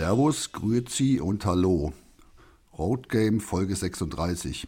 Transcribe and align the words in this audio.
Servus, 0.00 0.52
Grüezi 0.52 1.20
und 1.20 1.44
Hallo. 1.44 1.92
Road 2.78 3.10
Game 3.10 3.38
Folge 3.38 3.76
36. 3.76 4.66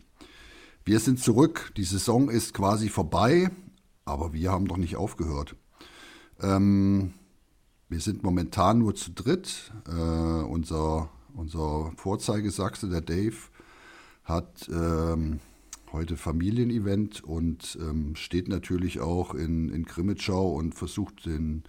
Wir 0.84 1.00
sind 1.00 1.20
zurück. 1.20 1.72
Die 1.78 1.84
Saison 1.84 2.28
ist 2.28 2.52
quasi 2.52 2.90
vorbei, 2.90 3.50
aber 4.04 4.34
wir 4.34 4.52
haben 4.52 4.68
doch 4.68 4.76
nicht 4.76 4.96
aufgehört. 4.96 5.56
Ähm, 6.38 7.14
wir 7.88 8.00
sind 8.00 8.22
momentan 8.22 8.80
nur 8.80 8.94
zu 8.94 9.12
dritt. 9.12 9.72
Äh, 9.88 9.92
unser, 9.92 11.08
unser 11.32 11.92
Vorzeigesachse, 11.96 12.90
der 12.90 13.00
Dave, 13.00 13.36
hat 14.24 14.68
ähm, 14.68 15.40
heute 15.92 16.18
Familienevent 16.18 17.24
und 17.24 17.78
ähm, 17.80 18.16
steht 18.16 18.48
natürlich 18.48 19.00
auch 19.00 19.34
in, 19.34 19.70
in 19.70 19.86
Krimitschau 19.86 20.52
und 20.52 20.74
versucht 20.74 21.24
den, 21.24 21.64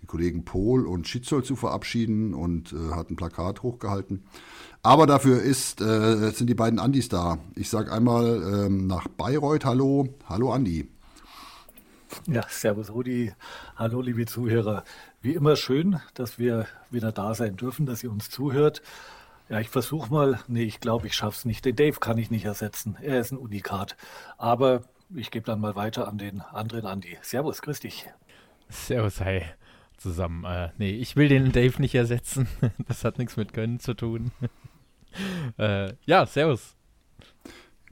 die 0.00 0.06
Kollegen 0.06 0.44
Pohl 0.44 0.86
und 0.86 1.08
Schizoll 1.08 1.44
zu 1.44 1.56
verabschieden 1.56 2.34
und 2.34 2.72
äh, 2.72 2.94
hat 2.94 3.10
ein 3.10 3.16
Plakat 3.16 3.62
hochgehalten. 3.62 4.24
Aber 4.82 5.06
dafür 5.06 5.42
ist, 5.42 5.80
äh, 5.80 6.30
sind 6.30 6.48
die 6.48 6.54
beiden 6.54 6.78
Andis 6.78 7.08
da. 7.08 7.38
Ich 7.56 7.68
sage 7.68 7.92
einmal 7.92 8.66
ähm, 8.66 8.86
nach 8.86 9.08
Bayreuth 9.08 9.64
Hallo. 9.64 10.08
Hallo 10.28 10.52
Andi. 10.52 10.88
Ja, 12.26 12.42
Servus 12.48 12.90
Rudi. 12.90 13.32
Hallo 13.76 14.00
liebe 14.00 14.24
Zuhörer. 14.26 14.84
Wie 15.20 15.34
immer 15.34 15.56
schön, 15.56 16.00
dass 16.14 16.38
wir 16.38 16.66
wieder 16.90 17.12
da 17.12 17.34
sein 17.34 17.56
dürfen, 17.56 17.86
dass 17.86 18.02
ihr 18.02 18.10
uns 18.10 18.30
zuhört. 18.30 18.82
Ja, 19.48 19.60
ich 19.60 19.68
versuche 19.68 20.12
mal. 20.12 20.40
Nee, 20.46 20.64
ich 20.64 20.80
glaube, 20.80 21.06
ich 21.06 21.14
schaffe 21.14 21.36
es 21.36 21.44
nicht. 21.44 21.64
Den 21.64 21.76
Dave 21.76 21.98
kann 22.00 22.18
ich 22.18 22.30
nicht 22.30 22.44
ersetzen. 22.44 22.96
Er 23.00 23.20
ist 23.20 23.32
ein 23.32 23.38
Unikat. 23.38 23.96
Aber 24.36 24.82
ich 25.14 25.30
gebe 25.30 25.46
dann 25.46 25.60
mal 25.60 25.74
weiter 25.74 26.06
an 26.06 26.18
den 26.18 26.40
anderen 26.40 26.86
Andi. 26.86 27.18
Servus, 27.22 27.62
grüß 27.62 27.80
dich. 27.80 28.06
Servus, 28.68 29.20
hi 29.20 29.42
zusammen. 29.98 30.44
Äh, 30.44 30.70
nee, 30.78 30.90
ich 30.90 31.16
will 31.16 31.28
den 31.28 31.52
Dave 31.52 31.80
nicht 31.80 31.94
ersetzen. 31.94 32.48
Das 32.88 33.04
hat 33.04 33.18
nichts 33.18 33.36
mit 33.36 33.52
Gönnen 33.52 33.80
zu 33.80 33.94
tun. 33.94 34.30
äh, 35.58 35.92
ja, 36.06 36.26
servus. 36.26 36.74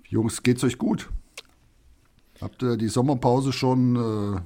Jungs, 0.09 0.43
geht's 0.43 0.65
euch 0.65 0.79
gut? 0.79 1.11
Habt 2.41 2.63
ihr 2.63 2.77
die 2.77 2.89
Sommerpause 2.89 3.53
schon 3.53 3.97
äh, 3.97 4.41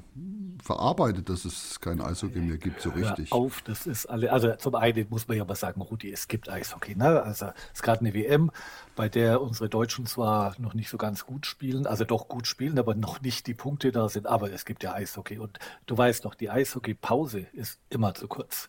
verarbeitet, 0.62 1.28
dass 1.28 1.44
es 1.44 1.80
kein 1.80 2.00
Eishockey 2.00 2.40
mehr 2.40 2.56
gibt, 2.56 2.80
so 2.80 2.90
richtig. 2.90 3.30
Hör 3.30 3.38
auf, 3.38 3.62
das 3.62 3.86
ist 3.86 4.06
alle. 4.06 4.32
Also 4.32 4.54
zum 4.56 4.74
einen 4.74 5.06
muss 5.08 5.28
man 5.28 5.36
ja 5.36 5.44
mal 5.44 5.54
sagen, 5.54 5.80
Rudi, 5.80 6.12
es 6.12 6.28
gibt 6.28 6.48
Eishockey. 6.48 6.94
Ne? 6.94 7.22
Also 7.22 7.46
es 7.46 7.74
ist 7.74 7.82
gerade 7.82 8.00
eine 8.00 8.14
WM, 8.14 8.50
bei 8.96 9.08
der 9.08 9.40
unsere 9.40 9.68
Deutschen 9.68 10.06
zwar 10.06 10.54
noch 10.58 10.74
nicht 10.74 10.90
so 10.90 10.98
ganz 10.98 11.26
gut 11.26 11.46
spielen, 11.46 11.86
also 11.86 12.04
doch 12.04 12.28
gut 12.28 12.46
spielen, 12.46 12.78
aber 12.78 12.94
noch 12.94 13.20
nicht 13.20 13.46
die 13.46 13.54
Punkte 13.54 13.92
da 13.92 14.08
sind. 14.08 14.26
Aber 14.26 14.52
es 14.52 14.64
gibt 14.64 14.82
ja 14.82 14.92
Eishockey. 14.92 15.38
Und 15.38 15.58
du 15.86 15.96
weißt 15.96 16.24
doch, 16.24 16.34
die 16.34 16.50
Eishockey-Pause 16.50 17.46
ist 17.52 17.80
immer 17.88 18.14
zu 18.14 18.28
kurz. 18.28 18.68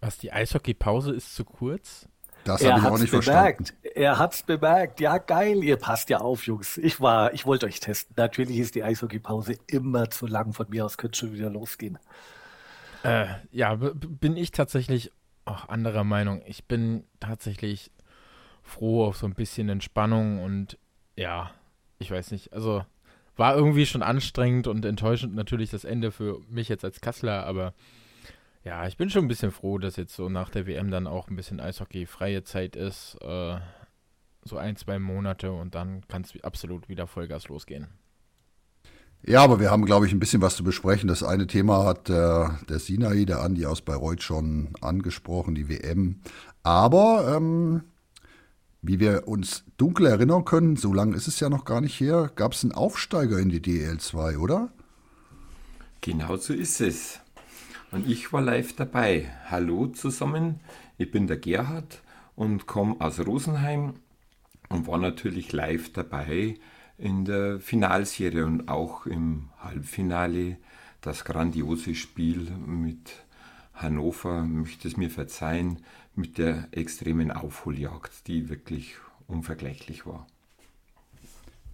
Was, 0.00 0.18
die 0.18 0.32
Eishockey-Pause 0.32 1.12
ist 1.12 1.34
zu 1.34 1.44
kurz? 1.44 2.08
Das 2.44 2.64
habe 2.64 2.80
ich 2.80 2.86
auch 2.86 2.98
nicht 2.98 3.10
bemerkt. 3.10 3.68
verstanden. 3.68 3.94
Er 3.94 4.18
hat's 4.18 4.42
bemerkt. 4.42 5.00
Ja, 5.00 5.18
geil, 5.18 5.62
ihr 5.62 5.76
passt 5.76 6.10
ja 6.10 6.18
auf, 6.18 6.46
Jungs. 6.46 6.76
Ich 6.78 7.00
war, 7.00 7.32
ich 7.34 7.46
wollte 7.46 7.66
euch 7.66 7.80
testen. 7.80 8.14
Natürlich 8.16 8.58
ist 8.58 8.74
die 8.74 8.82
Eishockeypause 8.82 9.56
immer 9.66 10.10
zu 10.10 10.26
lang. 10.26 10.52
Von 10.52 10.68
mir 10.70 10.84
aus 10.84 10.98
könnte 10.98 11.18
schon 11.18 11.32
wieder 11.32 11.50
losgehen. 11.50 11.98
Äh, 13.04 13.26
ja, 13.50 13.76
bin 13.76 14.36
ich 14.36 14.50
tatsächlich 14.50 15.12
auch 15.44 15.68
anderer 15.68 16.04
Meinung. 16.04 16.42
Ich 16.46 16.66
bin 16.66 17.04
tatsächlich 17.20 17.90
froh 18.62 19.06
auf 19.06 19.16
so 19.16 19.26
ein 19.26 19.34
bisschen 19.34 19.68
Entspannung 19.68 20.42
und 20.42 20.78
ja, 21.16 21.50
ich 21.98 22.10
weiß 22.10 22.30
nicht. 22.30 22.52
Also 22.52 22.84
war 23.36 23.56
irgendwie 23.56 23.86
schon 23.86 24.02
anstrengend 24.02 24.66
und 24.66 24.84
enttäuschend 24.84 25.34
natürlich 25.34 25.70
das 25.70 25.84
Ende 25.84 26.12
für 26.12 26.40
mich 26.48 26.68
jetzt 26.68 26.84
als 26.84 27.00
Kassler, 27.00 27.44
aber 27.46 27.74
ja, 28.64 28.86
ich 28.86 28.96
bin 28.96 29.10
schon 29.10 29.24
ein 29.24 29.28
bisschen 29.28 29.50
froh, 29.50 29.78
dass 29.78 29.96
jetzt 29.96 30.14
so 30.14 30.28
nach 30.28 30.50
der 30.50 30.66
WM 30.66 30.90
dann 30.90 31.06
auch 31.06 31.28
ein 31.28 31.36
bisschen 31.36 31.60
Eishockey-freie 31.60 32.44
Zeit 32.44 32.76
ist. 32.76 33.16
Äh, 33.22 33.58
so 34.44 34.56
ein, 34.56 34.76
zwei 34.76 34.98
Monate 34.98 35.52
und 35.52 35.74
dann 35.74 36.06
kann 36.08 36.22
es 36.22 36.42
absolut 36.42 36.88
wieder 36.88 37.06
Vollgas 37.06 37.48
losgehen. 37.48 37.88
Ja, 39.24 39.42
aber 39.42 39.60
wir 39.60 39.70
haben, 39.70 39.84
glaube 39.84 40.06
ich, 40.06 40.12
ein 40.12 40.18
bisschen 40.18 40.42
was 40.42 40.56
zu 40.56 40.64
besprechen. 40.64 41.08
Das 41.08 41.22
eine 41.22 41.46
Thema 41.46 41.84
hat 41.84 42.08
der, 42.08 42.58
der 42.68 42.80
Sinai, 42.80 43.24
der 43.24 43.40
Andi 43.40 43.66
aus 43.66 43.80
Bayreuth 43.80 44.22
schon 44.22 44.70
angesprochen, 44.80 45.54
die 45.54 45.68
WM. 45.68 46.20
Aber 46.64 47.36
ähm, 47.36 47.84
wie 48.80 48.98
wir 48.98 49.28
uns 49.28 49.64
dunkel 49.76 50.06
erinnern 50.06 50.44
können, 50.44 50.74
so 50.74 50.92
lange 50.92 51.14
ist 51.14 51.28
es 51.28 51.38
ja 51.38 51.48
noch 51.48 51.64
gar 51.64 51.80
nicht 51.80 52.00
her, 52.00 52.32
gab 52.34 52.52
es 52.52 52.64
einen 52.64 52.72
Aufsteiger 52.72 53.38
in 53.38 53.48
die 53.48 53.60
DL2, 53.60 54.38
oder? 54.38 54.72
Genau 56.00 56.36
so 56.36 56.52
ist 56.52 56.80
es. 56.80 57.20
Und 57.92 58.08
ich 58.08 58.32
war 58.32 58.40
live 58.40 58.72
dabei. 58.72 59.28
Hallo 59.50 59.86
zusammen, 59.86 60.60
ich 60.96 61.10
bin 61.10 61.26
der 61.26 61.36
Gerhard 61.36 62.00
und 62.34 62.66
komme 62.66 62.96
aus 63.00 63.20
Rosenheim 63.20 63.92
und 64.70 64.86
war 64.86 64.96
natürlich 64.96 65.52
live 65.52 65.92
dabei 65.92 66.54
in 66.96 67.26
der 67.26 67.60
Finalserie 67.60 68.46
und 68.46 68.68
auch 68.68 69.04
im 69.04 69.50
Halbfinale. 69.60 70.56
Das 71.02 71.26
grandiose 71.26 71.94
Spiel 71.94 72.50
mit 72.66 73.12
Hannover, 73.74 74.42
möchte 74.42 74.88
es 74.88 74.96
mir 74.96 75.10
verzeihen, 75.10 75.80
mit 76.14 76.38
der 76.38 76.68
extremen 76.70 77.30
Aufholjagd, 77.30 78.26
die 78.26 78.48
wirklich 78.48 78.94
unvergleichlich 79.26 80.06
war. 80.06 80.26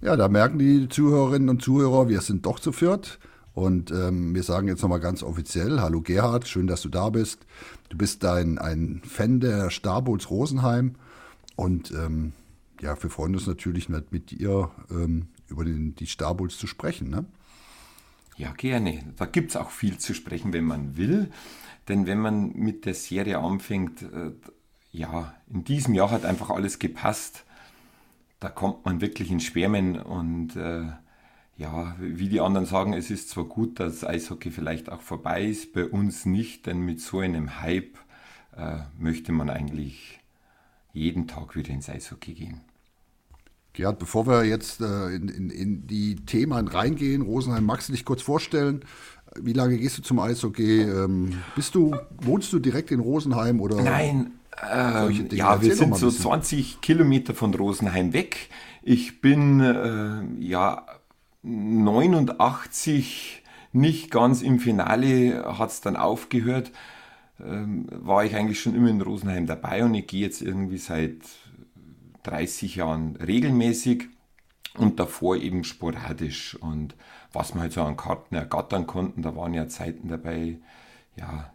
Ja, 0.01 0.17
da 0.17 0.27
merken 0.27 0.59
die 0.59 0.89
Zuhörerinnen 0.89 1.49
und 1.49 1.63
Zuhörer, 1.63 2.09
wir 2.09 2.23
sind 2.23 2.45
doch 2.45 2.59
zu 2.59 2.73
viert. 2.73 3.21
Und 3.59 3.91
ähm, 3.91 4.37
wir 4.37 4.45
sagen 4.45 4.69
jetzt 4.69 4.83
nochmal 4.83 5.01
ganz 5.01 5.25
offiziell, 5.25 5.81
hallo 5.81 6.01
Gerhard, 6.01 6.47
schön, 6.47 6.69
dass 6.69 6.81
du 6.81 6.89
da 6.89 7.11
bist. 7.11 7.45
Du 7.89 7.99
bist 7.99 8.25
ein, 8.25 8.57
ein 8.57 9.03
Fan 9.05 9.41
der 9.41 9.71
Starbuls 9.71 10.31
Rosenheim 10.31 10.95
und 11.57 11.91
ähm, 11.91 12.35
ja, 12.81 13.03
wir 13.03 13.11
freuen 13.11 13.35
uns 13.35 13.49
natürlich 13.49 13.89
mit, 13.89 14.31
dir 14.31 14.71
ähm, 14.93 15.27
über 15.49 15.65
den, 15.65 15.97
die 15.97 16.07
Starbuls 16.07 16.57
zu 16.57 16.69
sprechen. 16.69 17.11
Ne? 17.11 17.25
Ja, 18.37 18.53
gerne. 18.53 19.03
Da 19.17 19.27
gibt 19.27 19.51
es 19.51 19.57
auch 19.57 19.71
viel 19.71 19.99
zu 19.99 20.15
sprechen, 20.15 20.53
wenn 20.53 20.65
man 20.65 20.97
will. 20.97 21.29
Denn 21.89 22.07
wenn 22.07 22.21
man 22.21 22.53
mit 22.53 22.87
der 22.87 22.95
Serie 22.95 23.41
anfängt, 23.41 24.03
äh, 24.03 24.31
ja, 24.93 25.35
in 25.53 25.65
diesem 25.65 25.95
Jahr 25.95 26.13
hat 26.13 26.25
einfach 26.25 26.51
alles 26.51 26.79
gepasst. 26.79 27.45
Da 28.39 28.51
kommt 28.51 28.85
man 28.85 29.01
wirklich 29.01 29.33
in 29.33 29.41
Schwärmen 29.41 29.99
und 29.99 30.55
äh, 30.55 30.93
ja, 31.59 31.97
wie 31.99 32.29
die 32.29 32.41
anderen 32.41 32.67
sagen, 32.67 32.93
es 32.93 33.11
ist 33.11 33.31
zwar 33.31 33.45
gut, 33.45 33.81
dass 33.81 34.05
Eishockey 34.05 34.53
vielleicht 34.53 34.91
auch 34.91 35.03
vorbei 35.03 35.45
ist, 35.45 35.73
bei 35.73 35.85
uns 35.85 36.25
nicht, 36.25 36.67
denn 36.67 36.81
mit 36.81 37.01
so 37.01 37.19
einem 37.19 37.61
Hype 37.61 37.99
äh, 38.57 38.79
möchte 38.97 39.33
man 39.33 39.51
eigentlich 39.51 40.21
jeden 40.93 41.27
Tag 41.27 41.57
wieder 41.57 41.71
ins 41.71 41.89
Eishockey 41.91 42.35
gehen. 42.35 42.61
Gerhard, 43.73 43.99
bevor 43.99 44.29
wir 44.29 44.45
jetzt 44.45 44.81
äh, 44.81 45.09
in, 45.09 45.29
in, 45.29 45.51
in, 45.51 45.87
die 45.89 46.17
Themen 46.17 46.69
reingehen, 46.69 47.23
Rosenheim, 47.23 47.67
magst 47.67 47.89
du 47.89 47.93
dich 47.93 48.05
kurz 48.05 48.23
vorstellen? 48.23 48.85
Wie 49.41 49.53
lange 49.53 49.79
gehst 49.79 49.99
du 49.99 50.03
zum 50.03 50.21
Eishockey? 50.21 50.83
Ähm, 50.83 51.43
bist 51.57 51.75
du, 51.75 51.97
wohnst 52.23 52.53
du 52.53 52.61
direkt 52.61 52.93
in 52.93 53.01
Rosenheim 53.01 53.61
oder? 53.61 53.83
Nein, 53.83 54.33
ähm, 54.63 55.29
ja, 55.33 55.61
wir 55.61 55.75
sind 55.75 55.97
so 55.97 56.09
20 56.09 56.81
Kilometer 56.81 57.35
von 57.35 57.53
Rosenheim 57.53 58.13
weg. 58.13 58.49
Ich 58.83 59.21
bin 59.21 59.61
äh, 59.61 60.23
ja 60.41 60.87
89 61.43 63.43
nicht 63.73 64.11
ganz 64.11 64.43
im 64.43 64.59
Finale 64.59 65.59
hat 65.59 65.71
es 65.71 65.81
dann 65.81 65.97
aufgehört, 65.97 66.73
ähm, 67.41 67.87
war 67.91 68.25
ich 68.25 68.35
eigentlich 68.35 68.61
schon 68.61 68.75
immer 68.75 68.89
in 68.89 69.01
Rosenheim 69.01 69.47
dabei 69.47 69.85
und 69.85 69.95
ich 69.95 70.07
gehe 70.07 70.23
jetzt 70.23 70.43
irgendwie 70.43 70.79
seit 70.79 71.19
30 72.25 72.77
Jahren 72.77 73.17
regelmäßig 73.17 74.09
und 74.77 75.01
davor 75.01 75.37
eben 75.37 75.65
sporadisch. 75.65 76.57
Und 76.57 76.95
was 77.33 77.55
wir 77.55 77.61
halt 77.61 77.73
so 77.73 77.83
an 77.83 77.97
Karten 77.97 78.35
ergattern 78.35 78.87
konnten, 78.87 79.23
da 79.23 79.37
waren 79.37 79.55
ja 79.55 79.69
Zeiten 79.69 80.09
dabei, 80.09 80.59
ja, 81.17 81.53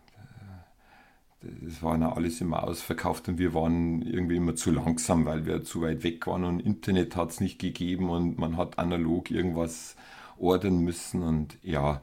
das 1.61 1.81
war 1.83 1.97
ja 1.97 2.13
alles 2.13 2.41
immer 2.41 2.63
ausverkauft 2.63 3.27
und 3.27 3.37
wir 3.37 3.53
waren 3.53 4.01
irgendwie 4.01 4.37
immer 4.37 4.55
zu 4.55 4.71
langsam, 4.71 5.25
weil 5.25 5.45
wir 5.45 5.63
zu 5.63 5.81
weit 5.81 6.03
weg 6.03 6.25
waren 6.27 6.43
und 6.43 6.59
Internet 6.59 7.15
hat 7.15 7.31
es 7.31 7.39
nicht 7.39 7.59
gegeben 7.59 8.09
und 8.09 8.37
man 8.37 8.57
hat 8.57 8.79
analog 8.79 9.31
irgendwas 9.31 9.95
ordern 10.37 10.79
müssen 10.79 11.21
und 11.21 11.57
ja, 11.61 12.01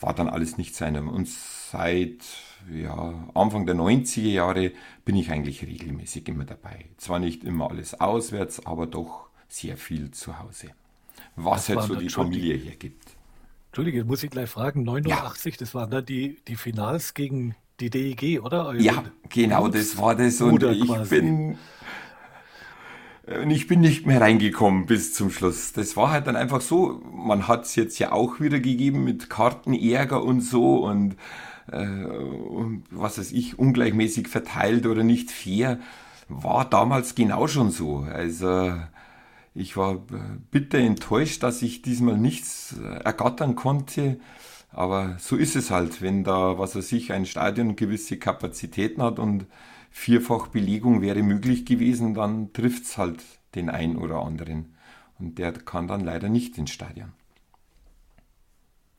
war 0.00 0.14
dann 0.14 0.28
alles 0.28 0.58
nicht 0.58 0.74
seinem. 0.74 1.08
Und 1.08 1.28
seit 1.28 2.24
ja, 2.72 3.14
Anfang 3.34 3.66
der 3.66 3.74
90er 3.74 4.28
Jahre 4.28 4.72
bin 5.04 5.16
ich 5.16 5.30
eigentlich 5.30 5.62
regelmäßig 5.64 6.28
immer 6.28 6.44
dabei. 6.44 6.86
Zwar 6.96 7.18
nicht 7.18 7.44
immer 7.44 7.70
alles 7.70 8.00
auswärts, 8.00 8.66
aber 8.66 8.86
doch 8.86 9.28
sehr 9.48 9.76
viel 9.76 10.10
zu 10.10 10.38
Hause. 10.38 10.68
Was 11.36 11.66
das 11.66 11.76
halt 11.76 11.88
so 11.88 11.94
die 11.96 12.08
Familie 12.08 12.56
hergibt. 12.56 13.16
Entschuldige, 13.68 14.04
muss 14.04 14.22
ich 14.22 14.30
gleich 14.30 14.50
fragen, 14.50 14.82
89, 14.82 15.54
ja. 15.54 15.58
das 15.58 15.74
waren 15.74 15.90
dann 15.90 16.04
die, 16.04 16.36
die 16.46 16.56
Finals 16.56 17.14
gegen 17.14 17.54
die 17.82 17.90
DEG, 17.90 18.42
oder? 18.42 18.66
Euren 18.66 18.80
ja, 18.80 19.04
genau, 19.28 19.68
das 19.68 19.98
war 19.98 20.14
das. 20.14 20.40
Und 20.40 20.62
ich 20.62 20.86
quasi. 20.86 21.20
bin. 21.20 21.58
Und 23.42 23.50
ich 23.50 23.68
bin 23.68 23.80
nicht 23.80 24.04
mehr 24.04 24.20
reingekommen 24.20 24.86
bis 24.86 25.14
zum 25.14 25.30
Schluss. 25.30 25.72
Das 25.72 25.96
war 25.96 26.10
halt 26.10 26.26
dann 26.26 26.36
einfach 26.36 26.60
so. 26.60 27.00
Man 27.12 27.46
hat 27.46 27.64
es 27.64 27.76
jetzt 27.76 27.98
ja 27.98 28.12
auch 28.12 28.40
wieder 28.40 28.58
gegeben 28.58 29.04
mit 29.04 29.30
Kartenärger 29.30 30.22
und 30.22 30.40
so. 30.40 30.84
Und 30.84 31.16
äh, 31.70 31.86
was 32.90 33.18
weiß 33.18 33.32
ich, 33.32 33.58
ungleichmäßig 33.58 34.28
verteilt 34.28 34.86
oder 34.86 35.04
nicht 35.04 35.30
fair, 35.30 35.78
war 36.28 36.68
damals 36.68 37.14
genau 37.14 37.46
schon 37.46 37.70
so. 37.70 38.06
Also 38.12 38.74
ich 39.54 39.76
war 39.76 39.98
bitter 40.50 40.78
enttäuscht, 40.78 41.42
dass 41.42 41.62
ich 41.62 41.82
diesmal 41.82 42.16
nichts 42.16 42.74
ergattern 43.04 43.54
konnte. 43.54 44.18
Aber 44.72 45.16
so 45.18 45.36
ist 45.36 45.54
es 45.54 45.70
halt, 45.70 46.00
wenn 46.00 46.24
da, 46.24 46.58
was 46.58 46.74
weiß 46.74 46.92
ich, 46.92 47.12
ein 47.12 47.26
Stadion 47.26 47.76
gewisse 47.76 48.18
Kapazitäten 48.18 49.02
hat 49.02 49.18
und 49.18 49.46
vierfach 49.90 50.48
Belegung 50.48 51.02
wäre 51.02 51.22
möglich 51.22 51.66
gewesen, 51.66 52.14
dann 52.14 52.52
trifft 52.52 52.84
es 52.84 52.96
halt 52.96 53.22
den 53.54 53.68
einen 53.68 53.96
oder 53.96 54.16
anderen. 54.16 54.74
Und 55.18 55.38
der 55.38 55.52
kann 55.52 55.86
dann 55.88 56.00
leider 56.00 56.28
nicht 56.30 56.56
ins 56.56 56.70
Stadion. 56.70 57.12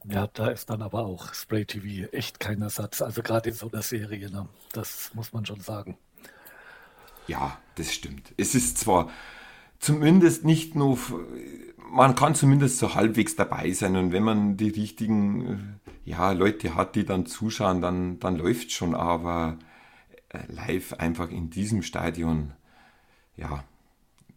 Ja, 0.05 0.27
da 0.27 0.49
ist 0.49 0.69
dann 0.69 0.81
aber 0.81 1.05
auch 1.05 1.33
Spray 1.33 1.65
TV 1.65 2.07
echt 2.11 2.39
kein 2.39 2.61
Ersatz. 2.61 3.01
Also 3.01 3.23
gerade 3.23 3.49
in 3.49 3.55
so 3.55 3.71
einer 3.71 3.81
Serie, 3.81 4.29
ne? 4.29 4.47
das 4.73 5.11
muss 5.13 5.33
man 5.33 5.45
schon 5.45 5.61
sagen. 5.61 5.97
Ja, 7.27 7.57
das 7.75 7.93
stimmt. 7.93 8.33
Es 8.37 8.53
ist 8.53 8.77
zwar 8.77 9.09
zumindest 9.83 10.45
nicht 10.45 10.75
nur, 10.75 10.97
man 11.91 12.15
kann 12.15 12.35
zumindest 12.35 12.77
so 12.77 12.95
halbwegs 12.95 13.35
dabei 13.35 13.71
sein 13.71 13.95
und 13.97 14.11
wenn 14.11 14.23
man 14.23 14.57
die 14.57 14.69
richtigen 14.69 15.79
ja, 16.05 16.31
Leute 16.31 16.75
hat, 16.75 16.95
die 16.95 17.05
dann 17.05 17.25
zuschauen, 17.25 17.81
dann, 17.81 18.19
dann 18.19 18.37
läuft 18.37 18.71
schon, 18.71 18.95
aber 18.95 19.59
äh, 20.29 20.39
live 20.47 20.93
einfach 20.93 21.29
in 21.29 21.49
diesem 21.49 21.83
Stadion, 21.83 22.53
ja, 23.35 23.63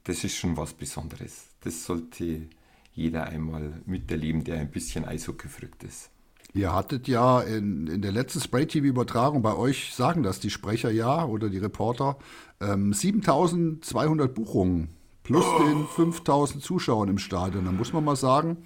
das 0.05 0.25
ist 0.25 0.37
schon 0.37 0.57
was 0.57 0.75
Besonderes. 0.75 1.49
Das 1.63 1.85
sollte 1.85 2.49
jeder 2.93 3.25
einmal 3.25 3.83
miterleben, 3.87 4.45
der 4.45 4.59
ein 4.59 4.71
bisschen 4.71 5.05
Eishockey 5.05 5.49
verrückt 5.49 5.85
ist. 5.85 6.11
Ihr 6.55 6.73
hattet 6.73 7.07
ja 7.07 7.41
in, 7.43 7.87
in 7.87 8.03
der 8.03 8.13
letzten 8.13 8.41
Spray-TV-Übertragung 8.41 9.43
bei 9.43 9.55
euch, 9.55 9.95
sagen 9.95 10.23
das 10.23 10.41
die 10.41 10.51
Sprecher 10.51 10.91
ja 10.91 11.25
oder 11.25 11.51
die 11.51 11.59
Reporter, 11.59 12.17
ähm, 12.61 12.95
7200 12.95 14.33
Buchungen 14.33 14.96
plus 15.27 15.45
oh. 15.45 15.65
den 15.65 15.87
5000 15.87 16.63
Zuschauern 16.63 17.09
im 17.09 17.19
Stadion. 17.19 17.65
Da 17.65 17.73
muss 17.73 17.93
man 17.93 18.05
mal 18.05 18.15
sagen, 18.15 18.59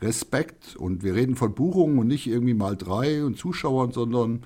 Respekt. 0.00 0.74
Und 0.76 1.02
wir 1.02 1.14
reden 1.14 1.36
von 1.36 1.54
Buchungen 1.54 1.98
und 1.98 2.06
nicht 2.06 2.26
irgendwie 2.26 2.54
mal 2.54 2.76
drei 2.76 3.24
und 3.24 3.36
Zuschauern, 3.36 3.92
sondern 3.92 4.44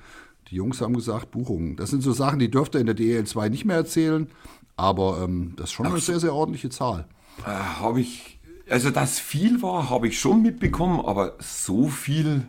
die 0.50 0.56
Jungs 0.56 0.80
haben 0.80 0.94
gesagt 0.94 1.30
Buchungen. 1.30 1.76
Das 1.76 1.90
sind 1.90 2.02
so 2.02 2.12
Sachen, 2.12 2.40
die 2.40 2.50
dürfte 2.50 2.78
in 2.78 2.86
der 2.86 2.96
DEL 2.96 3.24
2 3.24 3.48
nicht 3.48 3.64
mehr 3.64 3.76
erzählen. 3.76 4.28
Aber 4.76 5.22
ähm, 5.22 5.54
das 5.56 5.66
ist 5.66 5.72
schon 5.72 5.86
Ach, 5.86 5.90
eine 5.90 6.00
sehr, 6.00 6.18
sehr 6.18 6.34
ordentliche 6.34 6.70
Zahl. 6.70 7.06
Äh, 7.46 7.50
habe 7.50 8.00
ich, 8.00 8.40
also 8.68 8.90
dass 8.90 9.20
viel 9.20 9.62
war, 9.62 9.88
habe 9.88 10.08
ich 10.08 10.18
schon 10.18 10.42
mitbekommen, 10.42 10.98
aber 11.00 11.36
so 11.38 11.86
viel, 11.86 12.48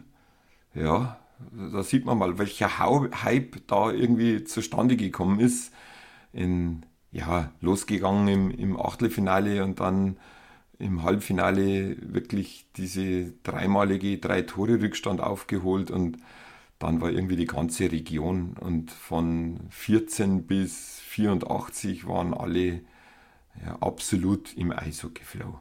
ja, 0.73 1.19
da 1.71 1.83
sieht 1.83 2.05
man 2.05 2.17
mal, 2.17 2.39
welcher 2.39 2.79
Hype 2.79 3.67
da 3.67 3.91
irgendwie 3.91 4.43
zustande 4.43 4.97
gekommen 4.97 5.39
ist. 5.39 5.71
In, 6.31 6.83
ja, 7.13 7.51
losgegangen 7.61 8.27
im, 8.27 8.51
im 8.51 8.79
Achtelfinale 8.79 9.63
und 9.63 9.79
dann 9.79 10.17
im 10.79 11.03
Halbfinale 11.03 11.95
wirklich 12.01 12.65
diese 12.75 13.31
dreimalige 13.43 14.17
Drei-Tore-Rückstand 14.17 15.21
aufgeholt 15.21 15.91
und 15.91 16.17
dann 16.79 16.99
war 16.99 17.11
irgendwie 17.11 17.37
die 17.37 17.45
ganze 17.45 17.91
Region 17.91 18.57
und 18.59 18.91
von 18.91 19.61
14 19.69 20.47
bis 20.47 20.99
84 21.01 22.07
waren 22.07 22.33
alle 22.33 22.81
ja, 23.63 23.77
absolut 23.79 24.53
im 24.57 24.71
Eishockey-Flow. 24.71 25.59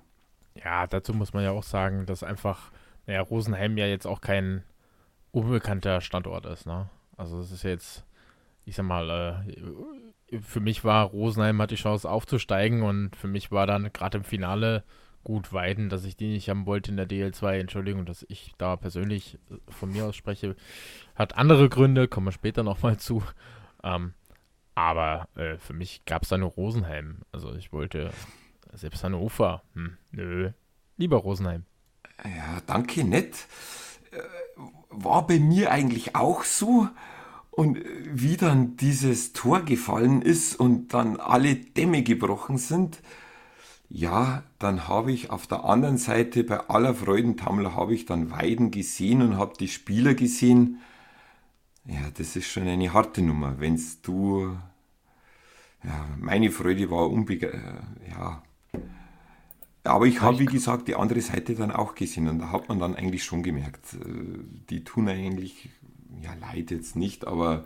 Ja, 0.55 0.87
dazu 0.87 1.13
muss 1.13 1.35
man 1.35 1.45
ja 1.45 1.53
auch 1.53 1.63
sagen, 1.63 2.07
dass 2.07 2.23
einfach 2.23 2.73
naja, 3.07 3.21
Rosenheim 3.21 3.77
ja 3.77 3.87
jetzt 3.87 4.07
auch 4.07 4.21
kein 4.21 4.65
unbekannter 5.31 6.01
Standort 6.01 6.47
ist. 6.47 6.67
Ne? 6.67 6.89
Also 7.17 7.41
es 7.41 7.53
ist 7.53 7.63
jetzt, 7.63 8.05
ich 8.65 8.77
sag 8.77 8.87
mal, 8.87 9.45
äh, 9.47 9.61
für 10.41 10.61
mich 10.61 10.85
war 10.85 11.07
Rosenheim 11.07 11.61
hat 11.61 11.71
die 11.71 11.77
Chance 11.77 12.09
aufzusteigen 12.09 12.83
und 12.83 13.17
für 13.17 13.29
mich 13.29 13.51
war 13.51 13.67
dann 13.67 13.93
gerade 13.93 14.19
im 14.19 14.25
Finale 14.25 14.85
gut 15.25 15.53
Weiden, 15.53 15.89
dass 15.89 16.05
ich 16.05 16.17
die 16.17 16.29
nicht 16.29 16.49
haben 16.49 16.67
wollte 16.67 16.91
in 16.91 16.97
der 16.97 17.09
DL2. 17.09 17.59
Entschuldigung, 17.59 18.07
dass 18.07 18.25
ich 18.29 18.55
da 18.59 18.77
persönlich 18.77 19.39
äh, 19.51 19.57
von 19.71 19.93
mir 19.93 20.07
aus 20.07 20.17
spreche. 20.17 20.57
Hat 21.15 21.37
andere 21.37 21.69
Gründe, 21.69 22.09
kommen 22.09 22.27
wir 22.27 22.33
später 22.33 22.63
nochmal 22.63 22.97
zu. 22.97 23.23
Ähm, 23.85 24.15
aber 24.75 25.29
äh, 25.37 25.59
für 25.59 25.75
mich 25.75 26.05
gab 26.07 26.23
es 26.23 26.31
da 26.31 26.39
nur 26.39 26.51
Rosenheim. 26.51 27.23
Also 27.31 27.55
ich 27.55 27.73
wollte 27.73 28.11
selbst 28.73 29.05
Hannover. 29.05 29.63
Hm, 29.75 29.97
nö, 30.11 30.51
lieber 30.97 31.19
Rosenheim. 31.19 31.65
Ja, 32.25 32.61
danke, 32.67 33.05
nett. 33.05 33.47
Äh, 34.11 34.23
war 34.89 35.27
bei 35.27 35.39
mir 35.39 35.71
eigentlich 35.71 36.17
auch 36.17 36.45
so. 36.45 36.89
Und 37.53 37.79
wie 38.05 38.37
dann 38.37 38.77
dieses 38.77 39.33
Tor 39.33 39.61
gefallen 39.61 40.23
ist 40.23 40.59
und 40.59 40.95
dann 40.95 41.19
alle 41.19 41.55
Dämme 41.55 42.03
gebrochen 42.03 42.59
sind, 42.59 43.01
ja, 43.89 44.43
dann 44.59 44.89
habe 44.89 45.13
ich 45.13 45.31
auf 45.31 45.47
der 45.47 45.65
anderen 45.65 45.99
Seite 45.99 46.45
bei 46.45 46.59
aller 46.69 46.95
Freudentammel 46.95 47.75
habe 47.75 47.95
ich 47.95 48.07
dann 48.07 48.31
Weiden 48.31 48.71
gesehen 48.71 49.23
und 49.23 49.37
habe 49.37 49.53
die 49.61 49.69
Spieler 49.69 50.15
gesehen. 50.15 50.81
Ja, 51.85 52.11
das 52.17 52.37
ist 52.37 52.47
schon 52.51 52.67
eine 52.69 52.93
harte 52.93 53.23
Nummer, 53.23 53.57
wenn's 53.59 54.01
du 54.01 54.57
ja, 55.85 56.07
meine 56.19 56.51
Freude 56.51 56.91
war 56.91 57.11
unbegeistert, 57.11 57.63
äh, 57.63 58.11
ja. 58.11 58.43
Aber 59.85 60.07
ich 60.07 60.21
habe, 60.21 60.39
wie 60.39 60.47
gesagt, 60.47 60.87
die 60.87 60.95
andere 60.95 61.21
Seite 61.21 61.57
dann 61.57 61.73
auch 61.73 61.97
gesehen 61.97 62.29
und 62.29 62.39
da 62.39 62.53
hat 62.53 62.69
man 62.69 62.79
dann 62.79 62.95
eigentlich 62.95 63.25
schon 63.25 63.43
gemerkt, 63.43 63.95
äh, 63.95 63.99
die 64.71 64.85
tun 64.85 65.09
eigentlich, 65.09 65.71
ja, 66.21 66.35
leid 66.35 66.71
jetzt 66.71 66.97
nicht, 66.97 67.27
aber 67.27 67.65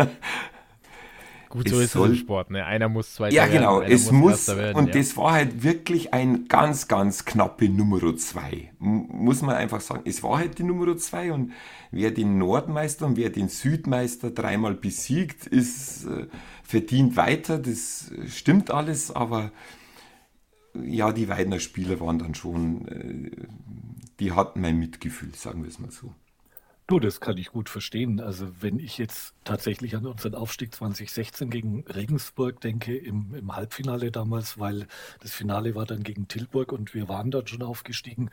Gut, 1.50 1.68
so 1.68 1.80
ist 1.80 1.92
soll, 1.92 2.10
es 2.10 2.14
im 2.14 2.20
Sport, 2.20 2.50
ne? 2.52 2.64
Einer 2.64 2.88
muss 2.88 3.14
zweiter 3.14 3.34
ja, 3.34 3.42
werden. 3.42 3.54
Ja, 3.54 3.58
genau, 3.58 3.82
es 3.82 4.12
muss, 4.12 4.46
werden, 4.46 4.76
und 4.76 4.86
ja. 4.86 4.92
das 4.94 5.16
war 5.16 5.32
halt 5.32 5.64
wirklich 5.64 6.14
ein 6.14 6.46
ganz, 6.46 6.86
ganz 6.86 7.24
knappe 7.24 7.68
Nummer 7.68 8.16
zwei. 8.16 8.70
Muss 8.78 9.42
man 9.42 9.56
einfach 9.56 9.80
sagen. 9.80 10.02
Es 10.04 10.22
war 10.22 10.38
halt 10.38 10.60
die 10.60 10.62
Nummer 10.62 10.96
zwei 10.96 11.32
und 11.32 11.50
wer 11.90 12.12
den 12.12 12.38
Nordmeister 12.38 13.04
und 13.04 13.16
wer 13.16 13.30
den 13.30 13.48
Südmeister 13.48 14.30
dreimal 14.30 14.74
besiegt, 14.74 15.48
ist 15.48 16.04
äh, 16.04 16.28
verdient 16.62 17.16
weiter. 17.16 17.58
Das 17.58 18.12
stimmt 18.28 18.70
alles, 18.70 19.10
aber 19.10 19.50
ja, 20.80 21.12
die 21.12 21.28
Weidner 21.28 21.58
Spieler 21.58 21.98
waren 21.98 22.20
dann 22.20 22.36
schon, 22.36 22.86
äh, 22.86 23.46
die 24.20 24.30
hatten 24.30 24.60
mein 24.60 24.78
Mitgefühl, 24.78 25.34
sagen 25.34 25.64
wir 25.64 25.68
es 25.68 25.80
mal 25.80 25.90
so. 25.90 26.14
Du, 26.90 26.98
das 26.98 27.20
kann 27.20 27.38
ich 27.38 27.52
gut 27.52 27.68
verstehen. 27.68 28.18
Also 28.18 28.48
wenn 28.62 28.80
ich 28.80 28.98
jetzt 28.98 29.32
tatsächlich 29.44 29.94
an 29.94 30.06
unseren 30.06 30.34
Aufstieg 30.34 30.74
2016 30.74 31.48
gegen 31.48 31.84
Regensburg 31.86 32.60
denke, 32.60 32.96
im, 32.96 33.32
im 33.32 33.54
Halbfinale 33.54 34.10
damals, 34.10 34.58
weil 34.58 34.88
das 35.20 35.30
Finale 35.30 35.76
war 35.76 35.86
dann 35.86 36.02
gegen 36.02 36.26
Tilburg 36.26 36.72
und 36.72 36.92
wir 36.92 37.08
waren 37.08 37.30
dort 37.30 37.48
schon 37.48 37.62
aufgestiegen. 37.62 38.28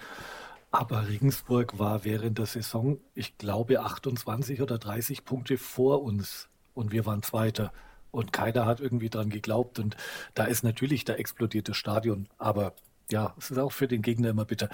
Aber 0.71 1.07
Regensburg 1.07 1.77
war 1.77 2.03
während 2.03 2.39
der 2.39 2.47
Saison, 2.47 2.97
ich 3.13 3.37
glaube, 3.37 3.81
28 3.81 4.59
oder 4.59 4.79
30 4.79 5.23
Punkte 5.23 5.59
vor 5.59 6.01
uns 6.01 6.49
und 6.73 6.91
wir 6.91 7.05
waren 7.05 7.21
Zweiter. 7.21 7.71
Und 8.09 8.33
keiner 8.33 8.65
hat 8.65 8.79
irgendwie 8.79 9.11
dran 9.11 9.29
geglaubt. 9.29 9.77
Und 9.77 9.95
da 10.33 10.45
ist 10.45 10.63
natürlich 10.63 11.05
der 11.05 11.19
explodierte 11.19 11.75
Stadion. 11.75 12.27
Aber 12.39 12.73
ja, 13.11 13.35
es 13.37 13.51
ist 13.51 13.59
auch 13.59 13.71
für 13.71 13.87
den 13.87 14.01
Gegner 14.01 14.29
immer 14.29 14.45
bitter. 14.45 14.69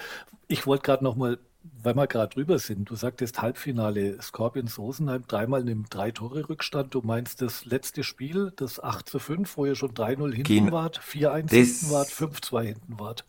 Ich 0.48 0.66
wollte 0.66 0.84
gerade 0.84 1.04
noch 1.04 1.16
mal 1.16 1.38
weil 1.82 1.96
wir 1.96 2.06
gerade 2.06 2.34
drüber 2.34 2.58
sind, 2.58 2.90
du 2.90 2.94
sagtest 2.94 3.40
Halbfinale, 3.40 4.20
Scorpions 4.20 4.78
Rosenheim 4.78 5.24
dreimal 5.26 5.62
in 5.62 5.68
einem 5.68 5.84
Drei-Tore-Rückstand. 5.88 6.94
Du 6.94 7.00
meinst 7.02 7.40
das 7.40 7.64
letzte 7.64 8.04
Spiel, 8.04 8.52
das 8.56 8.82
8 8.82 9.08
zu 9.08 9.18
5, 9.18 9.56
wo 9.56 9.64
ihr 9.64 9.74
schon 9.74 9.92
3-0 9.92 10.32
hinten 10.32 10.42
Gen 10.42 10.72
wart, 10.72 11.00
4-1 11.00 11.50
hinten 11.50 11.90
wart, 11.90 12.08
5-2 12.08 12.62
hinten 12.62 12.98
wart. 12.98 13.24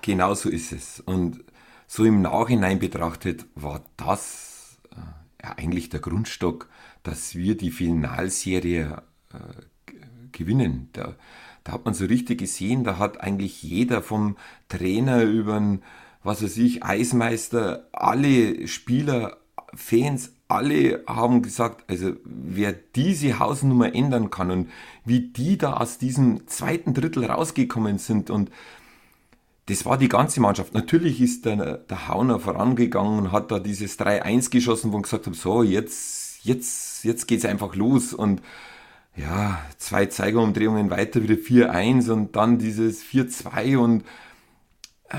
Genau 0.00 0.34
so 0.34 0.48
ist 0.48 0.72
es. 0.72 1.00
Und 1.00 1.44
so 1.86 2.04
im 2.04 2.20
Nachhinein 2.20 2.80
betrachtet 2.80 3.46
war 3.54 3.84
das 3.96 4.78
äh, 4.90 5.44
ja, 5.44 5.52
eigentlich 5.56 5.88
der 5.88 6.00
Grundstock, 6.00 6.68
dass 7.04 7.36
wir 7.36 7.56
die 7.56 7.70
Finalserie 7.70 9.02
äh, 9.32 9.92
gewinnen. 10.32 10.88
Da, 10.94 11.14
da 11.62 11.72
hat 11.72 11.84
man 11.84 11.94
so 11.94 12.06
richtig 12.06 12.38
gesehen, 12.38 12.82
da 12.82 12.98
hat 12.98 13.20
eigentlich 13.20 13.62
jeder 13.62 14.02
vom 14.02 14.36
Trainer 14.68 15.22
über 15.22 15.54
den 15.60 15.82
was 16.22 16.42
weiß 16.42 16.56
ich, 16.58 16.84
Eismeister, 16.84 17.88
alle 17.92 18.66
Spieler, 18.68 19.38
Fans, 19.74 20.32
alle 20.48 21.02
haben 21.06 21.42
gesagt, 21.42 21.88
also 21.88 22.12
wer 22.24 22.72
diese 22.72 23.38
Hausnummer 23.38 23.94
ändern 23.94 24.30
kann 24.30 24.50
und 24.50 24.70
wie 25.04 25.20
die 25.20 25.56
da 25.56 25.74
aus 25.74 25.98
diesem 25.98 26.46
zweiten 26.46 26.94
Drittel 26.94 27.24
rausgekommen 27.24 27.98
sind 27.98 28.30
und 28.30 28.50
das 29.66 29.86
war 29.86 29.96
die 29.96 30.08
ganze 30.08 30.40
Mannschaft. 30.40 30.74
Natürlich 30.74 31.20
ist 31.20 31.46
der, 31.46 31.78
der 31.78 32.08
Hauner 32.08 32.40
vorangegangen 32.40 33.18
und 33.18 33.32
hat 33.32 33.50
da 33.50 33.60
dieses 33.60 33.98
3-1 33.98 34.50
geschossen, 34.50 34.92
wo 34.92 34.98
ich 34.98 35.04
gesagt 35.04 35.26
habe, 35.26 35.36
so, 35.36 35.62
jetzt, 35.62 36.44
jetzt, 36.44 37.04
jetzt 37.04 37.26
geht's 37.26 37.44
einfach 37.44 37.74
los 37.74 38.12
und 38.12 38.42
ja, 39.14 39.60
zwei 39.78 40.06
Zeigerumdrehungen 40.06 40.90
weiter 40.90 41.22
wieder 41.22 41.34
4-1 41.34 42.10
und 42.10 42.36
dann 42.36 42.58
dieses 42.58 43.02
4-2 43.04 43.76
und 43.76 44.04
äh, 45.10 45.16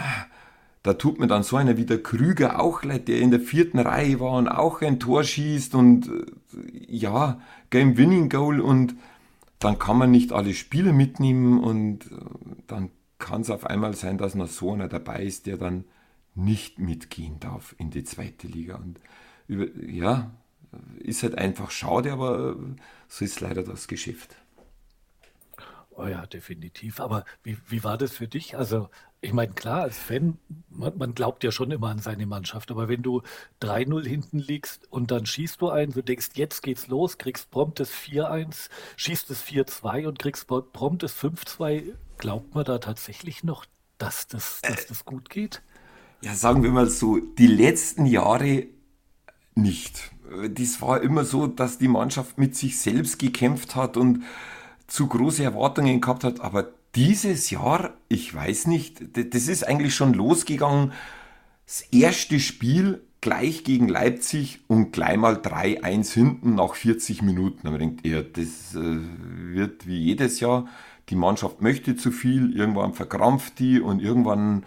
da 0.84 0.94
tut 0.94 1.20
mir 1.20 1.28
dann 1.28 1.44
so 1.44 1.56
einer 1.56 1.78
wie 1.78 1.86
der 1.86 2.04
Krüger 2.04 2.62
auch 2.62 2.84
leid, 2.84 3.08
der 3.08 3.20
in 3.20 3.32
der 3.32 3.40
vierten 3.40 3.80
Reihe 3.80 4.20
war 4.20 4.34
und 4.34 4.50
auch 4.50 4.82
ein 4.82 5.00
Tor 5.00 5.24
schießt 5.24 5.76
und 5.76 6.08
äh, 6.08 6.26
ja, 6.88 7.40
Game 7.70 7.98
Winning 7.98 8.30
Goal 8.30 8.60
und 8.60 8.96
dann 9.60 9.80
kann 9.80 9.98
man 9.98 10.12
nicht 10.12 10.34
alle 10.34 10.54
Spiele 10.54 10.92
mitnehmen 10.92 11.64
und 11.64 12.12
äh, 12.12 12.16
dann 12.68 12.92
kann 13.18 13.42
es 13.42 13.50
auf 13.50 13.66
einmal 13.66 13.96
sein, 13.96 14.18
dass 14.18 14.36
noch 14.36 14.50
so 14.50 14.74
einer 14.74 14.90
dabei 14.90 15.24
ist, 15.24 15.46
der 15.46 15.58
dann 15.58 15.86
nicht 16.36 16.80
mitgehen 16.80 17.40
darf 17.40 17.74
in 17.78 17.90
die 17.90 18.04
zweite 18.04 18.48
Liga. 18.48 18.76
Und 18.76 19.00
über, 19.48 19.68
ja, 19.82 20.32
ist 21.00 21.24
halt 21.24 21.38
einfach 21.38 21.72
schade, 21.72 22.12
aber 22.12 22.52
äh, 22.52 22.56
so 23.08 23.24
ist 23.24 23.40
leider 23.40 23.64
das 23.64 23.88
Geschäft. 23.88 24.36
Oh 25.96 26.08
ja, 26.08 26.26
definitiv. 26.26 27.00
Aber 27.00 27.26
wie, 27.44 27.58
wie 27.68 27.84
war 27.84 27.98
das 27.98 28.14
für 28.14 28.28
dich? 28.28 28.58
Also, 28.58 28.90
ich 29.22 29.32
meine, 29.32 29.54
klar, 29.54 29.84
als 29.84 29.98
Fan, 29.98 30.38
man, 30.70 30.98
man, 30.98 31.16
glaubt 31.16 31.44
ja 31.44 31.52
schon 31.52 31.72
immer 31.72 31.90
an 31.90 32.00
seine 32.00 32.26
Mannschaft, 32.26 32.72
aber 32.72 32.90
wenn 32.90 33.04
du 33.04 33.22
3-0 33.62 34.06
hinten 34.06 34.40
liegst 34.40 34.92
und 34.92 35.12
dann 35.12 35.26
schießt 35.26 35.62
du 35.62 35.70
ein, 35.70 35.92
du 35.92 36.02
denkst, 36.02 36.32
jetzt 36.34 36.62
geht's 36.62 36.88
los, 36.88 37.18
kriegst 37.18 37.50
prompt 37.52 37.80
das 37.80 37.92
4-1, 37.92 38.70
schießt 38.98 39.30
das 39.30 39.44
4-2 39.44 40.08
und 40.08 40.20
kriegst 40.20 40.48
prompt 40.48 41.04
das 41.04 41.16
5-2, 41.16 41.94
glaubt 42.18 42.54
man 42.54 42.66
da 42.66 42.80
tatsächlich 42.80 43.44
noch, 43.44 43.66
dass 43.98 44.28
das, 44.28 44.62
dass 44.62 44.88
das 44.88 45.06
gut 45.06 45.30
geht? 45.30 45.62
Ja, 46.22 46.36
sagen 46.36 46.64
wir 46.64 46.72
mal 46.72 46.90
so, 46.90 47.20
die 47.20 47.48
letzten 47.48 48.06
Jahre 48.06 48.68
nicht. 49.56 50.12
Das 50.50 50.82
war 50.82 51.02
immer 51.02 51.26
so, 51.26 51.48
dass 51.48 51.78
die 51.78 51.88
Mannschaft 51.88 52.38
mit 52.38 52.56
sich 52.56 52.80
selbst 52.80 53.20
gekämpft 53.20 53.76
hat 53.76 53.98
und 53.98 54.24
zu 54.94 55.08
große 55.08 55.44
Erwartungen 55.44 56.02
gehabt 56.02 56.24
hat. 56.24 56.42
Aber 56.42 56.68
dieses 56.94 57.50
Jahr, 57.50 57.96
ich 58.10 58.32
weiß 58.32 58.68
nicht, 58.68 59.02
das 59.34 59.48
ist 59.48 59.68
eigentlich 59.68 59.96
schon 59.96 60.14
losgegangen. 60.14 60.92
Das 61.66 61.82
erste 61.92 62.40
Spiel 62.40 63.02
gleich 63.20 63.64
gegen 63.64 63.88
Leipzig 63.88 64.60
und 64.68 64.92
gleich 64.92 65.18
mal 65.18 65.38
3-1 65.38 66.14
hinten 66.14 66.54
nach 66.54 66.76
40 66.76 67.24
Minuten. 67.24 67.68
Aber 67.68 67.80
denkt 67.80 68.06
ihr, 68.06 68.22
das 68.22 68.76
äh, 68.76 69.00
wird 69.56 69.88
wie 69.88 69.98
jedes 69.98 70.40
Jahr. 70.40 70.68
Die 71.10 71.16
Mannschaft 71.16 71.64
möchte 71.64 71.96
zu 71.96 72.12
viel, 72.12 72.56
irgendwann 72.56 72.94
verkrampft 72.94 73.58
die 73.58 73.80
und 73.80 74.00
irgendwann 74.00 74.64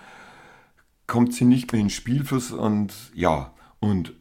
kommt 1.06 1.34
sie 1.34 1.44
nicht 1.44 1.70
mehr 1.70 1.80
in 1.80 1.88
Spielfluss 1.88 2.50
und 2.50 2.92
ja, 3.14 3.54
und 3.78 4.12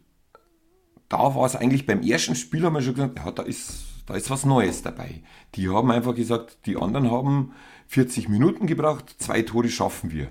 da 1.09 1.33
war 1.35 1.47
es 1.47 1.55
eigentlich 1.55 1.87
beim 1.87 2.03
ersten 2.03 2.35
Spiel, 2.35 2.63
haben 2.63 2.75
wir 2.75 2.81
schon 2.83 2.93
gesagt, 2.93 3.17
ja, 3.17 3.31
da 3.31 3.41
ist, 3.41 3.84
da 4.05 4.15
ist 4.15 4.29
was 4.29 4.45
Neues 4.45 4.81
dabei. 4.81 5.21
Die 5.55 5.69
haben 5.69 5.91
einfach 5.91 6.15
gesagt, 6.15 6.59
die 6.65 6.77
anderen 6.77 7.11
haben 7.11 7.53
40 7.87 8.29
Minuten 8.29 8.67
gebraucht, 8.67 9.15
zwei 9.19 9.41
Tore 9.41 9.69
schaffen 9.69 10.11
wir. 10.11 10.29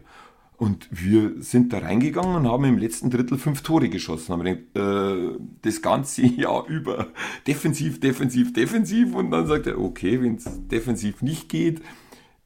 Und 0.56 0.86
wir 0.90 1.42
sind 1.42 1.72
da 1.72 1.78
reingegangen 1.78 2.36
und 2.36 2.48
haben 2.48 2.64
im 2.64 2.78
letzten 2.78 3.10
Drittel 3.10 3.38
fünf 3.38 3.62
Tore 3.62 3.88
geschossen. 3.88 4.32
Haben 4.32 4.44
gedacht, 4.44 4.76
äh, 4.76 5.38
das 5.62 5.82
ganze 5.82 6.24
Jahr 6.26 6.66
über 6.68 7.08
defensiv, 7.46 7.98
defensiv, 7.98 8.52
defensiv. 8.52 9.14
Und 9.14 9.30
dann 9.30 9.46
sagt 9.46 9.66
er, 9.66 9.80
okay, 9.80 10.22
wenn 10.22 10.36
es 10.36 10.44
defensiv 10.68 11.22
nicht 11.22 11.48
geht, 11.48 11.82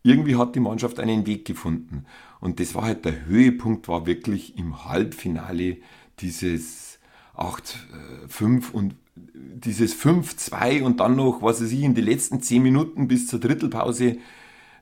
irgendwie 0.03 0.37
hat 0.37 0.55
die 0.55 0.61
Mannschaft 0.61 1.01
einen 1.01 1.27
Weg 1.27 1.45
gefunden. 1.45 2.07
Und 2.41 2.61
das 2.61 2.75
war 2.75 2.85
halt 2.85 3.05
der 3.05 3.27
Höhepunkt, 3.27 3.89
war 3.89 4.07
wirklich 4.07 4.57
im 4.57 4.87
Halbfinale 4.87 5.79
dieses 6.21 6.99
8-5 7.37 8.73
und 8.73 8.95
dieses 9.35 9.95
5-2 9.97 10.83
und 10.83 11.01
dann 11.01 11.17
noch, 11.17 11.43
was 11.43 11.63
weiß 11.63 11.73
ich, 11.73 11.83
in 11.83 11.95
die 11.95 12.01
letzten 12.01 12.41
10 12.41 12.63
Minuten 12.63 13.09
bis 13.09 13.27
zur 13.27 13.41
Drittelpause. 13.41 14.19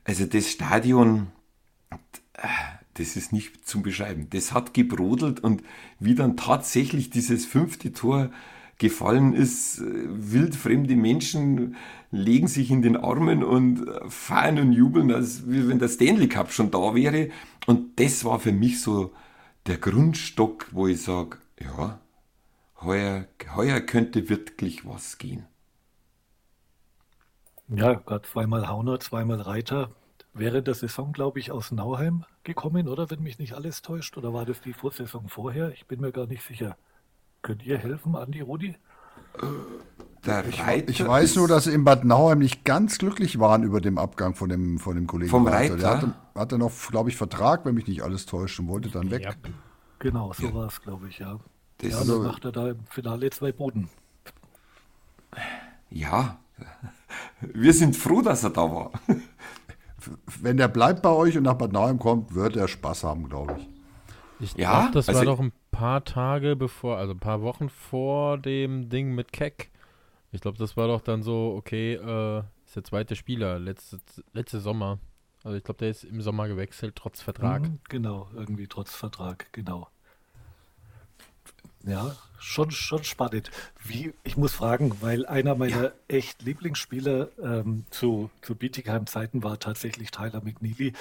Also 0.05 0.27
das 0.27 0.51
Stadion, 0.51 1.29
das 2.95 3.17
ist 3.17 3.33
nicht 3.33 3.67
zum 3.67 3.83
Beschreiben. 3.83 4.29
Das 4.31 4.53
hat 4.53 4.75
gebrodelt 4.75 5.41
und 5.41 5.63
wie 5.99 6.15
dann 6.15 6.37
tatsächlich 6.37 7.11
dieses 7.11 7.47
fünfte 7.47 7.93
Tor 7.93 8.31
gefallen 8.79 9.33
ist, 9.33 9.81
wildfremde 9.83 10.97
Menschen 10.97 11.77
legen 12.11 12.47
sich 12.47 12.71
in 12.71 12.83
den 12.83 12.97
Armen 12.97 13.43
und 13.43 13.87
feiern 14.09 14.59
und 14.59 14.73
jubeln, 14.73 15.11
als 15.13 15.45
wenn 15.47 15.79
der 15.79 15.89
Stanley 15.89 16.29
Cup 16.29 16.53
schon 16.53 16.71
da 16.71 16.95
wäre. 16.95 17.31
Und 17.67 17.99
das 17.99 18.25
war 18.25 18.39
für 18.39 18.53
mich 18.53 18.81
so 18.81 19.13
der 19.67 19.79
Grundstock, 19.79 20.69
wo 20.73 20.87
ich 20.87 21.03
sage, 21.03 21.39
ja, 21.61 21.99
heuer, 22.83 23.27
heuer 23.55 23.81
könnte 23.81 24.29
wirklich 24.29 24.87
was 24.87 25.19
gehen. 25.19 25.47
Ja, 27.69 27.95
gerade 27.95 28.29
zweimal 28.29 28.69
Hauner, 28.69 29.01
zweimal 29.01 29.41
Reiter. 29.41 29.91
Während 30.33 30.67
der 30.67 30.75
Saison, 30.75 31.13
glaube 31.13 31.41
ich, 31.41 31.51
aus 31.51 31.73
Nauheim 31.73 32.25
gekommen, 32.45 32.89
oder? 32.89 33.11
Wenn 33.11 33.23
mich 33.23 33.39
nicht 33.39 33.55
alles 33.55 33.83
täuscht. 33.83 34.17
Oder 34.19 34.35
war 34.35 34.45
das 34.45 34.61
die 34.61 34.75
Vorsaison 34.75 35.29
vorher? 35.29 35.73
Ich 35.73 35.87
bin 35.87 36.01
mir 36.01 36.13
gar 36.13 36.27
nicht 36.27 36.43
sicher. 36.43 36.77
Könnt 37.43 37.65
ihr 37.65 37.79
helfen, 37.79 38.15
Andi, 38.15 38.41
Rudi? 38.41 38.77
Ich, 40.49 40.89
ich, 40.89 41.07
weiß 41.07 41.37
nur, 41.37 41.49
dass 41.49 41.65
sie 41.65 41.73
in 41.73 41.85
Bad 41.85 42.05
Nauheim 42.05 42.39
nicht 42.39 42.65
ganz 42.65 42.99
glücklich 42.99 43.39
waren 43.39 43.63
über 43.63 43.81
den 43.81 43.97
Abgang 43.97 44.35
von 44.35 44.49
dem, 44.49 44.79
von 44.79 44.97
dem 44.97 45.07
Kollegen. 45.07 45.31
Vom 45.31 45.47
Reiter? 45.47 45.77
Der 45.77 45.91
hatte, 45.91 46.15
hatte 46.35 46.59
noch, 46.59 46.73
glaube 46.91 47.11
ich, 47.11 47.17
Vertrag, 47.17 47.65
wenn 47.65 47.75
mich 47.75 47.87
nicht 47.87 48.03
alles 48.03 48.27
täuscht, 48.27 48.59
und 48.59 48.69
wollte 48.69 48.91
dann 48.91 49.11
weg. 49.11 49.23
Ja. 49.23 49.33
Genau, 50.01 50.33
so 50.33 50.49
ja. 50.49 50.55
war 50.55 50.67
es, 50.67 50.81
glaube 50.83 51.09
ich, 51.09 51.19
ja. 51.19 51.39
Das 51.79 51.91
ja, 51.91 52.05
dann 52.05 52.23
macht 52.23 52.45
er 52.45 52.53
da 52.53 52.71
im 52.71 52.87
Finale 52.87 53.31
zwei 53.31 53.53
Boden. 53.53 53.89
Ja, 55.91 56.39
wir 57.41 57.73
sind 57.73 57.97
froh, 57.97 58.23
dass 58.23 58.45
er 58.45 58.51
da 58.51 58.63
war. 58.63 58.93
Wenn 60.41 60.57
der 60.57 60.69
bleibt 60.69 61.03
bei 61.03 61.11
euch 61.11 61.37
und 61.37 61.43
nach 61.43 61.55
Bad 61.55 61.73
Nauheim 61.73 61.99
kommt, 61.99 62.35
wird 62.35 62.57
er 62.57 62.69
Spaß 62.69 63.05
haben, 63.05 63.29
glaube 63.29 63.57
ich. 63.59 63.69
Ich 64.39 64.55
ja, 64.57 64.83
glaub, 64.83 64.93
das 64.93 65.09
also 65.09 65.21
war 65.21 65.27
doch 65.27 65.41
ein 65.41 65.53
paar 65.71 66.05
Tage 66.05 66.57
bevor, 66.57 66.99
also 66.99 67.13
ein 67.13 67.19
paar 67.19 67.43
Wochen 67.43 67.69
vor 67.69 68.39
dem 68.39 68.89
Ding 68.89 69.15
mit 69.15 69.33
Keck. 69.33 69.71
Ich 70.33 70.41
glaube, 70.41 70.59
das 70.59 70.77
war 70.77 70.89
doch 70.89 71.01
dann 71.01 71.23
so, 71.23 71.55
okay, 71.57 71.95
äh, 71.95 72.43
ist 72.67 72.77
der 72.77 72.85
zweite 72.85 73.17
Spieler, 73.17 73.59
letzte, 73.59 73.99
letzte 74.33 74.61
Sommer. 74.61 74.99
Also 75.43 75.57
ich 75.57 75.65
glaube, 75.65 75.79
der 75.79 75.91
ist 75.91 76.05
im 76.05 76.21
Sommer 76.21 76.49
gewechselt, 76.49 76.97
trotz 76.97 77.23
Vertrag. 77.23 77.63
Mhm, 77.63 77.79
genau, 77.89 78.29
irgendwie 78.35 78.67
trotz 78.67 78.95
Vertrag, 78.95 79.53
genau. 79.53 79.89
Ja, 81.87 82.17
schon, 82.39 82.73
schon 82.73 83.05
spannend. 83.05 83.51
Wie, 83.83 84.13
ich 84.25 84.37
muss 84.37 84.53
fragen, 84.53 85.01
weil 85.01 85.25
einer 85.25 85.55
meiner 85.55 85.85
ja. 85.85 85.93
echt 86.09 86.43
Lieblingsspieler 86.43 87.29
ähm, 87.41 87.87
zu, 87.91 88.29
zu 88.43 88.57
Bietigheim-Zeiten 88.57 89.45
war 89.45 89.59
tatsächlich 89.59 90.11
Tyler 90.11 90.43
McNeely, 90.43 90.93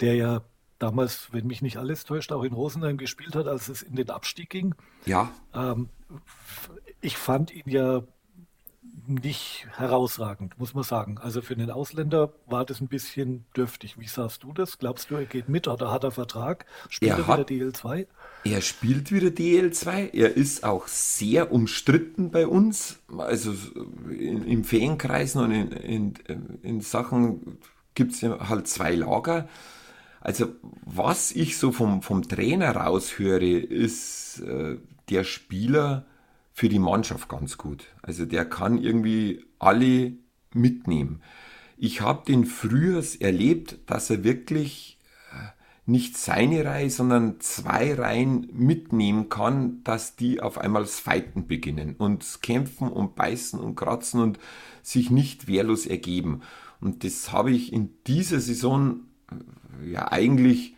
der 0.00 0.14
ja 0.14 0.42
damals, 0.78 1.32
wenn 1.32 1.48
mich 1.48 1.60
nicht 1.60 1.76
alles 1.76 2.04
täuscht, 2.04 2.30
auch 2.30 2.44
in 2.44 2.52
Rosenheim 2.52 2.98
gespielt 2.98 3.34
hat, 3.34 3.48
als 3.48 3.68
es 3.68 3.82
in 3.82 3.96
den 3.96 4.10
Abstieg 4.10 4.48
ging. 4.48 4.76
Ja. 5.06 5.32
Ähm, 5.52 5.88
ich 7.00 7.16
fand 7.16 7.52
ihn 7.52 7.68
ja 7.68 8.02
nicht 9.08 9.66
herausragend, 9.76 10.58
muss 10.58 10.74
man 10.74 10.84
sagen. 10.84 11.18
Also 11.18 11.40
für 11.40 11.54
einen 11.54 11.70
Ausländer 11.70 12.32
war 12.46 12.64
das 12.64 12.80
ein 12.80 12.88
bisschen 12.88 13.46
dürftig. 13.56 13.98
Wie 13.98 14.06
sahst 14.06 14.42
du 14.42 14.52
das? 14.52 14.78
Glaubst 14.78 15.10
du, 15.10 15.16
er 15.16 15.24
geht 15.24 15.48
mit 15.48 15.66
oder 15.66 15.90
hat 15.90 16.04
er 16.04 16.10
Vertrag? 16.10 16.66
Spielt 16.88 17.12
er, 17.12 17.18
er 17.18 17.48
wieder 17.48 17.70
DL2? 17.70 18.06
Er 18.44 18.60
spielt 18.60 19.12
wieder 19.12 19.28
DL2. 19.28 20.14
Er 20.14 20.36
ist 20.36 20.64
auch 20.64 20.86
sehr 20.88 21.52
umstritten 21.52 22.30
bei 22.30 22.46
uns. 22.46 22.98
Also 23.16 23.54
in, 24.08 24.44
im 24.44 24.64
Fankreisen 24.64 25.42
und 25.42 25.52
in, 25.52 25.72
in, 25.72 26.14
in 26.62 26.80
Sachen 26.80 27.58
gibt 27.94 28.12
es 28.12 28.22
halt 28.22 28.68
zwei 28.68 28.94
Lager. 28.94 29.48
Also 30.20 30.48
was 30.84 31.32
ich 31.32 31.58
so 31.58 31.72
vom, 31.72 32.02
vom 32.02 32.22
Trainer 32.22 32.74
raushöre, 32.74 33.58
ist 33.58 34.40
äh, 34.40 34.78
der 35.08 35.24
Spieler 35.24 36.06
für 36.52 36.68
die 36.68 36.78
Mannschaft 36.78 37.28
ganz 37.28 37.56
gut. 37.56 37.86
Also 38.02 38.24
der 38.24 38.44
kann 38.44 38.78
irgendwie 38.78 39.44
alle 39.58 40.12
mitnehmen. 40.52 41.22
Ich 41.76 42.00
habe 42.00 42.24
den 42.26 42.44
früher 42.44 43.02
erlebt, 43.20 43.78
dass 43.86 44.10
er 44.10 44.24
wirklich 44.24 44.96
äh, 44.96 44.97
nicht 45.88 46.18
seine 46.18 46.64
Reihe, 46.64 46.90
sondern 46.90 47.40
zwei 47.40 47.94
Reihen 47.94 48.48
mitnehmen 48.52 49.30
kann, 49.30 49.82
dass 49.84 50.16
die 50.16 50.40
auf 50.40 50.58
einmal 50.58 50.82
das 50.82 51.00
Fighten 51.00 51.46
beginnen 51.46 51.96
und 51.96 52.40
kämpfen 52.42 52.88
und 52.88 53.16
beißen 53.16 53.58
und 53.58 53.74
kratzen 53.74 54.20
und 54.20 54.38
sich 54.82 55.10
nicht 55.10 55.48
wehrlos 55.48 55.86
ergeben. 55.86 56.42
Und 56.80 57.04
das 57.04 57.32
habe 57.32 57.52
ich 57.52 57.72
in 57.72 57.90
dieser 58.06 58.40
Saison 58.40 59.00
äh, 59.82 59.90
ja 59.92 60.12
eigentlich 60.12 60.76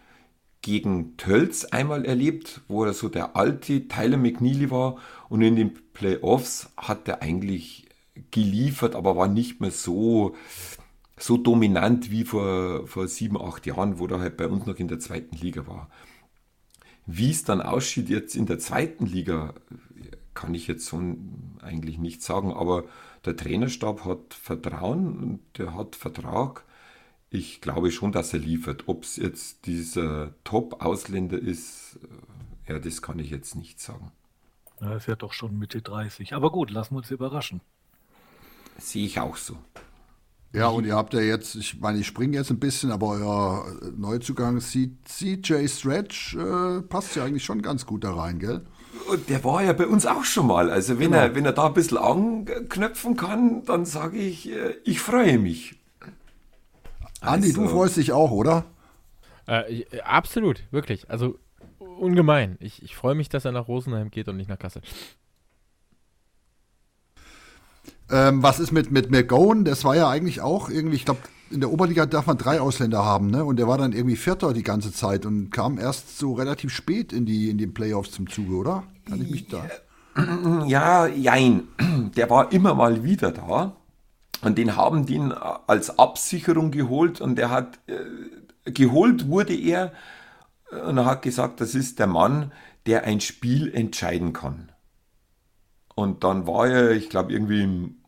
gegen 0.63 1.17
Tölz 1.17 1.65
einmal 1.65 2.05
erlebt, 2.05 2.61
wo 2.69 2.85
er 2.85 2.93
so 2.93 3.09
der 3.09 3.35
alte 3.35 3.89
Tyler 3.89 4.17
McNeely 4.17 4.71
war 4.71 4.97
und 5.29 5.43
in 5.43 5.57
den 5.57 5.75
Playoffs 5.93 6.71
hat 6.77 7.09
er 7.09 7.21
eigentlich 7.21 7.89
geliefert, 8.31 8.95
aber 8.95 9.17
war 9.17 9.29
nicht 9.29 9.61
mehr 9.61 9.71
so, 9.71 10.37
so 11.21 11.37
dominant 11.37 12.11
wie 12.11 12.25
vor, 12.25 12.87
vor 12.87 13.09
sieben, 13.09 13.41
acht 13.41 13.67
Jahren, 13.67 13.99
wo 13.99 14.07
er 14.07 14.21
halt 14.21 14.37
bei 14.37 14.49
uns 14.49 14.67
noch 14.67 14.77
in 14.77 14.89
der 14.89 14.99
zweiten 14.99 15.37
Liga 15.37 15.67
war. 15.67 15.91
Wie 17.07 17.31
es 17.31 17.45
dann 17.45 17.61
aussieht 17.61 18.09
jetzt 18.09 18.37
in 18.37 18.47
der 18.47 18.59
zweiten 18.59 19.07
Liga, 19.07 19.55
kann 20.35 20.55
ich 20.55 20.67
jetzt 20.67 20.87
so 20.87 21.01
eigentlich 21.61 21.99
nicht 21.99 22.23
sagen, 22.23 22.53
aber 22.53 22.85
der 23.25 23.37
Trainerstab 23.37 24.05
hat 24.05 24.35
Vertrauen 24.35 25.19
und 25.19 25.41
der 25.59 25.75
hat 25.75 25.97
Vertrag 25.97 26.65
ich 27.31 27.61
glaube 27.61 27.93
schon, 27.93 28.11
dass 28.11 28.33
er 28.33 28.41
liefert. 28.41 28.89
Ob 28.89 29.05
es 29.05 29.17
jetzt 29.17 29.67
dieser 29.67 30.35
Top-Ausländer 30.43 31.39
ist, 31.39 31.99
äh, 32.67 32.73
ja, 32.73 32.79
das 32.79 33.03
kann 33.03 33.19
ich 33.21 33.31
jetzt 33.31 33.55
nicht 33.55 33.81
sagen. 33.81 34.11
Er 34.81 34.97
ist 34.97 35.07
ja 35.07 35.15
doch 35.15 35.33
schon 35.33 35.59
Mitte 35.59 35.81
30. 35.81 36.35
Aber 36.35 36.51
gut, 36.51 36.71
lassen 36.71 36.95
wir 36.95 36.99
uns 36.99 37.11
überraschen. 37.11 37.61
Sehe 38.79 39.07
ich 39.07 39.21
auch 39.21 39.37
so. 39.37 39.57
Ja, 40.53 40.67
und 40.69 40.85
ihr 40.85 40.97
habt 40.97 41.15
ja 41.15 41.21
jetzt, 41.21 41.55
ich 41.55 41.79
meine, 41.79 41.99
ich 41.99 42.07
springe 42.07 42.37
jetzt 42.37 42.51
ein 42.51 42.59
bisschen, 42.59 42.91
aber 42.91 43.09
euer 43.09 43.65
Neuzugang 43.97 44.61
CJ 44.61 45.69
Stretch 45.69 46.35
äh, 46.35 46.83
passt 46.83 47.15
ja 47.15 47.25
eigentlich 47.25 47.45
schon 47.45 47.63
ganz 47.63 47.87
gut 47.87 48.03
da 48.03 48.15
rein, 48.15 48.41
gell? 48.41 48.63
Und 49.09 49.29
der 49.29 49.45
war 49.45 49.63
ja 49.63 49.73
bei 49.73 49.87
uns 49.87 50.07
auch 50.07 50.25
schon 50.25 50.49
mal. 50.49 50.71
Also 50.71 50.99
wenn, 50.99 51.13
genau. 51.13 51.23
er, 51.23 51.35
wenn 51.37 51.45
er 51.45 51.53
da 51.53 51.67
ein 51.67 51.75
bisschen 51.75 51.99
anknöpfen 51.99 53.17
kann, 53.17 53.65
dann 53.65 53.85
sage 53.85 54.19
ich, 54.19 54.51
äh, 54.51 54.75
ich 54.85 55.01
freue 55.01 55.39
mich. 55.39 55.77
Andi, 57.21 57.49
also, 57.49 57.63
du 57.63 57.69
freust 57.69 57.97
dich 57.97 58.13
auch, 58.13 58.33
oder? 58.33 58.65
Äh, 59.47 59.85
absolut, 60.03 60.65
wirklich. 60.73 61.09
Also 61.11 61.39
ungemein. 61.79 62.57
Ich, 62.61 62.83
ich 62.83 62.97
freue 62.97 63.15
mich, 63.15 63.29
dass 63.29 63.45
er 63.45 63.53
nach 63.53 63.69
Rosenheim 63.69 64.11
geht 64.11 64.29
und 64.29 64.37
nicht 64.37 64.49
nach 64.49 64.59
Kassel. 64.59 64.83
Ähm, 68.11 68.43
was 68.43 68.61
ist 68.61 68.73
mit, 68.73 68.91
mit 68.91 69.11
McGowan? 69.11 69.65
Das 69.65 69.85
war 69.85 69.97
ja 69.97 70.09
eigentlich 70.09 70.41
auch 70.41 70.69
irgendwie, 70.69 70.97
ich 70.97 71.05
glaube, 71.05 71.21
in 71.51 71.61
der 71.61 71.73
Oberliga 71.73 72.07
darf 72.07 72.27
man 72.27 72.39
drei 72.39 72.61
Ausländer 72.61 73.05
haben, 73.05 73.29
ne? 73.29 73.45
Und 73.45 73.57
der 73.59 73.67
war 73.67 73.79
dann 73.79 73.93
irgendwie 73.93 74.17
Vierter 74.17 74.53
die 74.53 74.63
ganze 74.63 74.93
Zeit 74.93 75.27
und 75.27 75.51
kam 75.51 75.79
erst 75.79 76.19
so 76.19 76.33
relativ 76.35 76.73
spät 76.73 77.13
in 77.13 77.27
die 77.27 77.51
in 77.51 77.59
den 77.59 77.75
Playoffs 77.75 78.13
zum 78.13 78.29
Zuge, 78.29 78.55
oder? 78.55 78.85
Kann 79.09 79.21
ich 79.21 79.31
mich 79.31 79.49
da? 79.49 79.65
Ja, 80.67 81.07
jein. 81.07 81.69
Der 82.17 82.29
war 82.31 82.53
immer 82.53 82.75
mal 82.75 83.05
wieder 83.05 83.33
da. 83.33 83.77
Und 84.43 84.59
den 84.59 84.77
haben 84.77 85.07
den 85.07 85.33
als 85.33 85.99
Absicherung 85.99 86.71
geholt 86.71 87.21
und 87.21 87.37
der 87.37 87.51
hat 87.51 87.79
äh, 87.87 88.71
geholt 88.71 89.29
wurde 89.29 89.55
er 89.55 89.93
und 90.87 90.99
er 90.99 91.05
hat 91.05 91.23
gesagt, 91.23 91.61
das 91.61 91.75
ist 91.75 91.99
der 91.99 92.07
Mann, 92.07 92.53
der 92.87 93.05
ein 93.05 93.21
Spiel 93.21 93.73
entscheiden 93.75 94.33
kann. 94.33 94.71
Und 95.95 96.25
dann 96.25 96.47
war 96.47 96.69
er, 96.69 96.93
ich 96.93 97.11
glaube, 97.11 97.33
irgendwie 97.33 97.63
im 97.63 98.00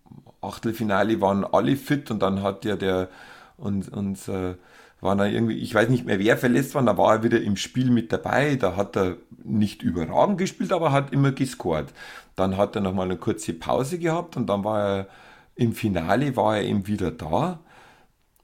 Achtelfinale 0.43 1.21
waren 1.21 1.45
alle 1.45 1.77
fit 1.77 2.11
und 2.11 2.21
dann 2.21 2.43
hat 2.43 2.65
ja 2.65 2.77
der 2.77 3.09
und, 3.57 3.89
und 3.89 4.29
äh, 4.29 4.57
war 5.03 5.17
dann 5.17 5.33
irgendwie, 5.33 5.59
ich 5.59 5.75
weiß 5.75 5.89
nicht 5.89 6.07
mehr, 6.07 6.21
wer 6.21 6.39
verletzt 6.39 6.75
war, 6.75 6.83
da 6.83 6.97
war 6.97 7.17
er 7.17 7.23
wieder 7.25 7.41
im 7.41 7.57
Spiel 7.57 7.91
mit 7.91 8.13
dabei. 8.13 8.55
Da 8.55 8.77
hat 8.77 8.97
er 8.97 9.17
nicht 9.43 9.83
überragend 9.83 10.39
gespielt, 10.39 10.73
aber 10.73 10.93
hat 10.93 11.13
immer 11.13 11.33
gescored. 11.33 11.93
Dann 12.37 12.57
hat 12.57 12.77
er 12.77 12.83
nochmal 12.83 13.07
eine 13.07 13.17
kurze 13.17 13.53
Pause 13.53 13.99
gehabt 13.99 14.37
und 14.37 14.47
dann 14.47 14.63
war 14.63 14.81
er 14.81 15.09
im 15.57 15.73
Finale, 15.73 16.37
war 16.37 16.57
er 16.57 16.65
eben 16.65 16.87
wieder 16.87 17.11
da. 17.11 17.59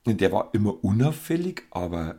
Und 0.04 0.20
der 0.20 0.32
war 0.32 0.50
immer 0.52 0.82
unauffällig, 0.82 1.62
aber 1.70 2.16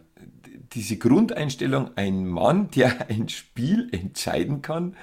diese 0.74 0.98
Grundeinstellung, 0.98 1.92
ein 1.98 2.26
Mann, 2.26 2.70
der 2.72 3.10
ein 3.10 3.28
Spiel 3.28 3.90
entscheiden 3.92 4.62
kann, 4.62 4.96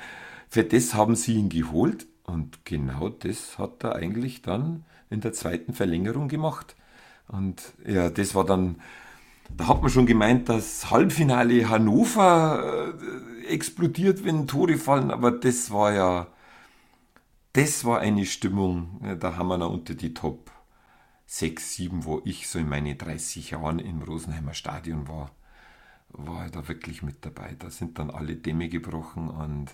für 0.49 0.65
das 0.65 0.95
haben 0.95 1.15
sie 1.15 1.35
ihn 1.35 1.51
geholt. 1.51 2.07
Und 2.27 2.65
genau 2.65 3.09
das 3.09 3.59
hat 3.59 3.85
er 3.85 3.95
eigentlich 3.95 4.43
dann 4.43 4.85
in 5.11 5.21
der 5.21 5.33
zweiten 5.33 5.73
Verlängerung 5.73 6.29
gemacht. 6.29 6.75
Und 7.29 7.73
ja, 7.87 8.11
das 8.11 8.35
war 8.35 8.45
dann, 8.45 8.81
da 9.57 9.69
hat 9.69 9.81
man 9.81 9.91
schon 9.91 10.07
gemeint, 10.07 10.49
dass 10.49 10.91
Halbfinale 10.91 11.69
Hannover 11.69 12.95
äh, 13.43 13.47
explodiert, 13.47 14.25
wenn 14.25 14.47
Tore 14.47 14.77
fallen, 14.77 15.11
aber 15.11 15.31
das 15.31 15.71
war 15.71 15.93
ja, 15.93 16.27
das 17.53 17.85
war 17.85 18.01
eine 18.01 18.27
Stimmung, 18.27 19.01
da 19.19 19.37
haben 19.37 19.49
wir 19.49 19.57
noch 19.57 19.73
unter 19.73 19.95
die 19.95 20.13
Top 20.13 20.51
6, 21.27 21.75
7, 21.75 22.05
wo 22.05 22.21
ich 22.25 22.49
so 22.49 22.59
in 22.59 22.69
meine 22.69 22.97
30 22.97 23.53
Jahren 23.53 23.79
im 23.79 24.03
Rosenheimer 24.03 24.55
Stadion 24.55 25.09
war, 25.09 25.31
war 26.11 26.47
ich 26.47 26.53
da 26.53 26.69
wirklich 26.69 27.03
mit 27.03 27.25
dabei. 27.25 27.57
Da 27.59 27.71
sind 27.71 27.99
dann 27.99 28.11
alle 28.11 28.37
Dämme 28.37 28.69
gebrochen 28.69 29.29
und 29.29 29.71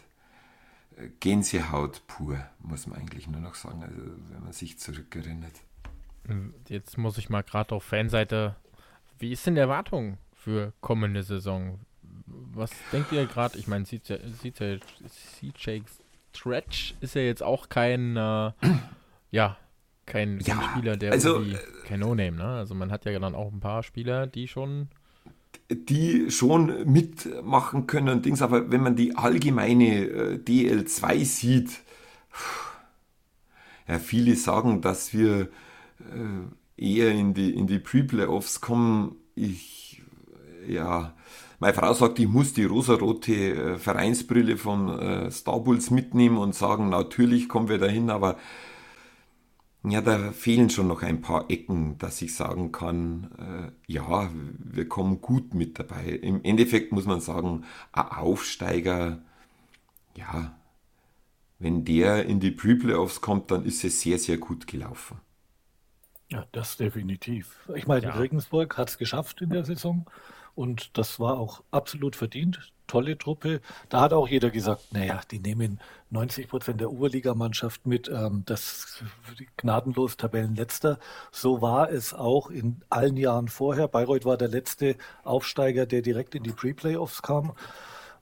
Gänsehaut 1.20 2.06
pur, 2.06 2.38
muss 2.60 2.86
man 2.86 2.98
eigentlich 2.98 3.26
nur 3.28 3.40
noch 3.40 3.54
sagen, 3.54 3.82
also 3.82 4.00
wenn 4.30 4.42
man 4.42 4.52
sich 4.52 4.78
zurückerinnert. 4.78 5.54
Jetzt 6.68 6.98
muss 6.98 7.18
ich 7.18 7.28
mal 7.28 7.42
gerade 7.42 7.74
auf 7.74 7.84
Fanseite. 7.84 8.56
Wie 9.18 9.32
ist 9.32 9.46
denn 9.46 9.54
die 9.54 9.60
Erwartung 9.60 10.18
für 10.34 10.72
kommende 10.80 11.22
Saison? 11.22 11.80
Was 12.26 12.70
denkt 12.92 13.12
ihr 13.12 13.26
gerade? 13.26 13.58
Ich 13.58 13.66
meine, 13.66 13.84
CJ, 13.84 14.14
CJ 15.40 15.80
Stretch 16.34 16.94
ist 17.00 17.14
ja 17.14 17.22
jetzt 17.22 17.42
auch 17.42 17.68
kein, 17.68 18.16
äh, 18.16 18.52
ja, 19.30 19.56
kein, 20.06 20.40
ja, 20.40 20.62
Spieler, 20.70 20.96
der 20.96 21.12
also, 21.12 21.34
irgendwie, 21.34 21.58
kein 21.84 22.00
No-Name, 22.00 22.36
ne? 22.36 22.44
Also 22.44 22.74
man 22.74 22.90
hat 22.90 23.04
ja 23.04 23.18
dann 23.18 23.34
auch 23.34 23.52
ein 23.52 23.60
paar 23.60 23.82
Spieler, 23.82 24.26
die 24.26 24.48
schon 24.48 24.88
die 25.70 26.30
schon 26.30 26.90
mitmachen 26.90 27.86
können 27.86 28.22
Dings, 28.22 28.42
aber 28.42 28.70
wenn 28.70 28.82
man 28.82 28.96
die 28.96 29.16
allgemeine 29.16 30.04
äh, 30.04 30.36
DL2 30.36 31.24
sieht, 31.24 31.80
ja, 33.88 33.98
viele 33.98 34.36
sagen, 34.36 34.80
dass 34.80 35.12
wir 35.12 35.48
äh, 36.00 36.82
eher 36.82 37.10
in 37.12 37.34
die, 37.34 37.54
in 37.54 37.66
die 37.66 37.78
Pre-Playoffs 37.78 38.60
kommen. 38.60 39.16
Ich, 39.34 40.02
ja, 40.68 41.14
meine 41.58 41.74
Frau 41.74 41.92
sagt, 41.94 42.18
ich 42.18 42.28
muss 42.28 42.52
die 42.52 42.64
rosarote 42.64 43.32
äh, 43.32 43.78
Vereinsbrille 43.78 44.56
von 44.56 45.30
Star 45.30 45.60
Bulls 45.60 45.90
mitnehmen 45.90 46.38
und 46.38 46.54
sagen, 46.54 46.88
natürlich 46.88 47.48
kommen 47.48 47.68
wir 47.68 47.78
dahin, 47.78 48.10
aber 48.10 48.36
ja, 49.84 50.00
da 50.00 50.30
fehlen 50.30 50.70
schon 50.70 50.86
noch 50.86 51.02
ein 51.02 51.22
paar 51.22 51.50
Ecken, 51.50 51.98
dass 51.98 52.22
ich 52.22 52.34
sagen 52.34 52.70
kann, 52.70 53.30
äh, 53.38 53.92
ja, 53.92 54.30
wir 54.32 54.88
kommen 54.88 55.20
gut 55.20 55.54
mit 55.54 55.78
dabei. 55.78 56.04
Im 56.04 56.44
Endeffekt 56.44 56.92
muss 56.92 57.04
man 57.04 57.20
sagen, 57.20 57.64
ein 57.92 58.06
Aufsteiger, 58.06 59.22
ja, 60.16 60.56
wenn 61.58 61.84
der 61.84 62.26
in 62.26 62.38
die 62.38 62.52
Pre-Playoffs 62.52 63.20
kommt, 63.20 63.50
dann 63.50 63.64
ist 63.64 63.82
es 63.84 64.00
sehr, 64.00 64.18
sehr 64.18 64.38
gut 64.38 64.66
gelaufen. 64.66 65.20
Ja, 66.30 66.46
das 66.52 66.76
definitiv. 66.76 67.68
Ich 67.74 67.86
meine, 67.86 68.06
ja. 68.06 68.14
Regensburg 68.14 68.78
hat 68.78 68.88
es 68.88 68.98
geschafft 68.98 69.42
in 69.42 69.50
der 69.50 69.64
Saison 69.64 70.06
und 70.54 70.96
das 70.96 71.18
war 71.18 71.38
auch 71.38 71.62
absolut 71.70 72.16
verdient 72.16 72.72
tolle 72.92 73.16
Truppe. 73.16 73.62
Da 73.88 74.02
hat 74.02 74.12
auch 74.12 74.28
jeder 74.28 74.50
gesagt, 74.50 74.92
naja, 74.92 75.22
die 75.30 75.38
nehmen 75.38 75.80
90 76.10 76.46
Prozent 76.48 76.80
der 76.80 76.92
Oberligamannschaft 76.92 77.86
mit, 77.86 78.10
ähm, 78.10 78.42
das 78.44 79.02
gnadenlos 79.56 80.18
Tabellenletzter. 80.18 80.98
So 81.30 81.62
war 81.62 81.90
es 81.90 82.12
auch 82.12 82.50
in 82.50 82.82
allen 82.90 83.16
Jahren 83.16 83.48
vorher. 83.48 83.88
Bayreuth 83.88 84.26
war 84.26 84.36
der 84.36 84.48
letzte 84.48 84.96
Aufsteiger, 85.24 85.86
der 85.86 86.02
direkt 86.02 86.34
in 86.34 86.42
die 86.42 86.52
Pre-Playoffs 86.52 87.22
kam. 87.22 87.54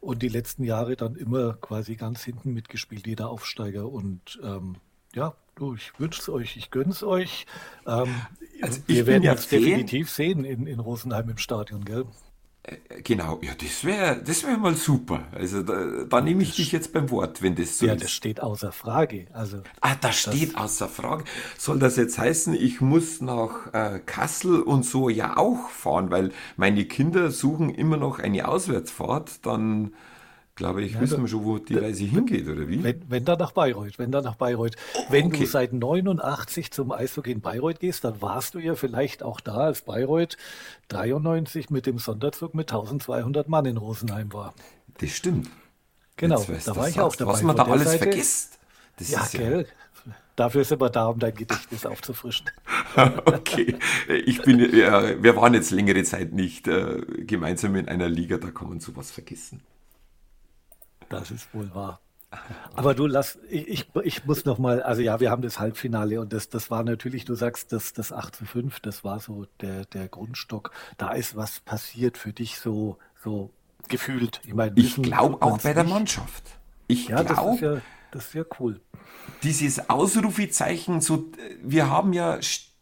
Und 0.00 0.22
die 0.22 0.28
letzten 0.28 0.62
Jahre 0.62 0.94
dann 0.96 1.16
immer 1.16 1.54
quasi 1.54 1.96
ganz 1.96 2.22
hinten 2.22 2.54
mitgespielt, 2.54 3.08
jeder 3.08 3.28
Aufsteiger. 3.28 3.90
Und 3.90 4.38
ähm, 4.42 4.76
ja, 5.14 5.34
du, 5.56 5.74
ich 5.74 5.98
wünsche 5.98 6.20
es 6.20 6.28
euch, 6.28 6.56
ich 6.56 6.70
gönne 6.70 6.92
es 6.92 7.02
euch. 7.02 7.44
Ähm, 7.88 8.14
also 8.62 8.80
wir 8.86 9.06
werden 9.08 9.24
jetzt 9.24 9.50
definitiv 9.50 10.10
sehen 10.10 10.44
in, 10.44 10.68
in 10.68 10.78
Rosenheim 10.78 11.28
im 11.28 11.38
Stadion, 11.38 11.84
gell? 11.84 12.06
Äh, 12.70 13.02
genau, 13.02 13.40
ja, 13.42 13.52
das 13.54 13.84
wäre 13.84 14.22
das 14.22 14.44
wär 14.44 14.56
mal 14.56 14.74
super. 14.74 15.24
Also 15.32 15.62
da, 15.62 16.04
da 16.08 16.20
nehme 16.20 16.42
ich 16.42 16.54
dich 16.56 16.72
jetzt 16.72 16.92
beim 16.92 17.10
Wort, 17.10 17.42
wenn 17.42 17.54
das 17.54 17.78
so 17.78 17.86
ja, 17.86 17.94
ist. 17.94 18.00
Ja, 18.00 18.04
das 18.04 18.12
steht 18.12 18.42
außer 18.42 18.72
Frage. 18.72 19.26
Also, 19.32 19.58
ah, 19.80 19.94
das, 20.00 20.00
das 20.00 20.34
steht 20.34 20.56
außer 20.56 20.88
Frage. 20.88 21.24
Soll 21.58 21.78
das 21.78 21.96
jetzt 21.96 22.18
heißen, 22.18 22.54
ich 22.54 22.80
muss 22.80 23.20
nach 23.20 23.72
äh, 23.72 24.00
Kassel 24.04 24.60
und 24.60 24.84
so 24.84 25.08
ja 25.08 25.36
auch 25.36 25.68
fahren, 25.70 26.10
weil 26.10 26.32
meine 26.56 26.84
Kinder 26.84 27.30
suchen 27.30 27.70
immer 27.70 27.96
noch 27.96 28.18
eine 28.18 28.48
Auswärtsfahrt, 28.48 29.44
dann 29.46 29.92
glaube 30.60 30.82
ich, 30.82 30.92
ja, 30.92 31.00
wissen 31.00 31.22
wir 31.22 31.28
schon, 31.28 31.42
wo 31.42 31.56
die 31.56 31.74
Reise 31.74 32.04
hingeht, 32.04 32.46
oder 32.46 32.68
wie? 32.68 32.82
Wenn, 32.84 33.02
wenn 33.08 33.24
da 33.24 33.34
nach 33.34 33.52
Bayreuth, 33.52 33.98
wenn 33.98 34.12
da 34.12 34.20
nach 34.20 34.34
Bayreuth. 34.34 34.76
Oh, 34.94 35.04
wenn 35.08 35.28
okay. 35.28 35.38
du 35.38 35.46
seit 35.46 35.72
89 35.72 36.70
zum 36.70 36.92
Eishockey 36.92 37.32
in 37.32 37.40
Bayreuth 37.40 37.80
gehst, 37.80 38.04
dann 38.04 38.20
warst 38.20 38.54
du 38.54 38.58
ja 38.58 38.74
vielleicht 38.74 39.22
auch 39.22 39.40
da, 39.40 39.56
als 39.56 39.80
Bayreuth 39.80 40.36
93 40.88 41.70
mit 41.70 41.86
dem 41.86 41.98
Sonderzug 41.98 42.54
mit 42.54 42.70
1200 42.70 43.48
Mann 43.48 43.64
in 43.64 43.78
Rosenheim 43.78 44.34
war. 44.34 44.52
Das 44.98 45.10
stimmt. 45.10 45.48
Genau, 46.16 46.44
da 46.66 46.76
war 46.76 46.88
ich 46.90 47.00
auch 47.00 47.16
dabei. 47.16 47.32
Was 47.32 47.42
man 47.42 47.56
da 47.56 47.64
alles 47.64 47.92
Seite, 47.92 48.04
vergisst. 48.04 48.58
Das 48.98 49.10
ja, 49.10 49.22
ist 49.22 49.32
gell. 49.32 49.66
Dafür 50.36 50.60
ist 50.60 50.72
aber 50.72 50.90
da, 50.90 51.06
um 51.06 51.18
dein 51.18 51.34
Gedächtnis 51.34 51.86
aufzufrischen. 51.86 52.50
okay. 53.24 53.76
Ich 54.26 54.42
bin, 54.42 54.58
ja, 54.76 55.22
wir 55.22 55.36
waren 55.36 55.54
jetzt 55.54 55.70
längere 55.70 56.02
Zeit 56.02 56.34
nicht 56.34 56.68
äh, 56.68 57.00
gemeinsam 57.20 57.76
in 57.76 57.88
einer 57.88 58.10
Liga, 58.10 58.36
da 58.36 58.50
kann 58.50 58.68
man 58.68 58.80
sowas 58.80 59.10
vergessen. 59.10 59.62
Das 61.10 61.30
ist 61.30 61.52
wohl 61.52 61.74
wahr. 61.74 62.00
Aber 62.74 62.94
du 62.94 63.06
lass, 63.06 63.38
ich, 63.50 63.88
ich 64.02 64.24
muss 64.24 64.44
noch 64.44 64.58
mal, 64.58 64.82
also 64.82 65.02
ja, 65.02 65.20
wir 65.20 65.30
haben 65.30 65.42
das 65.42 65.58
Halbfinale 65.58 66.20
und 66.20 66.32
das, 66.32 66.48
das 66.48 66.70
war 66.70 66.84
natürlich, 66.84 67.24
du 67.24 67.34
sagst, 67.34 67.72
das, 67.72 67.92
das 67.92 68.12
8 68.12 68.36
zu 68.36 68.46
5, 68.46 68.80
das 68.80 69.04
war 69.04 69.20
so 69.20 69.46
der, 69.60 69.84
der 69.86 70.08
Grundstock. 70.08 70.70
Da 70.96 71.10
ist 71.10 71.36
was 71.36 71.60
passiert 71.60 72.16
für 72.16 72.32
dich 72.32 72.58
so, 72.58 72.96
so 73.22 73.50
gefühlt. 73.88 74.40
Ich, 74.46 74.54
meine, 74.54 74.72
ich 74.76 74.94
glaube 75.02 75.42
auch 75.42 75.58
bei 75.58 75.74
der 75.74 75.84
Mannschaft. 75.84 76.44
Ich 76.86 77.08
ja, 77.08 77.22
glaube, 77.22 77.34
das, 77.34 77.54
ist 77.54 77.60
ja, 77.60 77.82
das 78.12 78.26
ist 78.26 78.34
ja 78.34 78.44
cool. 78.60 78.80
Dieses 79.42 79.90
Ausrufezeichen, 79.90 81.00
so, 81.00 81.30
wir 81.62 81.90
haben 81.90 82.12
ja 82.12 82.40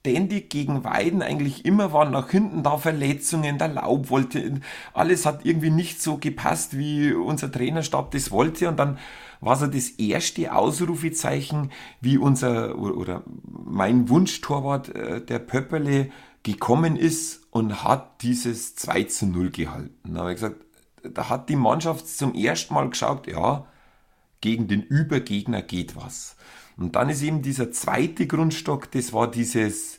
ständig 0.09 0.49
gegen 0.51 0.85
Weiden, 0.85 1.23
eigentlich 1.23 1.65
immer 1.65 1.93
waren 1.93 2.13
nach 2.13 2.31
hinten 2.31 2.63
da 2.63 2.79
Verletzungen, 2.79 3.59
der 3.59 3.69
Laub 3.69 4.09
wollte, 4.11 4.61
alles 4.95 5.27
hat 5.27 5.45
irgendwie 5.45 5.71
nicht 5.71 6.01
so 6.01 6.17
gepasst, 6.17 6.79
wie 6.79 7.13
unser 7.13 7.53
Trainerstab 7.53 8.11
das 8.11 8.31
wollte 8.31 8.69
und 8.69 8.79
dann 8.79 8.99
war 9.41 9.57
so 9.57 9.67
das 9.67 9.91
erste 9.91 10.55
Ausrufezeichen, 10.55 11.71
wie 12.01 12.19
unser 12.19 12.79
oder 12.79 13.23
mein 13.45 14.09
Wunschtorwart, 14.09 14.95
äh, 14.95 15.25
der 15.25 15.39
Pöpperle, 15.39 16.11
gekommen 16.43 16.97
ist 16.97 17.47
und 17.51 17.85
hat 17.85 18.23
dieses 18.23 18.75
2 18.77 19.05
zu 19.05 19.27
0 19.27 19.51
gehalten. 19.51 20.15
Da 20.15 20.21
habe 20.21 20.31
ich 20.31 20.37
gesagt, 20.37 20.65
da 21.03 21.29
hat 21.29 21.49
die 21.49 21.57
Mannschaft 21.57 22.09
zum 22.09 22.35
ersten 22.35 22.75
Mal 22.75 22.89
geschaut, 22.89 23.27
ja, 23.27 23.67
gegen 24.41 24.69
den 24.69 24.83
Übergegner 24.83 25.63
geht 25.63 25.97
was. 25.97 26.37
Und 26.79 26.95
dann 26.95 27.11
ist 27.11 27.23
eben 27.23 27.43
dieser 27.43 27.73
zweite 27.73 28.27
Grundstock, 28.27 28.91
das 28.93 29.13
war 29.13 29.31
dieses, 29.31 29.99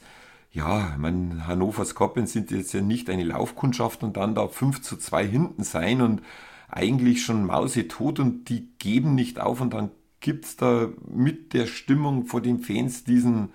ja, 0.51 0.93
ich 0.93 0.97
meine, 0.97 1.45
Hannover 1.45 1.83
Scorpions 1.85 2.31
sind 2.31 2.51
jetzt 2.51 2.73
ja 2.73 2.81
nicht 2.81 3.09
eine 3.09 3.25
Laufkundschaft 3.25 4.01
und 4.01 4.15
dann 4.17 4.33
da 4.33 4.47
5 4.47 4.81
zu 4.81 4.97
2 4.97 5.27
hinten 5.27 5.63
sein 5.63 6.01
und 6.01 6.21
eigentlich 6.69 7.23
schon 7.23 7.45
mausetot 7.45 8.19
und 8.19 8.49
die 8.49 8.69
geben 8.79 9.13
nicht 9.13 9.39
auf 9.39 9.59
und 9.59 9.73
dann 9.73 9.91
gibt 10.21 10.45
es 10.45 10.55
da 10.55 10.89
mit 11.07 11.53
der 11.53 11.67
Stimmung 11.67 12.25
vor 12.25 12.41
den 12.41 12.59
Fans 12.59 13.03
diesen 13.03 13.49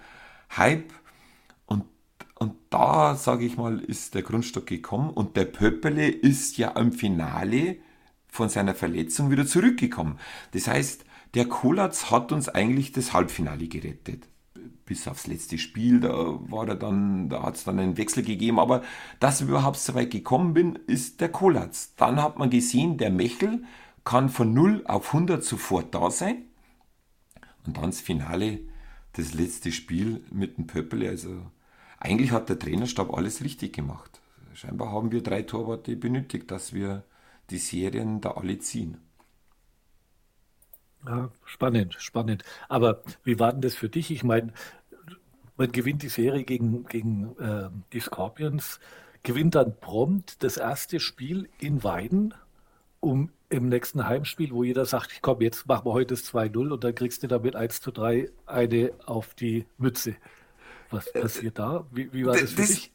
Hype 0.56 0.92
und, 1.66 1.84
da, 2.68 3.14
sage 3.14 3.46
ich 3.46 3.56
mal, 3.56 3.78
ist 3.78 4.14
der 4.14 4.22
Grundstock 4.22 4.66
gekommen 4.66 5.10
und 5.10 5.36
der 5.36 5.46
Pöppele 5.46 6.08
ist 6.08 6.58
ja 6.58 6.76
am 6.76 6.92
Finale 6.92 7.76
von 8.28 8.48
seiner 8.48 8.74
Verletzung 8.74 9.30
wieder 9.30 9.46
zurückgekommen. 9.46 10.18
Das 10.50 10.66
heißt, 10.66 11.06
der 11.34 11.46
Kolatz 11.46 12.10
hat 12.10 12.32
uns 12.32 12.48
eigentlich 12.48 12.92
das 12.92 13.12
Halbfinale 13.12 13.66
gerettet. 13.66 14.28
Bis 14.86 15.08
aufs 15.08 15.26
letzte 15.26 15.58
Spiel, 15.58 16.00
da 16.00 16.10
war 16.10 16.68
er 16.68 16.76
dann, 16.76 17.28
da 17.28 17.42
hat 17.42 17.56
es 17.56 17.64
dann 17.64 17.78
einen 17.78 17.96
Wechsel 17.96 18.22
gegeben, 18.22 18.58
aber 18.58 18.82
dass 19.18 19.40
ich 19.40 19.48
überhaupt 19.48 19.78
so 19.78 19.94
weit 19.94 20.10
gekommen 20.10 20.54
bin, 20.54 20.78
ist 20.86 21.20
der 21.20 21.30
Kolatz. 21.30 21.94
Dann 21.96 22.22
hat 22.22 22.38
man 22.38 22.50
gesehen, 22.50 22.98
der 22.98 23.10
Mechel 23.10 23.64
kann 24.04 24.28
von 24.28 24.52
0 24.52 24.84
auf 24.86 25.14
100 25.14 25.42
sofort 25.42 25.94
da 25.94 26.10
sein. 26.10 26.44
Und 27.66 27.78
dann 27.78 27.86
das 27.86 28.00
Finale, 28.00 28.60
das 29.14 29.32
letzte 29.32 29.72
Spiel 29.72 30.22
mit 30.30 30.58
dem 30.58 30.66
Pöppel. 30.66 31.06
Also 31.08 31.50
eigentlich 31.98 32.30
hat 32.30 32.50
der 32.50 32.58
Trainerstab 32.58 33.12
alles 33.12 33.42
richtig 33.42 33.72
gemacht. 33.72 34.20
Scheinbar 34.52 34.92
haben 34.92 35.10
wir 35.10 35.22
drei 35.22 35.42
Torwarte 35.42 35.96
benötigt, 35.96 36.50
dass 36.50 36.74
wir 36.74 37.04
die 37.50 37.58
Serien 37.58 38.20
da 38.20 38.32
alle 38.32 38.58
ziehen. 38.58 38.98
Ja, 41.06 41.30
spannend, 41.44 41.96
spannend. 41.98 42.44
Aber 42.68 43.02
wie 43.24 43.38
war 43.38 43.52
denn 43.52 43.60
das 43.60 43.74
für 43.74 43.88
dich? 43.88 44.10
Ich 44.10 44.24
meine, 44.24 44.52
man 45.56 45.70
gewinnt 45.70 46.02
die 46.02 46.08
Serie 46.08 46.44
gegen, 46.44 46.84
gegen 46.84 47.36
äh, 47.38 47.68
die 47.92 48.00
Scorpions, 48.00 48.80
gewinnt 49.22 49.54
dann 49.54 49.76
prompt 49.78 50.42
das 50.42 50.56
erste 50.56 51.00
Spiel 51.00 51.48
in 51.58 51.84
Weiden, 51.84 52.34
um 53.00 53.30
im 53.50 53.68
nächsten 53.68 54.06
Heimspiel, 54.06 54.50
wo 54.52 54.64
jeder 54.64 54.84
sagt, 54.84 55.12
ich 55.12 55.22
komm, 55.22 55.40
jetzt 55.40 55.66
machen 55.66 55.86
wir 55.86 55.92
heute 55.92 56.14
das 56.14 56.24
2-0 56.24 56.72
und 56.72 56.82
dann 56.82 56.94
kriegst 56.94 57.22
du 57.22 57.28
damit 57.28 57.54
1 57.54 57.80
zu 57.80 57.90
3 57.92 58.30
eine 58.46 58.92
auf 59.06 59.34
die 59.34 59.66
Mütze. 59.78 60.16
Was 60.90 61.06
äh, 61.08 61.20
passiert 61.20 61.58
da? 61.58 61.86
Wie, 61.92 62.12
wie 62.12 62.26
war 62.26 62.32
das, 62.32 62.42
das 62.42 62.52
für 62.52 62.72
dich? 62.72 62.92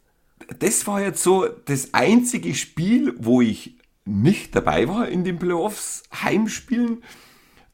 Das 0.59 0.87
war 0.87 1.01
jetzt 1.01 1.21
so 1.21 1.47
das 1.47 1.93
einzige 1.93 2.55
Spiel, 2.55 3.13
wo 3.17 3.41
ich 3.41 3.75
nicht 4.05 4.55
dabei 4.55 4.87
war 4.87 5.07
in 5.07 5.23
den 5.23 5.37
Playoffs, 5.37 6.03
Heimspielen, 6.13 7.03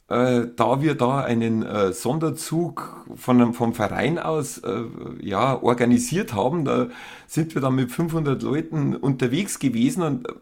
äh, 0.07 0.47
da 0.55 0.81
wir 0.81 0.95
da 0.95 1.21
einen 1.21 1.63
äh, 1.63 1.91
Sonderzug 1.91 3.05
von, 3.15 3.53
vom 3.53 3.73
Verein 3.73 4.19
aus 4.19 4.59
äh, 4.59 4.83
ja, 5.21 5.61
organisiert 5.61 6.33
haben, 6.33 6.63
da 6.63 6.89
sind 7.27 7.55
wir 7.55 7.61
dann 7.61 7.75
mit 7.75 7.91
500 7.91 8.41
Leuten 8.43 8.95
unterwegs 8.95 9.57
gewesen 9.57 10.03
und 10.03 10.27
äh, 10.27 10.33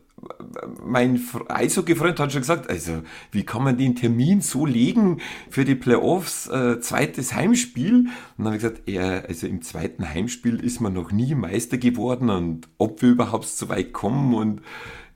mein 0.85 1.21
Eishockey-Freund 1.47 2.19
hat 2.19 2.33
schon 2.33 2.41
gesagt, 2.41 2.69
also 2.69 3.03
wie 3.31 3.43
kann 3.43 3.63
man 3.63 3.77
den 3.77 3.95
Termin 3.95 4.41
so 4.41 4.65
legen 4.65 5.21
für 5.49 5.63
die 5.63 5.75
Playoffs, 5.75 6.47
äh, 6.47 6.81
zweites 6.81 7.33
Heimspiel? 7.33 7.93
Und 7.93 8.09
dann 8.37 8.47
habe 8.47 8.57
ich 8.57 8.63
gesagt, 8.63 8.81
ja, 8.89 9.21
also 9.21 9.47
im 9.47 9.61
zweiten 9.61 10.07
Heimspiel 10.09 10.59
ist 10.59 10.81
man 10.81 10.93
noch 10.93 11.13
nie 11.13 11.35
Meister 11.35 11.77
geworden 11.77 12.29
und 12.29 12.67
ob 12.77 13.01
wir 13.01 13.09
überhaupt 13.09 13.45
so 13.45 13.69
weit 13.69 13.93
kommen 13.93 14.33
und 14.33 14.61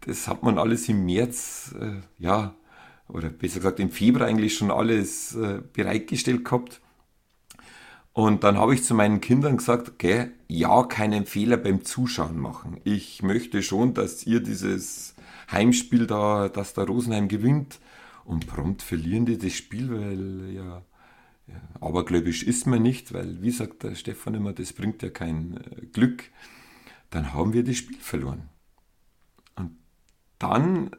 das 0.06 0.30
hat 0.30 0.42
man 0.42 0.58
alles 0.58 0.88
im 0.88 1.06
März, 1.06 1.76
äh, 1.82 1.96
ja, 2.18 2.56
oder 3.08 3.30
besser 3.30 3.60
gesagt 3.60 3.80
im 3.80 3.91
Februar 3.91 4.28
eigentlich 4.28 4.56
schon 4.56 4.72
alles 4.72 5.36
äh, 5.36 5.62
bereitgestellt 5.74 6.46
gehabt. 6.46 6.82
Und 8.13 8.43
dann 8.43 8.58
habe 8.58 8.74
ich 8.74 8.84
zu 8.84 8.96
meinen 8.96 9.22
Kindern 9.22 9.58
gesagt, 9.58 9.89
okay, 9.89 10.32
ja, 10.48 10.84
keinen 10.84 11.26
Fehler 11.26 11.58
beim 11.58 11.84
Zuschauen 11.84 12.39
machen. 12.39 12.82
Ich 12.84 13.22
möchte 13.22 13.62
schon, 13.62 13.93
dass 13.93 14.26
ihr 14.26 14.39
dieses 14.39 15.13
Heimspiel 15.52 16.08
da, 16.08 16.50
dass 16.50 16.74
der 16.74 16.86
Rosenheim 16.86 17.28
gewinnt. 17.28 17.80
Und 18.26 18.48
prompt 18.48 18.82
verlieren 18.82 19.26
die 19.26 19.38
das 19.38 19.54
Spiel, 19.54 19.91
weil 19.91 20.52
ja, 20.54 20.82
ja 21.48 21.62
abergläubisch 21.80 22.43
ist 22.43 22.65
man 22.65 22.82
nicht, 22.82 23.13
weil, 23.13 23.41
wie 23.41 23.52
sagt 23.52 23.84
der 23.84 23.96
Stefan 23.96 24.34
immer, 24.34 24.52
das 24.52 24.74
bringt 24.74 25.02
ja 25.04 25.10
kein 25.10 25.58
äh, 25.58 25.86
Glück. 25.86 26.24
Dann 27.12 27.34
haben 27.34 27.54
wir 27.54 27.63
das 27.63 27.78
Spiel 27.78 28.00
verloren 28.00 28.50
dann 30.39 30.91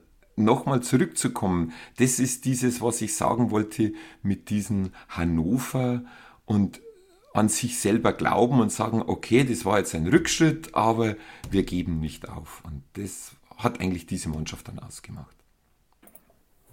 nochmal 0.44 0.82
zurückzukommen, 0.82 1.72
das 1.98 2.18
ist 2.18 2.44
dieses, 2.44 2.80
was 2.80 3.00
ich 3.00 3.16
sagen 3.16 3.50
wollte 3.50 3.92
mit 4.22 4.50
diesem 4.50 4.92
Hannover 5.08 6.02
und 6.44 6.80
an 7.34 7.48
sich 7.48 7.78
selber 7.78 8.12
glauben 8.12 8.60
und 8.60 8.72
sagen, 8.72 9.02
okay, 9.06 9.44
das 9.44 9.64
war 9.64 9.78
jetzt 9.78 9.94
ein 9.94 10.06
Rückschritt, 10.06 10.74
aber 10.74 11.16
wir 11.50 11.62
geben 11.62 12.00
nicht 12.00 12.28
auf. 12.28 12.62
Und 12.64 12.82
das 12.94 13.32
hat 13.56 13.80
eigentlich 13.80 14.06
diese 14.06 14.28
Mannschaft 14.28 14.68
dann 14.68 14.78
ausgemacht. 14.78 15.36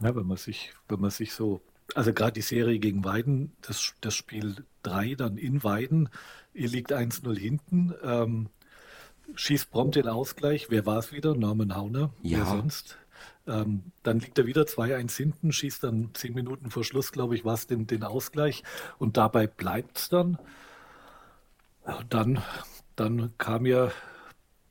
Ja, 0.02 0.16
wenn 0.16 0.26
man 0.26 0.38
sich, 0.38 0.74
wenn 0.88 1.00
man 1.00 1.12
sich 1.12 1.34
so, 1.34 1.62
also 1.94 2.14
gerade 2.14 2.34
die 2.34 2.42
Serie 2.42 2.80
gegen 2.80 3.04
Weiden, 3.04 3.54
das, 3.62 3.94
das 4.02 4.16
Spiel 4.16 4.66
3 4.84 5.16
dann 5.16 5.38
in 5.38 5.64
Weiden, 5.64 6.10
ihr 6.54 6.70
liegt 6.70 6.94
1-0 6.94 7.38
hinten, 7.38 7.94
ähm, 8.04 8.50
schießt 9.36 9.72
prompt 9.72 9.96
den 9.96 10.08
Ausgleich. 10.08 10.68
Wer 10.70 10.86
war 10.86 11.00
es 11.00 11.12
wieder? 11.12 11.36
Norman 11.36 11.76
Hauner. 11.76 12.12
Ja. 12.22 12.40
Wer 12.40 12.46
sonst? 12.46 12.98
Ähm, 13.48 13.92
dann 14.04 14.20
liegt 14.20 14.38
er 14.38 14.46
wieder 14.46 14.64
2-1 14.64 15.16
hinten, 15.16 15.52
schießt 15.52 15.84
dann 15.84 16.10
zehn 16.14 16.34
Minuten 16.34 16.72
vor 16.72 16.84
Schluss, 16.84 17.12
glaube 17.12 17.36
ich, 17.36 17.46
war 17.46 17.54
es 17.54 17.68
den, 17.68 17.88
den 17.88 18.04
Ausgleich. 18.04 18.64
Und 18.98 19.18
dabei 19.18 19.48
bleibt 19.48 19.98
es 19.98 20.10
dann. 20.10 20.38
Dann, 22.10 22.42
dann 22.96 23.34
kam 23.38 23.66
ja 23.66 23.92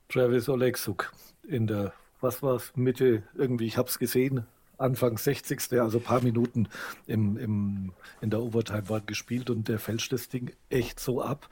Travis 0.09 0.49
Oleksuk 0.49 1.13
in 1.47 1.67
der, 1.67 1.93
was 2.19 2.43
war 2.43 2.55
es, 2.55 2.75
Mitte, 2.75 3.23
irgendwie, 3.35 3.67
ich 3.67 3.77
habe 3.77 3.87
es 3.87 3.99
gesehen, 3.99 4.45
Anfang 4.77 5.17
60. 5.17 5.79
also 5.79 5.99
ein 5.99 6.03
paar 6.03 6.21
Minuten 6.21 6.67
im, 7.07 7.37
im, 7.37 7.93
in 8.21 8.29
der 8.29 8.41
Overtime 8.41 8.89
waren 8.89 9.05
gespielt 9.05 9.49
und 9.49 9.67
der 9.67 9.79
fälscht 9.79 10.11
das 10.11 10.27
Ding 10.27 10.51
echt 10.69 10.99
so 10.99 11.21
ab. 11.21 11.49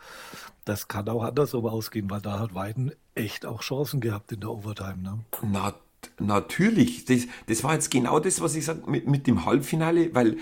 Das 0.65 0.87
kann 0.87 1.07
auch 1.09 1.23
andersrum 1.23 1.65
ausgehen, 1.65 2.09
weil 2.09 2.21
da 2.21 2.39
hat 2.39 2.53
Weiden 2.53 2.91
echt 3.15 3.45
auch 3.45 3.61
Chancen 3.61 4.01
gehabt 4.01 4.31
in 4.31 4.41
der 4.41 4.51
Overtime. 4.51 4.97
Ne? 4.97 5.19
Na, 5.41 5.73
natürlich. 6.19 7.05
Das, 7.05 7.27
das 7.47 7.63
war 7.63 7.73
jetzt 7.73 7.91
genau 7.91 8.19
das, 8.19 8.41
was 8.41 8.55
ich 8.55 8.65
sage 8.65 8.89
mit, 8.89 9.07
mit 9.07 9.27
dem 9.27 9.45
Halbfinale, 9.45 10.13
weil 10.13 10.37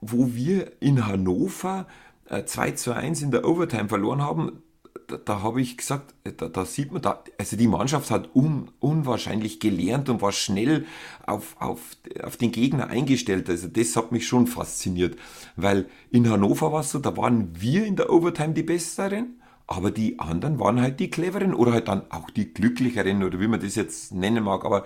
wo 0.00 0.34
wir 0.34 0.72
in 0.80 1.06
Hannover 1.06 1.86
äh, 2.28 2.44
2 2.44 2.72
zu 2.72 2.92
1 2.92 3.22
in 3.22 3.30
der 3.30 3.46
Overtime 3.46 3.88
verloren 3.88 4.22
haben, 4.22 4.62
da, 5.06 5.16
da 5.16 5.42
habe 5.42 5.60
ich 5.60 5.76
gesagt, 5.76 6.14
äh, 6.24 6.32
da, 6.32 6.48
da, 6.48 6.64
sieht 6.64 6.92
man, 6.92 7.02
da, 7.02 7.22
also 7.38 7.56
die 7.56 7.68
Mannschaft 7.68 8.10
hat 8.10 8.34
un, 8.34 8.70
unwahrscheinlich 8.80 9.60
gelernt 9.60 10.08
und 10.08 10.22
war 10.22 10.32
schnell 10.32 10.86
auf, 11.26 11.56
auf, 11.60 11.80
auf 12.22 12.36
den 12.36 12.52
Gegner 12.52 12.88
eingestellt. 12.88 13.48
Also 13.48 13.68
das 13.68 13.96
hat 13.96 14.12
mich 14.12 14.26
schon 14.26 14.46
fasziniert, 14.46 15.16
weil 15.56 15.88
in 16.10 16.28
Hannover 16.28 16.72
war 16.72 16.80
es 16.80 16.90
so, 16.90 16.98
da 16.98 17.16
waren 17.16 17.50
wir 17.58 17.84
in 17.86 17.96
der 17.96 18.10
Overtime 18.10 18.54
die 18.54 18.62
Besseren, 18.62 19.40
aber 19.66 19.90
die 19.90 20.18
anderen 20.18 20.58
waren 20.58 20.80
halt 20.80 21.00
die 21.00 21.10
Cleveren 21.10 21.54
oder 21.54 21.72
halt 21.72 21.88
dann 21.88 22.10
auch 22.10 22.30
die 22.30 22.52
Glücklicheren 22.52 23.22
oder 23.24 23.40
wie 23.40 23.48
man 23.48 23.60
das 23.60 23.74
jetzt 23.74 24.12
nennen 24.14 24.44
mag, 24.44 24.64
aber 24.64 24.84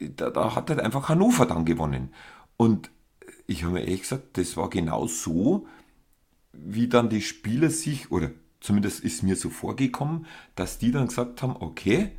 da, 0.00 0.30
da 0.30 0.54
hat 0.54 0.68
halt 0.70 0.80
einfach 0.80 1.08
Hannover 1.08 1.46
dann 1.46 1.64
gewonnen. 1.64 2.12
Und 2.56 2.90
ich 3.46 3.62
habe 3.62 3.74
mir 3.74 3.80
ehrlich 3.80 4.02
gesagt, 4.02 4.36
das 4.38 4.56
war 4.56 4.68
genau 4.68 5.06
so, 5.06 5.66
wie 6.52 6.88
dann 6.88 7.08
die 7.08 7.22
Spieler 7.22 7.70
sich, 7.70 8.10
oder 8.10 8.30
zumindest 8.60 9.00
ist 9.00 9.22
mir 9.22 9.36
so 9.36 9.50
vorgekommen, 9.50 10.26
dass 10.54 10.78
die 10.78 10.90
dann 10.90 11.08
gesagt 11.08 11.42
haben, 11.42 11.56
okay, 11.60 12.10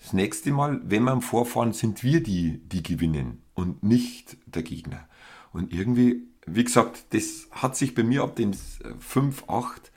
das 0.00 0.12
nächste 0.12 0.52
Mal, 0.52 0.80
wenn 0.84 1.04
wir 1.04 1.12
am 1.12 1.22
Vorfahren, 1.22 1.72
sind 1.72 2.02
wir 2.02 2.22
die, 2.22 2.60
die 2.68 2.82
gewinnen 2.82 3.42
und 3.54 3.82
nicht 3.82 4.36
der 4.46 4.62
Gegner. 4.62 5.08
Und 5.52 5.72
irgendwie, 5.72 6.28
wie 6.46 6.64
gesagt, 6.64 7.06
das 7.10 7.48
hat 7.50 7.76
sich 7.76 7.94
bei 7.94 8.04
mir 8.04 8.22
ab 8.22 8.36
dem 8.36 8.52
5, 8.52 9.44
8, 9.48 9.90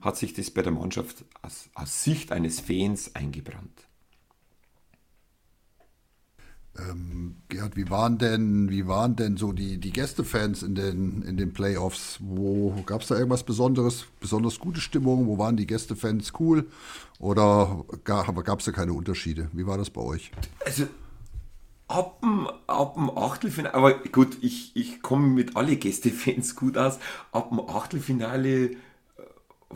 hat 0.00 0.16
sich 0.16 0.34
das 0.34 0.50
bei 0.50 0.62
der 0.62 0.72
Mannschaft 0.72 1.24
aus, 1.42 1.70
aus 1.74 2.04
Sicht 2.04 2.32
eines 2.32 2.60
Fans 2.60 3.14
eingebrannt. 3.14 3.86
Ähm, 6.78 7.36
Gerhard, 7.48 7.76
wie 7.76 7.90
waren 7.90 8.16
denn, 8.16 8.70
wie 8.70 8.86
waren 8.86 9.14
denn 9.14 9.36
so 9.36 9.52
die, 9.52 9.78
die 9.78 9.92
Gästefans 9.92 10.62
in 10.62 10.74
den, 10.74 11.22
in 11.22 11.36
den 11.36 11.52
Playoffs? 11.52 12.18
Wo 12.20 12.82
gab 12.86 13.02
es 13.02 13.08
da 13.08 13.16
irgendwas 13.16 13.42
Besonderes, 13.42 14.06
besonders 14.20 14.58
gute 14.58 14.80
Stimmung? 14.80 15.26
Wo 15.26 15.36
waren 15.36 15.56
die 15.56 15.66
Gästefans 15.66 16.32
cool? 16.40 16.66
Oder 17.18 17.84
gab 18.04 18.60
es 18.60 18.64
da 18.64 18.72
keine 18.72 18.94
Unterschiede? 18.94 19.50
Wie 19.52 19.66
war 19.66 19.76
das 19.76 19.90
bei 19.90 20.00
euch? 20.00 20.32
Also 20.64 20.86
ab 21.88 22.22
dem, 22.22 22.48
ab 22.66 22.94
dem 22.94 23.10
Achtelfinale, 23.10 23.74
aber 23.74 23.92
gut, 24.10 24.38
ich, 24.40 24.74
ich 24.74 25.02
komme 25.02 25.28
mit 25.28 25.56
alle 25.56 25.76
Gästefans 25.76 26.56
gut 26.56 26.78
aus. 26.78 26.98
Ab 27.32 27.50
dem 27.50 27.60
Achtelfinale 27.60 28.76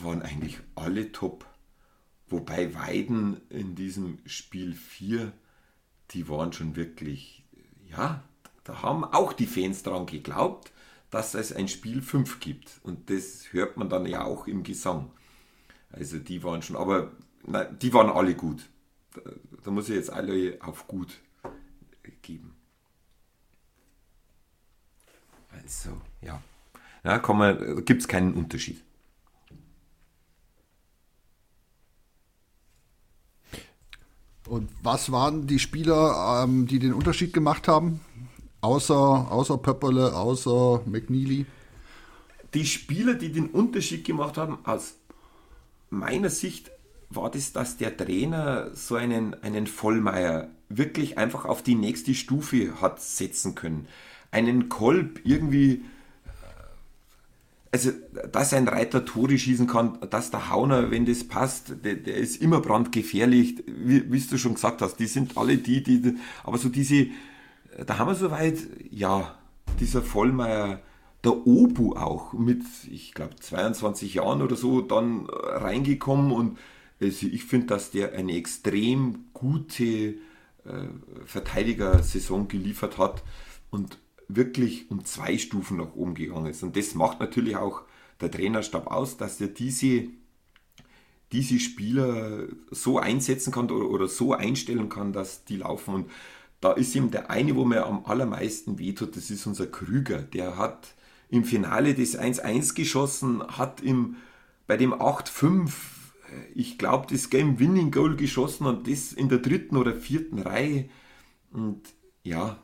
waren 0.02 0.22
eigentlich 0.22 0.58
alle 0.74 1.12
top. 1.12 1.46
Wobei 2.28 2.74
Weiden 2.74 3.40
in 3.50 3.74
diesem 3.74 4.18
Spiel 4.26 4.74
4 4.74 5.32
die 6.12 6.28
waren 6.28 6.52
schon 6.52 6.76
wirklich, 6.76 7.44
ja, 7.88 8.22
da 8.64 8.82
haben 8.82 9.04
auch 9.04 9.32
die 9.32 9.46
Fans 9.46 9.82
daran 9.82 10.06
geglaubt, 10.06 10.72
dass 11.10 11.34
es 11.34 11.52
ein 11.52 11.68
Spiel 11.68 12.02
5 12.02 12.40
gibt. 12.40 12.80
Und 12.82 13.10
das 13.10 13.52
hört 13.52 13.76
man 13.76 13.88
dann 13.88 14.06
ja 14.06 14.24
auch 14.24 14.46
im 14.46 14.62
Gesang. 14.62 15.10
Also 15.90 16.18
die 16.18 16.42
waren 16.42 16.62
schon, 16.62 16.76
aber 16.76 17.12
nein, 17.44 17.76
die 17.80 17.92
waren 17.92 18.10
alle 18.10 18.34
gut. 18.34 18.68
Da, 19.14 19.20
da 19.64 19.70
muss 19.70 19.88
ich 19.88 19.94
jetzt 19.94 20.10
alle 20.10 20.58
auf 20.60 20.86
gut 20.86 21.20
geben. 22.22 22.54
Also, 25.50 26.00
ja. 26.20 26.42
Ja, 27.04 27.18
gibt 27.18 28.02
es 28.02 28.08
keinen 28.08 28.34
Unterschied. 28.34 28.82
Und 34.56 34.70
was 34.82 35.12
waren 35.12 35.46
die 35.46 35.58
Spieler, 35.58 36.42
ähm, 36.42 36.66
die 36.66 36.78
den 36.78 36.94
Unterschied 36.94 37.34
gemacht 37.34 37.68
haben? 37.68 38.00
Außer, 38.62 38.94
außer 38.96 39.58
Pöpperle, 39.58 40.16
außer 40.16 40.80
McNeely? 40.86 41.44
Die 42.54 42.64
Spieler, 42.64 43.12
die 43.14 43.30
den 43.30 43.48
Unterschied 43.48 44.04
gemacht 44.04 44.38
haben, 44.38 44.58
aus 44.64 44.94
meiner 45.90 46.30
Sicht 46.30 46.70
war 47.10 47.30
das, 47.30 47.52
dass 47.52 47.76
der 47.76 47.94
Trainer 47.94 48.70
so 48.74 48.94
einen, 48.94 49.34
einen 49.42 49.66
Vollmeier 49.66 50.48
wirklich 50.70 51.18
einfach 51.18 51.44
auf 51.44 51.62
die 51.62 51.74
nächste 51.74 52.14
Stufe 52.14 52.80
hat 52.80 53.02
setzen 53.02 53.54
können. 53.54 53.86
Einen 54.30 54.70
Kolb 54.70 55.20
irgendwie 55.24 55.84
also, 57.76 57.90
dass 58.32 58.54
ein 58.54 58.68
Reiter 58.68 59.04
Tore 59.04 59.38
schießen 59.38 59.66
kann, 59.66 59.98
dass 60.10 60.30
der 60.30 60.50
Hauner, 60.50 60.90
wenn 60.90 61.04
das 61.04 61.24
passt, 61.24 61.84
der, 61.84 61.96
der 61.96 62.16
ist 62.16 62.40
immer 62.40 62.60
brandgefährlich, 62.60 63.62
wie, 63.66 64.10
wie 64.10 64.20
du 64.20 64.38
schon 64.38 64.54
gesagt 64.54 64.80
hast, 64.80 64.96
die 64.96 65.06
sind 65.06 65.36
alle 65.36 65.58
die, 65.58 65.82
die, 65.82 66.16
aber 66.42 66.56
so 66.56 66.68
diese, 66.68 67.08
da 67.86 67.98
haben 67.98 68.08
wir 68.08 68.14
soweit, 68.14 68.58
ja, 68.90 69.36
dieser 69.78 70.02
Vollmeier, 70.02 70.80
der 71.22 71.46
Obu 71.46 71.94
auch 71.96 72.32
mit, 72.32 72.62
ich 72.90 73.12
glaube, 73.12 73.36
22 73.36 74.14
Jahren 74.14 74.42
oder 74.42 74.56
so 74.56 74.80
dann 74.80 75.26
reingekommen 75.28 76.32
und 76.32 76.58
also 77.00 77.26
ich 77.26 77.44
finde, 77.44 77.66
dass 77.66 77.90
der 77.90 78.14
eine 78.14 78.34
extrem 78.36 79.26
gute 79.34 79.84
äh, 79.84 80.14
Verteidiger-Saison 81.26 82.48
geliefert 82.48 82.96
hat 82.96 83.22
und 83.70 83.98
wirklich 84.28 84.90
um 84.90 85.04
zwei 85.04 85.38
Stufen 85.38 85.76
nach 85.78 85.94
oben 85.94 86.14
gegangen 86.14 86.46
ist. 86.46 86.62
Und 86.62 86.76
das 86.76 86.94
macht 86.94 87.20
natürlich 87.20 87.56
auch 87.56 87.82
der 88.20 88.30
Trainerstab 88.30 88.86
aus, 88.86 89.16
dass 89.16 89.40
er 89.40 89.48
diese, 89.48 90.04
diese 91.32 91.60
Spieler 91.60 92.46
so 92.70 92.98
einsetzen 92.98 93.52
kann 93.52 93.70
oder, 93.70 93.88
oder 93.90 94.08
so 94.08 94.32
einstellen 94.32 94.88
kann, 94.88 95.12
dass 95.12 95.44
die 95.44 95.58
laufen. 95.58 95.94
Und 95.94 96.10
da 96.60 96.72
ist 96.72 96.94
ihm 96.94 97.10
der 97.10 97.30
eine, 97.30 97.54
wo 97.54 97.64
mir 97.64 97.86
am 97.86 98.04
allermeisten 98.06 98.78
wehtut, 98.78 99.16
das 99.16 99.30
ist 99.30 99.46
unser 99.46 99.66
Krüger. 99.66 100.22
Der 100.22 100.56
hat 100.56 100.94
im 101.28 101.44
Finale 101.44 101.94
das 101.94 102.18
1-1 102.18 102.74
geschossen, 102.74 103.42
hat 103.46 103.80
im, 103.80 104.16
bei 104.66 104.76
dem 104.76 104.92
8-5, 104.92 105.70
ich 106.54 106.78
glaube, 106.78 107.06
das 107.10 107.30
Game-Winning-Goal 107.30 108.16
geschossen 108.16 108.66
und 108.66 108.88
das 108.88 109.12
in 109.12 109.28
der 109.28 109.38
dritten 109.38 109.76
oder 109.76 109.94
vierten 109.94 110.40
Reihe. 110.40 110.88
Und 111.52 111.82
ja, 112.22 112.58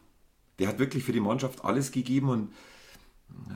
der 0.63 0.69
hat 0.69 0.79
wirklich 0.79 1.03
für 1.03 1.11
die 1.11 1.19
Mannschaft 1.19 1.65
alles 1.65 1.91
gegeben 1.91 2.29
und 2.29 2.53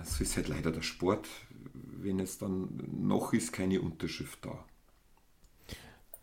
so 0.03 0.25
ist 0.25 0.37
halt 0.37 0.49
leider 0.49 0.73
der 0.73 0.83
Sport, 0.83 1.29
wenn 1.73 2.19
es 2.19 2.39
dann 2.39 2.69
noch 2.91 3.33
ist, 3.33 3.53
keine 3.53 3.81
Unterschrift 3.81 4.45
da. 4.45 4.65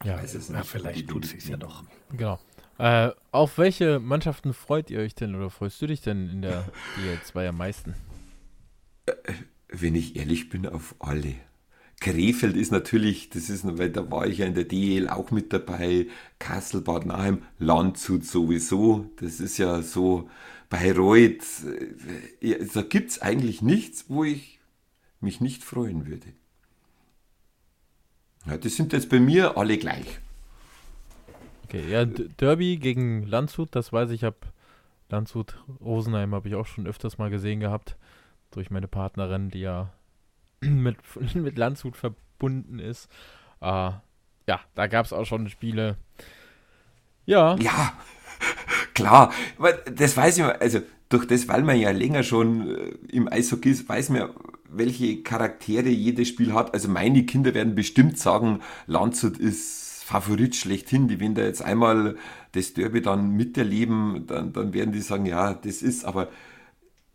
Ja, 0.04 0.22
ja 0.22 0.63
vielleicht 0.63 1.08
tut 1.08 1.24
es 1.24 1.48
ja 1.48 1.56
doch. 1.56 1.86
Genau. 2.12 2.38
Äh, 2.80 3.12
auf 3.32 3.58
welche 3.58 4.02
Mannschaften 4.02 4.54
freut 4.54 4.89
ihr 4.89 5.00
euch 5.00 5.15
denn 5.15 5.36
oder 5.36 5.50
freust 5.50 5.82
du 5.82 5.88
dich 5.88 6.02
denn 6.02 6.28
in 6.30 6.41
der 6.41 6.67
DL2 6.98 7.48
am 7.48 7.58
meisten? 7.58 7.96
Äh, 9.06 9.13
wenn 9.69 9.96
ich 9.96 10.17
ehrlich 10.17 10.50
bin, 10.50 10.67
auf 10.67 10.96
alle. 11.00 11.36
Krefeld 12.02 12.58
ist 12.58 12.74
natürlich, 12.74 13.30
das 13.30 13.50
ist, 13.50 13.65
weil 13.78 13.89
da 13.89 14.12
war 14.12 14.28
ich 14.28 14.39
ja 14.39 14.46
in 14.46 14.56
der 14.56 14.65
DL 14.65 15.08
auch 15.08 15.32
mit 15.32 15.54
dabei, 15.54 16.08
Kassel, 16.38 16.82
Bad 16.82 17.06
Naheim, 17.06 17.43
Landshut 17.60 18.26
sowieso. 18.26 19.10
Das 19.22 19.39
ist 19.39 19.58
ja 19.58 19.82
so, 19.82 20.30
Bayreuth, 20.73 21.63
äh, 22.41 22.65
da 22.73 22.81
gibt 22.81 23.12
es 23.12 23.21
eigentlich 23.21 23.62
nichts, 23.62 24.05
wo 24.09 24.23
ich 24.23 24.59
mich 25.19 25.39
nicht 25.39 25.63
freuen 25.63 26.07
würde. 26.07 26.33
Ja, 28.47 28.57
die 28.57 28.69
sind 28.69 28.91
jetzt 28.91 29.07
bei 29.09 29.19
mir 29.19 29.55
alle 29.55 29.77
gleich. 29.77 30.19
Okay, 31.65 31.88
ja, 31.91 32.05
Derby 32.05 32.77
gegen 32.77 33.21
Landshut, 33.27 33.69
das 33.75 33.93
weiß 33.93 34.09
ich, 34.09 34.23
habe 34.23 34.38
Landshut, 35.09 35.63
Rosenheim 35.79 36.33
habe 36.33 36.47
ich 36.47 36.55
auch 36.55 36.65
schon 36.65 36.88
öfters 36.88 37.19
mal 37.19 37.29
gesehen 37.29 37.59
gehabt, 37.59 37.95
durch 38.49 38.71
meine 38.71 38.88
Partnerin, 38.88 39.51
die 39.51 39.59
ja 39.59 39.93
mit, 40.59 40.97
mit 41.36 41.55
Landshut 41.55 41.97
verbunden 41.97 42.79
ist. 42.79 43.12
Äh, 43.62 43.91
ja, 44.47 44.59
da 44.73 44.88
gab 44.88 45.05
es 45.05 45.13
auch 45.13 45.25
schon 45.25 45.49
Spiele. 45.49 45.97
Ja. 47.27 47.57
Ja, 47.57 47.93
klar. 48.93 49.32
Das 49.95 50.15
weiß 50.17 50.38
ich, 50.38 50.43
also 50.43 50.82
durch 51.10 51.25
das, 51.25 51.47
weil 51.47 51.63
man 51.63 51.79
ja 51.79 51.91
länger 51.91 52.23
schon 52.23 52.75
äh, 52.75 52.91
im 53.12 53.32
Eishockey 53.32 53.69
ist, 53.69 53.88
weiß 53.88 54.10
man, 54.10 54.29
welche 54.69 55.21
Charaktere 55.21 55.89
jedes 55.89 56.27
Spiel 56.27 56.53
hat. 56.53 56.73
Also 56.73 56.89
meine 56.89 57.23
Kinder 57.25 57.53
werden 57.53 57.75
bestimmt 57.75 58.17
sagen, 58.17 58.62
Landshut 58.88 59.38
ist 59.38 60.03
Favorit 60.03 60.56
schlechthin. 60.56 61.08
Die, 61.08 61.19
wenn 61.19 61.36
da 61.36 61.43
jetzt 61.43 61.62
einmal 61.62 62.17
das 62.53 62.73
Derby 62.73 63.01
dann 63.01 63.32
miterleben, 63.32 64.25
dann, 64.27 64.53
dann 64.53 64.73
werden 64.73 64.91
die 64.91 65.01
sagen, 65.01 65.25
ja, 65.25 65.53
das 65.53 65.82
ist, 65.82 66.06
aber 66.06 66.29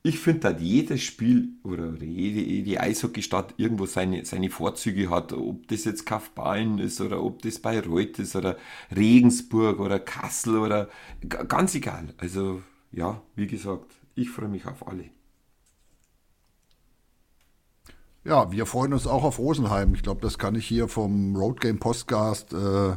ich 0.02 0.18
finde, 0.18 0.52
dass 0.52 0.62
jedes 0.62 1.02
Spiel 1.02 1.48
oder 1.64 1.92
jede, 2.00 2.40
jede 2.40 2.80
Eishockeystadt 2.80 3.54
irgendwo 3.56 3.87
seine, 3.87 4.24
seine 4.24 4.48
Vorzüge 4.48 5.11
hat. 5.11 5.32
Ob 5.32 5.66
das 5.68 5.84
jetzt 5.84 6.06
Kaufballen 6.06 6.78
ist 6.78 7.00
oder 7.00 7.22
ob 7.22 7.42
das 7.42 7.58
Bayreuth 7.58 8.18
ist 8.18 8.37
oder 8.37 8.56
Regensburg 8.94 9.80
oder 9.80 9.98
Kassel 9.98 10.58
oder 10.58 10.88
ganz 11.26 11.74
egal. 11.74 12.14
Also 12.16 12.62
ja, 12.92 13.20
wie 13.34 13.46
gesagt, 13.46 13.92
ich 14.14 14.30
freue 14.30 14.48
mich 14.48 14.66
auf 14.66 14.87
alle. 14.87 15.11
Ja, 18.24 18.52
wir 18.52 18.66
freuen 18.66 18.92
uns 18.92 19.06
auch 19.06 19.24
auf 19.24 19.38
Rosenheim. 19.38 19.94
Ich 19.94 20.02
glaube, 20.02 20.20
das 20.20 20.38
kann 20.38 20.54
ich 20.54 20.66
hier 20.66 20.88
vom 20.88 21.34
Road 21.34 21.61
Game 21.61 21.78
Podcast 21.78 22.52
äh, 22.52 22.96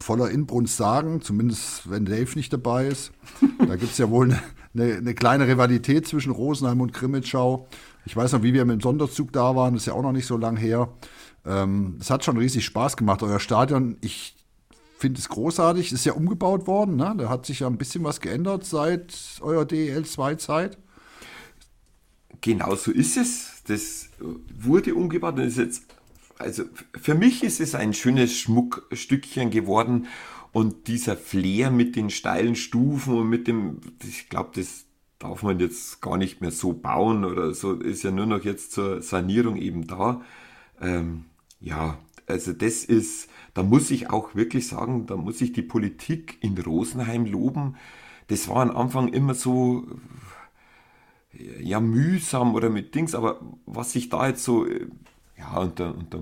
voller 0.00 0.30
Inbrunst 0.30 0.76
sagen, 0.76 1.20
zumindest 1.20 1.90
wenn 1.90 2.04
Dave 2.04 2.30
nicht 2.34 2.52
dabei 2.52 2.86
ist. 2.86 3.12
Da 3.58 3.76
gibt 3.76 3.92
es 3.92 3.98
ja 3.98 4.08
wohl 4.10 4.30
eine, 4.30 4.42
eine, 4.74 4.96
eine, 4.96 5.14
kleine 5.14 5.46
Rivalität 5.46 6.06
zwischen 6.06 6.32
Rosenheim 6.32 6.80
und 6.80 6.92
Krimitschau. 6.92 7.68
Ich 8.06 8.16
weiß 8.16 8.32
noch, 8.32 8.42
wie 8.42 8.54
wir 8.54 8.64
mit 8.64 8.74
dem 8.74 8.80
Sonderzug 8.80 9.32
da 9.32 9.54
waren, 9.56 9.74
das 9.74 9.84
ist 9.84 9.86
ja 9.86 9.94
auch 9.94 10.02
noch 10.02 10.12
nicht 10.12 10.26
so 10.26 10.36
lang 10.36 10.56
her. 10.56 10.88
Ähm, 11.46 11.98
es 12.00 12.10
hat 12.10 12.24
schon 12.24 12.36
riesig 12.36 12.64
Spaß 12.64 12.96
gemacht, 12.96 13.22
euer 13.22 13.40
Stadion. 13.40 13.96
Ich 14.00 14.36
finde 14.98 15.20
es 15.20 15.28
großartig, 15.28 15.92
ist 15.92 16.04
ja 16.04 16.14
umgebaut 16.14 16.66
worden. 16.66 16.96
Ne? 16.96 17.14
Da 17.18 17.28
hat 17.28 17.46
sich 17.46 17.60
ja 17.60 17.66
ein 17.66 17.78
bisschen 17.78 18.04
was 18.04 18.20
geändert 18.20 18.64
seit 18.64 19.14
eurer 19.40 19.64
DEL2-Zeit. 19.64 20.78
Genau 22.40 22.74
so 22.74 22.90
ist 22.90 23.16
es. 23.16 23.62
Das 23.66 24.08
wurde 24.58 24.94
umgebaut 24.94 25.34
und 25.34 25.44
ist 25.44 25.58
jetzt 25.58 25.82
also 26.38 26.64
für 27.00 27.14
mich 27.14 27.44
ist 27.44 27.60
es 27.60 27.74
ein 27.74 27.94
schönes 27.94 28.36
Schmuckstückchen 28.36 29.50
geworden 29.50 30.08
und 30.54 30.86
dieser 30.86 31.16
Flair 31.16 31.72
mit 31.72 31.96
den 31.96 32.10
steilen 32.10 32.54
Stufen 32.54 33.18
und 33.18 33.28
mit 33.28 33.48
dem, 33.48 33.80
ich 34.04 34.28
glaube, 34.28 34.50
das 34.54 34.86
darf 35.18 35.42
man 35.42 35.58
jetzt 35.58 36.00
gar 36.00 36.16
nicht 36.16 36.40
mehr 36.40 36.52
so 36.52 36.72
bauen 36.72 37.24
oder 37.24 37.52
so, 37.52 37.74
ist 37.74 38.04
ja 38.04 38.12
nur 38.12 38.26
noch 38.26 38.44
jetzt 38.44 38.70
zur 38.70 39.02
Sanierung 39.02 39.56
eben 39.56 39.88
da. 39.88 40.22
Ähm, 40.80 41.24
ja, 41.58 41.98
also 42.28 42.52
das 42.52 42.84
ist, 42.84 43.28
da 43.54 43.64
muss 43.64 43.90
ich 43.90 44.10
auch 44.10 44.36
wirklich 44.36 44.68
sagen, 44.68 45.06
da 45.06 45.16
muss 45.16 45.40
ich 45.40 45.52
die 45.52 45.62
Politik 45.62 46.38
in 46.40 46.56
Rosenheim 46.56 47.26
loben. 47.26 47.74
Das 48.28 48.48
war 48.48 48.62
am 48.62 48.76
Anfang 48.76 49.08
immer 49.08 49.34
so, 49.34 49.84
ja, 51.32 51.80
mühsam 51.80 52.54
oder 52.54 52.70
mit 52.70 52.94
Dings, 52.94 53.16
aber 53.16 53.40
was 53.66 53.90
sich 53.90 54.08
da 54.08 54.28
jetzt 54.28 54.44
so 54.44 54.68
ja, 55.36 55.58
unter, 55.58 55.96
unter 55.96 56.20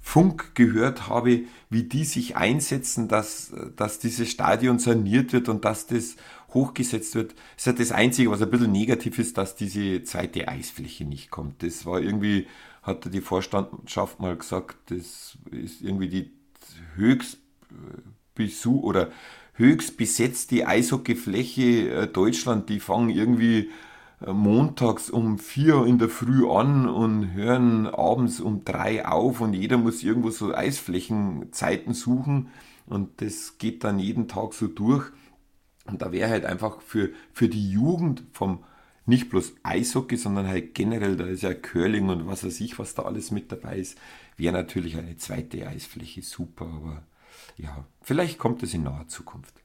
Funk 0.00 0.54
gehört 0.54 1.08
habe, 1.08 1.42
wie 1.68 1.84
die 1.84 2.04
sich 2.04 2.36
einsetzen, 2.36 3.06
dass, 3.06 3.52
dass 3.76 3.98
dieses 3.98 4.30
Stadion 4.30 4.78
saniert 4.78 5.32
wird 5.32 5.48
und 5.48 5.64
dass 5.64 5.86
das 5.86 6.16
hochgesetzt 6.52 7.14
wird. 7.14 7.32
Das 7.32 7.58
ist 7.58 7.66
ja 7.66 7.72
das 7.72 7.92
Einzige, 7.92 8.30
was 8.30 8.42
ein 8.42 8.50
bisschen 8.50 8.72
negativ 8.72 9.18
ist, 9.18 9.38
dass 9.38 9.54
diese 9.54 10.02
zweite 10.02 10.48
Eisfläche 10.48 11.04
nicht 11.04 11.30
kommt. 11.30 11.62
Das 11.62 11.86
war 11.86 12.00
irgendwie, 12.00 12.46
hatte 12.82 13.10
die 13.10 13.20
Vorstandschaft 13.20 14.20
mal 14.20 14.36
gesagt, 14.36 14.76
das 14.86 15.38
ist 15.50 15.82
irgendwie 15.82 16.08
die 16.08 16.32
höchst 16.96 17.38
Besuch 18.34 18.82
oder 18.82 19.10
höchst 19.54 19.96
besetzte 19.96 20.66
Eishockeyfläche 20.66 21.90
äh, 21.90 22.06
Deutschland. 22.08 22.68
Die 22.68 22.80
fangen 22.80 23.10
irgendwie 23.10 23.58
äh, 23.58 23.68
montags 24.26 25.08
um 25.08 25.38
vier 25.38 25.86
in 25.86 25.98
der 25.98 26.08
Früh 26.08 26.48
an 26.48 26.88
und 26.88 27.32
hören 27.32 27.86
abends 27.86 28.40
um 28.40 28.64
drei 28.64 29.06
auf 29.06 29.40
und 29.40 29.54
jeder 29.54 29.78
muss 29.78 30.02
irgendwo 30.02 30.30
so 30.30 30.54
Eisflächenzeiten 30.54 31.94
suchen 31.94 32.48
und 32.86 33.20
das 33.22 33.56
geht 33.58 33.84
dann 33.84 33.98
jeden 33.98 34.28
Tag 34.28 34.52
so 34.52 34.66
durch. 34.66 35.10
Und 35.86 36.02
da 36.02 36.12
wäre 36.12 36.30
halt 36.30 36.44
einfach 36.44 36.82
für, 36.82 37.10
für 37.32 37.48
die 37.48 37.70
Jugend 37.70 38.24
vom 38.32 38.62
nicht 39.06 39.30
bloß 39.30 39.54
Eishockey, 39.62 40.16
sondern 40.16 40.46
halt 40.46 40.74
generell, 40.74 41.16
da 41.16 41.24
ist 41.24 41.42
ja 41.42 41.54
Curling 41.54 42.10
und 42.10 42.26
was 42.26 42.44
weiß 42.44 42.60
ich, 42.60 42.78
was 42.78 42.94
da 42.94 43.02
alles 43.02 43.30
mit 43.30 43.50
dabei 43.50 43.78
ist, 43.78 43.98
wäre 44.36 44.52
natürlich 44.52 44.96
eine 44.96 45.16
zweite 45.16 45.66
Eisfläche 45.66 46.22
super, 46.22 46.66
aber 46.66 47.02
ja, 47.56 47.84
vielleicht 48.02 48.38
kommt 48.38 48.62
es 48.62 48.74
in 48.74 48.84
naher 48.84 49.08
Zukunft. 49.08 49.59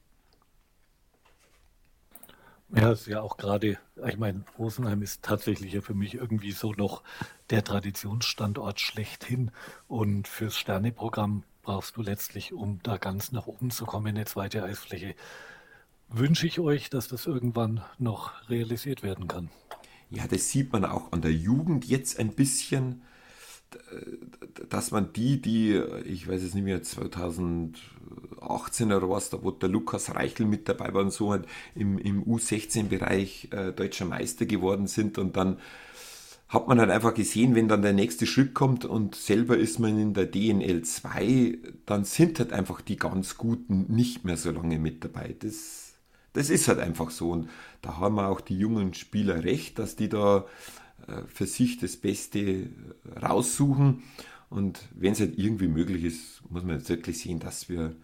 Ja, 2.74 2.90
ist 2.90 3.06
ja 3.06 3.20
auch 3.20 3.36
gerade, 3.36 3.78
ich 4.06 4.18
meine, 4.18 4.44
Rosenheim 4.58 5.00
ist 5.02 5.22
tatsächlich 5.22 5.72
ja 5.72 5.80
für 5.80 5.94
mich 5.94 6.14
irgendwie 6.14 6.50
so 6.50 6.72
noch 6.72 7.02
der 7.50 7.62
Traditionsstandort 7.62 8.80
schlechthin. 8.80 9.52
Und 9.86 10.26
fürs 10.26 10.56
Sterneprogramm 10.56 11.44
brauchst 11.62 11.96
du 11.96 12.02
letztlich, 12.02 12.52
um 12.52 12.80
da 12.82 12.96
ganz 12.96 13.30
nach 13.30 13.46
oben 13.46 13.70
zu 13.70 13.86
kommen, 13.86 14.08
eine 14.08 14.24
zweite 14.24 14.64
Eisfläche. 14.64 15.14
Wünsche 16.08 16.46
ich 16.46 16.58
euch, 16.58 16.90
dass 16.90 17.08
das 17.08 17.26
irgendwann 17.26 17.82
noch 17.98 18.32
realisiert 18.48 19.02
werden 19.02 19.28
kann. 19.28 19.50
Ja, 20.10 20.26
das 20.26 20.50
sieht 20.50 20.72
man 20.72 20.84
auch 20.84 21.12
an 21.12 21.22
der 21.22 21.32
Jugend 21.32 21.84
jetzt 21.84 22.18
ein 22.18 22.34
bisschen 22.34 23.02
dass 24.68 24.90
man 24.90 25.12
die, 25.12 25.40
die, 25.40 25.80
ich 26.04 26.28
weiß 26.28 26.42
es 26.42 26.54
nicht 26.54 26.64
mehr, 26.64 26.82
2018 26.82 28.92
oder 28.92 29.08
was, 29.08 29.30
da 29.30 29.42
wo 29.42 29.50
der 29.50 29.68
Lukas 29.68 30.14
Reichel 30.14 30.46
mit 30.46 30.68
dabei 30.68 30.92
war 30.94 31.02
und 31.02 31.12
so 31.12 31.32
halt 31.32 31.46
im, 31.74 31.98
im 31.98 32.24
U16-Bereich 32.24 33.48
äh, 33.52 33.72
deutscher 33.72 34.04
Meister 34.04 34.46
geworden 34.46 34.86
sind 34.86 35.18
und 35.18 35.36
dann 35.36 35.58
hat 36.48 36.68
man 36.68 36.78
halt 36.78 36.90
einfach 36.90 37.14
gesehen, 37.14 37.56
wenn 37.56 37.66
dann 37.66 37.82
der 37.82 37.92
nächste 37.92 38.24
Schritt 38.24 38.54
kommt 38.54 38.84
und 38.84 39.16
selber 39.16 39.56
ist 39.56 39.80
man 39.80 39.98
in 39.98 40.14
der 40.14 40.26
DNL 40.26 40.82
2, 40.82 41.58
dann 41.86 42.04
sind 42.04 42.38
halt 42.38 42.52
einfach 42.52 42.80
die 42.80 42.96
ganz 42.96 43.36
Guten 43.36 43.86
nicht 43.88 44.24
mehr 44.24 44.36
so 44.36 44.52
lange 44.52 44.78
mit 44.78 45.02
dabei. 45.02 45.34
Das, 45.40 45.94
das 46.34 46.50
ist 46.50 46.68
halt 46.68 46.78
einfach 46.78 47.10
so 47.10 47.32
und 47.32 47.48
da 47.82 47.96
haben 47.96 48.20
auch 48.20 48.40
die 48.40 48.58
jungen 48.58 48.94
Spieler 48.94 49.42
recht, 49.42 49.80
dass 49.80 49.96
die 49.96 50.08
da 50.08 50.46
für 51.26 51.46
sich 51.46 51.78
das 51.78 51.96
Beste 51.96 52.70
raussuchen. 53.20 54.02
Und 54.48 54.80
wenn 54.94 55.12
es 55.12 55.20
halt 55.20 55.38
irgendwie 55.38 55.68
möglich 55.68 56.04
ist, 56.04 56.42
muss 56.50 56.62
man 56.62 56.78
jetzt 56.78 56.88
wirklich 56.88 57.18
sehen, 57.18 57.40
dass 57.40 57.68
wir 57.68 57.96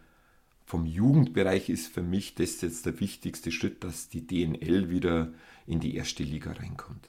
vom 0.64 0.86
Jugendbereich 0.86 1.68
ist 1.68 1.88
für 1.88 2.02
mich 2.02 2.34
das 2.34 2.60
jetzt 2.60 2.86
der 2.86 2.98
wichtigste 3.00 3.52
Schritt, 3.52 3.84
dass 3.84 4.08
die 4.08 4.26
DNL 4.26 4.90
wieder 4.90 5.32
in 5.66 5.80
die 5.80 5.94
erste 5.94 6.22
Liga 6.22 6.52
reinkommt. 6.52 7.08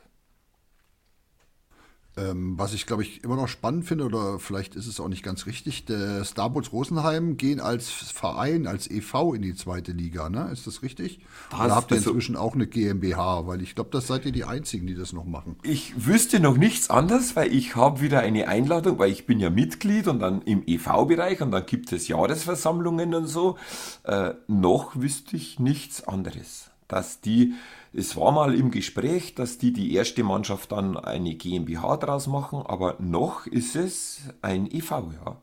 Ähm, 2.15 2.59
was 2.59 2.73
ich, 2.73 2.85
glaube 2.85 3.01
ich, 3.01 3.23
immer 3.23 3.35
noch 3.35 3.47
spannend 3.47 3.85
finde, 3.85 4.05
oder 4.05 4.37
vielleicht 4.37 4.75
ist 4.75 4.85
es 4.85 4.99
auch 4.99 5.07
nicht 5.07 5.23
ganz 5.23 5.47
richtig, 5.47 5.85
der 5.85 6.23
Starbucks 6.23 6.71
Rosenheim 6.71 7.37
gehen 7.37 7.59
als 7.59 7.89
Verein, 7.89 8.67
als 8.67 8.89
EV 8.89 9.33
in 9.33 9.41
die 9.41 9.55
zweite 9.55 9.93
Liga, 9.93 10.29
ne? 10.29 10.49
Ist 10.51 10.67
das 10.67 10.83
richtig? 10.83 11.21
Das, 11.49 11.59
oder 11.59 11.75
habt 11.75 11.91
ihr 11.91 11.97
also, 11.97 12.11
inzwischen 12.11 12.35
auch 12.35 12.53
eine 12.53 12.67
GmbH? 12.67 13.47
Weil 13.47 13.63
ich 13.63 13.73
glaube, 13.73 13.89
das 13.91 14.05
seid 14.05 14.25
ihr 14.25 14.31
die 14.31 14.43
Einzigen, 14.43 14.85
die 14.85 14.93
das 14.93 15.11
noch 15.11 15.25
machen. 15.25 15.55
Ich 15.63 16.05
wüsste 16.05 16.39
noch 16.39 16.55
nichts 16.55 16.91
anderes, 16.91 17.35
weil 17.35 17.51
ich 17.51 17.75
habe 17.75 18.01
wieder 18.01 18.19
eine 18.19 18.47
Einladung, 18.47 18.99
weil 18.99 19.11
ich 19.11 19.25
bin 19.25 19.39
ja 19.39 19.49
Mitglied 19.49 20.07
und 20.07 20.19
dann 20.19 20.43
im 20.43 20.61
EV-Bereich 20.67 21.41
und 21.41 21.49
dann 21.49 21.65
gibt 21.65 21.91
es 21.93 22.07
Jahresversammlungen 22.07 23.15
und 23.15 23.25
so. 23.25 23.57
Äh, 24.03 24.35
noch 24.47 24.95
wüsste 24.95 25.35
ich 25.35 25.59
nichts 25.59 26.07
anderes. 26.07 26.69
Dass 26.87 27.21
die 27.21 27.55
es 27.93 28.15
war 28.15 28.31
mal 28.31 28.55
im 28.55 28.71
Gespräch, 28.71 29.35
dass 29.35 29.57
die 29.57 29.71
die 29.71 29.93
erste 29.93 30.23
Mannschaft 30.23 30.71
dann 30.71 30.97
eine 30.97 31.35
GmbH 31.35 31.97
draus 31.97 32.27
machen, 32.27 32.63
aber 32.65 32.97
noch 32.99 33.45
ist 33.45 33.75
es 33.75 34.21
ein 34.41 34.69
EV, 34.69 35.13
ja. 35.23 35.41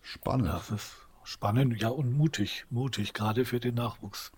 Spannend. 0.00 0.48
Das 0.48 0.70
ist 0.70 0.92
spannend, 1.24 1.80
ja, 1.80 1.88
und 1.88 2.16
mutig, 2.16 2.64
mutig, 2.70 3.12
gerade 3.12 3.44
für 3.44 3.60
den 3.60 3.74
Nachwuchs. 3.74 4.32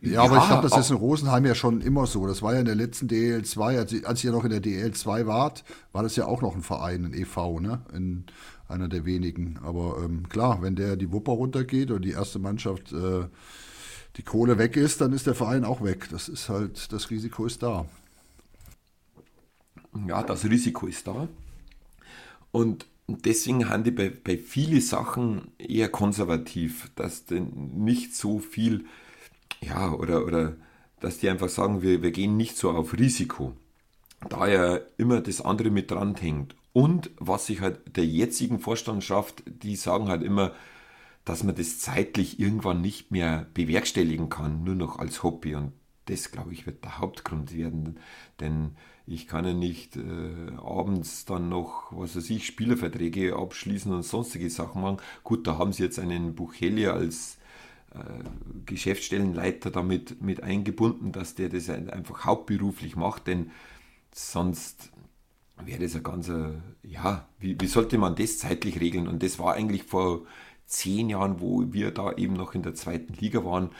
Ja, 0.00 0.22
aber 0.22 0.36
ja, 0.36 0.42
ich 0.42 0.48
glaube, 0.48 0.68
das 0.68 0.78
ist 0.78 0.90
in 0.90 0.96
Rosenheim 0.96 1.44
ja 1.44 1.54
schon 1.54 1.80
immer 1.80 2.06
so. 2.06 2.26
Das 2.26 2.42
war 2.42 2.54
ja 2.54 2.60
in 2.60 2.66
der 2.66 2.74
letzten 2.74 3.08
DL2, 3.08 3.78
als, 3.78 4.04
als 4.04 4.22
ihr 4.22 4.30
noch 4.30 4.44
in 4.44 4.50
der 4.50 4.62
DL2 4.62 5.26
wart, 5.26 5.64
war 5.92 6.02
das 6.02 6.16
ja 6.16 6.26
auch 6.26 6.42
noch 6.42 6.54
ein 6.54 6.62
Verein, 6.62 7.06
ein 7.06 7.14
EV, 7.14 7.60
ne? 7.60 7.84
In 7.92 8.24
einer 8.68 8.88
der 8.88 9.04
wenigen. 9.04 9.58
Aber 9.62 10.02
ähm, 10.04 10.28
klar, 10.28 10.62
wenn 10.62 10.76
der 10.76 10.96
die 10.96 11.12
Wupper 11.12 11.32
runtergeht 11.32 11.90
und 11.90 12.02
die 12.02 12.12
erste 12.12 12.38
Mannschaft 12.38 12.92
äh, 12.92 13.26
die 14.16 14.22
Kohle 14.22 14.58
weg 14.58 14.76
ist, 14.76 15.00
dann 15.00 15.12
ist 15.12 15.26
der 15.26 15.34
Verein 15.34 15.64
auch 15.64 15.82
weg. 15.82 16.08
Das 16.10 16.28
ist 16.28 16.48
halt, 16.48 16.92
das 16.92 17.10
Risiko 17.10 17.46
ist 17.46 17.62
da. 17.62 17.86
Ja, 20.06 20.22
das 20.22 20.44
Risiko 20.44 20.86
ist 20.86 21.06
da. 21.06 21.28
Und 22.52 22.86
deswegen 23.08 23.68
haben 23.68 23.84
die 23.84 23.90
bei, 23.90 24.10
bei 24.10 24.38
vielen 24.38 24.80
Sachen 24.80 25.52
eher 25.58 25.88
konservativ, 25.88 26.90
dass 26.94 27.26
denn 27.26 27.70
nicht 27.84 28.14
so 28.14 28.38
viel, 28.38 28.86
ja, 29.60 29.92
oder, 29.92 30.24
oder 30.24 30.56
dass 31.00 31.18
die 31.18 31.28
einfach 31.28 31.48
sagen, 31.48 31.82
wir, 31.82 32.02
wir 32.02 32.12
gehen 32.12 32.36
nicht 32.36 32.56
so 32.56 32.70
auf 32.70 32.94
Risiko. 32.94 33.54
Da 34.28 34.46
ja 34.46 34.78
immer 34.96 35.20
das 35.20 35.40
andere 35.40 35.70
mit 35.70 35.90
dran 35.90 36.14
hängt. 36.14 36.54
Und 36.72 37.10
was 37.18 37.46
sich 37.46 37.60
halt 37.60 37.96
der 37.96 38.06
jetzigen 38.06 38.58
Vorstand 38.58 39.04
schafft, 39.04 39.42
die 39.46 39.76
sagen 39.76 40.08
halt 40.08 40.22
immer, 40.22 40.52
dass 41.24 41.42
man 41.42 41.54
das 41.54 41.78
zeitlich 41.78 42.38
irgendwann 42.38 42.80
nicht 42.80 43.10
mehr 43.10 43.46
bewerkstelligen 43.54 44.28
kann, 44.28 44.64
nur 44.64 44.74
noch 44.74 44.98
als 44.98 45.22
Hobby. 45.22 45.54
Und 45.54 45.72
das, 46.06 46.30
glaube 46.30 46.52
ich, 46.52 46.66
wird 46.66 46.84
der 46.84 46.98
Hauptgrund 46.98 47.54
werden. 47.54 47.98
Denn 48.40 48.76
ich 49.06 49.26
kann 49.26 49.44
ja 49.44 49.54
nicht 49.54 49.96
äh, 49.96 50.52
abends 50.62 51.24
dann 51.24 51.48
noch, 51.48 51.92
was 51.92 52.16
weiß 52.16 52.28
ich, 52.30 52.46
Spielerverträge 52.46 53.36
abschließen 53.36 53.92
und 53.92 54.02
sonstige 54.02 54.50
Sachen 54.50 54.82
machen. 54.82 54.98
Gut, 55.22 55.46
da 55.46 55.58
haben 55.58 55.72
sie 55.72 55.82
jetzt 55.82 55.98
einen 55.98 56.34
Buchelia 56.34 56.92
als 56.92 57.38
äh, 57.94 57.98
Geschäftsstellenleiter 58.66 59.70
damit 59.70 60.20
mit 60.22 60.42
eingebunden, 60.42 61.12
dass 61.12 61.34
der 61.34 61.48
das 61.48 61.70
einfach 61.70 62.24
hauptberuflich 62.24 62.96
macht, 62.96 63.26
denn 63.26 63.50
sonst 64.12 64.90
wäre 65.64 65.82
das 65.82 65.94
ein 65.94 66.02
ganzer, 66.02 66.62
ja, 66.82 67.28
wie, 67.38 67.56
wie 67.60 67.66
sollte 67.66 67.98
man 67.98 68.16
das 68.16 68.38
zeitlich 68.38 68.80
regeln? 68.80 69.06
Und 69.06 69.22
das 69.22 69.38
war 69.38 69.54
eigentlich 69.54 69.84
vor 69.84 70.22
zehn 70.66 71.10
Jahren, 71.10 71.40
wo 71.40 71.72
wir 71.72 71.90
da 71.90 72.12
eben 72.12 72.34
noch 72.34 72.54
in 72.54 72.62
der 72.62 72.74
zweiten 72.74 73.14
Liga 73.14 73.44
waren, 73.44 73.70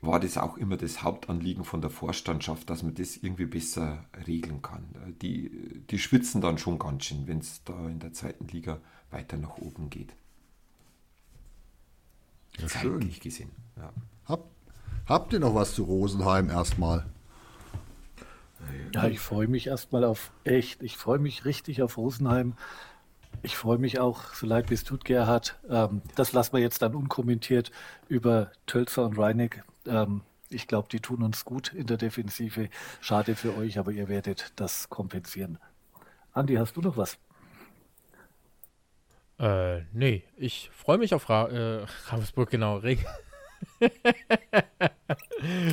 war 0.00 0.20
das 0.20 0.38
auch 0.38 0.56
immer 0.56 0.76
das 0.76 1.02
Hauptanliegen 1.02 1.64
von 1.64 1.80
der 1.80 1.90
Vorstandschaft, 1.90 2.70
dass 2.70 2.82
man 2.82 2.94
das 2.94 3.16
irgendwie 3.16 3.46
besser 3.46 4.04
regeln 4.26 4.62
kann. 4.62 4.84
Die, 5.22 5.82
die 5.90 5.98
schwitzen 5.98 6.40
dann 6.40 6.58
schon 6.58 6.78
ganz 6.78 7.04
schön, 7.04 7.26
wenn 7.26 7.38
es 7.38 7.64
da 7.64 7.88
in 7.88 7.98
der 7.98 8.12
zweiten 8.12 8.46
Liga 8.48 8.80
weiter 9.10 9.36
nach 9.36 9.58
oben 9.58 9.90
geht. 9.90 10.14
Ja, 12.58 12.68
schön. 12.68 13.12
gesehen. 13.20 13.50
Ja. 13.76 13.92
Hab, 14.26 14.44
habt 15.06 15.32
ihr 15.32 15.40
noch 15.40 15.54
was 15.54 15.74
zu 15.74 15.84
Rosenheim 15.84 16.48
erstmal? 16.50 17.06
Ja, 18.92 19.08
ich 19.08 19.20
freue 19.20 19.48
mich 19.48 19.68
erstmal 19.68 20.04
auf 20.04 20.32
echt, 20.44 20.82
ich 20.82 20.96
freue 20.96 21.18
mich 21.18 21.44
richtig 21.44 21.82
auf 21.82 21.96
Rosenheim. 21.96 22.54
Ich 23.42 23.56
freue 23.56 23.78
mich 23.78 24.00
auch, 24.00 24.34
so 24.34 24.46
leid 24.46 24.70
wie 24.70 24.74
es 24.74 24.84
tut, 24.84 25.04
Gerhard. 25.04 25.58
Ähm, 25.70 26.02
das 26.16 26.32
lassen 26.32 26.54
wir 26.54 26.60
jetzt 26.60 26.82
dann 26.82 26.94
unkommentiert 26.94 27.70
über 28.08 28.50
Tölzer 28.66 29.04
und 29.04 29.18
Reinig. 29.18 29.62
Ähm, 29.86 30.22
ich 30.50 30.66
glaube, 30.66 30.88
die 30.90 31.00
tun 31.00 31.22
uns 31.22 31.44
gut 31.44 31.72
in 31.72 31.86
der 31.86 31.96
Defensive. 31.96 32.68
Schade 33.00 33.36
für 33.36 33.56
euch, 33.56 33.78
aber 33.78 33.92
ihr 33.92 34.08
werdet 34.08 34.52
das 34.56 34.88
kompensieren. 34.88 35.58
Andi, 36.32 36.54
hast 36.54 36.76
du 36.76 36.80
noch 36.80 36.96
was? 36.96 37.18
Äh, 39.38 39.82
nee, 39.92 40.24
ich 40.36 40.70
freue 40.74 40.98
mich 40.98 41.14
auf 41.14 41.28
Ra 41.28 41.48
äh, 41.48 41.86
Ravensburg, 42.06 42.50
genau. 42.50 42.78
Regen. 42.78 43.04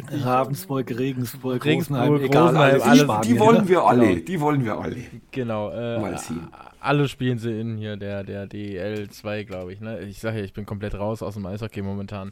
Ravensburg, 0.10 0.90
Regensburg, 0.92 1.64
Regensburg, 1.66 2.00
Rosenheim, 2.00 2.24
egal, 2.24 2.56
alles 2.58 2.84
alles, 2.84 3.22
die, 3.22 3.34
die 3.34 3.40
wollen 3.40 3.68
wir 3.68 3.84
alle, 3.84 4.08
genau. 4.08 4.26
die 4.26 4.42
wollen 4.42 4.66
wir 4.66 4.78
alle. 4.78 5.04
Genau, 5.32 5.72
äh, 5.72 6.00
Mal 6.00 6.18
sehen. 6.18 6.48
Alle 6.86 7.08
spielen 7.08 7.40
sie 7.40 7.60
in 7.60 7.78
hier 7.78 7.98
der, 7.98 8.24
der 8.24 8.48
DL 8.48 9.10
2, 9.10 9.44
glaube 9.44 9.74
ich. 9.74 9.82
Ne? 9.82 10.02
Ich 10.02 10.20
sage 10.20 10.40
ja, 10.40 10.46
ich 10.46 10.54
bin 10.54 10.66
komplett 10.66 10.96
raus 10.96 11.22
aus 11.22 11.34
dem 11.34 11.46
Eishockey 11.46 11.82
momentan. 11.82 12.32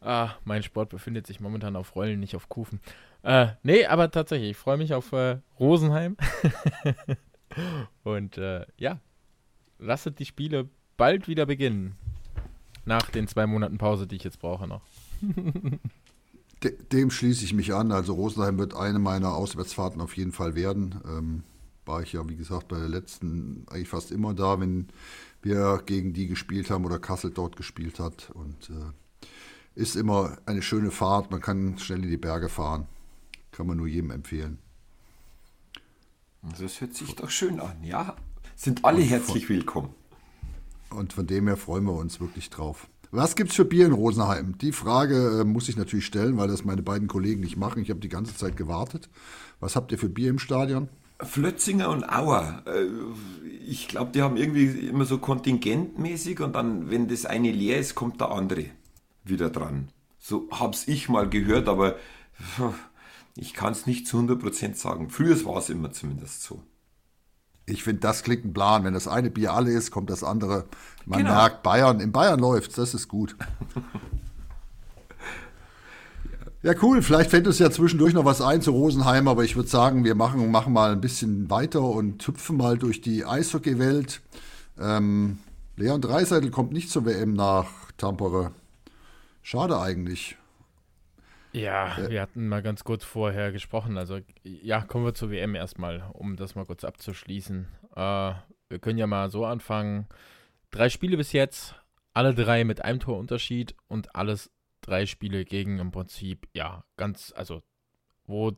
Ah, 0.00 0.30
mein 0.44 0.62
Sport 0.62 0.90
befindet 0.90 1.26
sich 1.26 1.40
momentan 1.40 1.76
auf 1.76 1.94
Rollen, 1.94 2.20
nicht 2.20 2.34
auf 2.34 2.48
Kufen. 2.48 2.80
Äh, 3.22 3.48
nee, 3.62 3.86
aber 3.86 4.10
tatsächlich, 4.10 4.50
ich 4.50 4.56
freue 4.56 4.76
mich 4.76 4.94
auf 4.94 5.12
äh, 5.12 5.38
Rosenheim. 5.60 6.16
Und 8.02 8.38
äh, 8.38 8.66
ja, 8.78 8.98
lasset 9.78 10.18
die 10.18 10.24
Spiele 10.24 10.68
bald 10.96 11.28
wieder 11.28 11.46
beginnen. 11.46 11.96
Nach 12.84 13.10
den 13.10 13.28
zwei 13.28 13.46
Monaten 13.46 13.78
Pause, 13.78 14.06
die 14.06 14.16
ich 14.16 14.24
jetzt 14.24 14.40
brauche 14.40 14.66
noch. 14.66 14.82
De 16.64 16.76
dem 16.92 17.10
schließe 17.10 17.44
ich 17.44 17.54
mich 17.54 17.74
an. 17.74 17.90
Also 17.90 18.14
Rosenheim 18.14 18.58
wird 18.58 18.74
eine 18.74 18.98
meiner 18.98 19.34
Auswärtsfahrten 19.34 20.00
auf 20.00 20.16
jeden 20.16 20.32
Fall 20.32 20.54
werden. 20.54 21.00
Ähm, 21.04 21.42
war 21.84 22.02
ich 22.02 22.12
ja, 22.12 22.28
wie 22.28 22.36
gesagt, 22.36 22.68
bei 22.68 22.78
der 22.78 22.88
letzten 22.88 23.66
eigentlich 23.70 23.88
fast 23.88 24.12
immer 24.12 24.34
da, 24.34 24.60
wenn 24.60 24.88
wir 25.42 25.82
gegen 25.84 26.12
die 26.12 26.28
gespielt 26.28 26.70
haben 26.70 26.84
oder 26.84 26.98
Kassel 26.98 27.30
dort 27.30 27.56
gespielt 27.56 27.98
hat. 27.98 28.30
Und 28.34 28.70
äh, 28.70 28.92
ist 29.74 29.96
immer 29.96 30.38
eine 30.46 30.62
schöne 30.62 30.90
Fahrt. 30.90 31.30
Man 31.30 31.40
kann 31.40 31.78
schnell 31.78 32.04
in 32.04 32.10
die 32.10 32.16
Berge 32.16 32.48
fahren. 32.48 32.86
Kann 33.50 33.66
man 33.66 33.76
nur 33.76 33.86
jedem 33.86 34.10
empfehlen. 34.10 34.58
Das 36.58 36.80
hört 36.80 36.94
sich 36.94 37.14
doch 37.14 37.30
schön 37.30 37.60
an, 37.60 37.82
ja. 37.82 38.16
Sind 38.56 38.84
alle 38.84 39.02
herzlich 39.02 39.48
willkommen. 39.48 39.94
Und 40.90 41.12
von 41.12 41.26
dem 41.26 41.46
her 41.46 41.56
freuen 41.56 41.84
wir 41.84 41.94
uns 41.94 42.20
wirklich 42.20 42.50
drauf. 42.50 42.88
Was 43.10 43.36
gibt 43.36 43.50
es 43.50 43.56
für 43.56 43.64
Bier 43.64 43.86
in 43.86 43.92
Rosenheim? 43.92 44.56
Die 44.58 44.72
Frage 44.72 45.40
äh, 45.40 45.44
muss 45.44 45.68
ich 45.68 45.76
natürlich 45.76 46.06
stellen, 46.06 46.38
weil 46.38 46.48
das 46.48 46.64
meine 46.64 46.82
beiden 46.82 47.08
Kollegen 47.08 47.40
nicht 47.40 47.56
machen. 47.56 47.82
Ich 47.82 47.90
habe 47.90 48.00
die 48.00 48.08
ganze 48.08 48.34
Zeit 48.36 48.56
gewartet. 48.56 49.10
Was 49.60 49.76
habt 49.76 49.92
ihr 49.92 49.98
für 49.98 50.08
Bier 50.08 50.30
im 50.30 50.38
Stadion? 50.38 50.88
Flötzinger 51.24 51.88
und 51.88 52.04
Auer. 52.04 52.62
Äh, 52.66 52.86
ich 53.66 53.88
glaube, 53.88 54.12
die 54.12 54.22
haben 54.22 54.36
irgendwie 54.36 54.88
immer 54.88 55.04
so 55.04 55.18
kontingentmäßig 55.18 56.40
und 56.40 56.54
dann, 56.54 56.90
wenn 56.90 57.08
das 57.08 57.26
eine 57.26 57.52
leer 57.52 57.78
ist, 57.78 57.94
kommt 57.94 58.20
der 58.20 58.30
andere 58.30 58.66
wieder 59.24 59.50
dran. 59.50 59.88
So 60.18 60.48
hab's 60.50 60.86
ich 60.88 61.08
mal 61.08 61.28
gehört, 61.28 61.68
aber 61.68 61.96
ich 63.36 63.54
kann 63.54 63.72
es 63.72 63.86
nicht 63.86 64.06
zu 64.06 64.18
100% 64.18 64.74
sagen. 64.74 65.10
Früher 65.10 65.44
war 65.44 65.58
es 65.58 65.70
immer 65.70 65.92
zumindest 65.92 66.42
so. 66.42 66.62
Ich 67.64 67.84
finde, 67.84 68.00
das 68.00 68.22
klingt 68.24 68.44
ein 68.44 68.52
Plan. 68.52 68.84
Wenn 68.84 68.94
das 68.94 69.06
eine 69.06 69.30
Bier 69.30 69.52
alle 69.52 69.70
ist, 69.70 69.90
kommt 69.92 70.10
das 70.10 70.24
andere. 70.24 70.66
Man 71.06 71.20
genau. 71.20 71.34
merkt, 71.34 71.62
Bayern, 71.62 72.00
in 72.00 72.12
Bayern 72.12 72.40
läuft 72.40 72.76
das 72.76 72.94
ist 72.94 73.08
gut. 73.08 73.36
ja, 76.62 76.74
cool. 76.82 77.02
Vielleicht 77.02 77.30
fällt 77.30 77.46
uns 77.46 77.58
ja 77.58 77.70
zwischendurch 77.70 78.14
noch 78.14 78.24
was 78.24 78.40
ein 78.40 78.62
zu 78.62 78.70
Rosenheim, 78.70 79.28
aber 79.28 79.44
ich 79.44 79.56
würde 79.56 79.68
sagen, 79.68 80.04
wir 80.04 80.14
machen, 80.14 80.50
machen 80.50 80.72
mal 80.72 80.92
ein 80.92 81.00
bisschen 81.00 81.50
weiter 81.50 81.82
und 81.82 82.26
hüpfen 82.26 82.56
mal 82.56 82.78
durch 82.78 83.00
die 83.00 83.24
Eishockey-Welt. 83.24 84.20
Ähm, 84.78 85.38
Leon 85.76 86.00
Dreiseitel 86.00 86.50
kommt 86.50 86.72
nicht 86.72 86.90
zur 86.90 87.04
WM 87.04 87.32
nach 87.32 87.66
Tampere. 87.96 88.52
Schade 89.42 89.80
eigentlich. 89.80 90.36
Ja, 91.52 91.98
äh, 91.98 92.10
wir 92.10 92.22
hatten 92.22 92.48
mal 92.48 92.62
ganz 92.62 92.84
kurz 92.84 93.04
vorher 93.04 93.52
gesprochen. 93.52 93.98
Also, 93.98 94.20
ja, 94.42 94.80
kommen 94.82 95.04
wir 95.04 95.14
zur 95.14 95.30
WM 95.30 95.54
erstmal, 95.54 96.02
um 96.12 96.36
das 96.36 96.54
mal 96.54 96.64
kurz 96.64 96.84
abzuschließen. 96.84 97.66
Äh, 97.94 98.32
wir 98.68 98.78
können 98.80 98.98
ja 98.98 99.06
mal 99.06 99.30
so 99.30 99.44
anfangen. 99.44 100.06
Drei 100.70 100.88
Spiele 100.88 101.16
bis 101.16 101.32
jetzt, 101.32 101.74
alle 102.14 102.34
drei 102.34 102.64
mit 102.64 102.82
einem 102.82 103.00
Torunterschied 103.00 103.74
und 103.88 104.14
alles 104.16 104.50
drei 104.82 105.06
Spiele 105.06 105.44
gegen 105.44 105.78
im 105.78 105.90
Prinzip, 105.90 106.46
ja, 106.52 106.84
ganz, 106.96 107.32
also, 107.34 107.62
wo 108.26 108.52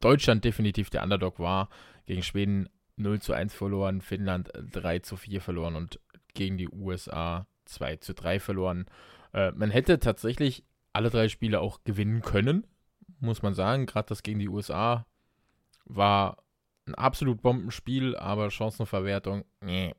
Deutschland 0.00 0.44
definitiv 0.44 0.90
der 0.90 1.02
Underdog 1.02 1.38
war, 1.38 1.68
gegen 2.06 2.22
Schweden 2.22 2.68
0 2.96 3.20
zu 3.20 3.32
1 3.32 3.54
verloren, 3.54 4.00
Finnland 4.00 4.50
3 4.54 5.00
zu 5.00 5.16
4 5.16 5.40
verloren 5.40 5.76
und 5.76 6.00
gegen 6.32 6.56
die 6.56 6.68
USA 6.68 7.46
2 7.66 7.96
zu 7.96 8.14
3 8.14 8.40
verloren. 8.40 8.86
Äh, 9.32 9.52
man 9.52 9.70
hätte 9.70 9.98
tatsächlich 9.98 10.64
alle 10.92 11.10
drei 11.10 11.28
Spiele 11.28 11.60
auch 11.60 11.82
gewinnen 11.84 12.22
können, 12.22 12.66
muss 13.20 13.42
man 13.42 13.54
sagen. 13.54 13.86
Gerade 13.86 14.08
das 14.08 14.22
gegen 14.22 14.38
die 14.38 14.48
USA 14.48 15.06
war 15.84 16.44
ein 16.86 16.94
absolut 16.94 17.42
Bombenspiel, 17.42 18.16
aber 18.16 18.50
Chancenverwertung, 18.50 19.44
nee. 19.60 19.94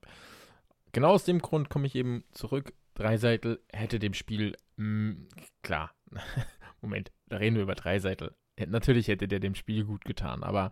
Genau 0.91 1.09
aus 1.09 1.25
dem 1.25 1.39
Grund 1.39 1.69
komme 1.69 1.87
ich 1.87 1.95
eben 1.95 2.23
zurück. 2.31 2.73
Dreiseitel 2.93 3.59
hätte 3.73 3.99
dem 3.99 4.13
Spiel, 4.13 4.55
mh, 4.77 5.11
mm, 5.11 5.27
klar, 5.63 5.91
Moment, 6.81 7.11
da 7.27 7.37
reden 7.37 7.55
wir 7.55 7.63
über 7.63 7.75
Dreiseitel. 7.75 8.35
Natürlich 8.67 9.07
hätte 9.07 9.27
der 9.27 9.39
dem 9.39 9.55
Spiel 9.55 9.83
gut 9.83 10.05
getan, 10.05 10.43
aber 10.43 10.71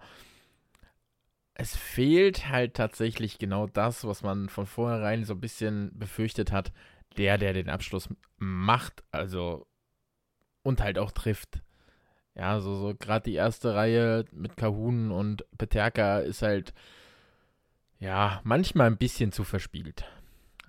es 1.56 1.76
fehlt 1.76 2.50
halt 2.50 2.74
tatsächlich 2.76 3.38
genau 3.38 3.68
das, 3.68 4.06
was 4.06 4.24
man 4.24 4.50
von 4.50 4.66
vornherein 4.66 5.24
so 5.24 5.34
ein 5.34 5.42
bisschen 5.42 5.92
befürchtet 5.98 6.52
hat. 6.52 6.72
Der, 7.18 7.38
der 7.38 7.54
den 7.54 7.70
Abschluss 7.70 8.10
macht, 8.38 9.04
also 9.12 9.68
und 10.64 10.82
halt 10.82 10.98
auch 10.98 11.12
trifft. 11.12 11.62
Ja, 12.36 12.60
so, 12.60 12.76
so 12.76 12.96
gerade 12.96 13.26
die 13.30 13.36
erste 13.36 13.76
Reihe 13.76 14.26
mit 14.32 14.58
Kahun 14.58 15.12
und 15.12 15.46
Peterka 15.58 16.20
ist 16.20 16.42
halt, 16.42 16.74
ja, 18.00 18.42
manchmal 18.44 18.88
ein 18.88 18.98
bisschen 18.98 19.32
zu 19.32 19.44
verspielt. 19.44 20.06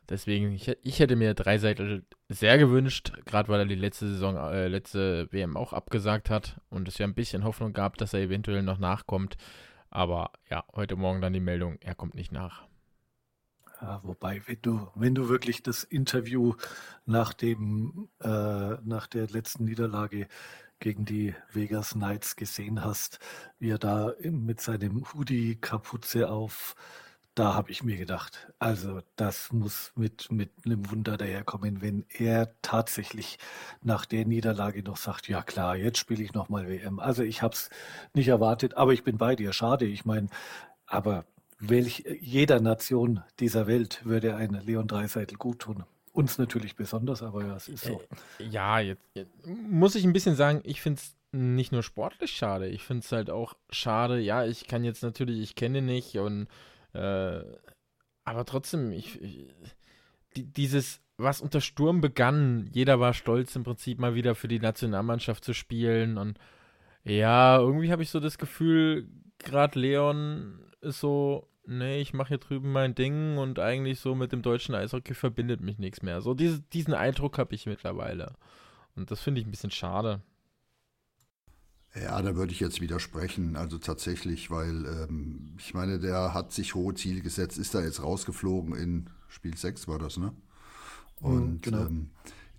Deswegen, 0.09 0.52
ich, 0.52 0.68
ich 0.82 0.98
hätte 0.98 1.16
mir 1.16 1.34
Dreiseitel 1.34 2.05
sehr 2.28 2.59
gewünscht, 2.59 3.12
gerade 3.24 3.48
weil 3.48 3.61
er 3.61 3.66
die 3.66 3.74
letzte 3.74 4.09
Saison, 4.09 4.36
äh, 4.36 4.68
letzte 4.68 5.32
WM 5.32 5.57
auch 5.57 5.72
abgesagt 5.72 6.28
hat 6.30 6.61
und 6.68 6.88
es 6.88 6.98
ja 6.98 7.07
ein 7.07 7.14
bisschen 7.14 7.44
Hoffnung 7.44 7.72
gab, 7.72 7.96
dass 7.96 8.12
er 8.12 8.20
eventuell 8.20 8.62
noch 8.62 8.78
nachkommt. 8.78 9.36
Aber 9.90 10.32
ja, 10.50 10.64
heute 10.74 10.96
Morgen 10.96 11.20
dann 11.20 11.32
die 11.32 11.40
Meldung, 11.40 11.78
er 11.80 11.94
kommt 11.94 12.14
nicht 12.14 12.32
nach. 12.32 12.64
Ja, 13.80 14.00
wobei, 14.02 14.42
wenn 14.46 14.59
du, 14.62 14.88
wenn 14.94 15.14
du 15.14 15.28
wirklich 15.28 15.62
das 15.62 15.84
Interview 15.84 16.55
nach 17.07 17.32
dem, 17.32 18.09
äh, 18.20 18.28
nach 18.28 19.07
der 19.07 19.28
letzten 19.28 19.64
Niederlage 19.64 20.28
gegen 20.80 21.05
die 21.05 21.34
Vegas 21.52 21.92
Knights 21.92 22.36
gesehen 22.36 22.84
hast, 22.84 23.18
wie 23.59 23.70
er 23.70 23.78
da 23.78 24.14
mit 24.20 24.61
seinem 24.61 25.05
Hoodie-Kapuze 25.12 26.30
auf, 26.30 26.74
da 27.35 27.55
habe 27.55 27.70
ich 27.70 27.82
mir 27.82 27.97
gedacht, 27.97 28.53
also 28.59 29.01
das 29.16 29.53
muss 29.53 29.93
mit, 29.97 30.30
mit 30.30 30.51
einem 30.64 30.89
Wunder 30.91 31.16
daherkommen, 31.16 31.82
wenn 31.82 32.05
er 32.16 32.55
tatsächlich 32.62 33.39
nach 33.82 34.07
der 34.07 34.24
Niederlage 34.24 34.82
noch 34.82 34.97
sagt, 34.97 35.28
ja 35.28 35.43
klar, 35.43 35.76
jetzt 35.76 35.99
spiele 35.99 36.22
ich 36.22 36.32
nochmal 36.32 36.68
WM. 36.68 37.01
Also 37.01 37.24
ich 37.24 37.43
habe 37.43 37.55
es 37.55 37.70
nicht 38.12 38.28
erwartet, 38.28 38.76
aber 38.76 38.93
ich 38.93 39.03
bin 39.03 39.18
bei 39.18 39.35
dir. 39.35 39.53
Schade, 39.53 39.85
ich 39.85 40.05
meine, 40.05 40.28
aber 40.87 41.24
welch, 41.59 42.05
jeder 42.20 42.61
Nation 42.61 43.22
dieser 43.41 43.66
Welt 43.66 44.05
würde 44.05 44.37
ein 44.37 44.53
Leon 44.64 44.87
Dreiseitel 44.87 45.37
gut 45.37 45.61
tun. 45.61 45.85
Uns 46.12 46.39
natürlich 46.39 46.76
besonders, 46.76 47.24
aber 47.24 47.45
ja, 47.45 47.57
es 47.57 47.68
ist 47.68 47.85
so. 47.85 48.01
Äh, 48.39 48.45
ja, 48.45 48.78
jetzt, 48.78 49.03
jetzt 49.14 49.32
muss 49.47 49.97
ich 49.97 50.05
ein 50.05 50.12
bisschen 50.12 50.37
sagen, 50.37 50.61
ich 50.62 50.80
finde 50.80 51.01
es 51.01 51.16
nicht 51.32 51.72
nur 51.72 51.82
sportlich 51.82 52.30
schade, 52.30 52.68
ich 52.68 52.85
finde 52.85 53.05
es 53.05 53.11
halt 53.11 53.28
auch 53.28 53.55
schade, 53.70 54.20
ja, 54.20 54.45
ich 54.45 54.68
kann 54.68 54.85
jetzt 54.85 55.03
natürlich, 55.03 55.41
ich 55.41 55.57
kenne 55.57 55.82
nicht 55.82 56.16
und 56.18 56.47
äh, 56.95 57.42
aber 58.24 58.45
trotzdem, 58.45 58.92
ich, 58.92 59.20
ich 59.20 59.47
die, 60.36 60.45
dieses, 60.45 61.01
was 61.16 61.40
unter 61.40 61.61
Sturm 61.61 62.01
begann, 62.01 62.68
jeder 62.72 62.99
war 63.01 63.14
stolz 63.14 63.55
im 63.57 63.64
Prinzip 63.64 63.99
mal 63.99 64.14
wieder 64.14 64.34
für 64.34 64.49
die 64.49 64.59
Nationalmannschaft 64.59 65.45
zu 65.45 65.53
spielen 65.53 66.18
und 66.18 66.38
ja, 67.05 67.59
irgendwie 67.59 67.92
habe 67.92 68.03
ich 68.03 68.11
so 68.11 68.18
das 68.18 68.38
Gefühl, 68.38 69.09
gerade 69.38 69.78
Leon 69.78 70.59
ist 70.80 71.01
so, 71.01 71.49
nee, 71.66 72.01
ich 72.01 72.14
mache 72.14 72.28
hier 72.28 72.38
drüben 72.38 72.72
mein 72.72 72.95
Ding 72.95 73.36
und 73.36 73.59
eigentlich 73.59 74.01
so 74.01 74.14
mit 74.14 74.32
dem 74.32 74.42
deutschen 74.42 74.74
Eishockey 74.74 75.14
verbindet 75.14 75.61
mich 75.61 75.78
nichts 75.78 76.03
mehr. 76.03 76.22
So 76.22 76.34
diese, 76.34 76.62
diesen 76.62 76.95
Eindruck 76.95 77.38
habe 77.38 77.55
ich 77.55 77.66
mittlerweile. 77.66 78.34
Und 78.97 79.11
das 79.11 79.20
finde 79.20 79.40
ich 79.40 79.47
ein 79.47 79.51
bisschen 79.51 79.70
schade. 79.70 80.22
Ja, 82.01 82.20
da 82.20 82.34
würde 82.34 82.53
ich 82.53 82.61
jetzt 82.61 82.80
widersprechen. 82.80 83.57
Also 83.57 83.78
tatsächlich, 83.78 84.51
weil 84.51 84.84
ähm, 84.84 85.53
ich 85.59 85.74
meine, 85.74 86.01
der 86.01 86.34
hat 86.34 86.53
sich 86.53 86.74
hohe 86.74 86.95
Ziele 86.95 87.20
gesetzt, 87.20 87.57
ist 87.57 87.74
da 87.74 87.82
jetzt 87.82 88.03
rausgeflogen 88.03 88.74
in 88.74 89.11
Spiel 89.28 89.57
6 89.57 89.86
war 89.88 89.99
das, 89.99 90.16
ne? 90.16 90.32
Mhm, 91.20 91.26
und 91.26 91.47
mhm, 91.47 91.61
genau. 91.61 91.86
ähm, 91.86 92.11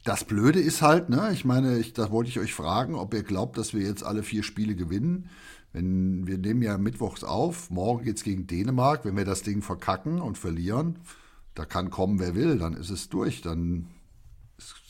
das 0.05 0.23
Blöde 0.23 0.59
ist 0.59 0.81
halt, 0.81 1.09
ne, 1.09 1.31
ich 1.33 1.45
meine, 1.45 1.79
ich, 1.79 1.93
da 1.93 2.11
wollte 2.11 2.29
ich 2.29 2.39
euch 2.39 2.53
fragen, 2.53 2.95
ob 2.95 3.13
ihr 3.13 3.23
glaubt, 3.23 3.57
dass 3.57 3.73
wir 3.73 3.81
jetzt 3.81 4.03
alle 4.03 4.23
vier 4.23 4.43
Spiele 4.43 4.75
gewinnen. 4.75 5.29
Wenn 5.73 6.27
wir 6.27 6.37
nehmen 6.37 6.61
ja 6.61 6.77
mittwochs 6.77 7.23
auf, 7.23 7.69
morgen 7.69 8.05
geht 8.05 8.17
es 8.17 8.23
gegen 8.23 8.47
Dänemark. 8.47 9.03
Wenn 9.03 9.17
wir 9.17 9.25
das 9.25 9.41
Ding 9.41 9.61
verkacken 9.61 10.21
und 10.21 10.37
verlieren, 10.37 10.99
da 11.55 11.65
kann 11.65 11.89
kommen, 11.89 12.19
wer 12.19 12.35
will, 12.35 12.57
dann 12.59 12.73
ist 12.75 12.91
es 12.91 13.09
durch. 13.09 13.41
Dann 13.41 13.87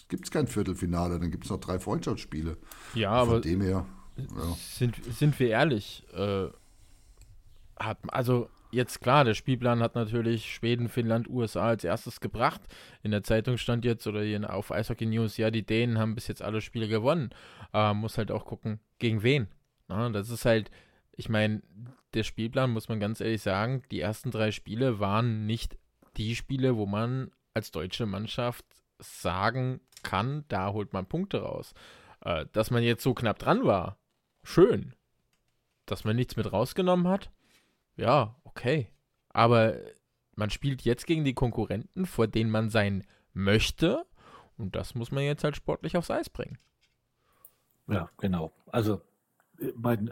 gibt 0.10 0.26
es 0.26 0.32
kein 0.32 0.48
Viertelfinale, 0.48 1.20
dann 1.20 1.32
gibt 1.32 1.46
es 1.46 1.50
noch 1.50 1.60
drei 1.60 1.80
Freundschaftsspiele. 1.80 2.58
Ja, 2.94 3.12
aber 3.12 3.40
dem 3.40 3.62
her, 3.62 3.86
ja. 4.18 4.56
Sind, 4.58 4.96
sind 5.06 5.40
wir 5.40 5.50
ehrlich, 5.50 6.04
äh, 6.14 6.48
hat, 7.78 7.98
also 8.08 8.50
jetzt 8.72 9.02
klar, 9.02 9.24
der 9.24 9.34
Spielplan 9.34 9.82
hat 9.82 9.96
natürlich 9.96 10.54
Schweden, 10.54 10.90
Finnland, 10.90 11.30
USA 11.30 11.70
als 11.70 11.84
erstes 11.84 12.20
gebracht. 12.20 12.62
In 13.04 13.12
der 13.12 13.24
Zeitung 13.24 13.58
stand 13.58 13.86
jetzt 13.86 14.06
oder 14.08 14.22
hier 14.22 14.54
auf 14.54 14.72
Eishockey 14.72 15.06
News, 15.06 15.38
ja, 15.38 15.52
die 15.52 15.66
Dänen 15.66 15.98
haben 15.98 16.16
bis 16.16 16.28
jetzt 16.28 16.42
alle 16.42 16.62
Spiele 16.62 16.88
gewonnen. 16.88 17.30
Äh, 17.74 17.94
muss 17.94 18.18
halt 18.18 18.32
auch 18.32 18.46
gucken, 18.46 18.80
gegen 19.00 19.24
wen. 19.24 19.48
Na, 19.88 20.10
das 20.10 20.30
ist 20.30 20.46
halt, 20.46 20.72
ich 21.14 21.30
meine, 21.30 21.62
der 22.14 22.24
Spielplan, 22.24 22.72
muss 22.72 22.90
man 22.90 23.00
ganz 23.00 23.22
ehrlich 23.22 23.42
sagen, 23.42 23.84
die 23.92 24.00
ersten 24.00 24.32
drei 24.32 24.52
Spiele 24.52 25.00
waren 25.00 25.46
nicht 25.46 25.78
die 26.18 26.36
Spiele, 26.36 26.76
wo 26.78 26.86
man 26.86 27.32
als 27.54 27.72
deutsche 27.72 28.06
Mannschaft 28.06 28.66
sagen 29.00 29.82
kann, 30.04 30.46
da 30.48 30.72
holt 30.72 30.94
man 30.94 31.08
Punkte 31.08 31.42
raus. 31.42 31.74
Äh, 32.22 32.46
dass 32.52 32.72
man 32.72 32.84
jetzt 32.84 33.04
so 33.04 33.14
knapp 33.14 33.40
dran 33.40 33.66
war, 33.66 33.98
schön. 34.46 34.94
Dass 35.86 36.04
man 36.04 36.16
nichts 36.16 36.36
mit 36.36 36.52
rausgenommen 36.52 37.08
hat, 37.08 37.32
ja, 37.96 38.36
okay. 38.44 38.90
Aber 39.30 39.78
man 40.36 40.50
spielt 40.50 40.82
jetzt 40.84 41.08
gegen 41.08 41.24
die 41.24 41.34
Konkurrenten, 41.34 42.06
vor 42.06 42.28
denen 42.28 42.52
man 42.52 42.70
sein 42.70 43.06
möchte. 43.34 44.06
Und 44.58 44.76
das 44.76 44.96
muss 44.96 45.12
man 45.12 45.24
jetzt 45.24 45.44
halt 45.44 45.56
sportlich 45.56 45.98
aufs 45.98 46.12
Eis 46.12 46.30
bringen. 46.30 46.58
Ja, 47.88 48.10
genau. 48.18 48.52
Also, 48.68 49.02
äh, 49.60 49.72
mein, 49.76 50.12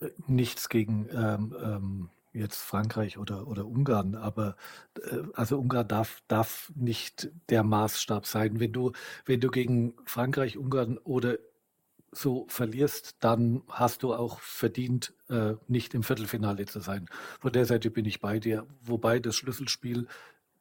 äh, 0.00 0.08
nichts 0.26 0.68
gegen 0.68 1.08
ähm, 1.12 1.54
ähm, 1.62 2.10
jetzt 2.32 2.62
Frankreich 2.62 3.18
oder, 3.18 3.46
oder 3.46 3.66
Ungarn, 3.66 4.14
aber 4.14 4.56
äh, 4.96 5.18
also 5.34 5.58
Ungarn 5.58 5.86
darf, 5.86 6.22
darf 6.28 6.72
nicht 6.74 7.30
der 7.50 7.62
Maßstab 7.62 8.26
sein. 8.26 8.58
Wenn 8.58 8.72
du, 8.72 8.92
wenn 9.26 9.40
du 9.40 9.50
gegen 9.50 9.94
Frankreich, 10.06 10.56
Ungarn 10.56 10.96
oder 10.98 11.36
so 12.12 12.46
verlierst, 12.48 13.16
dann 13.20 13.62
hast 13.68 14.02
du 14.02 14.14
auch 14.14 14.40
verdient, 14.40 15.14
äh, 15.28 15.54
nicht 15.66 15.94
im 15.94 16.02
Viertelfinale 16.02 16.66
zu 16.66 16.80
sein. 16.80 17.08
Von 17.40 17.52
der 17.52 17.64
Seite 17.64 17.90
bin 17.90 18.04
ich 18.04 18.20
bei 18.20 18.38
dir. 18.38 18.66
Wobei 18.82 19.18
das 19.18 19.34
Schlüsselspiel 19.34 20.06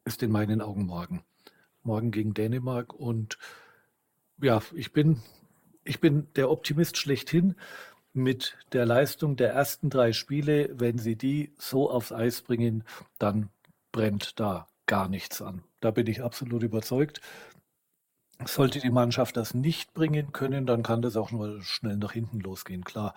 ist 0.06 0.24
in 0.24 0.32
meinen 0.32 0.62
Augen 0.62 0.86
morgen. 0.86 1.24
Morgen 1.84 2.12
gegen 2.12 2.34
Dänemark. 2.34 2.94
Und 2.94 3.38
ja, 4.42 4.62
ich 4.74 4.94
bin, 4.94 5.22
ich 5.84 6.00
bin 6.00 6.28
der 6.36 6.50
Optimist 6.50 6.98
schlechthin 6.98 7.56
mit 8.14 8.58
der 8.72 8.86
Leistung 8.86 9.36
der 9.36 9.52
ersten 9.52 9.90
drei 9.90 10.14
Spiele. 10.14 10.70
Wenn 10.74 10.98
sie 10.98 11.18
die 11.18 11.54
so 11.58 11.90
aufs 11.90 12.14
Eis 12.14 12.42
bringen, 12.42 12.86
dann 13.20 13.50
brennt 13.92 14.40
da 14.40 14.68
gar 14.86 15.10
nichts 15.10 15.42
an. 15.42 15.64
Da 15.82 15.92
bin 15.92 16.08
ich 16.08 16.22
absolut 16.22 16.64
überzeugt. 16.64 17.22
Sollte 18.46 18.80
die 18.80 18.90
Mannschaft 18.90 19.38
das 19.38 19.54
nicht 19.54 19.94
bringen 19.94 20.32
können, 20.32 20.66
dann 20.66 20.84
kann 20.84 21.02
das 21.02 21.16
auch 21.16 21.32
nur 21.32 21.62
schnell 21.62 21.98
nach 21.98 22.14
hinten 22.14 22.40
losgehen, 22.40 22.84
klar. 22.84 23.14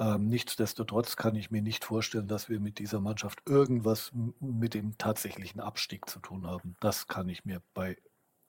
Ähm, 0.00 0.28
nichtsdestotrotz 0.28 1.16
kann 1.16 1.34
ich 1.34 1.50
mir 1.50 1.62
nicht 1.62 1.84
vorstellen, 1.84 2.28
dass 2.28 2.48
wir 2.48 2.60
mit 2.60 2.78
dieser 2.78 3.00
Mannschaft 3.00 3.40
irgendwas 3.46 4.12
mit 4.40 4.74
dem 4.74 4.96
tatsächlichen 4.96 5.60
Abstieg 5.60 6.08
zu 6.08 6.20
tun 6.20 6.46
haben. 6.46 6.76
Das 6.80 7.08
kann 7.08 7.28
ich 7.28 7.44
mir 7.44 7.60
bei 7.74 7.96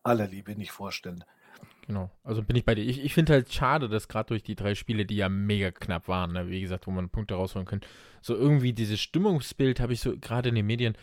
aller 0.04 0.28
Liebe 0.28 0.56
nicht 0.56 0.72
vorstellen. 0.72 1.24
Genau, 1.88 2.12
also 2.24 2.44
bin 2.44 2.56
ich 2.56 2.66
bei 2.66 2.76
dir. 2.76 2.84
Ich, 2.84 3.04
ich 3.04 3.14
finde 3.16 3.34
halt 3.34 3.52
schade, 3.52 3.90
dass 3.90 4.08
gerade 4.08 4.28
durch 4.28 4.44
die 4.44 4.56
drei 4.56 4.76
Spiele, 4.76 5.06
die 5.06 5.16
ja 5.16 5.28
mega 5.28 5.72
knapp 5.72 6.08
waren, 6.08 6.34
ne, 6.34 6.48
wie 6.48 6.62
gesagt, 6.62 6.86
wo 6.86 6.92
man 6.92 7.10
Punkte 7.10 7.34
rausholen 7.34 7.68
kann, 7.68 7.82
so 8.22 8.36
irgendwie 8.36 8.74
dieses 8.74 9.00
Stimmungsbild 9.00 9.80
habe 9.80 9.94
ich 9.94 10.02
so 10.02 10.16
gerade 10.18 10.50
in 10.50 10.56
den 10.56 10.68
Medien, 10.68 10.96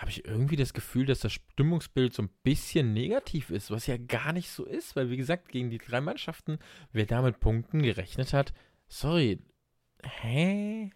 habe 0.00 0.10
ich 0.10 0.24
irgendwie 0.24 0.56
das 0.56 0.72
Gefühl, 0.72 1.04
dass 1.04 1.20
das 1.20 1.34
Stimmungsbild 1.34 2.14
so 2.14 2.22
ein 2.22 2.30
bisschen 2.42 2.94
negativ 2.94 3.50
ist, 3.50 3.70
was 3.70 3.86
ja 3.86 3.98
gar 3.98 4.32
nicht 4.32 4.50
so 4.50 4.64
ist, 4.64 4.96
weil 4.96 5.10
wie 5.10 5.18
gesagt, 5.18 5.48
gegen 5.48 5.68
die 5.68 5.78
drei 5.78 6.00
Mannschaften, 6.00 6.58
wer 6.90 7.04
da 7.04 7.20
mit 7.20 7.38
Punkten 7.38 7.82
gerechnet 7.82 8.32
hat, 8.32 8.54
sorry, 8.88 9.40
hä? 10.02 10.90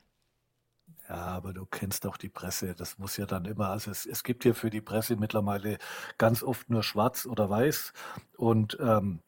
Ja, 1.07 1.17
aber 1.17 1.53
du 1.53 1.67
kennst 1.67 2.07
doch 2.07 2.17
die 2.17 2.31
Presse. 2.31 2.75
Das 2.75 2.99
muss 2.99 3.19
ja 3.19 3.27
dann 3.27 3.45
immer, 3.45 3.69
also 3.69 3.91
es, 3.91 4.07
es 4.07 4.25
gibt 4.25 4.47
ja 4.47 4.55
für 4.55 4.71
die 4.71 4.81
Presse 4.81 5.17
mittlerweile 5.17 5.77
ganz 6.17 6.43
oft 6.43 6.71
nur 6.71 6.83
schwarz 6.83 7.27
oder 7.27 7.51
weiß. 7.51 7.93
Und 8.39 8.79
ähm, 8.81 9.21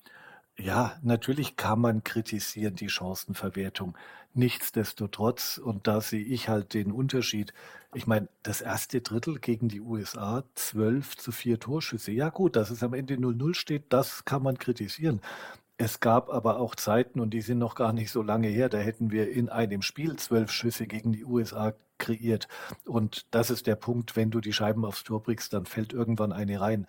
ja, 0.59 0.97
natürlich 1.03 1.57
kann 1.57 1.81
man 1.81 2.03
kritisieren 2.03 2.77
die 2.77 2.89
Chancenverwertung. 2.89 3.97
Nichtsdestotrotz, 4.33 5.59
und 5.59 5.87
da 5.87 6.01
sehe 6.01 6.25
ich 6.25 6.49
halt 6.49 6.75
den 6.75 6.93
Unterschied. 6.93 7.53
Ich 7.95 8.07
meine, 8.07 8.29
das 8.43 8.61
erste 8.61 9.01
Drittel 9.01 9.39
gegen 9.39 9.69
die 9.69 9.81
USA, 9.81 10.45
12 10.55 11.17
zu 11.17 11.33
4 11.33 11.61
Torschüsse. 11.61 12.13
Ja 12.13 12.31
gut, 12.31 12.57
dass 12.57 12.71
es 12.71 12.83
am 12.83 12.95
Ende 12.95 13.15
0-0 13.15 13.55
steht, 13.55 13.85
das 13.91 14.25
kann 14.25 14.43
man 14.43 14.59
kritisieren. 14.59 15.21
Es 15.79 16.01
gab 16.01 16.31
aber 16.31 16.59
auch 16.59 16.75
Zeiten, 16.75 17.21
und 17.21 17.31
die 17.31 17.43
sind 17.43 17.59
noch 17.59 17.75
gar 17.75 17.93
nicht 17.93 18.11
so 18.11 18.23
lange 18.23 18.49
her, 18.49 18.71
da 18.71 18.79
hätten 18.79 19.11
wir 19.11 19.31
in 19.31 19.51
einem 19.51 19.83
Spiel 19.83 20.17
zwölf 20.17 20.51
Schüsse 20.51 20.87
gegen 20.87 21.13
die 21.13 21.25
USA 21.25 21.75
kreiert. 21.99 22.49
Und 22.87 23.27
das 23.31 23.51
ist 23.51 23.67
der 23.67 23.77
Punkt, 23.77 24.17
wenn 24.17 24.31
du 24.31 24.41
die 24.41 24.55
Scheiben 24.55 24.85
aufs 24.87 25.05
Tor 25.05 25.23
bringst, 25.23 25.53
dann 25.53 25.67
fällt 25.67 25.93
irgendwann 25.93 26.33
eine 26.33 26.61
rein. 26.61 26.87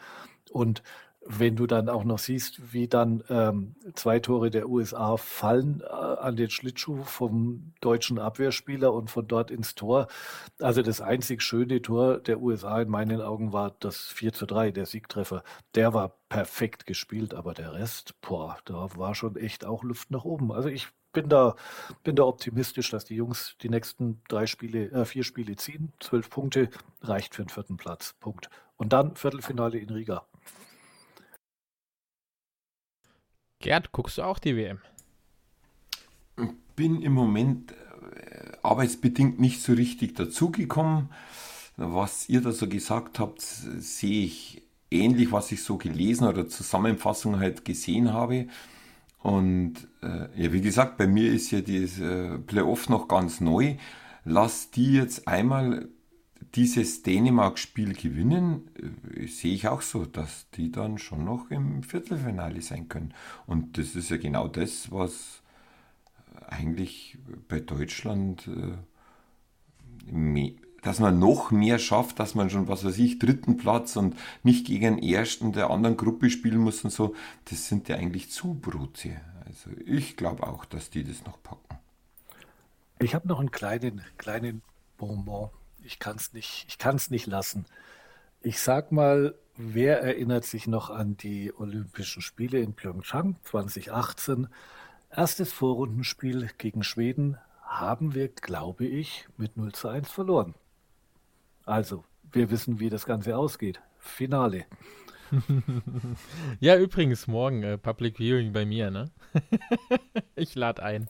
Und 0.51 0.83
wenn 1.25 1.55
du 1.55 1.67
dann 1.67 1.89
auch 1.89 2.03
noch 2.03 2.19
siehst, 2.19 2.73
wie 2.73 2.87
dann 2.87 3.23
ähm, 3.29 3.75
zwei 3.95 4.19
Tore 4.19 4.49
der 4.49 4.69
USA 4.69 5.17
fallen 5.17 5.81
äh, 5.81 5.85
an 5.85 6.37
den 6.37 6.49
Schlittschuh 6.49 7.03
vom 7.03 7.73
deutschen 7.81 8.17
Abwehrspieler 8.17 8.93
und 8.93 9.09
von 9.09 9.27
dort 9.27 9.51
ins 9.51 9.75
Tor. 9.75 10.07
Also 10.59 10.81
das 10.81 11.01
einzig 11.01 11.41
schöne 11.41 11.81
Tor 11.81 12.19
der 12.19 12.41
USA 12.41 12.81
in 12.81 12.89
meinen 12.89 13.21
Augen 13.21 13.51
war 13.51 13.75
das 13.79 14.05
4 14.07 14.33
zu 14.33 14.45
3, 14.45 14.71
der 14.71 14.85
Siegtreffer. 14.85 15.43
Der 15.75 15.93
war 15.93 16.17
perfekt 16.29 16.85
gespielt, 16.85 17.33
aber 17.33 17.53
der 17.53 17.73
Rest, 17.73 18.19
boah, 18.21 18.57
da 18.65 18.87
war 18.95 19.13
schon 19.13 19.35
echt 19.35 19.65
auch 19.65 19.83
Luft 19.83 20.11
nach 20.11 20.23
oben. 20.23 20.51
Also 20.51 20.69
ich 20.69 20.87
bin 21.11 21.29
da, 21.29 21.55
bin 22.03 22.15
da 22.15 22.23
optimistisch, 22.23 22.91
dass 22.91 23.05
die 23.05 23.15
Jungs 23.15 23.57
die 23.61 23.69
nächsten 23.69 24.21
drei 24.29 24.45
Spiele, 24.45 24.91
äh, 24.91 25.03
vier 25.03 25.23
Spiele 25.23 25.55
ziehen. 25.55 25.91
Zwölf 25.99 26.29
Punkte 26.29 26.69
reicht 27.01 27.35
für 27.35 27.43
den 27.43 27.49
vierten 27.49 27.75
Platz. 27.75 28.15
Punkt. 28.19 28.49
Und 28.77 28.93
dann 28.93 29.15
Viertelfinale 29.15 29.79
in 29.79 29.89
Riga. 29.89 30.27
Gerd, 33.59 33.91
guckst 33.91 34.17
du 34.17 34.23
auch 34.23 34.39
die 34.39 34.55
WM? 34.55 34.79
Bin 36.75 37.01
im 37.01 37.13
Moment 37.13 37.71
äh, 37.71 38.51
arbeitsbedingt 38.61 39.39
nicht 39.39 39.61
so 39.61 39.73
richtig 39.73 40.15
dazugekommen. 40.15 41.09
Was 41.75 42.29
ihr 42.29 42.41
da 42.41 42.51
so 42.51 42.67
gesagt 42.67 43.19
habt, 43.19 43.41
sehe 43.41 44.25
ich 44.25 44.63
ähnlich, 44.91 45.31
was 45.31 45.51
ich 45.51 45.63
so 45.63 45.77
gelesen 45.77 46.27
oder 46.27 46.47
Zusammenfassung 46.47 47.39
halt 47.39 47.65
gesehen 47.65 48.13
habe. 48.13 48.47
Und 49.19 49.87
äh, 50.01 50.43
ja, 50.43 50.53
wie 50.53 50.61
gesagt, 50.61 50.97
bei 50.97 51.07
mir 51.07 51.31
ist 51.31 51.51
ja 51.51 51.61
das 51.61 51.99
äh, 51.99 52.37
Playoff 52.37 52.89
noch 52.89 53.07
ganz 53.07 53.41
neu. 53.41 53.75
Lass 54.23 54.69
die 54.71 54.93
jetzt 54.93 55.27
einmal 55.27 55.89
dieses 56.55 57.03
Dänemark-Spiel 57.03 57.93
gewinnen, 57.93 58.69
äh, 59.15 59.27
sehe 59.27 59.53
ich 59.53 59.67
auch 59.67 59.81
so, 59.81 60.05
dass 60.05 60.49
die 60.51 60.71
dann 60.71 60.97
schon 60.97 61.25
noch 61.25 61.51
im 61.51 61.83
Viertelfinale 61.83 62.61
sein 62.61 62.89
können. 62.89 63.13
Und 63.45 63.77
das 63.77 63.95
ist 63.95 64.09
ja 64.09 64.17
genau 64.17 64.47
das, 64.47 64.91
was 64.91 65.41
eigentlich 66.47 67.17
bei 67.47 67.59
Deutschland, 67.59 68.47
äh, 68.47 68.77
dass 70.81 70.99
man 70.99 71.19
noch 71.19 71.51
mehr 71.51 71.79
schafft, 71.79 72.19
dass 72.19 72.35
man 72.35 72.49
schon, 72.49 72.67
was 72.67 72.85
weiß 72.85 72.97
ich, 72.99 73.19
dritten 73.19 73.57
Platz 73.57 73.97
und 73.97 74.15
nicht 74.43 74.65
gegen 74.65 74.95
den 74.95 75.03
ersten 75.03 75.51
der 75.51 75.69
anderen 75.69 75.97
Gruppe 75.97 76.29
spielen 76.29 76.59
muss 76.59 76.83
und 76.83 76.91
so, 76.91 77.13
das 77.45 77.67
sind 77.67 77.89
ja 77.89 77.97
eigentlich 77.97 78.29
Zubrote. 78.29 79.19
Also 79.45 79.69
ich 79.85 80.15
glaube 80.15 80.47
auch, 80.47 80.65
dass 80.65 80.89
die 80.89 81.03
das 81.03 81.25
noch 81.25 81.41
packen. 81.43 81.77
Ich 82.99 83.13
habe 83.13 83.27
noch 83.27 83.39
einen 83.39 83.51
kleinen, 83.51 84.01
kleinen 84.17 84.61
Bonbon 84.97 85.49
ich 85.87 85.99
kann 85.99 86.17
es 86.17 86.33
nicht, 86.33 86.65
ich 86.67 86.77
kann 86.77 86.97
es 86.97 87.09
nicht 87.09 87.25
lassen. 87.25 87.65
Ich 88.41 88.59
sag 88.59 88.91
mal, 88.91 89.33
wer 89.55 90.01
erinnert 90.01 90.45
sich 90.45 90.67
noch 90.67 90.89
an 90.89 91.17
die 91.17 91.53
Olympischen 91.57 92.21
Spiele 92.21 92.59
in 92.59 92.73
Pyeongchang 92.73 93.37
2018? 93.43 94.47
Erstes 95.09 95.53
Vorrundenspiel 95.53 96.49
gegen 96.57 96.83
Schweden 96.83 97.37
haben 97.63 98.13
wir, 98.13 98.27
glaube 98.27 98.85
ich, 98.85 99.27
mit 99.37 99.57
0 99.57 99.71
zu 99.71 99.87
1 99.87 100.11
verloren. 100.11 100.53
Also, 101.65 102.03
wir 102.31 102.51
wissen, 102.51 102.79
wie 102.79 102.89
das 102.89 103.05
Ganze 103.05 103.37
ausgeht. 103.37 103.81
Finale. 103.97 104.65
ja, 106.59 106.77
übrigens, 106.77 107.27
morgen 107.27 107.63
äh, 107.63 107.77
Public 107.77 108.17
Viewing 108.17 108.53
bei 108.53 108.65
mir, 108.65 108.91
ne? 108.91 109.09
ich 110.35 110.55
lade 110.55 110.83
ein. 110.83 111.09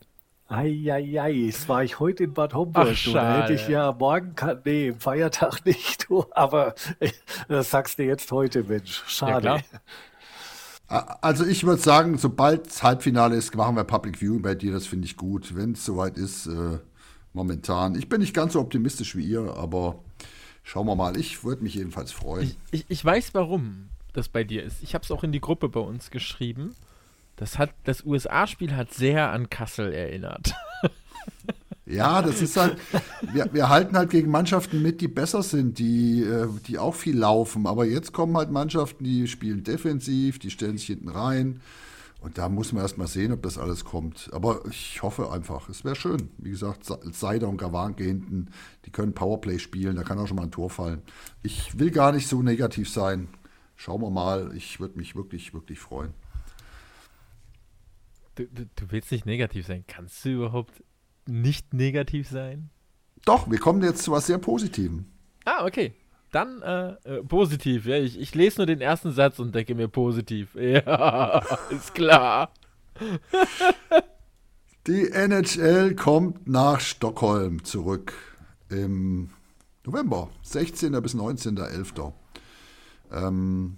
Eieiei, 0.49 1.47
es 1.47 1.67
war 1.67 1.83
ich 1.83 1.99
heute 1.99 2.23
in 2.23 2.33
Bad 2.33 2.53
Homburg. 2.53 2.87
Ach, 2.89 3.13
da 3.13 3.41
hätte 3.41 3.53
ich 3.53 3.67
ja 3.67 3.91
morgen, 3.91 4.33
kann, 4.35 4.61
nee, 4.63 4.93
Feiertag 4.97 5.65
nicht, 5.65 6.09
du, 6.09 6.25
aber 6.31 6.73
das 7.47 7.69
sagst 7.69 7.99
du 7.99 8.03
jetzt 8.03 8.31
heute, 8.31 8.63
Mensch. 8.63 9.03
Schade. 9.07 9.61
Ja, 10.89 11.17
also 11.21 11.45
ich 11.45 11.65
würde 11.65 11.81
sagen, 11.81 12.17
sobald 12.17 12.67
das 12.67 12.81
Halbfinale 12.81 13.35
ist, 13.35 13.53
machen 13.55 13.75
wir 13.75 13.83
Public 13.83 14.21
Viewing 14.21 14.41
bei 14.41 14.55
dir, 14.55 14.71
das 14.71 14.87
finde 14.87 15.05
ich 15.05 15.17
gut. 15.17 15.53
Wenn 15.53 15.73
es 15.73 15.83
soweit 15.83 16.17
ist, 16.17 16.47
äh, 16.47 16.79
momentan. 17.33 17.95
Ich 17.95 18.09
bin 18.09 18.21
nicht 18.21 18.33
ganz 18.33 18.53
so 18.53 18.59
optimistisch 18.59 19.15
wie 19.15 19.25
ihr, 19.25 19.53
aber 19.55 19.99
schauen 20.63 20.87
wir 20.87 20.95
mal. 20.95 21.17
Ich 21.17 21.43
würde 21.43 21.63
mich 21.63 21.75
jedenfalls 21.75 22.11
freuen. 22.11 22.55
Ich, 22.71 22.81
ich, 22.81 22.85
ich 22.89 23.05
weiß, 23.05 23.33
warum 23.33 23.89
das 24.13 24.29
bei 24.29 24.43
dir 24.43 24.63
ist. 24.63 24.81
Ich 24.81 24.93
habe 24.93 25.03
es 25.03 25.11
auch 25.11 25.23
in 25.23 25.31
die 25.31 25.41
Gruppe 25.41 25.69
bei 25.69 25.79
uns 25.79 26.09
geschrieben. 26.09 26.75
Das 27.37 27.57
hat 27.57 27.69
das 27.85 28.03
USA-Spiel 28.03 28.75
hat 28.75 28.93
sehr 28.93 29.31
an 29.31 29.49
Kassel 29.49 29.93
erinnert. 29.93 30.53
Ja, 31.89 32.21
das 32.21 32.41
ist 32.41 32.57
halt, 32.57 32.77
wir, 33.31 33.47
wir 33.53 33.69
halten 33.69 33.95
halt 33.95 34.09
gegen 34.09 34.29
Mannschaften 34.29 34.81
mit, 34.81 34.99
die 34.99 35.07
besser 35.07 35.41
sind, 35.41 35.79
die, 35.79 36.21
äh, 36.21 36.47
die 36.67 36.77
auch 36.79 36.95
viel 36.95 37.17
laufen. 37.17 37.65
Aber 37.65 37.85
jetzt 37.85 38.11
kommen 38.11 38.35
halt 38.35 38.51
Mannschaften, 38.51 39.05
die 39.05 39.27
spielen 39.27 39.63
defensiv, 39.63 40.37
die 40.37 40.51
stellen 40.51 40.77
sich 40.77 40.87
hinten 40.87 41.07
rein. 41.07 41.61
Und 42.19 42.37
da 42.37 42.49
muss 42.49 42.73
man 42.73 42.81
erst 42.81 42.97
mal 42.97 43.07
sehen, 43.07 43.31
ob 43.31 43.41
das 43.41 43.57
alles 43.57 43.85
kommt. 43.85 44.29
Aber 44.33 44.65
ich 44.69 45.01
hoffe 45.01 45.31
einfach, 45.31 45.69
es 45.69 45.85
wäre 45.85 45.95
schön. 45.95 46.29
Wie 46.39 46.49
gesagt, 46.49 46.83
Seider 46.83 47.47
und 47.47 47.57
Gawanke 47.57 48.03
hinten, 48.03 48.47
die 48.85 48.91
können 48.91 49.13
Powerplay 49.13 49.59
spielen, 49.59 49.95
da 49.95 50.03
kann 50.03 50.19
auch 50.19 50.27
schon 50.27 50.37
mal 50.37 50.43
ein 50.43 50.51
Tor 50.51 50.69
fallen. 50.69 51.01
Ich 51.41 51.79
will 51.79 51.91
gar 51.91 52.11
nicht 52.11 52.27
so 52.27 52.41
negativ 52.41 52.89
sein. 52.89 53.29
Schauen 53.77 54.01
wir 54.01 54.09
mal, 54.09 54.51
ich 54.55 54.81
würde 54.81 54.97
mich 54.97 55.15
wirklich, 55.15 55.53
wirklich 55.53 55.79
freuen. 55.79 56.13
Du, 58.37 58.45
du, 58.45 58.65
du, 58.67 58.91
willst 58.91 59.11
nicht 59.11 59.25
negativ 59.25 59.65
sein. 59.65 59.83
Kannst 59.87 60.23
du 60.23 60.29
überhaupt 60.29 60.83
nicht 61.25 61.73
negativ 61.73 62.29
sein? 62.29 62.69
Doch, 63.25 63.49
wir 63.49 63.57
kommen 63.57 63.81
jetzt 63.81 64.03
zu 64.03 64.11
was 64.11 64.27
sehr 64.27 64.37
Positivem. 64.37 65.05
Ah, 65.43 65.65
okay. 65.65 65.95
Dann 66.31 66.61
äh, 66.61 66.89
äh, 67.03 67.23
positiv. 67.23 67.87
Ja, 67.87 67.97
ich, 67.97 68.19
ich 68.19 68.35
lese 68.35 68.57
nur 68.57 68.67
den 68.67 68.79
ersten 68.79 69.11
Satz 69.11 69.39
und 69.39 69.55
denke 69.55 69.73
mir 69.73 69.87
positiv. 69.87 70.55
Ja, 70.55 71.43
ist 71.71 71.95
klar. 71.95 72.51
Die 74.85 75.09
NHL 75.09 75.95
kommt 75.95 76.47
nach 76.47 76.79
Stockholm 76.79 77.63
zurück 77.63 78.13
im 78.69 79.31
November, 79.83 80.29
16. 80.43 80.91
bis 81.01 81.15
19.11. 81.15 82.13
Ähm, 83.11 83.77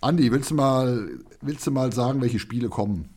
Andi, 0.00 0.32
willst 0.32 0.50
du, 0.50 0.54
mal, 0.54 1.10
willst 1.42 1.66
du 1.66 1.72
mal 1.72 1.92
sagen, 1.92 2.22
welche 2.22 2.38
Spiele 2.38 2.70
kommen? 2.70 3.10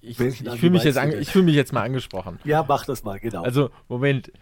Ich, 0.00 0.20
ich, 0.20 0.46
ich 0.46 0.60
fühle 0.60 0.70
mich, 0.70 0.84
jetzt 0.84 1.30
fühl 1.30 1.42
mich 1.42 1.54
jetzt 1.54 1.72
mal 1.72 1.82
angesprochen. 1.82 2.38
Ja, 2.44 2.64
mach 2.66 2.84
das 2.86 3.04
mal, 3.04 3.18
genau. 3.18 3.42
Also, 3.42 3.70
Moment, 3.88 4.32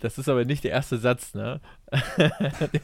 das 0.00 0.18
ist 0.18 0.28
aber 0.28 0.44
nicht 0.44 0.64
der 0.64 0.72
erste 0.72 0.98
Satz, 0.98 1.34
ne? 1.34 1.60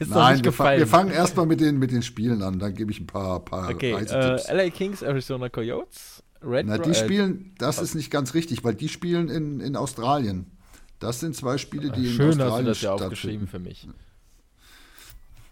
Nein, 0.07 0.43
wir, 0.43 0.53
fa 0.53 0.77
wir, 0.77 0.87
fangen 0.87 1.11
erstmal 1.11 1.45
mit 1.45 1.59
den, 1.59 1.77
mit 1.77 1.91
den 1.91 2.03
Spielen 2.03 2.41
an, 2.41 2.59
dann 2.59 2.73
gebe 2.73 2.91
ich 2.91 2.99
ein 2.99 3.07
paar, 3.07 3.43
paar 3.43 3.69
okay, 3.69 3.93
Reisetipps. 3.93 4.45
Äh, 4.45 4.55
LA 4.55 4.69
Kings, 4.69 5.01
Arizona 5.01 5.49
Coyotes, 5.49 6.23
Red 6.41 6.65
Na, 6.67 6.77
die 6.77 6.93
spielen, 6.93 7.55
das 7.57 7.79
ist 7.79 7.95
nicht 7.95 8.11
ganz 8.11 8.33
richtig, 8.33 8.63
weil 8.63 8.75
die 8.75 8.89
spielen 8.89 9.29
in, 9.29 9.59
in 9.59 9.75
Australien. 9.75 10.51
Das 10.99 11.19
sind 11.19 11.35
zwei 11.35 11.57
Spiele, 11.57 11.91
die 11.91 12.07
Schön 12.09 12.33
in 12.33 12.41
Australien 12.41 12.51
hast 12.51 12.63
du 12.63 12.69
das 12.69 12.81
ja 12.81 12.93
aufgeschrieben 12.93 13.47
für 13.47 13.59
mich. 13.59 13.87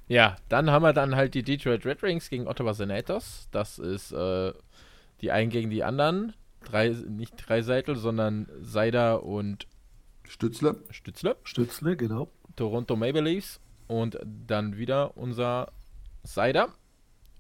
Ja, 0.08 0.38
dann 0.50 0.70
haben 0.70 0.84
wir 0.84 0.94
dann 0.94 1.16
halt 1.16 1.34
die 1.34 1.44
Detroit 1.44 1.86
Red 1.86 2.04
Wings 2.04 2.30
gegen 2.30 2.48
Ottawa 2.48 2.74
Senators. 2.74 3.48
Das 3.52 3.80
ist 3.80 4.12
äh, 4.12 4.54
die 5.22 5.32
einen 5.32 5.50
gegen 5.50 5.70
die 5.70 5.84
anderen. 5.84 6.34
Drei, 6.64 6.90
nicht 6.90 7.36
drei 7.38 7.62
Seitel, 7.62 7.96
sondern 7.96 8.48
Seider 8.62 9.24
und 9.24 9.68
Stützle. 10.28 10.78
Stützle. 10.90 11.36
Stützle, 11.44 11.96
genau. 11.96 12.30
Toronto 12.56 12.96
Maple 12.96 13.22
Leafs. 13.22 13.60
Und 13.88 14.18
dann 14.24 14.78
wieder 14.78 15.16
unser 15.16 15.72
Seider 16.24 16.70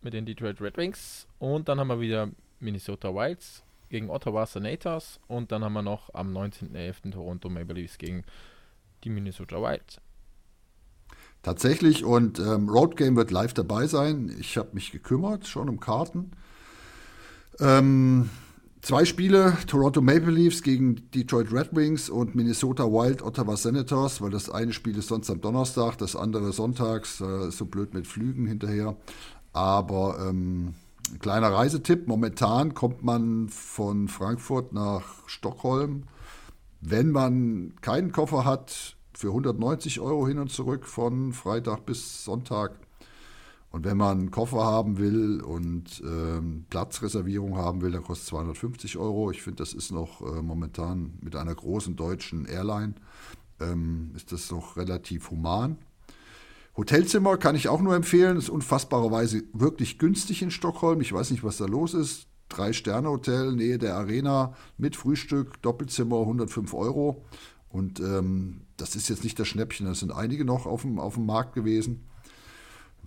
mit 0.01 0.13
den 0.13 0.25
Detroit 0.25 0.61
Red 0.61 0.77
Wings. 0.77 1.27
Und 1.39 1.67
dann 1.67 1.79
haben 1.79 1.87
wir 1.87 1.99
wieder 1.99 2.29
Minnesota 2.59 3.13
Wilds 3.13 3.63
gegen 3.89 4.09
Ottawa 4.09 4.45
Senators. 4.45 5.19
Und 5.27 5.51
dann 5.51 5.63
haben 5.63 5.73
wir 5.73 5.81
noch 5.81 6.13
am 6.13 6.35
19.11. 6.35 7.11
Toronto 7.11 7.49
Maple 7.49 7.75
Leafs 7.75 7.97
gegen 7.97 8.23
die 9.03 9.09
Minnesota 9.09 9.61
Wilds. 9.61 9.99
Tatsächlich 11.41 12.03
und 12.03 12.39
ähm, 12.39 12.69
Road 12.69 12.97
Game 12.97 13.15
wird 13.15 13.29
live 13.29 13.53
dabei 13.53 13.85
sein. 13.85 14.35
Ich 14.39 14.57
habe 14.57 14.69
mich 14.73 14.91
gekümmert, 14.91 15.47
schon 15.47 15.69
um 15.69 15.79
Karten. 15.79 16.31
Ähm, 17.59 18.29
zwei 18.81 19.05
Spiele, 19.05 19.57
Toronto 19.67 20.01
Maple 20.01 20.31
Leafs 20.31 20.61
gegen 20.61 21.09
Detroit 21.11 21.51
Red 21.51 21.69
Wings 21.75 22.09
und 22.09 22.35
Minnesota 22.35 22.83
Wild 22.85 23.21
Ottawa 23.21 23.55
Senators, 23.55 24.21
weil 24.21 24.31
das 24.31 24.49
eine 24.49 24.73
Spiel 24.73 24.97
ist 24.97 25.07
sonst 25.07 25.29
am 25.29 25.41
Donnerstag, 25.41 25.97
das 25.97 26.15
andere 26.15 26.51
sonntags, 26.51 27.21
äh, 27.21 27.51
so 27.51 27.65
blöd 27.65 27.93
mit 27.93 28.07
Flügen 28.07 28.45
hinterher. 28.45 28.95
Aber 29.53 30.17
ähm, 30.27 30.73
kleiner 31.19 31.51
Reisetipp, 31.51 32.07
momentan 32.07 32.73
kommt 32.73 33.03
man 33.03 33.49
von 33.49 34.07
Frankfurt 34.07 34.73
nach 34.73 35.27
Stockholm. 35.27 36.03
Wenn 36.81 37.11
man 37.11 37.73
keinen 37.81 38.11
Koffer 38.11 38.45
hat, 38.45 38.95
für 39.17 39.29
190 39.29 39.99
Euro 40.01 40.27
hin 40.27 40.39
und 40.39 40.51
zurück 40.51 40.85
von 40.85 41.33
Freitag 41.33 41.85
bis 41.85 42.25
Sonntag. 42.25 42.77
Und 43.75 43.83
wenn 43.83 43.97
man 43.97 44.19
einen 44.19 44.31
Koffer 44.31 44.63
haben 44.63 44.99
will 44.99 45.41
und 45.41 46.01
ähm, 46.05 46.65
Platzreservierung 46.69 47.57
haben 47.57 47.81
will, 47.81 47.91
dann 47.91 48.03
kostet 48.03 48.23
es 48.23 48.29
250 48.29 48.95
Euro. 48.95 49.31
Ich 49.31 49.41
finde, 49.41 49.57
das 49.57 49.73
ist 49.73 49.91
noch 49.91 50.21
äh, 50.21 50.41
momentan 50.41 51.19
mit 51.19 51.35
einer 51.35 51.53
großen 51.53 51.97
deutschen 51.97 52.45
Airline, 52.45 52.93
ähm, 53.59 54.13
ist 54.15 54.31
das 54.31 54.49
noch 54.49 54.77
relativ 54.77 55.29
human. 55.29 55.77
Hotelzimmer 56.77 57.35
kann 57.35 57.57
ich 57.57 57.67
auch 57.67 57.81
nur 57.81 57.97
empfehlen, 57.97 58.37
ist 58.37 58.47
unfassbarerweise 58.47 59.43
wirklich 59.51 59.99
günstig 59.99 60.41
in 60.41 60.51
Stockholm. 60.51 61.01
Ich 61.01 61.11
weiß 61.11 61.31
nicht, 61.31 61.43
was 61.43 61.57
da 61.57 61.65
los 61.65 61.93
ist. 61.93 62.27
Drei-Sterne-Hotel, 62.47 63.51
Nähe 63.57 63.77
der 63.77 63.97
Arena, 63.97 64.55
mit 64.77 64.95
Frühstück, 64.95 65.61
Doppelzimmer, 65.61 66.21
105 66.21 66.73
Euro. 66.73 67.25
Und 67.67 67.99
ähm, 67.99 68.61
das 68.77 68.95
ist 68.95 69.09
jetzt 69.09 69.25
nicht 69.25 69.37
das 69.37 69.49
Schnäppchen, 69.49 69.85
das 69.85 69.99
sind 69.99 70.13
einige 70.13 70.45
noch 70.45 70.65
auf 70.65 70.83
dem, 70.83 70.97
auf 70.97 71.15
dem 71.15 71.25
Markt 71.25 71.53
gewesen. 71.53 72.05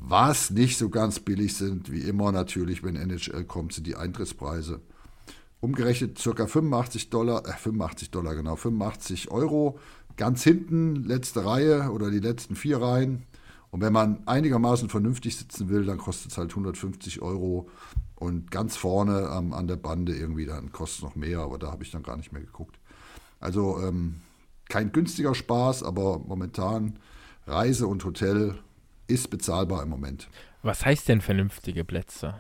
Was 0.01 0.51
nicht 0.51 0.79
so 0.79 0.89
ganz 0.89 1.21
billig 1.21 1.57
sind, 1.57 1.91
wie 1.91 2.01
immer 2.01 2.33
natürlich, 2.33 2.83
wenn 2.83 2.97
NHL 2.97 3.45
kommt, 3.45 3.73
sind 3.73 3.87
die 3.87 3.97
Eintrittspreise. 3.97 4.81
Umgerechnet 5.61 6.23
ca. 6.23 6.47
85 6.47 7.11
Dollar, 7.11 7.47
äh 7.47 7.53
85 7.53 8.11
Dollar 8.11 8.35
genau, 8.35 8.57
85 8.57 9.31
Euro. 9.31 9.79
Ganz 10.17 10.43
hinten, 10.45 10.97
letzte 11.05 11.45
Reihe 11.45 11.91
oder 11.91 12.11
die 12.11 12.21
letzten 12.21 12.55
vier 12.55 12.81
Reihen. 12.81 13.25
Und 13.71 13.83
wenn 13.83 13.93
man 13.93 14.27
einigermaßen 14.27 14.89
vernünftig 14.89 15.37
sitzen 15.37 15.69
will, 15.69 15.85
dann 15.85 15.99
kostet 15.99 16.31
es 16.33 16.39
halt 16.39 16.51
150 16.51 17.21
Euro. 17.21 17.69
Und 18.15 18.51
ganz 18.51 18.77
vorne 18.77 19.31
ähm, 19.33 19.53
an 19.53 19.67
der 19.67 19.77
Bande 19.77 20.17
irgendwie, 20.17 20.47
dann 20.47 20.73
kostet 20.73 20.99
es 20.99 21.05
noch 21.05 21.17
mehr, 21.17 21.41
aber 21.41 21.59
da 21.59 21.71
habe 21.71 21.85
ich 21.85 21.91
dann 21.91 22.03
gar 22.03 22.17
nicht 22.17 22.33
mehr 22.33 22.43
geguckt. 22.43 22.79
Also 23.41 23.79
ähm, 23.81 24.21
kein 24.69 24.93
günstiger 24.93 25.35
Spaß, 25.35 25.83
aber 25.83 26.19
momentan 26.19 26.99
Reise 27.47 27.87
und 27.87 28.05
Hotel 28.05 28.59
ist 29.09 29.31
bezahlbar 29.31 29.83
im 29.83 29.89
Moment. 29.89 30.29
Was 30.63 30.85
heißt 30.85 31.09
denn 31.09 31.21
vernünftige 31.21 31.85
Plätze? 31.85 32.35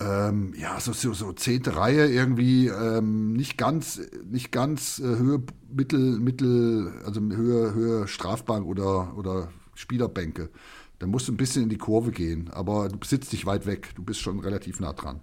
Ähm, 0.00 0.54
ja, 0.58 0.80
so, 0.80 0.92
so, 0.92 1.12
so 1.12 1.32
zehnte 1.32 1.76
Reihe 1.76 2.08
irgendwie, 2.08 2.66
ähm, 2.66 3.32
nicht 3.32 3.56
ganz, 3.56 4.00
nicht 4.24 4.50
ganz 4.50 4.98
äh, 4.98 5.04
Höhe, 5.04 5.42
Mittel, 5.68 6.18
Mittel, 6.18 7.00
also 7.06 7.20
Höhe, 7.20 7.72
Höhe 7.72 8.08
Strafbank 8.08 8.66
oder, 8.66 9.16
oder 9.16 9.52
Spielerbänke. 9.74 10.50
Da 10.98 11.06
musst 11.06 11.28
du 11.28 11.32
ein 11.32 11.36
bisschen 11.36 11.64
in 11.64 11.68
die 11.68 11.78
Kurve 11.78 12.10
gehen, 12.10 12.50
aber 12.50 12.88
du 12.88 12.98
sitzt 13.04 13.32
dich 13.32 13.46
weit 13.46 13.66
weg, 13.66 13.90
du 13.94 14.02
bist 14.02 14.20
schon 14.20 14.40
relativ 14.40 14.80
nah 14.80 14.92
dran. 14.92 15.20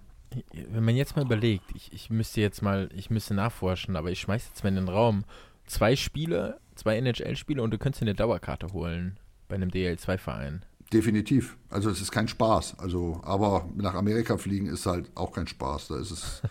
Wenn 0.70 0.84
man 0.84 0.96
jetzt 0.96 1.16
mal 1.16 1.26
überlegt, 1.26 1.64
ich, 1.74 1.92
ich 1.92 2.08
müsste 2.08 2.40
jetzt 2.40 2.62
mal, 2.62 2.88
ich 2.94 3.10
müsste 3.10 3.34
nachforschen, 3.34 3.96
aber 3.96 4.10
ich 4.10 4.20
schmeiße 4.20 4.48
jetzt 4.48 4.64
mal 4.64 4.70
in 4.70 4.76
den 4.76 4.88
Raum 4.88 5.24
zwei 5.66 5.96
Spiele, 5.96 6.58
zwei 6.76 6.96
NHL-Spiele 6.96 7.62
und 7.62 7.72
du 7.72 7.78
könntest 7.78 8.00
dir 8.00 8.06
eine 8.06 8.14
Dauerkarte 8.14 8.72
holen 8.72 9.18
bei 9.52 9.56
einem 9.56 9.68
DL2-Verein. 9.68 10.62
Definitiv. 10.94 11.58
Also 11.68 11.90
es 11.90 12.00
ist 12.00 12.10
kein 12.10 12.26
Spaß. 12.26 12.78
Also, 12.78 13.20
aber 13.22 13.68
nach 13.76 13.92
Amerika 13.92 14.38
fliegen 14.38 14.66
ist 14.66 14.86
halt 14.86 15.10
auch 15.14 15.32
kein 15.32 15.46
Spaß. 15.46 15.88
Da 15.88 15.98
ist 16.00 16.10
es 16.10 16.42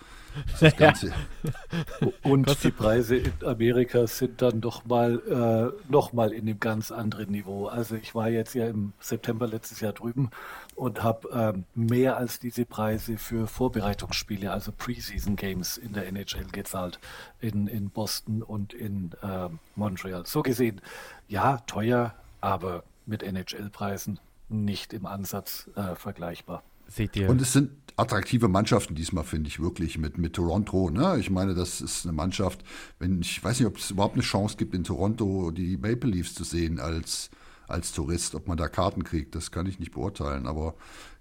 das 0.59 0.75
Ganze. 0.77 1.07
Ja. 1.09 2.07
Und 2.21 2.63
die 2.63 2.69
Preise 2.69 3.15
in 3.15 3.33
Amerika 3.43 4.05
sind 4.05 4.43
dann 4.43 4.61
doch 4.61 4.85
mal 4.85 5.73
äh, 5.87 5.91
noch 5.91 6.13
mal 6.13 6.31
in 6.31 6.41
einem 6.41 6.59
ganz 6.59 6.91
anderen 6.91 7.31
Niveau. 7.31 7.65
Also 7.65 7.95
ich 7.95 8.13
war 8.13 8.29
jetzt 8.29 8.53
ja 8.53 8.67
im 8.67 8.93
September 8.99 9.47
letztes 9.47 9.79
Jahr 9.79 9.93
drüben 9.93 10.29
und 10.75 11.01
habe 11.01 11.27
ähm, 11.33 11.63
mehr 11.73 12.17
als 12.17 12.37
diese 12.37 12.65
Preise 12.65 13.17
für 13.17 13.47
Vorbereitungsspiele, 13.47 14.51
also 14.51 14.71
Preseason 14.71 15.37
Games 15.37 15.77
in 15.77 15.93
der 15.93 16.05
NHL 16.05 16.45
gezahlt 16.51 16.99
in, 17.39 17.65
in 17.65 17.89
Boston 17.89 18.43
und 18.43 18.73
in 18.73 19.11
äh, 19.23 19.49
Montreal. 19.75 20.27
So 20.27 20.43
gesehen, 20.43 20.81
ja, 21.27 21.57
teuer, 21.65 22.13
aber 22.41 22.83
mit 23.05 23.23
NHL-Preisen 23.23 24.19
nicht 24.49 24.93
im 24.93 25.05
Ansatz 25.05 25.69
äh, 25.75 25.95
vergleichbar. 25.95 26.63
Seht 26.87 27.15
ihr? 27.15 27.29
Und 27.29 27.41
es 27.41 27.53
sind 27.53 27.71
attraktive 27.95 28.47
Mannschaften 28.47 28.95
diesmal, 28.95 29.23
finde 29.23 29.47
ich 29.47 29.59
wirklich, 29.59 29.97
mit, 29.97 30.17
mit 30.17 30.33
Toronto. 30.33 30.89
Ne? 30.89 31.17
Ich 31.19 31.29
meine, 31.29 31.53
das 31.53 31.81
ist 31.81 32.05
eine 32.05 32.13
Mannschaft, 32.13 32.63
wenn 32.99 33.21
ich 33.21 33.43
weiß 33.43 33.59
nicht, 33.59 33.67
ob 33.67 33.77
es 33.77 33.91
überhaupt 33.91 34.15
eine 34.15 34.23
Chance 34.23 34.57
gibt, 34.57 34.73
in 34.73 34.83
Toronto 34.83 35.51
die 35.51 35.77
Maple 35.77 36.09
Leafs 36.09 36.33
zu 36.33 36.43
sehen 36.43 36.79
als, 36.79 37.29
als 37.71 37.91
Tourist, 37.91 38.35
ob 38.35 38.47
man 38.47 38.57
da 38.57 38.67
Karten 38.67 39.03
kriegt, 39.03 39.35
das 39.35 39.51
kann 39.51 39.65
ich 39.65 39.79
nicht 39.79 39.91
beurteilen, 39.91 40.47
aber 40.47 40.75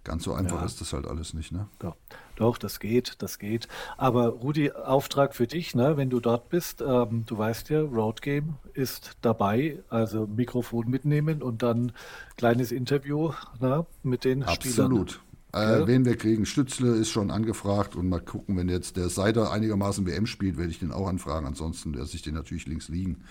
ganz 0.04 0.24
so 0.24 0.32
einfach 0.32 0.60
ja. 0.60 0.66
ist 0.66 0.80
das 0.80 0.92
halt 0.92 1.06
alles 1.06 1.34
nicht. 1.34 1.52
Ne? 1.52 1.68
Doch. 1.78 1.96
Doch, 2.36 2.56
das 2.56 2.80
geht, 2.80 3.16
das 3.18 3.38
geht. 3.38 3.68
Aber 3.98 4.28
Rudi, 4.28 4.72
Auftrag 4.72 5.34
für 5.34 5.46
dich, 5.46 5.74
ne, 5.74 5.98
wenn 5.98 6.08
du 6.08 6.20
dort 6.20 6.48
bist, 6.48 6.80
ähm, 6.80 7.24
du 7.26 7.36
weißt 7.36 7.68
ja, 7.68 7.82
Road 7.82 8.22
Game 8.22 8.54
ist 8.72 9.18
dabei, 9.20 9.78
also 9.90 10.26
Mikrofon 10.26 10.88
mitnehmen 10.88 11.42
und 11.42 11.62
dann 11.62 11.92
kleines 12.38 12.72
Interview 12.72 13.32
ne, 13.60 13.84
mit 14.02 14.24
den 14.24 14.42
Absolut. 14.42 14.62
Spielern. 14.62 14.92
Absolut. 14.92 15.20
Äh, 15.52 15.86
wen 15.86 16.04
wir 16.06 16.16
kriegen, 16.16 16.46
Stützle 16.46 16.94
ist 16.94 17.10
schon 17.10 17.30
angefragt 17.30 17.94
und 17.94 18.08
mal 18.08 18.20
gucken, 18.20 18.56
wenn 18.56 18.70
jetzt 18.70 18.96
der 18.96 19.10
Seider 19.10 19.50
einigermaßen 19.50 20.06
WM 20.06 20.26
spielt, 20.26 20.56
werde 20.56 20.70
ich 20.70 20.78
den 20.78 20.92
auch 20.92 21.08
anfragen. 21.08 21.46
Ansonsten 21.46 21.94
werde 21.94 22.08
ich 22.10 22.22
den 22.22 22.34
natürlich 22.34 22.66
links 22.66 22.88
liegen. 22.88 23.24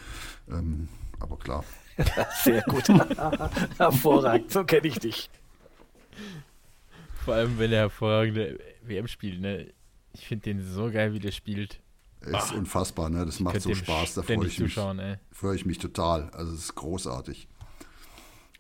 Ähm, 0.51 0.88
aber 1.20 1.38
klar. 1.38 1.63
Sehr 2.43 2.62
gut. 2.64 2.88
Hervorragend, 3.78 4.52
so 4.52 4.64
kenne 4.64 4.88
ich 4.88 5.00
dich. 5.00 5.30
Vor 7.26 7.36
allem, 7.36 7.60
wenn 7.60 7.72
er 7.72 7.80
hervorragende 7.82 8.60
WM 8.84 9.08
spielt, 9.08 9.41
ne? 9.41 9.72
Ich 10.14 10.28
finde 10.28 10.43
den 10.43 10.64
so 10.64 10.91
geil, 10.91 11.14
wie 11.14 11.20
der 11.20 11.32
spielt. 11.32 11.80
Ist 12.22 12.34
Ach, 12.34 12.54
unfassbar, 12.54 13.10
ne? 13.10 13.26
Das 13.26 13.39
macht 13.39 13.62
so 13.62 13.74
Spaß. 13.74 14.16
Da 14.16 14.24
freue 14.24 14.47
ich, 14.47 14.60
mich, 14.60 14.74
freu 15.32 15.54
ich 15.54 15.66
mich 15.66 15.78
total. 15.78 16.30
Also 16.32 16.54
es 16.54 16.62
ist 16.62 16.76
großartig. 16.76 17.47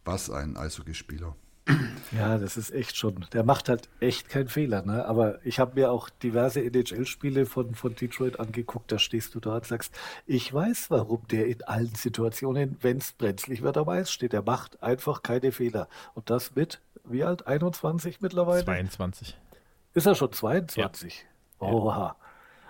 Was 0.05 0.29
ein 0.29 0.55
Eishockeyspieler. 0.55 1.35
Ja, 2.11 2.37
das 2.37 2.57
ist 2.57 2.71
echt 2.71 2.97
schon. 2.97 3.25
Der 3.33 3.43
macht 3.43 3.69
halt 3.69 3.87
echt 3.99 4.29
keinen 4.29 4.47
Fehler, 4.47 4.81
ne? 4.81 5.05
Aber 5.05 5.45
ich 5.45 5.59
habe 5.59 5.75
mir 5.75 5.91
auch 5.91 6.09
diverse 6.09 6.61
NHL-Spiele 6.61 7.45
von, 7.45 7.75
von 7.75 7.95
Detroit 7.95 8.39
angeguckt. 8.39 8.91
Da 8.91 8.99
stehst 8.99 9.35
du 9.35 9.39
da 9.39 9.55
und 9.55 9.65
sagst, 9.65 9.93
ich 10.25 10.51
weiß, 10.53 10.89
warum 10.89 11.27
der 11.27 11.47
in 11.47 11.63
allen 11.63 11.93
Situationen, 11.93 12.77
wenn 12.81 12.97
es 12.97 13.11
brenzlig 13.13 13.61
wird, 13.61 13.77
am 13.77 13.89
Eis 13.89 14.11
steht. 14.11 14.33
Der 14.33 14.41
macht 14.41 14.81
einfach 14.81 15.21
keine 15.21 15.51
Fehler. 15.51 15.87
Und 16.15 16.29
das 16.29 16.55
mit, 16.55 16.81
wie 17.03 17.23
alt? 17.23 17.47
21 17.47 18.21
mittlerweile? 18.21 18.65
22. 18.65 19.37
Ist 19.93 20.07
er 20.07 20.15
schon 20.15 20.31
22? 20.31 21.25
Ja. 21.61 21.67
Oha. 21.67 22.15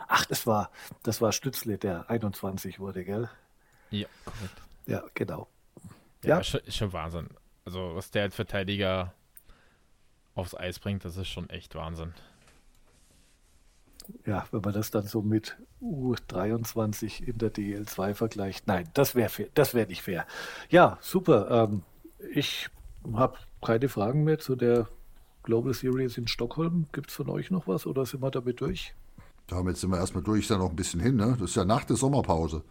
Ach, 0.07 0.25
das 0.25 0.47
war, 0.47 0.71
das 1.03 1.21
war 1.21 1.31
Stützle, 1.31 1.77
der 1.77 2.09
21 2.09 2.79
wurde, 2.79 3.05
gell? 3.05 3.29
Ja, 3.91 4.07
korrekt. 4.25 4.61
Ja, 4.87 5.03
genau. 5.13 5.47
Ja, 6.23 6.37
ja. 6.37 6.43
Schon, 6.43 6.61
ist 6.65 6.77
schon 6.77 6.91
Wahnsinn. 6.91 7.29
Also, 7.69 7.91
was 7.93 8.09
der 8.09 8.23
als 8.23 8.33
Verteidiger 8.33 9.13
aufs 10.33 10.55
Eis 10.55 10.79
bringt, 10.79 11.05
das 11.05 11.17
ist 11.17 11.27
schon 11.27 11.51
echt 11.51 11.75
Wahnsinn. 11.75 12.15
Ja, 14.25 14.47
wenn 14.49 14.61
man 14.61 14.73
das 14.73 14.89
dann 14.89 15.05
so 15.05 15.21
mit 15.21 15.55
U23 15.79 17.21
in 17.25 17.37
der 17.37 17.53
DL2 17.53 18.15
vergleicht. 18.15 18.65
Nein, 18.65 18.89
das 18.95 19.13
wäre 19.13 19.29
das 19.53 19.75
wäre 19.75 19.85
nicht 19.85 20.01
fair. 20.01 20.25
Ja, 20.71 20.97
super. 20.99 21.69
Ähm, 21.69 21.83
ich 22.33 22.69
habe 23.13 23.37
keine 23.63 23.87
Fragen 23.87 24.23
mehr 24.23 24.39
zu 24.39 24.55
der 24.55 24.87
Global 25.43 25.75
Series 25.75 26.17
in 26.17 26.27
Stockholm. 26.27 26.87
Gibt 26.91 27.11
es 27.11 27.15
von 27.17 27.29
euch 27.29 27.51
noch 27.51 27.67
was 27.67 27.85
oder 27.85 28.03
sind 28.07 28.23
wir 28.23 28.31
damit 28.31 28.61
durch? 28.61 28.95
Damit 29.45 29.77
sind 29.77 29.91
wir 29.91 29.99
erstmal 29.99 30.23
durch, 30.23 30.39
ist 30.39 30.49
ja 30.49 30.57
noch 30.57 30.71
ein 30.71 30.75
bisschen 30.75 31.01
hin, 31.01 31.17
ne? 31.17 31.37
Das 31.39 31.51
ist 31.51 31.55
ja 31.55 31.65
nach 31.65 31.83
der 31.83 31.97
Sommerpause. 31.97 32.63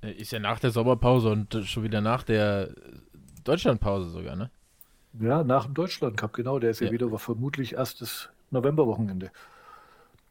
Äh, 0.00 0.12
ist 0.12 0.32
ja 0.32 0.38
nach 0.38 0.58
der 0.58 0.70
Sommerpause 0.70 1.28
und 1.28 1.54
schon 1.66 1.82
wieder 1.82 2.00
nach 2.00 2.22
der 2.22 2.70
Deutschlandpause 3.46 4.10
sogar, 4.10 4.36
ne? 4.36 4.50
Ja, 5.20 5.44
nach 5.44 5.64
dem 5.64 5.74
Deutschland 5.74 6.16
Cup, 6.16 6.32
genau. 6.32 6.58
Der 6.58 6.70
ist 6.70 6.80
ja, 6.80 6.88
ja 6.88 6.92
wieder 6.92 7.18
vermutlich 7.18 7.74
erstes 7.74 8.28
Novemberwochenende. 8.50 9.30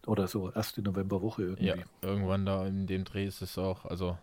Oder 0.06 0.28
so, 0.28 0.52
erste 0.52 0.82
Novemberwoche 0.82 1.44
irgendwie. 1.44 1.66
Ja, 1.66 1.76
irgendwann 2.02 2.46
da 2.46 2.68
in 2.68 2.86
dem 2.86 3.06
Dreh 3.06 3.26
ist 3.26 3.42
es 3.42 3.58
auch, 3.58 3.86
also 3.86 4.18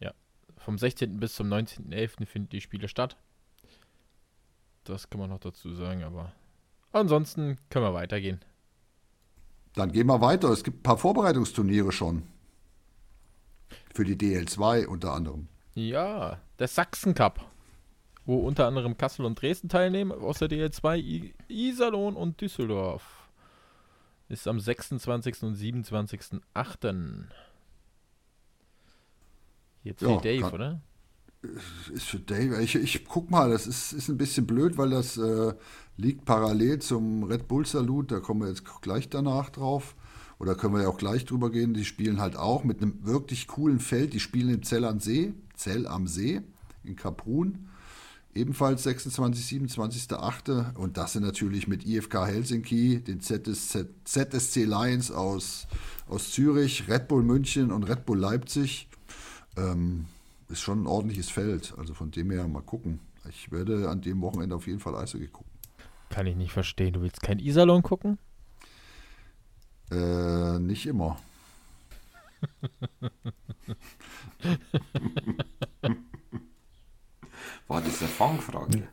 ja, 0.00 0.12
vom 0.56 0.78
16. 0.78 1.20
bis 1.20 1.34
zum 1.34 1.48
19.11. 1.52 2.26
finden 2.26 2.48
die 2.48 2.60
Spiele 2.60 2.88
statt. 2.88 3.16
Das 4.82 5.10
kann 5.10 5.20
man 5.20 5.30
noch 5.30 5.38
dazu 5.38 5.72
sagen, 5.74 6.02
aber 6.02 6.32
ansonsten 6.92 7.58
können 7.70 7.84
wir 7.84 7.94
weitergehen. 7.94 8.40
Dann 9.74 9.92
gehen 9.92 10.06
wir 10.06 10.20
weiter. 10.20 10.48
Es 10.48 10.64
gibt 10.64 10.80
ein 10.80 10.82
paar 10.82 10.98
Vorbereitungsturniere 10.98 11.92
schon. 11.92 12.24
Für 13.94 14.04
die 14.04 14.16
DL2 14.16 14.86
unter 14.86 15.12
anderem. 15.12 15.46
Ja, 15.74 16.40
der 16.58 16.66
Sachsen 16.66 17.14
Cup 17.14 17.48
wo 18.28 18.36
unter 18.36 18.66
anderem 18.66 18.98
Kassel 18.98 19.24
und 19.24 19.40
Dresden 19.40 19.70
teilnehmen, 19.70 20.12
aus 20.12 20.38
der 20.38 20.50
DL2 20.50 20.98
I 20.98 21.34
Iserlohn 21.48 22.14
und 22.14 22.42
Düsseldorf. 22.42 23.02
Ist 24.28 24.46
am 24.46 24.60
26. 24.60 25.44
und 25.44 25.56
27.8. 25.56 27.24
Jetzt 29.82 30.00
für 30.00 30.10
ja, 30.10 30.20
Dave, 30.20 30.40
kann, 30.42 30.52
oder? 30.52 30.82
Ist 31.90 32.04
für 32.04 32.18
Dave. 32.18 32.62
Ich, 32.62 32.74
ich 32.74 33.06
guck 33.06 33.30
mal, 33.30 33.48
das 33.48 33.66
ist, 33.66 33.94
ist 33.94 34.08
ein 34.08 34.18
bisschen 34.18 34.46
blöd, 34.46 34.76
weil 34.76 34.90
das 34.90 35.16
äh, 35.16 35.54
liegt 35.96 36.26
parallel 36.26 36.80
zum 36.80 37.22
Red 37.22 37.48
Bull 37.48 37.64
Salut. 37.64 38.12
Da 38.12 38.20
kommen 38.20 38.42
wir 38.42 38.48
jetzt 38.48 38.64
gleich 38.82 39.08
danach 39.08 39.48
drauf. 39.48 39.96
Oder 40.38 40.54
können 40.54 40.74
wir 40.74 40.82
ja 40.82 40.88
auch 40.88 40.98
gleich 40.98 41.24
drüber 41.24 41.50
gehen. 41.50 41.72
Die 41.72 41.86
spielen 41.86 42.20
halt 42.20 42.36
auch 42.36 42.62
mit 42.62 42.82
einem 42.82 43.06
wirklich 43.06 43.46
coolen 43.46 43.80
Feld. 43.80 44.12
Die 44.12 44.20
spielen 44.20 44.50
im 44.50 44.62
Zell 44.64 44.84
am 44.84 45.00
See, 45.00 45.32
Zell 45.54 45.86
am 45.86 46.06
See 46.06 46.42
in 46.84 46.94
Kaprun. 46.94 47.70
Ebenfalls 48.38 48.84
26, 48.84 49.60
27.8. 49.62 50.76
Und 50.76 50.96
das 50.96 51.14
sind 51.14 51.24
natürlich 51.24 51.66
mit 51.66 51.84
IFK 51.84 52.24
Helsinki, 52.24 53.02
den 53.02 53.20
ZSC, 53.20 53.86
ZSC 54.04 54.64
Lions 54.64 55.10
aus, 55.10 55.66
aus 56.06 56.30
Zürich, 56.30 56.88
Red 56.88 57.08
Bull 57.08 57.24
München 57.24 57.72
und 57.72 57.82
Red 57.82 58.06
Bull 58.06 58.20
Leipzig. 58.20 58.88
Ähm, 59.56 60.06
ist 60.48 60.60
schon 60.60 60.84
ein 60.84 60.86
ordentliches 60.86 61.30
Feld. 61.30 61.74
Also 61.78 61.94
von 61.94 62.12
dem 62.12 62.30
her 62.30 62.46
mal 62.46 62.62
gucken. 62.62 63.00
Ich 63.28 63.50
werde 63.50 63.90
an 63.90 64.02
dem 64.02 64.20
Wochenende 64.20 64.54
auf 64.54 64.68
jeden 64.68 64.78
Fall 64.78 64.94
Eishockey 64.94 65.26
gucken. 65.26 65.50
Kann 66.08 66.28
ich 66.28 66.36
nicht 66.36 66.52
verstehen. 66.52 66.92
Du 66.92 67.00
willst 67.00 67.20
kein 67.20 67.40
Iserlohn 67.40 67.82
gucken? 67.82 68.18
Äh, 69.90 70.60
nicht 70.60 70.86
immer. 70.86 71.18
War 77.68 77.82
das 77.82 78.00
eine 78.00 78.08
Fangfrage? 78.08 78.88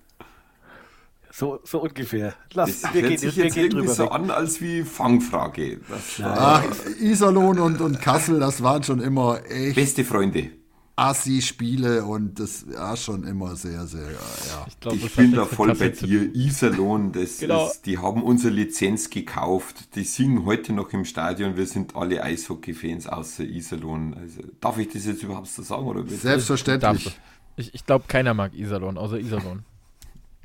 So, 1.32 1.60
so 1.64 1.82
ungefähr. 1.82 2.34
Lass, 2.54 2.82
das 2.82 2.94
wir 2.94 3.02
hört 3.02 3.10
gehen, 3.12 3.20
sich 3.20 3.36
jetzt 3.36 3.58
irgendwie 3.58 3.88
so 3.88 4.04
weg. 4.04 4.12
an 4.12 4.32
als 4.32 4.62
wie 4.62 4.84
Fangfrage. 4.84 5.82
Ach, 6.22 6.64
Iserlohn 7.00 7.60
und, 7.60 7.82
und 7.82 8.02
Kassel, 8.02 8.40
das 8.40 8.64
waren 8.64 8.84
schon 8.84 9.02
immer 9.02 9.42
echt... 9.50 9.76
Beste 9.76 10.06
Freunde. 10.06 10.52
Assi-Spiele 10.98 12.06
und 12.06 12.40
das 12.40 12.66
war 12.74 12.96
schon 12.96 13.26
immer 13.26 13.58
sehr, 13.58 13.86
sehr, 13.86 14.12
ja. 14.12 14.66
Ich, 14.68 14.80
glaub, 14.80 14.94
ich 14.94 15.14
bin 15.14 15.34
da 15.34 15.44
voll 15.44 15.76
bei 15.76 15.90
dir. 15.90 16.34
Iserlohn, 16.34 17.12
das 17.12 17.40
genau. 17.40 17.68
ist, 17.68 17.86
die 17.86 17.98
haben 17.98 18.24
unsere 18.24 18.54
Lizenz 18.54 19.10
gekauft. 19.10 19.96
Die 19.96 20.06
singen 20.06 20.46
heute 20.46 20.72
noch 20.72 20.94
im 20.94 21.04
Stadion. 21.04 21.58
Wir 21.58 21.68
sind 21.68 21.98
alle 21.98 22.24
Eishockey-Fans 22.24 23.08
außer 23.08 23.44
Iserlohn. 23.44 24.14
Also, 24.14 24.42
darf 24.62 24.78
ich 24.78 24.88
das 24.88 25.06
jetzt 25.06 25.22
überhaupt 25.22 25.48
so 25.48 25.64
sagen? 25.64 25.86
Oder 25.86 26.08
Selbstverständlich. 26.08 27.20
Ich, 27.56 27.74
ich 27.74 27.86
glaube, 27.86 28.06
keiner 28.08 28.34
mag 28.34 28.54
Iserlohn, 28.54 28.98
außer 28.98 29.20
Iserlohn. 29.20 29.64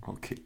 Okay. 0.07 0.37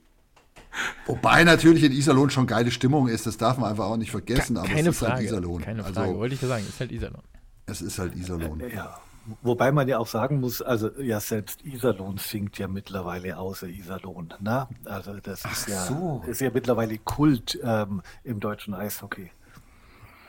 Wobei 1.07 1.45
natürlich 1.45 1.85
in 1.85 1.93
Iserlohn 1.93 2.29
schon 2.29 2.47
geile 2.47 2.73
Stimmung 2.73 3.07
ist, 3.07 3.25
das 3.25 3.37
darf 3.37 3.57
man 3.57 3.71
einfach 3.71 3.85
auch 3.85 3.97
nicht 3.97 4.11
vergessen, 4.11 4.57
aber 4.57 4.67
keine 4.67 4.91
es 4.91 4.97
ist 4.97 5.03
halt 5.03 5.11
Frage, 5.11 5.15
halt 5.15 5.25
Iserlohn. 5.27 5.63
Keine 5.63 5.85
Frage, 5.85 6.01
also, 6.01 6.19
wollte 6.19 6.35
ich 6.35 6.43
ja 6.43 6.49
sagen, 6.49 6.67
ist 6.69 6.81
halt 6.81 6.93
Iserlohn. 6.93 7.23
Es 7.67 7.81
ist 7.81 7.99
halt 7.99 8.17
Iserlohn. 8.17 8.63
Ja. 8.75 8.99
Wobei 9.43 9.73
man 9.73 9.89
ja 9.89 9.99
auch 9.99 10.07
sagen 10.07 10.41
muss, 10.41 10.61
also 10.61 10.91
ja, 11.01 11.19
selbst 11.19 11.65
Iserlohn 11.65 12.19
singt 12.19 12.59
ja 12.59 12.69
mittlerweile 12.69 13.39
außer 13.39 13.69
Iserlohn. 13.69 14.35
Ne? 14.41 14.69
Also 14.85 15.15
das 15.15 15.45
ist 15.45 15.69
ja, 15.69 15.85
so. 15.85 16.23
ist 16.27 16.41
ja 16.41 16.51
mittlerweile 16.53 16.99
Kult 16.99 17.59
ähm, 17.63 18.03
im 18.23 18.41
deutschen 18.41 18.75
Eishockey. 18.75 19.31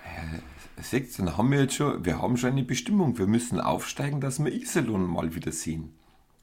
Ja, 0.06 0.84
seht, 0.84 1.18
dann 1.20 1.36
haben 1.36 1.52
wir 1.52 1.62
jetzt 1.62 1.76
schon, 1.76 2.06
wir 2.06 2.22
haben 2.22 2.38
schon 2.38 2.52
eine 2.52 2.64
Bestimmung. 2.64 3.18
Wir 3.18 3.28
müssen 3.28 3.60
aufsteigen, 3.60 4.22
dass 4.22 4.42
wir 4.42 4.54
Iserlohn 4.54 5.06
mal 5.06 5.36
wieder 5.36 5.52
sehen. 5.52 5.92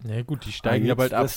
Ja 0.05 0.23
gut, 0.23 0.45
die 0.47 0.53
steigen 0.53 0.87
ja, 0.87 0.95
bald 0.95 1.15
ab. 1.15 1.29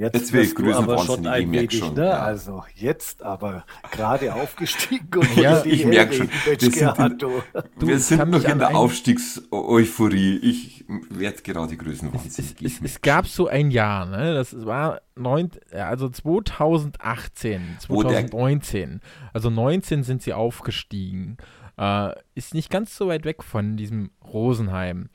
Jetzt, 0.00 0.14
jetzt 0.14 0.32
will 0.32 0.40
ich 0.40 0.54
du 0.54 0.72
aber 0.72 0.96
schon 1.04 1.26
ein 1.26 1.52
wenig, 1.52 1.78
schon, 1.78 1.92
ne? 1.92 2.06
Ja. 2.06 2.22
Also 2.22 2.64
jetzt 2.74 3.22
aber 3.22 3.66
gerade 3.92 4.32
aufgestiegen 4.32 5.10
und 5.14 5.36
ja, 5.36 5.62
ich 5.62 5.84
merke 5.84 6.14
schon. 6.14 6.30
Wir 6.46 6.58
sind, 6.58 6.98
in, 6.98 7.20
wir 7.86 7.98
sind 7.98 8.30
noch 8.30 8.42
in 8.42 8.58
der 8.58 8.74
Aufstiegseuphorie. 8.74 10.38
Ich 10.38 10.86
werde 11.10 11.42
gerade 11.42 11.76
größenwahnsinnig. 11.76 12.56
Es, 12.62 12.78
es, 12.78 12.80
es, 12.82 13.00
gab 13.02 13.26
so 13.26 13.48
ein 13.48 13.70
Jahr, 13.70 14.06
ne? 14.06 14.32
Das 14.32 14.64
war 14.64 15.02
neun, 15.16 15.50
also 15.70 16.08
2018, 16.08 17.76
2019. 17.80 19.00
Also 19.34 19.50
19 19.50 20.02
sind 20.02 20.22
sie 20.22 20.32
aufgestiegen. 20.32 21.36
Äh, 21.76 22.12
ist 22.34 22.54
nicht 22.54 22.70
ganz 22.70 22.96
so 22.96 23.08
weit 23.08 23.26
weg 23.26 23.42
von 23.42 23.76
diesem 23.76 24.12
Rosenheim. 24.24 25.10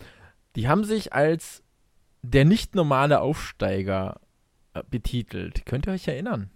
Die 0.56 0.68
haben 0.68 0.84
sich 0.84 1.12
als 1.12 1.64
der 2.32 2.46
nicht 2.46 2.76
normale 2.76 3.22
Aufsteiger 3.22 4.20
äh, 4.74 4.84
betitelt. 4.90 5.66
Könnt 5.66 5.88
ihr 5.88 5.94
euch 5.94 6.08
erinnern? 6.08 6.50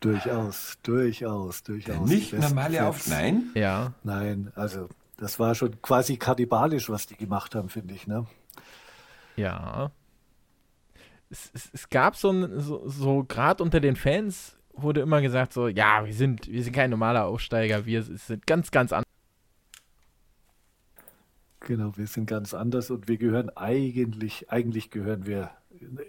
Durchaus, 0.00 0.78
durchaus, 0.82 1.62
durchaus. 1.62 1.96
Der 1.96 2.00
nicht 2.00 2.32
normale 2.32 2.86
Aufsteiger? 2.86 3.22
Nein? 3.22 3.50
Ja. 3.54 3.92
Nein, 4.02 4.52
also 4.54 4.88
das 5.16 5.38
war 5.38 5.54
schon 5.54 5.80
quasi 5.80 6.16
kannibalisch, 6.16 6.90
was 6.90 7.06
die 7.06 7.16
gemacht 7.16 7.54
haben, 7.54 7.68
finde 7.68 7.94
ich, 7.94 8.06
ne? 8.06 8.26
Ja. 9.36 9.90
Es, 11.30 11.50
es, 11.54 11.70
es 11.72 11.88
gab 11.88 12.16
so, 12.16 12.30
ein, 12.30 12.60
so, 12.60 12.88
so 12.88 13.24
gerade 13.24 13.62
unter 13.62 13.80
den 13.80 13.96
Fans 13.96 14.56
wurde 14.74 15.00
immer 15.00 15.22
gesagt 15.22 15.52
so, 15.52 15.68
ja, 15.68 16.04
wir 16.04 16.14
sind, 16.14 16.46
wir 16.48 16.62
sind 16.62 16.74
kein 16.74 16.90
normaler 16.90 17.24
Aufsteiger, 17.24 17.86
wir 17.86 18.02
sind 18.02 18.46
ganz, 18.46 18.70
ganz 18.70 18.92
anders. 18.92 19.05
Genau, 21.66 21.96
wir 21.96 22.06
sind 22.06 22.26
ganz 22.26 22.54
anders 22.54 22.92
und 22.92 23.08
wir 23.08 23.16
gehören 23.16 23.50
eigentlich, 23.56 24.52
eigentlich 24.52 24.92
gehören 24.92 25.26
wir 25.26 25.50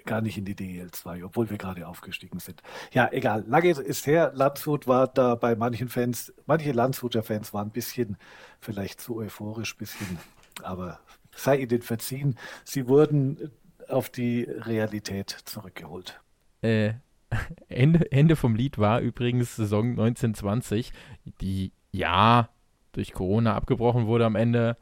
gar 0.05 0.21
nicht 0.21 0.37
in 0.37 0.45
die 0.45 0.53
DL2, 0.53 1.25
obwohl 1.25 1.49
wir 1.49 1.57
gerade 1.57 1.87
aufgestiegen 1.87 2.37
sind. 2.37 2.61
Ja, 2.93 3.09
egal. 3.11 3.43
Lange 3.47 3.71
ist 3.71 4.05
her. 4.05 4.31
Landshut 4.35 4.85
war 4.85 5.07
da 5.07 5.33
bei 5.33 5.55
manchen 5.55 5.89
Fans, 5.89 6.31
manche 6.45 6.73
Landshuter 6.73 7.23
Fans 7.23 7.55
waren 7.55 7.69
ein 7.69 7.71
bisschen 7.71 8.17
vielleicht 8.59 9.01
zu 9.01 9.17
euphorisch, 9.17 9.75
bisschen, 9.75 10.19
aber 10.61 10.99
sei 11.35 11.57
ihnen 11.57 11.81
verziehen. 11.81 12.37
Sie 12.63 12.87
wurden 12.87 13.49
auf 13.89 14.11
die 14.11 14.43
Realität 14.43 15.31
zurückgeholt. 15.45 16.21
Äh, 16.61 16.93
Ende, 17.67 18.11
Ende 18.11 18.35
vom 18.35 18.53
Lied 18.53 18.77
war 18.77 19.01
übrigens 19.01 19.55
Saison 19.55 19.89
1920, 19.89 20.93
die 21.41 21.71
ja 21.91 22.47
durch 22.91 23.11
Corona 23.11 23.55
abgebrochen 23.55 24.05
wurde 24.05 24.27
am 24.27 24.35
Ende 24.35 24.77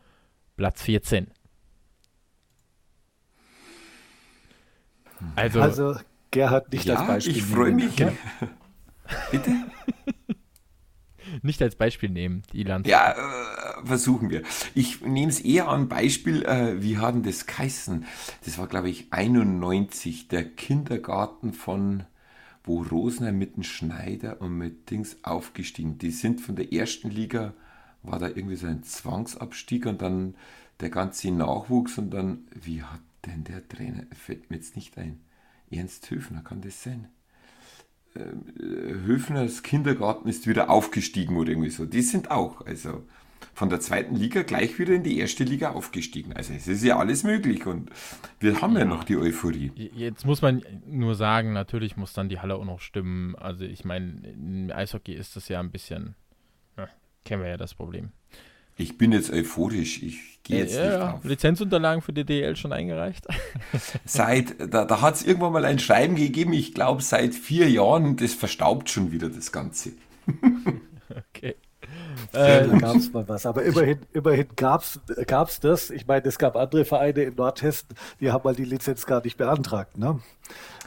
Platz 0.55 0.81
14. 0.83 1.27
Also, 5.35 5.61
also 5.61 5.95
Gerhard 6.31 6.71
nicht 6.71 6.85
ja, 6.85 6.95
als 6.95 7.07
Beispiel 7.07 7.37
ich 7.37 7.43
freue 7.43 7.71
mich. 7.71 7.97
Ja? 7.97 8.11
Bitte? 9.31 9.51
nicht 11.41 11.61
als 11.61 11.75
Beispiel 11.75 12.09
nehmen, 12.09 12.43
die 12.53 12.63
Land. 12.63 12.87
Ja, 12.87 13.11
äh, 13.11 13.85
versuchen 13.85 14.29
wir. 14.29 14.43
Ich 14.73 15.01
nehme 15.01 15.29
es 15.29 15.39
eher 15.39 15.67
an 15.67 15.89
Beispiel, 15.89 16.43
äh, 16.43 16.81
wie 16.81 16.97
hat 16.97 17.15
denn 17.15 17.23
das 17.23 17.45
geheißen? 17.45 18.05
Das 18.43 18.57
war, 18.57 18.67
glaube 18.67 18.89
ich, 18.89 19.11
91, 19.11 20.27
der 20.27 20.43
Kindergarten 20.43 21.53
von 21.53 22.03
wo 22.65 22.81
Rosenheim 22.81 23.37
mit 23.37 23.55
dem 23.55 23.63
Schneider 23.63 24.41
und 24.41 24.57
mit 24.57 24.89
Dings 24.89 25.17
aufgestiegen. 25.23 25.97
Die 25.99 26.11
sind 26.11 26.41
von 26.41 26.55
der 26.55 26.73
ersten 26.73 27.09
Liga, 27.09 27.53
war 28.07 28.19
da 28.19 28.27
irgendwie 28.27 28.55
so 28.55 28.67
ein 28.67 28.83
Zwangsabstieg 28.83 29.85
und 29.85 30.01
dann 30.01 30.35
der 30.79 30.89
ganze 30.89 31.31
Nachwuchs 31.31 31.97
und 31.97 32.11
dann, 32.11 32.47
wie 32.53 32.83
hat 32.83 33.01
denn 33.25 33.43
der 33.43 33.67
Trainer, 33.67 34.03
fällt 34.13 34.49
mir 34.49 34.57
jetzt 34.57 34.75
nicht 34.75 34.97
ein, 34.97 35.21
Ernst 35.71 36.09
Höfner, 36.11 36.41
kann 36.41 36.61
das 36.61 36.83
sein? 36.83 37.07
Ähm, 38.15 38.45
Höfners 39.05 39.63
Kindergarten 39.63 40.29
ist 40.29 40.47
wieder 40.47 40.69
aufgestiegen 40.69 41.37
oder 41.37 41.49
irgendwie 41.49 41.69
so. 41.69 41.85
Die 41.85 42.01
sind 42.01 42.31
auch, 42.31 42.65
also 42.65 43.03
von 43.53 43.69
der 43.69 43.79
zweiten 43.79 44.15
Liga 44.15 44.43
gleich 44.43 44.79
wieder 44.79 44.93
in 44.93 45.03
die 45.03 45.17
erste 45.17 45.43
Liga 45.43 45.71
aufgestiegen. 45.71 46.33
Also 46.33 46.53
es 46.53 46.67
ist 46.67 46.83
ja 46.83 46.97
alles 46.97 47.23
möglich 47.23 47.65
und 47.65 47.89
wir 48.39 48.61
haben 48.61 48.73
ja, 48.73 48.79
ja 48.79 48.85
noch 48.85 49.03
die 49.03 49.17
Euphorie. 49.17 49.71
Jetzt 49.75 50.25
muss 50.25 50.41
man 50.41 50.63
nur 50.85 51.15
sagen, 51.15 51.53
natürlich 51.53 51.97
muss 51.97 52.13
dann 52.13 52.29
die 52.29 52.39
Halle 52.39 52.55
auch 52.55 52.65
noch 52.65 52.79
stimmen. 52.79 53.35
Also 53.35 53.65
ich 53.65 53.85
meine, 53.85 54.21
im 54.27 54.71
Eishockey 54.71 55.13
ist 55.13 55.35
das 55.35 55.47
ja 55.47 55.59
ein 55.59 55.71
bisschen, 55.71 56.15
kennen 57.25 57.43
wir 57.43 57.49
ja 57.49 57.57
das 57.57 57.73
Problem. 57.73 58.11
Ich 58.77 58.97
bin 58.97 59.11
jetzt 59.11 59.31
euphorisch. 59.31 60.03
Ich 60.03 60.43
gehe 60.43 60.59
jetzt 60.59 60.75
ja, 60.75 60.83
nicht 60.83 60.99
drauf. 60.99 61.23
Lizenzunterlagen 61.23 62.01
für 62.01 62.13
die 62.13 62.25
DL 62.25 62.55
schon 62.55 62.71
eingereicht? 62.71 63.25
Seit, 64.05 64.55
da, 64.73 64.85
da 64.85 65.01
hat 65.01 65.15
es 65.15 65.23
irgendwann 65.23 65.53
mal 65.53 65.65
ein 65.65 65.79
Schreiben 65.79 66.15
gegeben, 66.15 66.53
ich 66.53 66.73
glaube 66.73 67.01
seit 67.01 67.33
vier 67.33 67.69
Jahren, 67.69 68.17
das 68.17 68.33
verstaubt 68.33 68.89
schon 68.89 69.11
wieder 69.11 69.29
das 69.29 69.51
Ganze. 69.51 69.91
okay. 71.33 71.55
Äh, 72.33 72.67
da 72.67 72.77
gab 72.77 72.95
es 72.95 73.13
mal 73.13 73.27
was. 73.27 73.45
Aber 73.45 73.63
immerhin, 73.63 73.99
immerhin 74.13 74.47
gab 74.55 74.81
es 74.81 75.59
das. 75.59 75.89
Ich 75.89 76.07
meine, 76.07 76.25
es 76.25 76.37
gab 76.37 76.55
andere 76.55 76.83
Vereine 76.83 77.23
in 77.23 77.35
Nordhessen, 77.35 77.89
die 78.19 78.31
haben 78.31 78.43
mal 78.43 78.55
die 78.55 78.65
Lizenz 78.65 79.05
gar 79.05 79.23
nicht 79.23 79.37
beantragt. 79.37 79.97
Ne? 79.97 80.19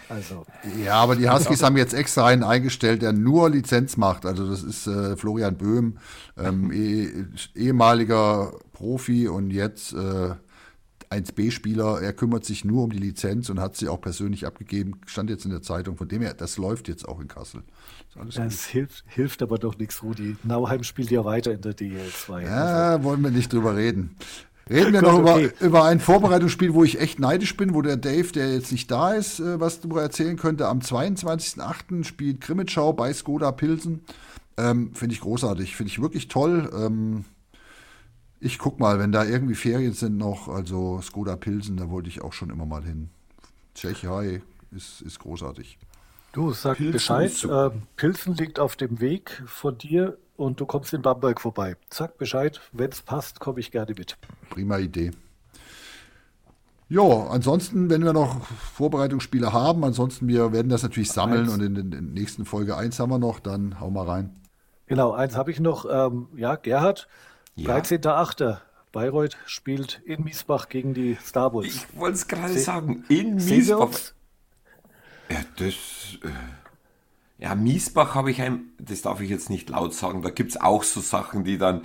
Also. 0.08 0.46
Ja, 0.82 0.94
aber 0.94 1.16
die 1.16 1.28
Huskies 1.28 1.62
haben 1.64 1.76
jetzt 1.76 1.94
extra 1.94 2.26
einen 2.26 2.42
eingestellt, 2.42 3.02
der 3.02 3.12
nur 3.12 3.50
Lizenz 3.50 3.96
macht. 3.96 4.24
Also 4.24 4.48
das 4.48 4.62
ist 4.62 4.86
äh, 4.86 5.16
Florian 5.16 5.56
Böhm, 5.56 5.98
ähm, 6.36 6.72
eh, 6.72 7.24
ehemaliger 7.54 8.52
Profi 8.72 9.28
und 9.28 9.50
jetzt 9.50 9.92
äh, 9.92 10.34
1B-Spieler. 11.10 12.00
Er 12.00 12.12
kümmert 12.12 12.44
sich 12.44 12.64
nur 12.64 12.84
um 12.84 12.90
die 12.90 12.98
Lizenz 12.98 13.48
und 13.50 13.60
hat 13.60 13.76
sie 13.76 13.88
auch 13.88 14.00
persönlich 14.00 14.46
abgegeben. 14.46 15.00
Stand 15.06 15.30
jetzt 15.30 15.44
in 15.44 15.50
der 15.50 15.62
Zeitung. 15.62 15.96
Von 15.96 16.08
dem 16.08 16.22
her, 16.22 16.34
das 16.34 16.58
läuft 16.58 16.88
jetzt 16.88 17.08
auch 17.08 17.20
in 17.20 17.28
Kassel. 17.28 17.62
Das 18.34 18.66
hilft, 18.66 19.04
hilft 19.06 19.42
aber 19.42 19.58
doch 19.58 19.78
nichts, 19.78 20.02
Rudi. 20.02 20.36
Nauheim 20.42 20.82
spielt 20.82 21.10
ja 21.10 21.24
weiter 21.24 21.52
in 21.52 21.60
der 21.60 21.76
DL2. 21.76 22.42
Ja, 22.42 22.90
also. 22.92 23.04
wollen 23.04 23.22
wir 23.22 23.30
nicht 23.30 23.52
drüber 23.52 23.76
reden. 23.76 24.16
Reden 24.70 24.92
wir 24.92 25.02
noch 25.02 25.18
okay. 25.18 25.46
über, 25.46 25.66
über 25.66 25.84
ein 25.84 26.00
Vorbereitungsspiel, 26.00 26.74
wo 26.74 26.84
ich 26.84 27.00
echt 27.00 27.18
neidisch 27.18 27.56
bin, 27.56 27.74
wo 27.74 27.82
der 27.82 27.96
Dave, 27.96 28.30
der 28.32 28.52
jetzt 28.52 28.72
nicht 28.72 28.90
da 28.90 29.12
ist, 29.12 29.40
äh, 29.40 29.60
was 29.60 29.80
darüber 29.80 30.02
erzählen 30.02 30.36
könnte. 30.36 30.68
Am 30.68 30.80
22.08. 30.80 32.04
spielt 32.04 32.40
Grimmitschau 32.40 32.92
bei 32.92 33.12
Skoda 33.12 33.52
Pilsen. 33.52 34.04
Ähm, 34.56 34.94
Finde 34.94 35.14
ich 35.14 35.20
großartig, 35.20 35.76
finde 35.76 35.90
ich 35.90 36.02
wirklich 36.02 36.28
toll. 36.28 36.70
Ähm, 36.74 37.24
ich 38.40 38.58
guck 38.58 38.78
mal, 38.78 38.98
wenn 38.98 39.12
da 39.12 39.24
irgendwie 39.24 39.54
Ferien 39.54 39.92
sind 39.92 40.16
noch, 40.16 40.48
also 40.48 41.00
Skoda 41.02 41.36
Pilsen, 41.36 41.76
da 41.76 41.90
wollte 41.90 42.08
ich 42.08 42.22
auch 42.22 42.32
schon 42.32 42.50
immer 42.50 42.66
mal 42.66 42.84
hin. 42.84 43.10
Tschechei 43.74 44.42
ist, 44.70 45.00
ist 45.02 45.18
großartig. 45.20 45.78
Du 46.32 46.52
sag 46.52 46.76
Pilsen 46.76 46.92
Bescheid. 46.92 47.44
Äh, 47.44 47.70
Pilsen 47.96 48.34
liegt 48.34 48.58
auf 48.58 48.76
dem 48.76 49.00
Weg 49.00 49.42
von 49.46 49.78
dir 49.78 50.18
und 50.38 50.60
du 50.60 50.66
kommst 50.66 50.94
in 50.94 51.02
Bamberg 51.02 51.40
vorbei. 51.40 51.76
Sag 51.90 52.16
Bescheid, 52.16 52.60
wenn 52.72 52.90
es 52.90 53.02
passt, 53.02 53.40
komme 53.40 53.58
ich 53.60 53.72
gerne 53.72 53.92
mit. 53.98 54.16
Prima 54.50 54.78
Idee. 54.78 55.10
Ja, 56.88 57.02
ansonsten, 57.02 57.90
wenn 57.90 58.04
wir 58.04 58.12
noch 58.12 58.46
Vorbereitungsspiele 58.46 59.52
haben, 59.52 59.84
ansonsten 59.84 60.28
wir 60.28 60.52
werden 60.52 60.70
das 60.70 60.82
natürlich 60.82 61.10
sammeln 61.10 61.42
eins. 61.42 61.54
und 61.54 61.62
in 61.62 61.90
der 61.90 62.00
nächsten 62.00 62.46
Folge 62.46 62.76
1 62.76 62.98
haben 62.98 63.10
wir 63.10 63.18
noch, 63.18 63.40
dann 63.40 63.78
hau 63.80 63.90
mal 63.90 64.06
rein. 64.06 64.40
Genau, 64.86 65.12
eins 65.12 65.36
habe 65.36 65.50
ich 65.50 65.60
noch. 65.60 65.84
Ähm, 65.90 66.28
ja, 66.36 66.54
Gerhard, 66.54 67.08
ja. 67.56 67.76
13.8. 67.76 68.58
Bayreuth 68.92 69.36
spielt 69.44 70.00
in 70.06 70.24
Miesbach 70.24 70.70
gegen 70.70 70.94
die 70.94 71.18
Star 71.22 71.50
Bulls. 71.50 71.66
Ich 71.66 71.98
wollte 71.98 72.14
es 72.14 72.26
gerade 72.26 72.58
sagen, 72.58 73.04
in 73.10 73.34
Miesbach. 73.34 73.90
Ja, 75.28 75.40
das. 75.56 75.74
Äh 76.22 76.28
ja, 77.38 77.54
Miesbach 77.54 78.14
habe 78.14 78.30
ich 78.30 78.42
ein, 78.42 78.72
das 78.78 79.02
darf 79.02 79.20
ich 79.20 79.30
jetzt 79.30 79.48
nicht 79.48 79.70
laut 79.70 79.94
sagen, 79.94 80.22
da 80.22 80.30
gibt 80.30 80.50
es 80.50 80.60
auch 80.60 80.82
so 80.82 81.00
Sachen, 81.00 81.44
die 81.44 81.56
dann. 81.56 81.82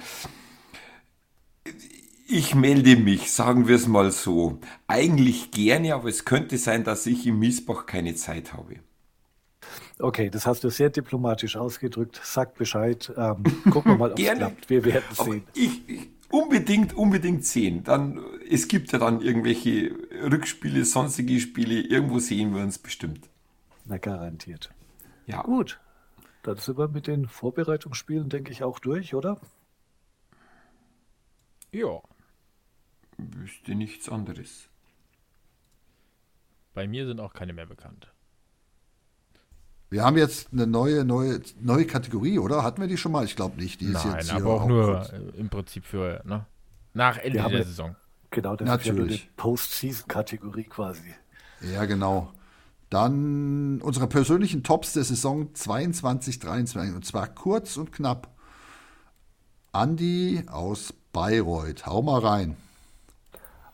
Ich 2.27 2.55
melde 2.55 2.95
mich, 2.95 3.31
sagen 3.31 3.67
wir 3.67 3.75
es 3.75 3.87
mal 3.87 4.11
so. 4.11 4.59
Eigentlich 4.87 5.51
gerne, 5.51 5.93
aber 5.93 6.09
es 6.09 6.25
könnte 6.25 6.57
sein, 6.57 6.83
dass 6.83 7.05
ich 7.05 7.27
in 7.27 7.37
Miesbach 7.37 7.85
keine 7.85 8.15
Zeit 8.15 8.53
habe. 8.53 8.77
Okay, 9.99 10.31
das 10.31 10.47
hast 10.47 10.63
du 10.63 10.69
sehr 10.69 10.89
diplomatisch 10.89 11.55
ausgedrückt. 11.55 12.19
Sag 12.23 12.55
Bescheid. 12.55 13.13
Ähm, 13.15 13.43
gucken 13.69 13.91
wir 13.91 13.97
mal, 13.97 14.11
ob 14.11 14.19
es 14.19 14.31
klappt. 14.31 14.69
Wir 14.69 14.83
werden 14.83 15.03
sehen. 15.11 15.43
Ich, 15.53 15.87
ich, 15.87 16.09
unbedingt, 16.31 16.95
unbedingt 16.95 17.45
sehen. 17.45 17.83
Dann, 17.83 18.19
es 18.49 18.67
gibt 18.67 18.91
ja 18.91 18.97
dann 18.97 19.21
irgendwelche 19.21 19.91
Rückspiele, 20.23 20.83
sonstige 20.85 21.39
Spiele. 21.39 21.81
Irgendwo 21.81 22.17
sehen 22.17 22.55
wir 22.55 22.63
uns 22.63 22.79
bestimmt. 22.79 23.29
Na, 23.85 23.97
garantiert. 23.97 24.72
Ja. 25.25 25.41
Gut. 25.41 25.79
Dann 26.43 26.57
sind 26.57 26.77
wir 26.77 26.89
mit 26.89 27.07
den 27.07 27.27
Vorbereitungsspielen, 27.27 28.29
denke 28.29 28.51
ich, 28.51 28.63
auch 28.63 28.79
durch, 28.79 29.15
oder? 29.15 29.39
Ja. 31.71 32.01
Wüsste 33.17 33.75
nichts 33.75 34.09
anderes. 34.09 34.69
Bei 36.73 36.87
mir 36.87 37.05
sind 37.05 37.19
auch 37.19 37.33
keine 37.33 37.53
mehr 37.53 37.65
bekannt. 37.65 38.11
Wir 39.89 40.03
haben 40.03 40.17
jetzt 40.17 40.51
eine 40.51 40.65
neue, 40.65 41.05
neue, 41.05 41.39
neue 41.61 41.85
Kategorie, 41.85 42.39
oder? 42.39 42.63
Hatten 42.63 42.81
wir 42.81 42.87
die 42.87 42.97
schon 42.97 43.11
mal? 43.11 43.25
Ich 43.25 43.35
glaube 43.35 43.61
nicht. 43.61 43.79
Die 43.79 43.85
ist 43.85 44.05
Nein, 44.05 44.15
jetzt 44.15 44.31
aber 44.31 44.55
auch, 44.55 44.61
auch 44.63 44.67
nur 44.67 44.85
kurz. 44.85 45.13
im 45.37 45.49
Prinzip 45.49 45.85
für 45.85 46.21
ne? 46.25 46.47
nach 46.93 47.17
Ende 47.17 47.37
der 47.37 47.45
eine, 47.45 47.63
Saison. 47.63 47.95
Genau, 48.31 48.55
das 48.55 48.67
Natürlich. 48.67 49.15
ist 49.15 49.23
ja 49.25 49.29
Post-Season-Kategorie 49.37 50.63
quasi. 50.63 51.13
Ja, 51.61 51.85
genau. 51.85 52.33
Dann 52.93 53.81
unsere 53.81 54.05
persönlichen 54.05 54.61
Tops 54.61 54.93
der 54.93 55.03
Saison 55.03 55.51
22-23 55.53 56.93
und 56.93 57.03
zwar 57.03 57.27
kurz 57.27 57.75
und 57.75 57.91
knapp. 57.91 58.29
Andi 59.71 60.43
aus 60.45 60.93
Bayreuth, 61.11 61.87
hau 61.87 62.03
mal 62.03 62.19
rein. 62.19 62.55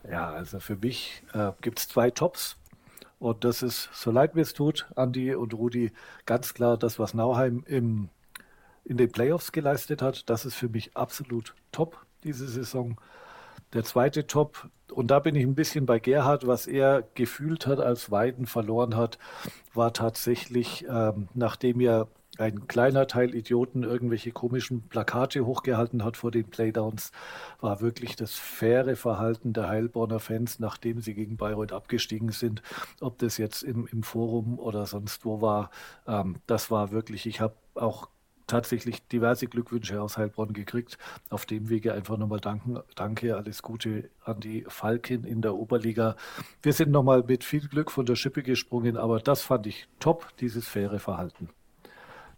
Ja, 0.10 0.30
also 0.30 0.62
für 0.62 0.78
mich 0.78 1.22
äh, 1.34 1.52
gibt 1.60 1.80
es 1.80 1.90
zwei 1.90 2.12
Tops. 2.12 2.56
Und 3.20 3.44
das 3.44 3.62
ist, 3.62 3.90
so 3.92 4.10
leid 4.10 4.36
mir 4.36 4.44
es 4.44 4.54
tut, 4.54 4.88
Andi 4.96 5.36
und 5.36 5.54
Rudi, 5.54 5.92
ganz 6.26 6.54
klar 6.54 6.78
das, 6.78 6.98
was 6.98 7.14
Nauheim 7.14 7.66
im, 7.68 8.08
in 8.86 8.96
den 8.96 9.12
Playoffs 9.12 9.52
geleistet 9.52 10.02
hat. 10.02 10.30
Das 10.30 10.46
ist 10.46 10.56
für 10.56 10.70
mich 10.70 10.96
absolut 10.96 11.56
top 11.74 12.06
diese 12.24 12.48
Saison. 12.48 12.96
Der 13.74 13.84
zweite 13.84 14.28
Top, 14.28 14.70
und 14.92 15.12
da 15.12 15.20
bin 15.20 15.36
ich 15.36 15.44
ein 15.44 15.56
bisschen 15.56 15.86
bei 15.86 16.00
Gerhard, 16.00 16.48
was 16.48 16.68
er 16.68 17.04
gefühlt 17.16 17.68
hat, 17.68 17.80
als 17.80 18.12
Weiden 18.12 18.46
verloren 18.46 18.96
hat, 18.96 19.18
war 19.74 19.94
tatsächlich, 19.94 20.86
ähm, 20.90 21.28
nachdem 21.34 21.80
er 21.80 22.08
ein 22.38 22.68
kleiner 22.68 23.08
Teil 23.08 23.36
Idioten 23.36 23.84
irgendwelche 23.84 24.32
komischen 24.32 24.88
Plakate 24.88 25.46
hochgehalten 25.46 26.04
hat 26.04 26.16
vor 26.18 26.32
den 26.32 26.50
Playdowns, 26.50 27.12
war 27.60 27.82
wirklich 27.82 28.16
das 28.16 28.34
faire 28.34 28.96
Verhalten 28.96 29.54
der 29.54 29.68
Heilbronner 29.68 30.20
Fans, 30.20 30.60
nachdem 30.60 31.02
sie 31.02 31.14
gegen 31.14 31.38
Bayreuth 31.38 31.74
abgestiegen 31.74 32.32
sind. 32.32 32.62
Ob 33.02 33.18
das 33.18 33.38
jetzt 33.38 33.64
im, 33.64 33.88
im 33.92 34.04
Forum 34.04 34.58
oder 34.58 34.86
sonst 34.86 35.26
wo 35.26 35.42
war, 35.42 35.70
ähm, 36.08 36.38
das 36.48 36.72
war 36.72 36.92
wirklich, 36.92 37.26
ich 37.26 37.42
habe 37.42 37.56
auch 37.76 38.10
tatsächlich 38.50 39.08
diverse 39.08 39.48
Glückwünsche 39.48 40.02
aus 40.02 40.18
Heilbronn 40.18 40.52
gekriegt. 40.52 40.98
Auf 41.30 41.46
dem 41.46 41.70
Wege 41.70 41.94
einfach 41.94 42.18
nochmal 42.18 42.40
danken, 42.40 42.80
danke, 42.96 43.38
alles 43.38 43.62
Gute 43.62 44.10
an 44.26 44.42
die 44.42 44.66
Falken 44.68 45.24
in 45.24 45.42
der 45.42 45.56
Oberliga. 45.56 46.16
Wir 46.62 46.74
sind 46.74 46.92
nochmal 46.92 47.24
mit 47.26 47.44
viel 47.44 47.68
Glück 47.68 47.92
von 47.92 48.06
der 48.06 48.16
Schippe 48.16 48.44
gesprungen, 48.44 48.98
aber 48.98 49.20
das 49.20 49.42
fand 49.42 49.68
ich 49.68 49.88
top, 50.00 50.36
dieses 50.40 50.68
faire 50.68 51.00
Verhalten. 51.00 51.50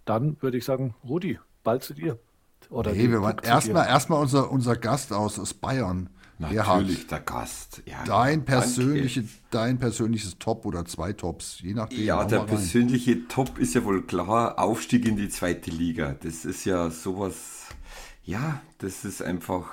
Dann 0.06 0.38
würde 0.42 0.58
ich 0.58 0.66
sagen, 0.66 0.94
Rudi, 1.04 1.40
bald 1.64 1.84
zu 1.84 1.94
dir. 1.94 2.20
Oder 2.70 2.92
nee, 2.92 3.10
wir 3.10 3.22
waren 3.22 3.40
erstmal 3.40 3.88
erstmal 3.88 4.22
unser, 4.22 4.52
unser 4.52 4.76
Gast 4.76 5.12
aus, 5.12 5.40
aus 5.40 5.54
Bayern. 5.54 6.10
Natürlich 6.42 7.08
der 7.08 7.20
Gast. 7.20 7.82
Ja, 7.86 8.04
dein, 8.06 8.44
persönliche, 8.44 9.24
dein 9.52 9.78
persönliches 9.78 10.38
Top 10.40 10.66
oder 10.66 10.86
zwei 10.86 11.14
Tops, 11.14 11.60
je 11.62 11.74
nachdem. 11.74 12.04
Ja, 12.04 12.24
der 12.26 12.40
persönliche 12.40 13.28
Top 13.28 13.58
ist 13.60 13.76
ja 13.76 13.84
wohl 13.86 14.02
klar 14.04 14.58
Aufstieg 14.60 15.06
in 15.06 15.16
die 15.16 15.30
zweite 15.30 15.72
Liga. 15.72 16.16
Das 16.22 16.46
ist 16.46 16.66
ja 16.66 16.90
sowas, 16.90 17.68
ja, 18.24 18.62
das 18.80 19.06
ist 19.06 19.22
einfach 19.22 19.70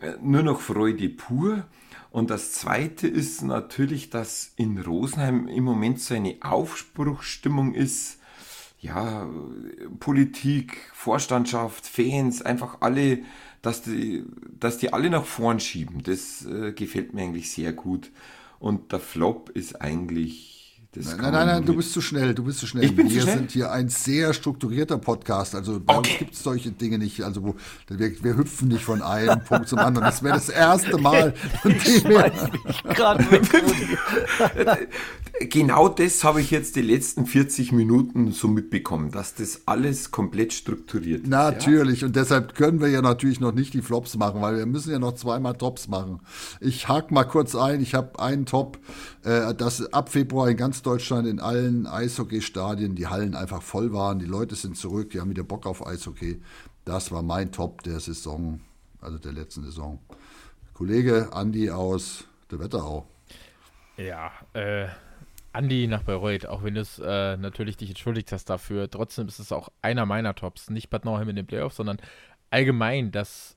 äh, 0.00 0.14
nur 0.20 0.42
noch 0.42 0.60
Freude 0.60 1.08
pur. 1.08 1.64
Und 2.10 2.30
das 2.30 2.52
Zweite 2.52 3.08
ist 3.08 3.42
natürlich, 3.42 4.08
dass 4.08 4.52
in 4.56 4.78
Rosenheim 4.78 5.48
im 5.48 5.64
Moment 5.64 6.00
so 6.00 6.14
eine 6.14 6.36
Aufbruchsstimmung 6.42 7.74
ist. 7.74 8.18
Ja, 8.80 9.26
Politik, 9.98 10.76
Vorstandschaft, 10.92 11.86
Fans, 11.86 12.42
einfach 12.42 12.82
alle, 12.82 13.20
dass 13.64 13.82
die, 13.82 14.24
dass 14.60 14.78
die 14.78 14.92
alle 14.92 15.10
nach 15.10 15.24
vorn 15.24 15.58
schieben. 15.58 16.02
Das 16.02 16.44
äh, 16.44 16.72
gefällt 16.72 17.14
mir 17.14 17.22
eigentlich 17.22 17.50
sehr 17.50 17.72
gut. 17.72 18.10
Und 18.58 18.92
der 18.92 19.00
Flop 19.00 19.50
ist 19.50 19.80
eigentlich 19.80 20.53
nein, 20.96 21.16
nein, 21.18 21.32
nein, 21.32 21.46
nein, 21.46 21.64
du 21.64 21.74
bist 21.76 21.92
zu 21.92 22.00
schnell, 22.00 22.34
du 22.34 22.44
bist 22.44 22.58
zu 22.58 22.66
schnell. 22.66 22.84
Ich 22.84 22.94
bin 22.94 23.08
wir 23.08 23.16
zu 23.16 23.22
schnell? 23.22 23.38
sind 23.38 23.50
hier 23.50 23.70
ein 23.72 23.88
sehr 23.88 24.32
strukturierter 24.34 24.98
Podcast. 24.98 25.54
Also 25.54 25.80
bei 25.80 25.96
Okay. 25.96 26.10
uns 26.10 26.18
gibt 26.18 26.34
es 26.34 26.42
solche 26.42 26.70
Dinge 26.72 26.98
nicht. 26.98 27.22
Also 27.22 27.42
wo, 27.42 27.56
wir, 27.88 28.12
wir 28.22 28.36
hüpfen 28.36 28.68
nicht 28.68 28.84
von 28.84 29.02
einem 29.02 29.42
Punkt 29.48 29.68
zum 29.68 29.78
anderen. 29.78 30.04
Das 30.06 30.22
wäre 30.22 30.34
das 30.34 30.48
erste 30.48 30.98
Mal. 30.98 31.34
Her, 31.64 32.32
Gerade. 32.94 33.24
Genau 35.40 35.88
das 35.88 36.22
habe 36.22 36.40
ich 36.40 36.52
jetzt 36.52 36.76
die 36.76 36.80
letzten 36.82 37.26
40 37.26 37.72
Minuten 37.72 38.30
so 38.30 38.46
mitbekommen, 38.46 39.10
dass 39.10 39.34
das 39.34 39.62
alles 39.66 40.12
komplett 40.12 40.52
strukturiert 40.52 41.22
ist. 41.24 41.28
natürlich. 41.28 42.04
Und 42.04 42.14
deshalb 42.14 42.54
können 42.54 42.80
wir 42.80 42.86
ja 42.88 43.02
natürlich 43.02 43.40
noch 43.40 43.52
nicht 43.52 43.74
die 43.74 43.82
Flops 43.82 44.16
machen, 44.16 44.40
weil 44.42 44.56
wir 44.56 44.66
müssen 44.66 44.92
ja 44.92 45.00
noch 45.00 45.14
zweimal 45.16 45.54
Tops 45.54 45.88
machen. 45.88 46.20
Ich 46.60 46.86
hake 46.88 47.12
mal 47.12 47.24
kurz 47.24 47.56
ein. 47.56 47.80
Ich 47.80 47.94
habe 47.94 48.20
einen 48.20 48.46
Top, 48.46 48.78
äh, 49.24 49.54
dass 49.54 49.92
ab 49.92 50.10
Februar 50.10 50.48
in 50.50 50.56
ganz 50.56 50.82
Deutschland 50.82 51.26
in 51.26 51.40
allen 51.40 51.86
Eishockeystadien 51.86 52.94
die 52.94 53.06
Hallen 53.06 53.34
einfach 53.34 53.62
voll 53.62 53.92
waren. 53.92 54.18
Die 54.18 54.26
Leute 54.26 54.54
sind 54.54 54.76
zurück, 54.76 55.10
die 55.10 55.20
haben 55.20 55.30
wieder 55.30 55.44
Bock 55.44 55.66
auf 55.66 55.86
Eishockey. 55.86 56.42
Das 56.84 57.10
war 57.10 57.22
mein 57.22 57.50
Top 57.50 57.82
der 57.82 58.00
Saison, 58.00 58.60
also 59.00 59.18
der 59.18 59.32
letzten 59.32 59.64
Saison. 59.64 59.98
Kollege 60.74 61.30
Andi 61.32 61.70
aus 61.70 62.24
der 62.50 62.58
Wetterau. 62.58 63.06
Ja, 63.96 64.32
äh, 64.52 64.88
Andi 65.52 65.86
nach 65.86 66.02
Bayreuth, 66.02 66.46
auch 66.46 66.62
wenn 66.62 66.74
du 66.74 66.80
es 66.80 66.98
äh, 66.98 67.36
natürlich 67.36 67.76
dich 67.76 67.88
entschuldigt 67.88 68.32
hast 68.32 68.50
dafür, 68.50 68.90
trotzdem 68.90 69.28
ist 69.28 69.38
es 69.38 69.52
auch 69.52 69.70
einer 69.80 70.04
meiner 70.04 70.34
Tops. 70.34 70.68
Nicht 70.68 70.90
Bad 70.90 71.04
Nauheim 71.04 71.28
in 71.28 71.36
den 71.36 71.46
Playoffs, 71.46 71.76
sondern 71.76 71.98
allgemein, 72.50 73.12
dass 73.12 73.56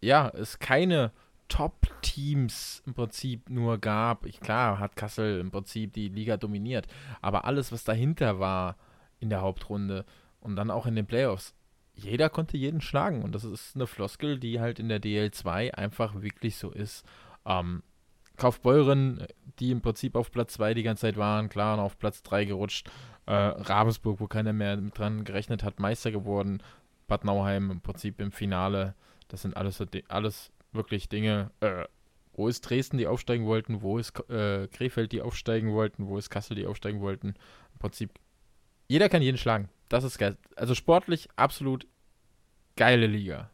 ja, 0.00 0.28
es 0.28 0.58
keine 0.58 1.12
Top-Teams 1.48 2.82
im 2.86 2.94
Prinzip 2.94 3.48
nur 3.50 3.78
gab. 3.78 4.26
Ich, 4.26 4.40
klar 4.40 4.78
hat 4.78 4.96
Kassel 4.96 5.40
im 5.40 5.50
Prinzip 5.50 5.92
die 5.92 6.08
Liga 6.08 6.36
dominiert, 6.36 6.86
aber 7.20 7.44
alles, 7.44 7.72
was 7.72 7.84
dahinter 7.84 8.40
war 8.40 8.76
in 9.20 9.30
der 9.30 9.40
Hauptrunde 9.40 10.04
und 10.40 10.56
dann 10.56 10.70
auch 10.70 10.86
in 10.86 10.96
den 10.96 11.06
Playoffs, 11.06 11.54
jeder 11.94 12.28
konnte 12.28 12.56
jeden 12.56 12.80
schlagen. 12.80 13.22
Und 13.22 13.34
das 13.34 13.44
ist 13.44 13.74
eine 13.74 13.86
Floskel, 13.86 14.38
die 14.38 14.60
halt 14.60 14.78
in 14.78 14.88
der 14.88 15.00
DL2 15.00 15.72
einfach 15.72 16.20
wirklich 16.20 16.56
so 16.56 16.70
ist. 16.70 17.04
Ähm, 17.46 17.82
Kaufbeuren, 18.36 19.26
die 19.58 19.70
im 19.70 19.80
Prinzip 19.80 20.14
auf 20.14 20.30
Platz 20.30 20.54
2 20.54 20.74
die 20.74 20.82
ganze 20.82 21.02
Zeit 21.02 21.16
waren, 21.16 21.48
klar, 21.48 21.78
auf 21.78 21.98
Platz 21.98 22.22
3 22.22 22.44
gerutscht. 22.44 22.90
Äh, 23.24 23.32
Ravensburg, 23.32 24.20
wo 24.20 24.26
keiner 24.26 24.52
mehr 24.52 24.76
dran 24.76 25.24
gerechnet 25.24 25.62
hat, 25.62 25.80
Meister 25.80 26.10
geworden. 26.10 26.62
Bad 27.08 27.24
Nauheim 27.24 27.70
im 27.70 27.80
Prinzip 27.80 28.20
im 28.20 28.30
Finale. 28.30 28.94
Das 29.28 29.42
sind 29.42 29.56
alles, 29.56 29.82
alles 30.08 30.52
wirklich 30.76 31.08
Dinge. 31.08 31.50
Äh, 31.60 31.84
wo 32.36 32.48
ist 32.48 32.60
Dresden, 32.62 32.98
die 32.98 33.06
aufsteigen 33.06 33.46
wollten? 33.46 33.80
Wo 33.80 33.98
ist 33.98 34.18
äh, 34.28 34.68
Krefeld, 34.68 35.12
die 35.12 35.22
aufsteigen 35.22 35.72
wollten? 35.72 36.06
Wo 36.06 36.18
ist 36.18 36.28
Kassel, 36.30 36.54
die 36.54 36.66
aufsteigen 36.66 37.00
wollten? 37.00 37.28
Im 37.28 37.78
Prinzip, 37.78 38.10
jeder 38.88 39.08
kann 39.08 39.22
jeden 39.22 39.38
schlagen. 39.38 39.70
Das 39.88 40.04
ist 40.04 40.18
geil. 40.18 40.36
Also 40.54 40.74
sportlich 40.74 41.28
absolut 41.36 41.86
geile 42.76 43.06
Liga. 43.06 43.50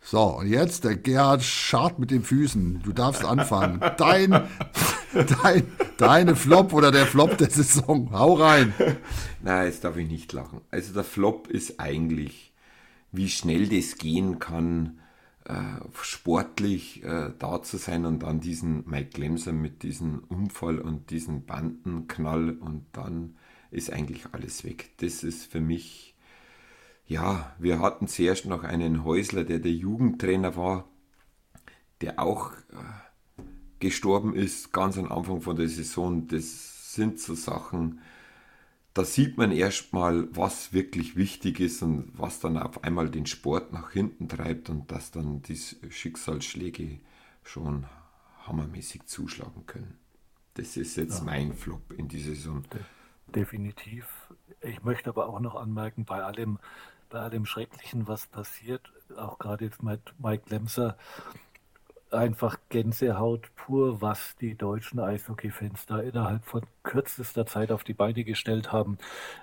So, 0.00 0.22
und 0.38 0.48
jetzt 0.48 0.84
der 0.84 0.96
Gerhard 0.96 1.42
schart 1.42 1.98
mit 1.98 2.10
den 2.10 2.22
Füßen. 2.22 2.80
Du 2.82 2.92
darfst 2.92 3.24
anfangen. 3.24 3.80
Dein, 3.98 4.48
dein, 5.42 5.66
deine 5.96 6.36
Flop 6.36 6.72
oder 6.72 6.92
der 6.92 7.06
Flop 7.06 7.36
der 7.38 7.50
Saison. 7.50 8.10
Hau 8.12 8.34
rein. 8.34 8.72
Nein, 9.42 9.66
jetzt 9.66 9.82
darf 9.82 9.96
ich 9.96 10.08
nicht 10.08 10.32
lachen. 10.32 10.60
Also 10.70 10.92
der 10.92 11.02
Flop 11.02 11.48
ist 11.48 11.80
eigentlich, 11.80 12.52
wie 13.10 13.28
schnell 13.28 13.68
das 13.68 13.98
gehen 13.98 14.38
kann, 14.38 15.00
äh, 15.00 15.05
sportlich 16.02 17.04
äh, 17.04 17.32
da 17.38 17.62
zu 17.62 17.76
sein 17.76 18.04
und 18.04 18.20
dann 18.20 18.40
diesen 18.40 18.88
Mike 18.88 19.10
Glemser 19.10 19.52
mit 19.52 19.82
diesem 19.82 20.24
Unfall 20.28 20.78
und 20.80 21.10
diesem 21.10 21.44
Bandenknall 21.44 22.50
und 22.50 22.86
dann 22.92 23.36
ist 23.70 23.92
eigentlich 23.92 24.26
alles 24.32 24.64
weg. 24.64 24.90
Das 24.98 25.22
ist 25.22 25.44
für 25.44 25.60
mich, 25.60 26.16
ja, 27.06 27.54
wir 27.58 27.80
hatten 27.80 28.08
zuerst 28.08 28.46
noch 28.46 28.64
einen 28.64 29.04
Häusler, 29.04 29.44
der 29.44 29.58
der 29.58 29.72
Jugendtrainer 29.72 30.56
war, 30.56 30.88
der 32.00 32.18
auch 32.18 32.52
äh, 32.52 33.42
gestorben 33.78 34.34
ist, 34.34 34.72
ganz 34.72 34.98
am 34.98 35.12
Anfang 35.12 35.40
von 35.40 35.56
der 35.56 35.68
Saison. 35.68 36.26
Das 36.26 36.94
sind 36.94 37.20
so 37.20 37.34
Sachen, 37.34 38.00
da 38.96 39.04
sieht 39.04 39.36
man 39.36 39.52
erstmal, 39.52 40.26
was 40.34 40.72
wirklich 40.72 41.16
wichtig 41.16 41.60
ist 41.60 41.82
und 41.82 42.10
was 42.16 42.40
dann 42.40 42.56
auf 42.56 42.82
einmal 42.82 43.10
den 43.10 43.26
Sport 43.26 43.70
nach 43.70 43.90
hinten 43.90 44.26
treibt 44.26 44.70
und 44.70 44.90
dass 44.90 45.10
dann 45.10 45.42
die 45.42 45.56
Schicksalsschläge 45.56 47.00
schon 47.42 47.84
hammermäßig 48.46 49.04
zuschlagen 49.04 49.66
können. 49.66 49.98
Das 50.54 50.78
ist 50.78 50.96
jetzt 50.96 51.22
mein 51.22 51.52
Flop 51.52 51.92
in 51.92 52.08
dieser 52.08 52.30
Saison. 52.30 52.64
Definitiv. 53.26 54.32
Ich 54.62 54.82
möchte 54.82 55.10
aber 55.10 55.28
auch 55.28 55.40
noch 55.40 55.56
anmerken, 55.56 56.06
bei 56.06 56.24
allem, 56.24 56.58
bei 57.10 57.18
allem 57.18 57.44
Schrecklichen, 57.44 58.08
was 58.08 58.26
passiert, 58.26 58.90
auch 59.14 59.38
gerade 59.38 59.66
jetzt 59.66 59.82
mit 59.82 60.00
Mike 60.18 60.48
Lemser, 60.48 60.96
einfach 62.10 62.58
Gänsehaut 62.68 63.54
pur, 63.56 64.00
was 64.00 64.36
die 64.40 64.54
deutschen 64.54 65.00
Eishockey-Fans 65.00 65.86
da 65.86 65.98
innerhalb 65.98 66.44
von 66.44 66.62
kürzester 66.82 67.46
Zeit 67.46 67.72
auf 67.72 67.84
die 67.84 67.94
Beine 67.94 68.24
gestellt 68.24 68.72
haben. 68.72 68.98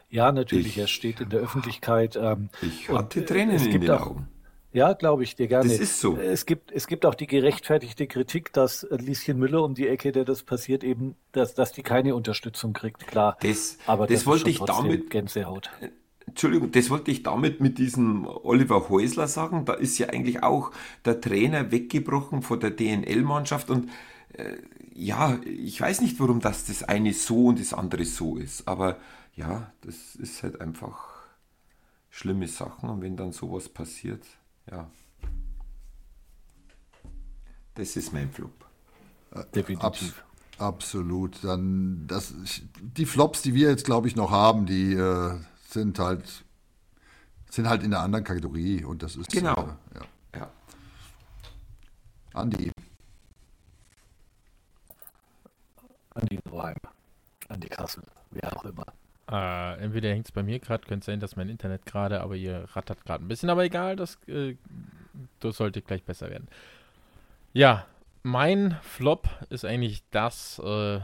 Ja, 0.10 0.32
natürlich, 0.32 0.68
Ich- 0.68 0.78
er 0.78 0.88
steht 0.88 1.20
in 1.22 1.30
der 1.30 1.42
Öffentlichkeit. 1.42 2.16
Ähm, 2.16 2.50
Ich 2.62 2.90
hatte 2.90 3.22
äh, 3.22 3.26
Tränen 3.26 3.56
es 3.56 3.66
in 3.66 3.72
gibt 3.72 3.84
den 3.86 3.92
auch, 3.92 4.08
Augen. 4.08 4.28
Ja, 4.72 4.94
glaube 4.94 5.24
ich 5.24 5.36
dir 5.36 5.48
gerne. 5.48 5.70
Das 5.70 5.78
ist 5.78 6.00
so. 6.00 6.18
Es 6.18 6.48
gibt, 6.48 6.72
es 6.72 6.88
gibt 6.88 7.06
auch 7.06 7.14
die 7.14 7.28
gerechtfertigte 7.28 8.08
Kritik, 8.08 8.52
dass 8.54 8.88
Lieschen 8.90 9.38
Müller 9.38 9.62
um 9.64 9.76
die 9.76 9.88
Ecke, 9.88 10.12
der 10.12 10.26
das 10.26 10.42
passiert, 10.42 10.84
eben, 10.84 11.16
dass, 11.32 11.54
dass 11.54 11.74
die 11.74 11.84
keine 11.84 12.16
Unterstützung 12.16 12.74
kriegt, 12.74 13.06
klar. 13.06 13.38
Das, 13.42 13.78
Aber 13.86 14.08
das 14.08 14.22
ist 14.22 14.26
wollte 14.26 14.50
ich 14.50 14.60
damit 14.62 15.12
Gänsehaut. 15.12 15.70
Entschuldigung, 16.28 16.72
das 16.72 16.90
wollte 16.90 17.12
ich 17.12 17.24
damit 17.24 17.60
mit 17.60 17.78
diesem 17.78 18.26
Oliver 18.26 18.90
Häusler 18.90 19.28
sagen. 19.28 19.66
Da 19.66 19.74
ist 19.74 19.98
ja 19.98 20.10
eigentlich 20.10 20.44
auch 20.44 20.72
der 21.06 21.22
Trainer 21.22 21.72
weggebrochen 21.72 22.42
von 22.42 22.60
der 22.60 22.72
DNL-Mannschaft 22.72 23.70
und 23.70 23.90
äh, 24.34 24.56
ja, 24.96 25.40
ich 25.44 25.82
weiß 25.82 26.02
nicht, 26.02 26.20
warum 26.20 26.40
das 26.40 26.66
das 26.66 26.84
eine 26.84 27.14
so 27.14 27.48
und 27.48 27.60
das 27.60 27.74
andere 27.74 28.06
so 28.06 28.38
ist, 28.38 28.68
aber 28.68 28.98
ja, 29.36 29.72
das 29.82 30.16
ist 30.16 30.44
halt 30.44 30.62
einfach 30.62 31.14
schlimme 32.10 32.48
Sachen 32.48 32.90
und 32.90 33.02
wenn 33.02 33.18
dann 33.18 33.32
sowas 33.32 33.70
passiert, 33.70 34.24
ja. 34.70 34.90
Das 37.74 37.96
ist 37.96 38.14
mein 38.14 38.30
Flop. 38.30 38.54
Definitiv. 39.56 39.84
Abs 39.84 40.14
absolut. 40.60 41.44
Dann 41.44 42.06
das, 42.08 42.34
die 42.80 43.06
Flops, 43.06 43.42
die 43.42 43.56
wir 43.56 43.70
jetzt, 43.70 43.86
glaube 43.86 44.08
ich, 44.08 44.16
noch 44.16 44.30
haben, 44.30 44.66
die 44.66 44.94
äh, 44.94 45.40
sind 45.74 46.00
halt 46.00 46.46
sind 47.50 47.70
halt 47.70 47.84
in 47.84 47.94
einer 47.94 48.04
anderen 48.04 48.24
Kategorie 48.24 48.84
und 48.84 49.04
das 49.04 49.16
ist 49.16 49.32
Genau. 49.32 49.78
Äh, 49.94 50.00
ja. 50.00 50.40
Ja. 50.40 50.52
Andi. 52.34 52.72
An 56.16 56.26
die 56.28 56.40
Neuheim, 56.50 56.78
an 57.50 57.60
die 57.60 57.70
Kassel, 57.70 58.04
wer 58.32 58.56
auch 58.58 58.66
immer. 58.66 58.86
Äh, 59.32 59.84
entweder 59.84 60.10
hängt 60.10 60.26
es 60.26 60.32
bei 60.32 60.44
mir 60.44 60.60
gerade, 60.60 60.86
könnte 60.86 61.06
sein, 61.06 61.20
dass 61.20 61.36
mein 61.36 61.50
Internet 61.50 61.86
gerade, 61.86 62.22
aber 62.22 62.36
ihr 62.36 62.68
rattert 62.74 63.04
gerade 63.06 63.24
ein 63.24 63.28
bisschen, 63.28 63.50
aber 63.50 63.64
egal, 63.64 63.96
das, 63.96 64.18
äh, 64.28 64.56
das 65.40 65.58
sollte 65.58 65.82
gleich 65.82 66.04
besser 66.04 66.30
werden. 66.30 66.48
Ja, 67.54 67.86
mein 68.24 68.78
Flop 68.82 69.30
ist 69.50 69.66
eigentlich 69.66 70.04
das, 70.12 70.60
äh, 70.60 71.00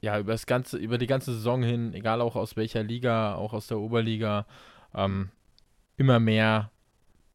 ja, 0.00 0.18
über 0.18 0.32
das 0.32 0.46
ganze, 0.46 0.78
über 0.78 0.98
die 0.98 1.06
ganze 1.06 1.32
Saison 1.32 1.62
hin, 1.62 1.92
egal 1.94 2.20
auch 2.20 2.36
aus 2.36 2.56
welcher 2.56 2.82
Liga, 2.82 3.34
auch 3.34 3.52
aus 3.52 3.66
der 3.66 3.78
Oberliga, 3.78 4.46
ähm, 4.94 5.30
immer 5.96 6.20
mehr 6.20 6.70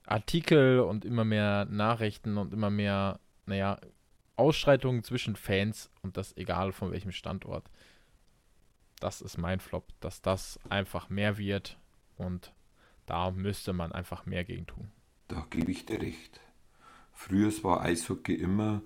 Artikel 0.06 0.80
und 0.80 1.06
immer 1.06 1.26
mehr 1.26 1.66
Nachrichten 1.66 2.38
und 2.38 2.54
immer 2.54 2.70
mehr, 2.70 3.20
naja, 3.46 3.80
Ausschreitungen 4.36 5.04
zwischen 5.04 5.36
Fans 5.36 5.92
und 6.02 6.18
das 6.18 6.36
egal 6.38 6.72
von 6.72 6.92
welchem 6.92 7.12
Standort 7.12 7.70
das 9.04 9.22
ist 9.22 9.38
mein 9.38 9.60
Flop, 9.60 9.92
dass 10.00 10.22
das 10.22 10.60
einfach 10.70 11.10
mehr 11.10 11.38
wird 11.38 11.78
und 12.16 12.54
da 13.06 13.32
müsste 13.32 13.74
man 13.74 13.92
einfach 13.92 14.26
mehr 14.26 14.46
gegen 14.46 14.66
tun. 14.66 14.92
Da 15.28 15.46
gebe 15.50 15.72
ich 15.72 15.86
dir 15.86 16.02
recht. 16.02 16.40
Früher 17.12 17.52
war 17.64 17.82
Eishockey 17.82 18.34
immer, 18.34 18.82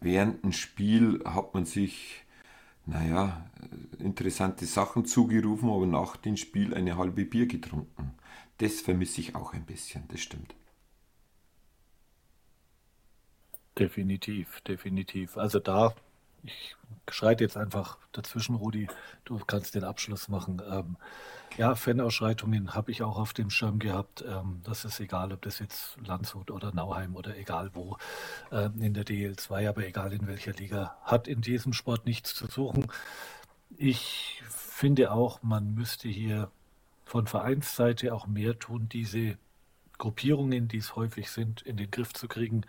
während 0.00 0.44
ein 0.44 0.52
Spiel 0.52 1.22
hat 1.24 1.54
man 1.54 1.64
sich, 1.64 2.24
naja, 2.86 3.44
interessante 3.98 4.66
Sachen 4.66 5.04
zugerufen, 5.06 5.70
aber 5.70 5.86
nach 5.86 6.16
dem 6.16 6.36
Spiel 6.36 6.74
eine 6.74 6.96
halbe 6.96 7.24
Bier 7.24 7.46
getrunken. 7.46 8.12
Das 8.58 8.80
vermisse 8.80 9.20
ich 9.20 9.34
auch 9.34 9.52
ein 9.54 9.64
bisschen, 9.66 10.04
das 10.08 10.20
stimmt. 10.20 10.54
Definitiv, 13.78 14.60
definitiv. 14.62 15.36
Also 15.36 15.58
da, 15.60 15.94
ich 16.44 16.76
schreite 17.10 17.44
jetzt 17.44 17.56
einfach 17.56 17.98
dazwischen, 18.12 18.54
Rudi, 18.54 18.88
du 19.24 19.38
kannst 19.38 19.74
den 19.74 19.84
Abschluss 19.84 20.28
machen. 20.28 20.62
Ähm, 20.70 20.96
ja, 21.56 21.74
Fanausschreitungen 21.74 22.74
habe 22.74 22.90
ich 22.90 23.02
auch 23.02 23.18
auf 23.18 23.32
dem 23.32 23.50
Schirm 23.50 23.78
gehabt. 23.78 24.24
Ähm, 24.26 24.60
das 24.64 24.84
ist 24.84 25.00
egal, 25.00 25.32
ob 25.32 25.42
das 25.42 25.58
jetzt 25.58 25.96
Landshut 26.04 26.50
oder 26.50 26.72
Nauheim 26.72 27.16
oder 27.16 27.36
egal 27.36 27.70
wo 27.74 27.96
äh, 28.50 28.68
in 28.78 28.94
der 28.94 29.04
DL2, 29.04 29.68
aber 29.68 29.86
egal 29.86 30.12
in 30.12 30.26
welcher 30.26 30.52
Liga, 30.52 30.96
hat 31.02 31.28
in 31.28 31.40
diesem 31.40 31.72
Sport 31.72 32.06
nichts 32.06 32.34
zu 32.34 32.46
suchen. 32.46 32.86
Ich 33.76 34.42
finde 34.48 35.12
auch, 35.12 35.42
man 35.42 35.74
müsste 35.74 36.08
hier 36.08 36.50
von 37.04 37.26
Vereinsseite 37.26 38.14
auch 38.14 38.26
mehr 38.26 38.58
tun, 38.58 38.88
diese 38.90 39.38
Gruppierungen, 39.98 40.68
die 40.68 40.78
es 40.78 40.96
häufig 40.96 41.30
sind, 41.30 41.62
in 41.62 41.76
den 41.76 41.90
Griff 41.90 42.12
zu 42.12 42.28
kriegen. 42.28 42.62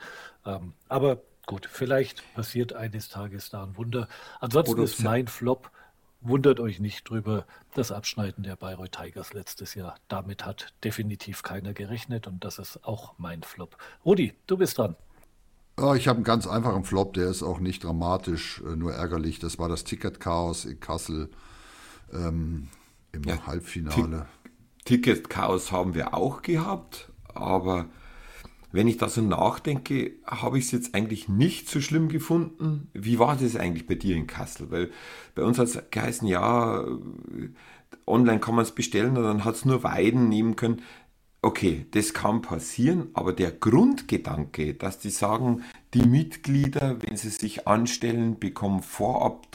Ähm, 0.45 0.73
aber 0.87 1.21
gut, 1.45 1.67
vielleicht 1.71 2.23
passiert 2.33 2.73
eines 2.73 3.09
Tages 3.09 3.49
da 3.49 3.63
ein 3.63 3.77
Wunder. 3.77 4.07
Ansonsten 4.39 4.81
ist 4.81 5.03
mein 5.03 5.27
Flop, 5.27 5.71
wundert 6.21 6.59
euch 6.59 6.79
nicht 6.79 7.09
drüber, 7.09 7.45
das 7.73 7.91
Abschneiden 7.91 8.43
der 8.43 8.55
Bayreuth 8.55 8.93
Tigers 8.93 9.33
letztes 9.33 9.75
Jahr. 9.75 9.95
Damit 10.07 10.45
hat 10.45 10.73
definitiv 10.83 11.43
keiner 11.43 11.73
gerechnet 11.73 12.27
und 12.27 12.43
das 12.43 12.59
ist 12.59 12.83
auch 12.83 13.15
mein 13.17 13.43
Flop. 13.43 13.77
Rudi, 14.05 14.33
du 14.47 14.57
bist 14.57 14.77
dran. 14.77 14.95
Ich 15.97 16.07
habe 16.07 16.17
einen 16.17 16.23
ganz 16.23 16.47
einfachen 16.47 16.85
Flop, 16.85 17.13
der 17.13 17.27
ist 17.27 17.43
auch 17.43 17.59
nicht 17.59 17.83
dramatisch, 17.83 18.61
äh, 18.65 18.77
nur 18.77 18.93
ärgerlich. 18.93 19.39
Das 19.39 19.59
war 19.59 19.67
das 19.67 19.83
Ticket-Chaos 19.83 20.63
in 20.63 20.79
Kassel 20.79 21.29
ähm, 22.13 22.69
im 23.11 23.23
ja, 23.23 23.45
Halbfinale. 23.45 24.27
Ticket-Chaos 24.85 25.73
haben 25.73 25.93
wir 25.93 26.13
auch 26.13 26.43
gehabt, 26.43 27.11
aber 27.33 27.87
wenn 28.75 28.87
ich 28.87 28.97
da 28.97 29.09
so 29.09 29.21
nachdenke, 29.21 30.11
habe 30.25 30.59
ich 30.59 30.65
es 30.65 30.71
jetzt 30.71 30.95
eigentlich 30.95 31.29
nicht 31.29 31.69
so 31.69 31.79
schlimm 31.79 32.09
gefunden. 32.09 32.89
Wie 32.93 33.19
war 33.19 33.37
das 33.37 33.55
eigentlich 33.55 33.87
bei 33.87 33.95
dir 33.95 34.15
in 34.15 34.27
Kassel? 34.27 34.69
Weil 34.69 34.91
bei 35.33 35.43
uns 35.43 35.57
hat 35.57 35.67
es 35.67 35.81
geheißen, 35.91 36.27
ja, 36.27 36.83
online 38.05 38.39
kann 38.39 38.55
man 38.55 38.63
es 38.63 38.73
bestellen 38.73 39.17
und 39.17 39.23
dann 39.23 39.45
hat 39.45 39.55
es 39.55 39.65
nur 39.65 39.83
Weiden 39.83 40.27
nehmen 40.27 40.55
können. 40.55 40.81
Okay, 41.41 41.85
das 41.91 42.13
kann 42.13 42.41
passieren, 42.41 43.09
aber 43.13 43.31
der 43.31 43.51
Grundgedanke, 43.51 44.73
dass 44.73 44.99
die 44.99 45.09
sagen, 45.09 45.63
die 45.93 46.05
Mitglieder, 46.05 46.97
wenn 47.01 47.15
sie 47.15 47.29
sich 47.29 47.67
anstellen, 47.67 48.39
bekommen 48.39 48.81
vorab 48.81 49.47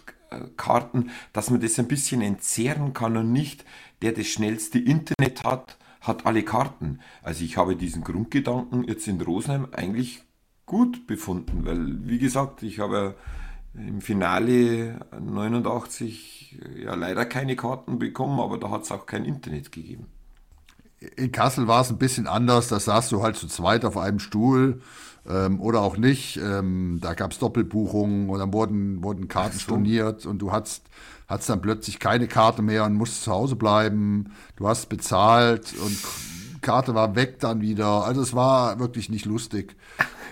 Karten, 0.57 1.11
dass 1.33 1.51
man 1.51 1.61
das 1.61 1.79
ein 1.79 1.89
bisschen 1.89 2.23
entzehren 2.23 2.95
kann 2.95 3.16
und 3.16 3.33
nicht 3.33 3.64
der 4.03 4.12
das 4.12 4.29
schnellste 4.29 4.79
Internet 4.79 5.45
hat, 5.45 5.77
hat 6.01 6.26
alle 6.26 6.42
Karten. 6.42 7.01
Also 7.22 7.44
ich 7.44 7.57
habe 7.57 7.76
diesen 7.76 8.03
Grundgedanken 8.05 8.84
jetzt 8.84 9.07
in 9.07 9.20
Rosenheim 9.20 9.68
eigentlich 9.72 10.22
gut 10.66 11.07
befunden, 11.07 11.64
weil 11.64 12.09
wie 12.09 12.18
gesagt, 12.18 12.62
ich 12.62 12.78
habe 12.78 13.16
im 13.74 14.01
Finale 14.01 15.01
89 15.18 16.61
ja 16.82 16.94
leider 16.94 17.24
keine 17.24 17.57
Karten 17.57 17.98
bekommen, 17.98 18.40
aber 18.40 18.59
da 18.59 18.70
hat 18.70 18.82
es 18.82 18.92
auch 18.92 19.07
kein 19.07 19.24
Internet 19.24 19.72
gegeben. 19.72 20.07
In 21.16 21.32
Kassel 21.32 21.66
war 21.66 21.80
es 21.80 21.90
ein 21.90 21.98
bisschen 21.98 22.26
anders, 22.26 22.68
da 22.68 22.78
saßt 22.78 23.11
du 23.12 23.22
halt 23.22 23.36
zu 23.36 23.46
zweit 23.46 23.84
auf 23.84 23.96
einem 23.96 24.18
Stuhl 24.18 24.82
ähm, 25.28 25.61
oder 25.61 25.80
auch 25.80 25.96
nicht. 25.96 26.36
Ähm, 26.36 26.98
da 27.01 27.14
gab 27.14 27.32
es 27.32 27.38
Doppelbuchungen 27.38 28.28
und 28.28 28.38
dann 28.38 28.53
wurden, 28.53 29.03
wurden 29.03 29.28
Karten 29.28 29.59
storniert 29.59 30.26
und 30.26 30.40
du 30.40 30.53
hattest 30.53 30.84
hattest 31.31 31.49
dann 31.49 31.62
plötzlich 31.62 32.01
keine 32.01 32.26
Karte 32.26 32.61
mehr 32.61 32.85
und 32.85 32.95
musst 32.95 33.22
zu 33.22 33.31
Hause 33.31 33.57
bleiben. 33.57 34.33
Du 34.57 34.68
hast 34.68 34.89
bezahlt 34.89 35.72
und 35.81 35.97
Karte 36.61 36.95
war 36.95 37.14
weg 37.14 37.39
dann 37.39 37.61
wieder. 37.61 38.05
Also 38.05 38.20
es 38.20 38.35
war 38.35 38.78
wirklich 38.81 39.09
nicht 39.09 39.24
lustig. 39.24 39.76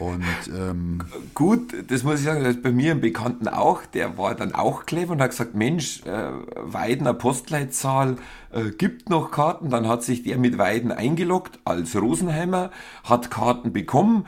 Und 0.01 0.25
ähm, 0.55 1.01
gut, 1.35 1.75
das 1.91 2.05
muss 2.05 2.21
ich 2.21 2.27
sagen, 2.27 2.45
das 2.45 2.57
ist 2.57 2.63
bei 2.63 2.71
mir 2.71 2.93
ein 2.93 3.01
Bekannten 3.01 3.49
auch, 3.49 3.85
der 3.85 4.17
war 4.17 4.35
dann 4.35 4.55
auch 4.55 4.87
clever 4.87 5.13
und 5.13 5.21
hat 5.21 5.31
gesagt, 5.31 5.55
Mensch, 5.55 6.03
äh, 6.05 6.31
Weidener 6.57 7.15
Postleitzahl 7.15 8.17
äh, 8.53 8.71
gibt 8.71 9.11
noch 9.11 9.31
Karten. 9.33 9.71
Dann 9.71 9.89
hat 9.89 10.05
sich 10.05 10.23
der 10.23 10.39
mit 10.39 10.57
Weiden 10.59 10.93
eingeloggt 10.93 11.59
als 11.65 11.97
Rosenheimer, 11.97 12.71
hat 13.03 13.31
Karten 13.31 13.73
bekommen 13.73 14.27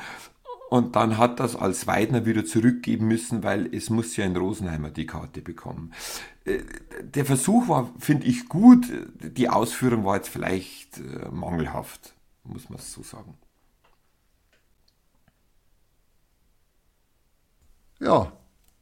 und 0.71 0.95
dann 0.95 1.18
hat 1.18 1.41
das 1.41 1.57
als 1.57 1.89
Weidner 1.89 2.25
wieder 2.27 2.45
zurückgeben 2.45 3.09
müssen, 3.09 3.43
weil 3.43 3.75
es 3.75 3.91
muss 3.91 4.16
ja 4.16 4.25
ein 4.25 4.37
Rosenheimer 4.37 4.91
die 4.91 5.05
Karte 5.05 5.43
bekommen. 5.43 5.93
Äh, 6.45 6.61
der 7.03 7.25
Versuch 7.25 7.68
war, 7.68 7.93
finde 7.99 8.29
ich, 8.29 8.49
gut. 8.49 8.87
Die 9.21 9.49
Ausführung 9.49 10.05
war 10.05 10.16
jetzt 10.16 10.29
vielleicht 10.29 10.99
äh, 10.99 11.29
mangelhaft, 11.33 12.14
muss 12.45 12.71
man 12.71 12.79
so 12.79 13.03
sagen. 13.03 13.35
Ja, 17.99 18.33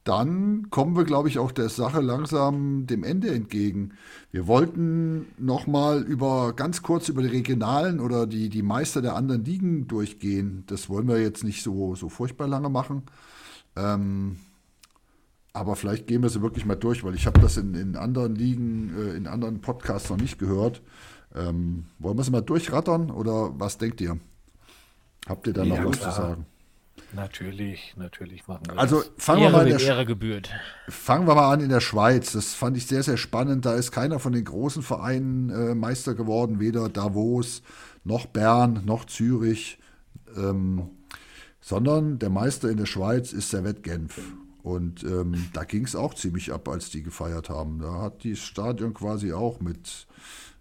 dann 0.09 0.71
kommen 0.71 0.97
wir, 0.97 1.05
glaube 1.05 1.29
ich, 1.29 1.39
auch 1.39 1.53
der 1.53 1.69
Sache 1.69 2.01
langsam 2.01 2.87
dem 2.87 3.05
Ende 3.05 3.29
entgegen. 3.29 3.93
Wir 4.33 4.47
wollten 4.47 5.27
noch 5.37 5.67
mal 5.67 6.03
über 6.03 6.55
ganz 6.55 6.83
kurz 6.83 7.11
über 7.11 7.21
die 7.21 7.29
Regionalen 7.29 8.01
oder 8.01 8.27
die, 8.27 8.49
die 8.49 8.63
Meister 8.63 9.03
der 9.03 9.17
anderen 9.17 9.45
Ligen 9.45 9.87
durchgehen. 9.87 10.65
Das 10.67 10.89
wollen 10.89 11.09
wir 11.09 11.21
jetzt 11.21 11.45
nicht 11.45 11.63
so, 11.63 11.95
so 11.95 12.09
furchtbar 12.09 12.49
lange 12.49 12.71
machen. 12.71 13.03
Ähm, 13.77 14.39
aber 15.53 15.77
vielleicht 15.77 16.07
gehen 16.07 16.23
wir 16.23 16.31
sie 16.31 16.41
wirklich 16.41 16.65
mal 16.65 16.77
durch, 16.77 17.05
weil 17.05 17.15
ich 17.15 17.27
habe 17.27 17.41
das 17.41 17.59
in, 17.59 17.75
in 17.75 17.95
anderen 17.95 18.35
Ligen, 18.35 18.95
äh, 18.97 19.15
in 19.15 19.27
anderen 19.27 19.61
Podcasts 19.61 20.09
noch 20.09 20.17
nicht 20.17 20.39
gehört. 20.39 20.81
Ähm, 21.35 21.85
wollen 21.99 22.17
wir 22.17 22.25
sie 22.25 22.31
mal 22.31 22.41
durchrattern 22.41 23.11
oder 23.11 23.53
was 23.61 23.77
denkt 23.77 24.01
ihr? 24.01 24.19
Habt 25.29 25.47
ihr 25.47 25.53
da 25.53 25.65
ja, 25.65 25.83
noch 25.83 25.91
was 25.91 25.99
klar. 25.99 26.15
zu 26.15 26.21
sagen? 26.23 26.47
Natürlich, 27.13 27.95
natürlich 27.97 28.47
machen 28.47 28.67
wir 28.67 28.79
Also 28.79 29.03
fangen 29.17 29.43
wir 29.43 29.51
mal 29.51 29.67
in 29.67 29.79
der 29.79 29.87
Ehre 29.87 30.05
gebührt. 30.05 30.51
Fangen 30.89 31.27
wir 31.27 31.35
mal 31.35 31.53
an 31.53 31.61
in 31.61 31.71
der 31.71 31.81
Schweiz. 31.81 32.33
Das 32.33 32.55
fand 32.55 32.77
ich 32.77 32.87
sehr, 32.87 33.03
sehr 33.03 33.17
spannend. 33.17 33.65
Da 33.65 33.75
ist 33.75 33.93
keiner 33.93 34.19
von 34.19 34.33
den 34.33 34.45
großen 34.45 34.83
Vereinen 34.83 35.51
äh, 35.51 35.75
Meister 35.75 36.15
geworden, 36.15 36.61
weder 36.61 36.89
Davos 36.89 37.63
noch 38.05 38.27
Bern 38.27 38.83
noch 38.85 39.07
Zürich, 39.07 39.79
ähm, 40.37 40.91
sondern 41.61 42.19
der 42.19 42.31
Meister 42.31 42.71
in 42.71 42.77
der 42.77 42.87
Schweiz 42.87 43.33
ist 43.33 43.51
Servet 43.51 43.83
Genf. 43.83 44.21
Und 44.63 45.03
ähm, 45.05 45.49
da 45.55 45.65
ging 45.65 45.85
es 45.85 45.97
auch 45.97 46.13
ziemlich 46.13 46.53
ab, 46.53 46.69
als 46.69 46.91
die 46.91 47.03
gefeiert 47.03 47.49
haben. 47.49 47.79
Da 47.79 48.03
hat 48.03 48.25
das 48.25 48.41
Stadion 48.41 48.93
quasi 48.93 49.33
auch 49.33 49.61
mit, 49.61 50.07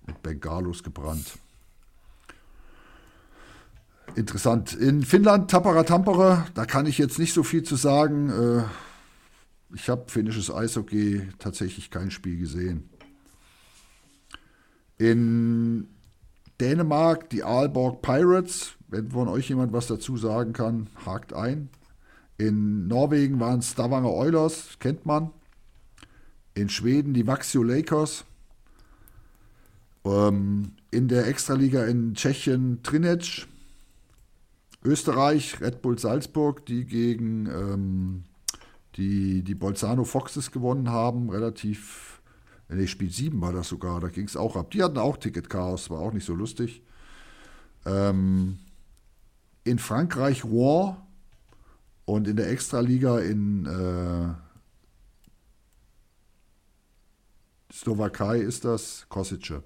mit 0.06 0.22
Bengalos 0.24 0.82
gebrannt. 0.84 1.38
Interessant. 4.16 4.74
In 4.74 5.04
Finnland, 5.04 5.52
Tappara 5.52 5.84
Tampere, 5.84 6.46
da 6.54 6.66
kann 6.66 6.86
ich 6.86 6.98
jetzt 6.98 7.20
nicht 7.20 7.34
so 7.34 7.44
viel 7.44 7.64
zu 7.64 7.76
sagen. 7.76 8.30
Äh, 8.30 8.64
ich 9.76 9.90
habe 9.90 10.06
finnisches 10.08 10.52
Eishockey 10.52 11.30
tatsächlich 11.40 11.92
kein 11.92 12.10
Spiel 12.10 12.40
gesehen. 12.40 12.90
In 14.98 15.88
Dänemark 16.60 17.30
die 17.30 17.44
Aalborg 17.44 18.02
Pirates. 18.02 18.74
Wenn 18.88 19.12
von 19.12 19.28
euch 19.28 19.50
jemand 19.50 19.74
was 19.74 19.88
dazu 19.88 20.18
sagen 20.18 20.54
kann, 20.54 20.88
hakt 21.06 21.34
ein. 21.34 21.70
In 22.38 22.88
Norwegen 22.88 23.40
waren 23.40 23.62
Stavanger 23.62 24.12
Oilers, 24.12 24.78
kennt 24.80 25.06
man. 25.06 25.32
In 26.54 26.70
Schweden 26.70 27.14
die 27.14 27.28
Vaxio 27.28 27.64
Lakers. 27.64 28.26
Ähm, 30.06 30.72
in 30.90 31.08
der 31.08 31.28
Extraliga 31.28 31.84
in 31.86 32.16
Tschechien 32.16 32.82
Trinec. 32.82 33.48
Österreich, 34.88 35.60
Red 35.60 35.82
Bull 35.82 36.00
Salzburg, 36.00 36.66
die 36.66 36.86
gegen 36.86 37.46
ähm, 37.48 38.24
die, 38.96 39.44
die 39.44 39.56
Bolzano 39.56 40.06
Foxes 40.06 40.52
gewonnen 40.52 40.90
haben. 40.90 41.30
Relativ, 41.30 42.22
nee, 42.70 42.88
Spiel 42.88 43.12
7 43.12 43.40
war 43.42 43.52
das 43.52 43.68
sogar, 43.68 44.00
da 44.00 44.08
ging 44.08 44.26
es 44.26 44.38
auch 44.38 44.56
ab. 44.56 44.72
Die 44.72 44.82
hatten 44.82 44.98
auch 44.98 45.18
Ticket-Chaos, 45.18 45.90
war 45.90 46.00
auch 46.00 46.14
nicht 46.14 46.26
so 46.26 46.34
lustig. 46.34 46.82
Ähm, 47.86 48.60
in 49.64 49.78
Frankreich 49.78 50.46
Rouen 50.46 50.96
und 52.06 52.28
in 52.28 52.38
der 52.38 52.50
Extraliga 52.50 53.20
in 53.20 53.66
äh, 53.66 54.34
Slowakei 57.74 58.40
ist 58.40 58.64
das 58.64 59.06
Kosice. 59.10 59.62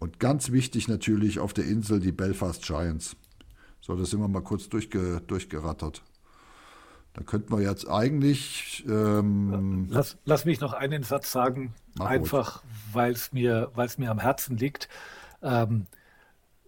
Und 0.00 0.18
ganz 0.18 0.50
wichtig 0.50 0.88
natürlich 0.88 1.38
auf 1.38 1.52
der 1.52 1.64
Insel 1.64 2.00
die 2.00 2.10
Belfast 2.10 2.62
Giants. 2.64 3.14
So, 3.82 3.96
das 3.96 4.10
sind 4.10 4.20
wir 4.20 4.28
mal 4.28 4.42
kurz 4.42 4.68
durchge, 4.68 5.20
durchgerattert. 5.26 6.02
Da 7.14 7.22
könnten 7.22 7.52
wir 7.52 7.62
jetzt 7.62 7.86
eigentlich. 7.88 8.84
Ähm, 8.88 9.88
lass, 9.90 10.16
lass, 10.24 10.44
mich 10.44 10.60
noch 10.60 10.72
einen 10.72 11.02
Satz 11.02 11.30
sagen, 11.30 11.74
einfach 11.98 12.62
weil 12.92 13.12
es 13.12 13.32
mir, 13.32 13.70
mir 13.98 14.10
am 14.10 14.20
Herzen 14.20 14.56
liegt. 14.56 14.88
Ähm, 15.42 15.88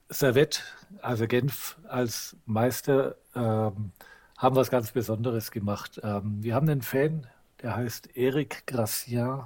Servette, 0.08 0.60
also 1.00 1.26
Genf 1.26 1.78
als 1.88 2.36
Meister, 2.46 3.14
ähm, 3.34 3.92
haben 4.36 4.56
was 4.56 4.68
ganz 4.68 4.90
Besonderes 4.90 5.52
gemacht. 5.52 6.00
Ähm, 6.02 6.42
wir 6.42 6.56
haben 6.56 6.68
einen 6.68 6.82
Fan, 6.82 7.28
der 7.62 7.76
heißt 7.76 8.16
Eric 8.16 8.66
Gracien, 8.66 9.44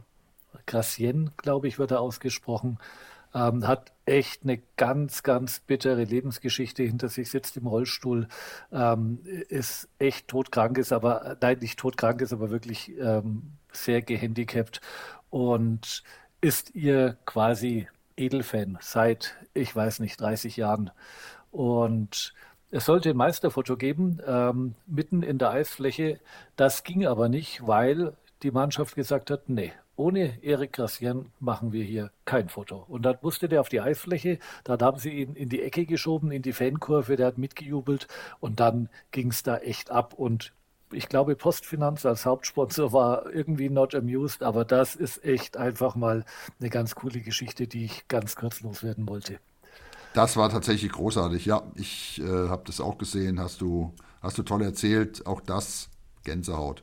Gracien, 0.67 1.31
glaube 1.37 1.69
ich, 1.69 1.79
wird 1.79 1.91
er 1.91 2.01
ausgesprochen. 2.01 2.79
Ähm, 3.35 3.67
hat 3.67 3.93
echt 4.07 4.43
eine 4.45 4.61
ganz, 4.77 5.23
ganz 5.23 5.61
bittere 5.61 6.05
Lebensgeschichte 6.05 6.83
hinter 6.83 7.09
sich, 7.09 7.31
sitzt 7.31 7.57
im 7.57 7.67
Rollstuhl, 7.67 8.29
ähm, 8.73 9.21
ist 9.49 9.89
echt 9.99 10.29
todkrank 10.29 10.79
ist, 10.79 10.93
aber 10.93 11.37
nein, 11.41 11.59
nicht 11.61 11.79
todkrank 11.79 12.21
ist, 12.21 12.33
aber 12.33 12.51
wirklich 12.51 12.93
ähm, 12.99 13.53
sehr 13.73 14.03
gehandicapt 14.03 14.81
und 15.31 16.03
ist 16.41 16.75
ihr 16.75 17.17
quasi 17.27 17.89
Edelfan 18.17 18.79
seit, 18.81 19.37
ich 19.55 19.75
weiß 19.75 20.01
nicht, 20.01 20.21
30 20.21 20.57
Jahren. 20.57 20.91
Und 21.51 22.35
es 22.71 22.85
sollte 22.85 23.11
ein 23.11 23.17
Meisterfoto 23.17 23.77
geben, 23.77 24.21
ähm, 24.27 24.75
mitten 24.87 25.23
in 25.23 25.39
der 25.39 25.51
Eisfläche. 25.51 26.21
Das 26.57 26.85
ging 26.85 27.07
aber 27.07 27.29
nicht, 27.29 27.67
weil 27.67 28.13
die 28.43 28.51
Mannschaft 28.51 28.95
gesagt 28.95 29.31
hat, 29.31 29.49
nee, 29.49 29.73
ohne 29.97 30.43
Erik 30.43 30.73
Grassian 30.75 31.33
machen 31.41 31.73
wir 31.73 31.85
hier 31.85 32.13
kein 32.25 32.49
Foto. 32.49 32.85
Und 32.89 33.03
dann 33.03 33.19
musste 33.21 33.49
der 33.49 33.61
auf 33.61 33.69
die 33.69 33.81
Eisfläche, 33.81 34.39
dann 34.65 34.81
haben 34.81 34.99
sie 34.99 35.11
ihn 35.11 35.35
in 35.35 35.49
die 35.49 35.63
Ecke 35.63 35.87
geschoben, 35.87 36.31
in 36.31 36.43
die 36.43 36.53
Fankurve, 36.53 37.17
der 37.17 37.27
hat 37.27 37.39
mitgejubelt 37.39 38.07
und 38.41 38.61
dann 38.61 38.89
ging 39.11 39.31
es 39.31 39.43
da 39.43 39.59
echt 39.59 39.91
ab. 39.91 40.15
Und 40.15 40.53
ich 40.93 41.09
glaube, 41.09 41.37
Postfinanz 41.37 42.07
als 42.07 42.25
Hauptsponsor 42.25 42.93
war 42.93 43.33
irgendwie 43.33 43.69
not 43.69 43.95
amused, 43.95 44.43
aber 44.43 44.65
das 44.65 44.95
ist 44.95 45.25
echt 45.25 45.57
einfach 45.57 45.97
mal 45.97 46.25
eine 46.61 46.71
ganz 46.71 46.95
coole 46.95 47.21
Geschichte, 47.21 47.67
die 47.67 47.85
ich 47.85 48.09
ganz 48.09 48.37
kurz 48.37 48.61
loswerden 48.61 49.09
wollte. 49.09 49.39
Das 50.15 50.37
war 50.37 50.49
tatsächlich 50.49 50.93
großartig. 50.93 51.45
Ja, 51.45 51.63
ich 51.75 52.21
äh, 52.21 52.49
habe 52.49 52.63
das 52.67 52.81
auch 52.81 52.99
gesehen. 52.99 53.39
Hast 53.41 53.61
du, 53.61 53.95
hast 54.23 54.39
du 54.39 54.43
toll 54.43 54.63
erzählt. 54.63 55.27
Auch 55.27 55.41
das 55.41 55.91
Gänsehaut. 56.25 56.83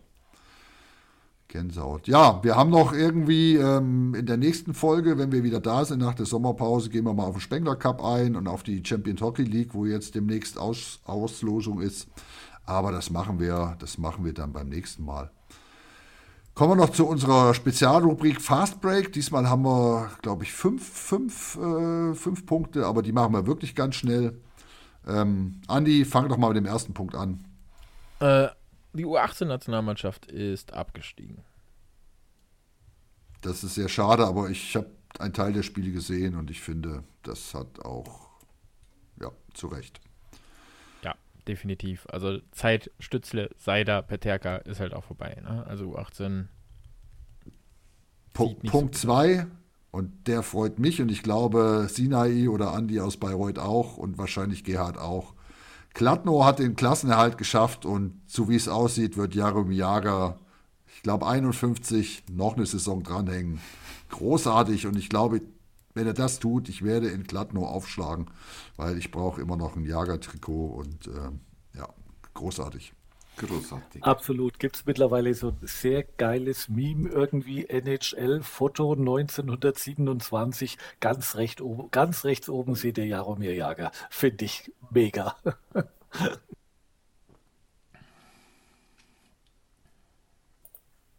Gänsehaut. 1.56 2.08
Ja, 2.08 2.44
wir 2.44 2.58
haben 2.58 2.70
noch 2.70 2.92
irgendwie 2.92 3.56
ähm, 3.56 4.14
in 4.14 4.26
der 4.26 4.36
nächsten 4.36 4.74
Folge, 4.74 5.18
wenn 5.18 5.32
wir 5.32 5.44
wieder 5.44 5.62
da 5.62 5.86
sind 5.86 6.00
nach 6.00 6.14
der 6.14 6.26
Sommerpause, 6.26 6.90
gehen 6.90 7.06
wir 7.06 7.14
mal 7.14 7.24
auf 7.24 7.36
den 7.36 7.42
Spengler 7.42 7.78
Cup 7.78 8.04
ein 8.04 8.36
und 8.36 8.48
auf 8.48 8.64
die 8.64 8.84
Champions 8.86 9.22
Hockey 9.22 9.44
League, 9.44 9.74
wo 9.74 9.86
jetzt 9.86 10.16
demnächst 10.16 10.58
Aus 10.58 11.00
Auslosung 11.06 11.80
ist. 11.80 12.08
Aber 12.66 12.92
das 12.92 13.10
machen 13.10 13.40
wir, 13.40 13.78
das 13.80 13.98
machen 13.98 14.26
wir 14.26 14.34
dann 14.34 14.52
beim 14.52 14.68
nächsten 14.68 15.06
Mal. 15.06 15.32
Kommen 16.56 16.72
wir 16.72 16.86
noch 16.86 16.92
zu 16.92 17.08
unserer 17.08 17.54
Spezialrubrik 17.54 18.42
Fast 18.42 18.82
Break. 18.82 19.14
Diesmal 19.14 19.50
haben 19.50 19.64
wir, 19.64 20.12
glaube 20.22 20.44
ich, 20.44 20.52
fünf, 20.52 20.86
fünf, 20.86 21.58
äh, 21.58 22.14
fünf 22.16 22.46
Punkte, 22.46 22.86
aber 22.86 23.02
die 23.02 23.14
machen 23.14 23.34
wir 23.34 23.48
wirklich 23.48 23.76
ganz 23.76 23.96
schnell. 23.96 24.42
Ähm, 25.08 25.62
Andi, 25.68 26.04
fang 26.04 26.28
doch 26.28 26.38
mal 26.38 26.50
mit 26.50 26.58
dem 26.58 26.66
ersten 26.66 26.94
Punkt 26.94 27.16
an. 27.16 27.46
Äh, 28.20 28.48
die 28.96 29.06
U18-Nationalmannschaft 29.06 30.26
ist 30.28 30.74
abgestiegen. 30.74 31.44
Das 33.42 33.64
ist 33.64 33.76
sehr 33.76 33.90
schade, 33.90 34.26
aber 34.26 34.50
ich 34.50 34.76
habe 34.76 34.90
einen 35.20 35.34
Teil 35.34 35.54
der 35.54 35.64
Spiele 35.64 35.92
gesehen 35.92 36.36
und 36.36 36.50
ich 36.50 36.62
finde, 36.62 37.04
das 37.24 37.54
hat 37.54 37.80
auch, 37.86 38.30
ja, 39.22 39.32
zu 39.54 39.68
Recht. 39.68 40.02
Ja, 41.04 41.16
definitiv. 41.48 42.08
Also 42.10 42.40
Zeit, 42.52 42.92
Stützle, 43.00 43.52
Seider, 43.58 44.02
Peterka 44.02 44.58
ist 44.58 44.80
halt 44.80 44.94
auch 44.94 45.04
vorbei. 45.04 45.38
Ne? 45.44 45.66
Also 45.68 45.96
U18. 45.96 46.48
Punkt 48.34 48.96
2, 48.96 49.38
so 49.38 49.48
und 49.92 50.28
der 50.28 50.44
freut 50.44 50.78
mich 50.78 51.02
und 51.02 51.10
ich 51.10 51.24
glaube 51.24 51.88
Sinai 51.90 52.50
oder 52.50 52.74
Andi 52.74 53.00
aus 53.00 53.16
Bayreuth 53.16 53.60
auch 53.60 53.96
und 53.96 54.18
wahrscheinlich 54.18 54.66
Gerhard 54.66 54.98
auch. 54.98 55.35
Kladno 55.96 56.44
hat 56.44 56.60
den 56.60 56.76
Klassenerhalt 56.76 57.38
geschafft 57.38 57.86
und 57.86 58.22
so 58.28 58.50
wie 58.50 58.58
es 58.58 58.68
aussieht, 58.68 59.16
wird 59.16 59.34
Jaromir 59.34 59.78
Jager, 59.78 60.38
ich 60.94 61.02
glaube 61.04 61.26
51, 61.26 62.26
noch 62.30 62.58
eine 62.58 62.66
Saison 62.66 63.02
dranhängen. 63.02 63.62
Großartig 64.10 64.88
und 64.88 64.98
ich 64.98 65.08
glaube, 65.08 65.42
wenn 65.94 66.06
er 66.06 66.14
das 66.14 66.40
tut, 66.40 66.68
ich 66.68 66.84
werde 66.84 67.08
in 67.08 67.26
Kladno 67.26 67.66
aufschlagen, 67.66 68.26
weil 68.76 68.98
ich 68.98 69.10
brauche 69.10 69.40
immer 69.40 69.56
noch 69.56 69.78
ein 69.78 69.86
Jager-Trikot 69.86 70.66
und 70.66 71.08
äh, 71.08 71.78
ja, 71.78 71.88
großartig. 72.34 72.94
Großartig. 73.38 74.04
Absolut. 74.04 74.60
Gibt 74.60 74.78
es 74.78 74.86
mittlerweile 74.86 75.34
so 75.34 75.50
ein 75.50 75.58
sehr 75.62 76.04
geiles 76.04 76.70
Meme, 76.70 77.10
irgendwie 77.10 77.66
NHL-Foto 77.68 78.94
1927. 78.94 80.78
Ganz, 81.00 81.36
recht 81.36 81.62
oben, 81.62 81.92
ganz 81.92 82.24
rechts 82.24 82.48
oben 82.50 82.76
seht 82.76 82.98
ihr 82.98 83.06
Jaromir 83.06 83.54
Jager. 83.54 83.92
Finde 84.10 84.46
ich 84.46 84.72
mega. 84.90 85.36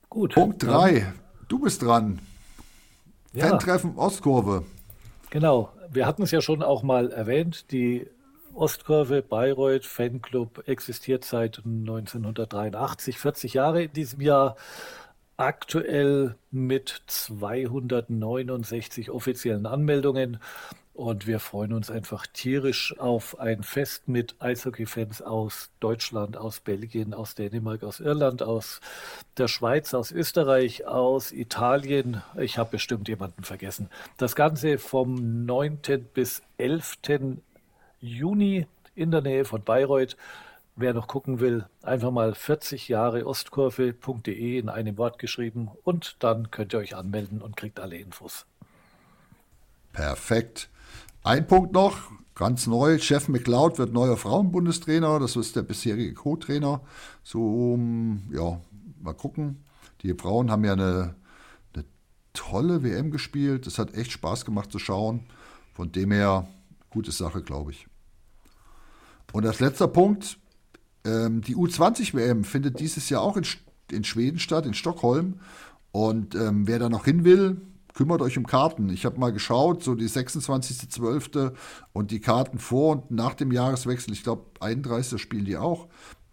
Gut. 0.09 0.32
Punkt 0.34 0.62
3. 0.62 1.12
Du 1.48 1.59
bist 1.59 1.82
dran. 1.82 2.20
Ja. 3.34 3.48
Fan-Treffen 3.48 3.98
Ostkurve. 3.98 4.64
Genau. 5.28 5.70
Wir 5.90 6.06
hatten 6.06 6.22
es 6.22 6.30
ja 6.30 6.40
schon 6.40 6.62
auch 6.62 6.82
mal 6.82 7.10
erwähnt. 7.10 7.70
Die 7.70 8.06
Ostkurve 8.57 9.20
Bayreuth 9.20 9.85
Fanclub 9.85 10.66
existiert 10.66 11.24
seit 11.24 11.59
1983, 11.59 13.19
40 13.19 13.53
Jahre 13.53 13.83
in 13.83 13.93
diesem 13.93 14.23
Jahr. 14.23 14.57
Aktuell 15.37 16.37
mit 16.51 17.03
269 17.07 19.11
offiziellen 19.11 19.66
Anmeldungen. 19.66 20.39
Und 20.95 21.27
wir 21.27 21.41
freuen 21.41 21.74
uns 21.74 21.91
einfach 21.91 22.27
tierisch 22.27 22.99
auf 22.99 23.39
ein 23.39 23.62
Fest 23.62 24.09
mit 24.09 24.37
Eishockey-Fans 24.39 25.20
aus 25.20 25.69
Deutschland, 25.78 26.39
aus 26.39 26.61
Belgien, 26.61 27.12
aus 27.12 27.35
Dänemark, 27.35 27.85
aus 27.85 28.01
Irland, 28.01 28.43
aus 28.43 28.81
der 29.37 29.49
Schweiz, 29.49 29.93
aus 29.93 30.11
Österreich, 30.11 30.87
aus 30.87 31.33
Italien. 31.33 32.23
Ich 32.39 32.57
habe 32.57 32.70
bestimmt 32.70 33.09
jemanden 33.09 33.45
vergessen. 33.45 33.91
Das 34.16 34.35
Ganze 34.35 34.78
vom 34.78 35.45
9. 35.45 35.81
bis 36.15 36.41
11. 36.57 36.95
Juni 38.07 38.66
in 38.95 39.11
der 39.11 39.20
Nähe 39.20 39.45
von 39.45 39.62
Bayreuth. 39.62 40.16
Wer 40.78 40.93
noch 40.93 41.09
gucken 41.09 41.41
will, 41.41 41.65
einfach 41.83 42.11
mal 42.11 42.35
40 42.35 42.89
Jahre 42.89 43.27
Ostkurve.de 43.27 44.59
in 44.59 44.69
einem 44.69 44.99
Wort 44.99 45.19
geschrieben 45.19 45.70
und 45.85 46.16
dann 46.19 46.51
könnt 46.51 46.74
ihr 46.74 46.81
euch 46.81 46.95
anmelden 46.95 47.41
und 47.41 47.57
kriegt 47.57 47.81
alle 47.81 47.97
Infos. 47.97 48.45
Perfekt. 49.95 50.69
Ein 51.23 51.47
Punkt 51.47 51.73
noch, 51.73 52.11
ganz 52.35 52.66
neu. 52.66 52.99
Chef 52.99 53.28
McLeod 53.28 53.78
wird 53.78 53.95
neuer 53.95 54.19
Frauenbundestrainer. 54.19 55.19
Das 55.19 55.35
ist 55.37 55.57
der 55.57 55.62
bisherige 55.62 56.12
Co-Trainer. 56.12 56.83
So, 57.23 57.78
ja, 58.31 58.61
mal 59.01 59.15
gucken. 59.15 59.65
Die 60.03 60.12
Frauen 60.12 60.51
haben 60.51 60.65
ja 60.65 60.74
eine, 60.74 61.15
eine 61.73 61.85
tolle 62.35 62.83
WM 62.83 63.11
gespielt. 63.11 63.66
Es 63.66 63.78
hat 63.78 63.95
echt 63.95 64.12
Spaß 64.12 64.45
gemacht 64.45 64.70
zu 64.70 64.78
schauen. 64.78 65.24
Von 65.73 65.91
dem 65.91 66.12
her, 66.12 66.47
gute 66.91 67.12
Sache, 67.12 67.43
glaube 67.43 67.70
ich. 67.70 67.87
Und 69.37 69.45
als 69.45 69.61
letzter 69.61 69.87
Punkt, 69.87 70.39
ähm, 71.05 71.43
die 71.43 71.57
U20-WM 71.57 72.43
findet 72.43 72.81
dieses 72.81 73.11
Jahr 73.11 73.21
auch 73.21 73.37
in, 73.37 73.45
in, 73.93 74.03
Schweden 74.03 74.39
statt, 74.39 74.65
in 74.65 74.73
Stockholm. 74.73 75.41
Und 75.93 76.35
ähm, 76.35 76.67
wer 76.67 76.79
da 76.79 76.89
noch 76.89 77.05
hin 77.05 77.23
will, 77.23 77.61
kümmert 77.93 78.23
euch 78.23 78.39
um 78.39 78.47
Karten. 78.47 78.89
Ich 78.89 79.05
habe 79.05 79.21
mal 79.21 79.35
geschaut, 79.35 79.83
so 79.83 79.95
die 79.95 80.09
26.12. 80.09 81.53
und 81.93 82.13
die 82.13 82.21
Karten 82.21 82.59
vor 82.59 82.93
und 82.93 83.11
nach 83.11 83.35
dem 83.35 83.53
Jahreswechsel, 83.53 84.15
ich 84.15 84.23
glaube 84.23 84.47
31. 84.61 85.21
spielen 85.21 85.45
die 85.45 85.59
auch. 85.59 85.89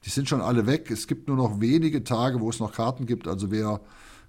Die 0.05 0.09
sind 0.09 0.29
schon 0.29 0.39
alle 0.39 0.65
weg. 0.65 0.89
Es 0.89 1.05
gibt 1.05 1.27
nur 1.27 1.35
noch 1.35 1.59
wenige 1.59 2.05
Tage, 2.05 2.39
wo 2.39 2.49
es 2.49 2.61
noch 2.61 2.71
Karten 2.71 3.05
gibt. 3.05 3.27
Also 3.27 3.51
wer, 3.51 3.81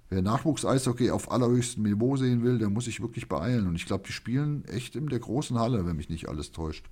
wer 0.09 0.21
Nachwuchs-Eishockey 0.21 1.11
auf 1.11 1.31
allerhöchstem 1.31 1.83
Niveau 1.83 2.17
sehen 2.17 2.43
will, 2.43 2.57
der 2.57 2.69
muss 2.69 2.83
sich 2.83 2.99
wirklich 2.99 3.29
beeilen. 3.29 3.67
Und 3.67 3.75
ich 3.75 3.85
glaube, 3.85 4.03
die 4.05 4.11
spielen 4.11 4.65
echt 4.65 4.97
in 4.97 5.07
der 5.07 5.19
großen 5.19 5.57
Halle, 5.57 5.85
wenn 5.85 5.95
mich 5.95 6.09
nicht 6.09 6.27
alles 6.27 6.51
täuscht. 6.51 6.89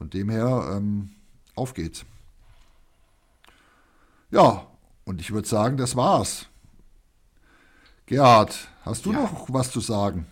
Von 0.00 0.08
dem 0.08 0.30
her, 0.30 0.72
ähm, 0.74 1.10
auf 1.54 1.74
geht's. 1.74 2.06
Ja, 4.30 4.66
und 5.04 5.20
ich 5.20 5.30
würde 5.30 5.46
sagen, 5.46 5.76
das 5.76 5.94
war's. 5.94 6.46
Gerhard, 8.06 8.70
hast 8.80 9.04
du 9.04 9.12
ja. 9.12 9.20
noch 9.20 9.52
was 9.52 9.70
zu 9.70 9.80
sagen? 9.80 10.24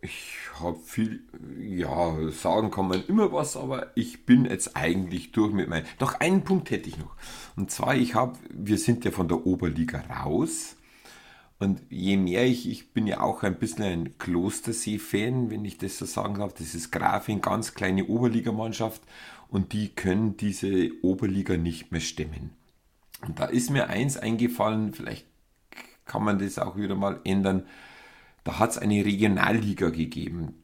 Ich 0.00 0.36
habe 0.58 0.80
viel, 0.80 1.22
ja, 1.60 2.28
sagen 2.32 2.72
kann 2.72 2.88
man 2.88 3.04
immer 3.06 3.32
was, 3.32 3.56
aber 3.56 3.92
ich 3.94 4.26
bin 4.26 4.46
jetzt 4.46 4.76
eigentlich 4.76 5.30
durch 5.30 5.52
mit 5.52 5.68
meinem. 5.68 5.86
Doch 6.00 6.18
einen 6.18 6.42
Punkt 6.42 6.72
hätte 6.72 6.88
ich 6.88 6.98
noch. 6.98 7.14
Und 7.54 7.70
zwar, 7.70 7.94
ich 7.94 8.16
habe, 8.16 8.36
wir 8.50 8.78
sind 8.78 9.04
ja 9.04 9.12
von 9.12 9.28
der 9.28 9.46
Oberliga 9.46 10.00
raus 10.24 10.75
und 11.58 11.80
je 11.88 12.16
mehr 12.16 12.44
ich, 12.44 12.68
ich 12.68 12.92
bin 12.92 13.06
ja 13.06 13.20
auch 13.20 13.42
ein 13.42 13.58
bisschen 13.58 13.84
ein 13.84 14.18
Klostersee-Fan, 14.18 15.50
wenn 15.50 15.64
ich 15.64 15.78
das 15.78 15.98
so 15.98 16.04
sagen 16.04 16.34
darf, 16.34 16.52
das 16.52 16.74
ist 16.74 16.92
Grafing, 16.92 17.40
ganz 17.40 17.74
kleine 17.74 18.04
Oberligamannschaft 18.06 19.02
und 19.48 19.72
die 19.72 19.88
können 19.88 20.36
diese 20.36 20.90
Oberliga 21.02 21.56
nicht 21.56 21.92
mehr 21.92 22.02
stemmen. 22.02 22.50
Und 23.26 23.40
da 23.40 23.46
ist 23.46 23.70
mir 23.70 23.88
eins 23.88 24.18
eingefallen, 24.18 24.92
vielleicht 24.92 25.26
kann 26.04 26.22
man 26.22 26.38
das 26.38 26.58
auch 26.58 26.76
wieder 26.76 26.94
mal 26.94 27.20
ändern, 27.24 27.66
da 28.44 28.58
hat 28.58 28.70
es 28.70 28.78
eine 28.78 29.04
Regionalliga 29.04 29.88
gegeben. 29.88 30.54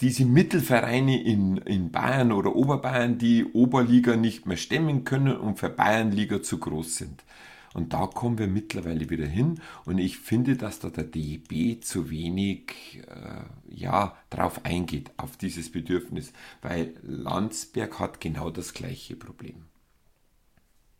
Diese 0.00 0.24
Mittelvereine 0.24 1.20
in, 1.20 1.56
in 1.58 1.90
Bayern 1.90 2.30
oder 2.30 2.54
Oberbayern, 2.54 3.18
die 3.18 3.44
Oberliga 3.44 4.14
nicht 4.16 4.46
mehr 4.46 4.56
stemmen 4.56 5.02
können 5.02 5.36
und 5.36 5.58
für 5.58 5.68
Bayernliga 5.68 6.40
zu 6.40 6.58
groß 6.58 6.96
sind. 6.96 7.24
Und 7.74 7.92
da 7.92 8.06
kommen 8.06 8.38
wir 8.38 8.46
mittlerweile 8.46 9.10
wieder 9.10 9.26
hin. 9.26 9.60
Und 9.84 9.98
ich 9.98 10.18
finde, 10.18 10.56
dass 10.56 10.80
da 10.80 10.90
der 10.90 11.04
DEB 11.04 11.82
zu 11.82 12.10
wenig 12.10 13.02
äh, 13.06 13.74
ja, 13.74 14.16
drauf 14.30 14.64
eingeht, 14.64 15.10
auf 15.16 15.36
dieses 15.36 15.70
Bedürfnis. 15.70 16.32
Weil 16.62 16.94
Landsberg 17.02 17.98
hat 17.98 18.20
genau 18.20 18.50
das 18.50 18.72
gleiche 18.72 19.16
Problem. 19.16 19.64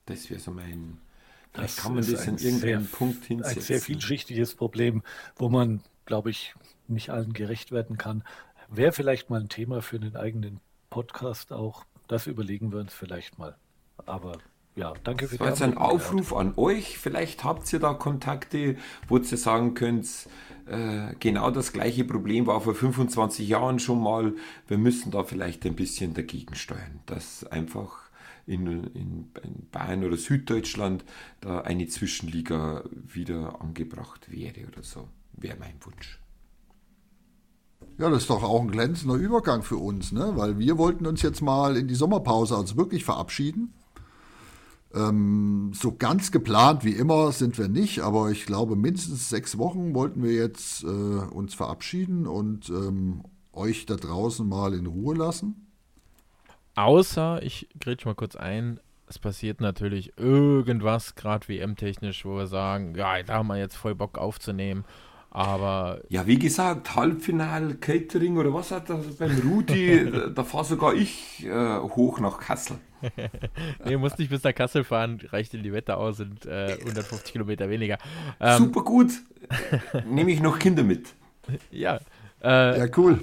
Das 0.06 0.30
wäre 0.30 0.40
so 0.40 0.50
mein. 0.50 0.98
Das 1.52 1.76
kann 1.76 1.94
man 1.94 2.06
das 2.06 2.28
an 2.28 2.38
irgendeinem 2.38 2.86
Punkt 2.86 3.24
hinsetzen. 3.24 3.58
Ein 3.58 3.62
sehr 3.62 3.80
vielschichtiges 3.80 4.54
Problem, 4.54 5.02
wo 5.36 5.48
man, 5.48 5.82
glaube 6.04 6.30
ich, 6.30 6.54
nicht 6.86 7.10
allen 7.10 7.32
gerecht 7.32 7.72
werden 7.72 7.96
kann. 7.98 8.22
Wäre 8.68 8.92
vielleicht 8.92 9.30
mal 9.30 9.40
ein 9.40 9.48
Thema 9.48 9.82
für 9.82 9.96
einen 9.96 10.14
eigenen 10.14 10.60
Podcast 10.90 11.52
auch. 11.52 11.84
Das 12.06 12.26
überlegen 12.26 12.72
wir 12.72 12.78
uns 12.78 12.92
vielleicht 12.92 13.38
mal. 13.38 13.56
Aber 14.06 14.38
ja, 14.78 14.94
danke 15.02 15.26
für 15.26 15.36
das 15.36 15.40
war 15.40 15.48
jetzt 15.48 15.62
ein 15.62 15.76
Aufruf 15.76 16.32
an 16.32 16.54
euch. 16.56 16.98
Vielleicht 16.98 17.42
habt 17.42 17.70
ihr 17.72 17.80
da 17.80 17.94
Kontakte, 17.94 18.76
wo 19.08 19.18
ihr 19.18 19.36
sagen 19.36 19.74
könnt, 19.74 20.06
äh, 20.66 21.14
genau 21.18 21.50
das 21.50 21.72
gleiche 21.72 22.04
Problem 22.04 22.46
war 22.46 22.60
vor 22.60 22.74
25 22.74 23.48
Jahren 23.48 23.80
schon 23.80 24.00
mal. 24.00 24.34
Wir 24.68 24.78
müssen 24.78 25.10
da 25.10 25.24
vielleicht 25.24 25.66
ein 25.66 25.74
bisschen 25.74 26.14
dagegen 26.14 26.54
steuern, 26.54 27.00
dass 27.06 27.44
einfach 27.44 28.08
in, 28.46 28.66
in, 28.66 29.30
in 29.42 29.68
Bayern 29.72 30.04
oder 30.04 30.16
Süddeutschland 30.16 31.04
da 31.40 31.62
eine 31.62 31.88
Zwischenliga 31.88 32.84
wieder 32.92 33.60
angebracht 33.60 34.30
wäre 34.30 34.68
oder 34.68 34.84
so. 34.84 35.08
Wäre 35.32 35.56
mein 35.58 35.74
Wunsch. 35.84 36.20
Ja, 37.98 38.10
das 38.10 38.22
ist 38.22 38.30
doch 38.30 38.44
auch 38.44 38.60
ein 38.60 38.70
glänzender 38.70 39.16
Übergang 39.16 39.62
für 39.62 39.76
uns, 39.76 40.12
ne? 40.12 40.32
weil 40.36 40.58
wir 40.58 40.78
wollten 40.78 41.04
uns 41.06 41.22
jetzt 41.22 41.42
mal 41.42 41.76
in 41.76 41.88
die 41.88 41.96
Sommerpause 41.96 42.56
also 42.56 42.76
wirklich 42.76 43.04
verabschieden. 43.04 43.74
Ähm, 44.94 45.72
so 45.74 45.92
ganz 45.92 46.32
geplant 46.32 46.84
wie 46.84 46.92
immer 46.92 47.30
sind 47.32 47.58
wir 47.58 47.68
nicht, 47.68 48.00
aber 48.00 48.30
ich 48.30 48.46
glaube, 48.46 48.74
mindestens 48.74 49.28
sechs 49.28 49.58
Wochen 49.58 49.94
wollten 49.94 50.22
wir 50.22 50.32
jetzt 50.32 50.82
äh, 50.82 50.86
uns 50.86 51.54
verabschieden 51.54 52.26
und 52.26 52.70
ähm, 52.70 53.22
euch 53.52 53.84
da 53.86 53.96
draußen 53.96 54.48
mal 54.48 54.72
in 54.72 54.86
Ruhe 54.86 55.14
lassen. 55.14 55.66
Außer, 56.74 57.42
ich 57.42 57.68
grätsch 57.80 58.06
mal 58.06 58.14
kurz 58.14 58.36
ein, 58.36 58.80
es 59.08 59.18
passiert 59.18 59.60
natürlich 59.60 60.12
irgendwas, 60.18 61.14
gerade 61.14 61.48
WM-technisch, 61.48 62.24
wo 62.24 62.36
wir 62.36 62.46
sagen, 62.46 62.94
ja, 62.94 63.22
da 63.22 63.34
haben 63.34 63.48
wir 63.48 63.56
jetzt 63.56 63.76
voll 63.76 63.94
Bock 63.94 64.18
aufzunehmen. 64.18 64.84
Aber. 65.30 66.00
Ja, 66.08 66.26
wie 66.26 66.38
gesagt, 66.38 66.94
Halbfinal, 66.94 67.74
Catering 67.74 68.38
oder 68.38 68.52
was 68.54 68.70
hat 68.70 68.88
das 68.88 69.16
beim 69.16 69.38
Rudi? 69.38 70.10
da 70.34 70.42
fahre 70.42 70.64
sogar 70.64 70.94
ich 70.94 71.44
äh, 71.46 71.78
hoch 71.78 72.18
nach 72.20 72.38
Kassel. 72.38 72.78
nee, 73.84 73.96
musst 73.96 74.18
nicht 74.18 74.30
bis 74.30 74.42
nach 74.42 74.54
Kassel 74.54 74.84
fahren, 74.84 75.20
reicht 75.30 75.54
in 75.54 75.62
die 75.62 75.72
Wetter 75.72 75.98
aus 75.98 76.20
und 76.20 76.46
äh, 76.46 76.76
150 76.80 77.32
Kilometer 77.32 77.68
weniger. 77.68 77.98
Ähm, 78.40 78.58
Super 78.58 78.82
gut. 78.82 79.12
Nehme 80.06 80.30
ich 80.30 80.40
noch 80.40 80.58
Kinder 80.58 80.82
mit. 80.82 81.14
Ja. 81.70 82.00
Äh, 82.42 82.78
ja, 82.78 82.86
cool. 82.96 83.20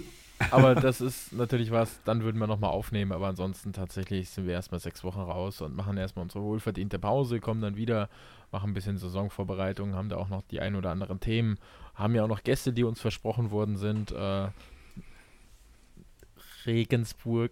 aber 0.52 0.76
das 0.76 1.02
ist 1.02 1.34
natürlich 1.34 1.72
was, 1.72 2.02
dann 2.04 2.24
würden 2.24 2.38
wir 2.38 2.48
nochmal 2.48 2.72
aufnehmen, 2.72 3.14
aber 3.14 3.28
ansonsten 3.28 3.72
tatsächlich 3.74 4.30
sind 4.30 4.46
wir 4.46 4.54
erstmal 4.54 4.80
sechs 4.80 5.04
Wochen 5.04 5.22
raus 5.22 5.62
und 5.62 5.76
machen 5.76 5.98
erstmal 5.98 6.24
unsere 6.24 6.44
wohlverdiente 6.44 7.00
Pause, 7.00 7.40
kommen 7.40 7.62
dann 7.62 7.78
wieder, 7.78 8.10
machen 8.52 8.72
ein 8.72 8.74
bisschen 8.74 8.98
Saisonvorbereitung, 8.98 9.96
haben 9.96 10.10
da 10.10 10.18
auch 10.18 10.28
noch 10.28 10.44
die 10.52 10.60
ein 10.60 10.76
oder 10.76 10.92
anderen 10.92 11.22
Themen, 11.22 11.58
haben 11.96 12.16
ja 12.16 12.24
auch 12.24 12.28
noch 12.28 12.44
Gäste, 12.44 12.74
die 12.74 12.84
uns 12.84 13.02
versprochen 13.02 13.52
worden 13.52 13.78
sind. 13.78 14.12
Äh, 14.12 14.48
Regensburg. 16.66 17.52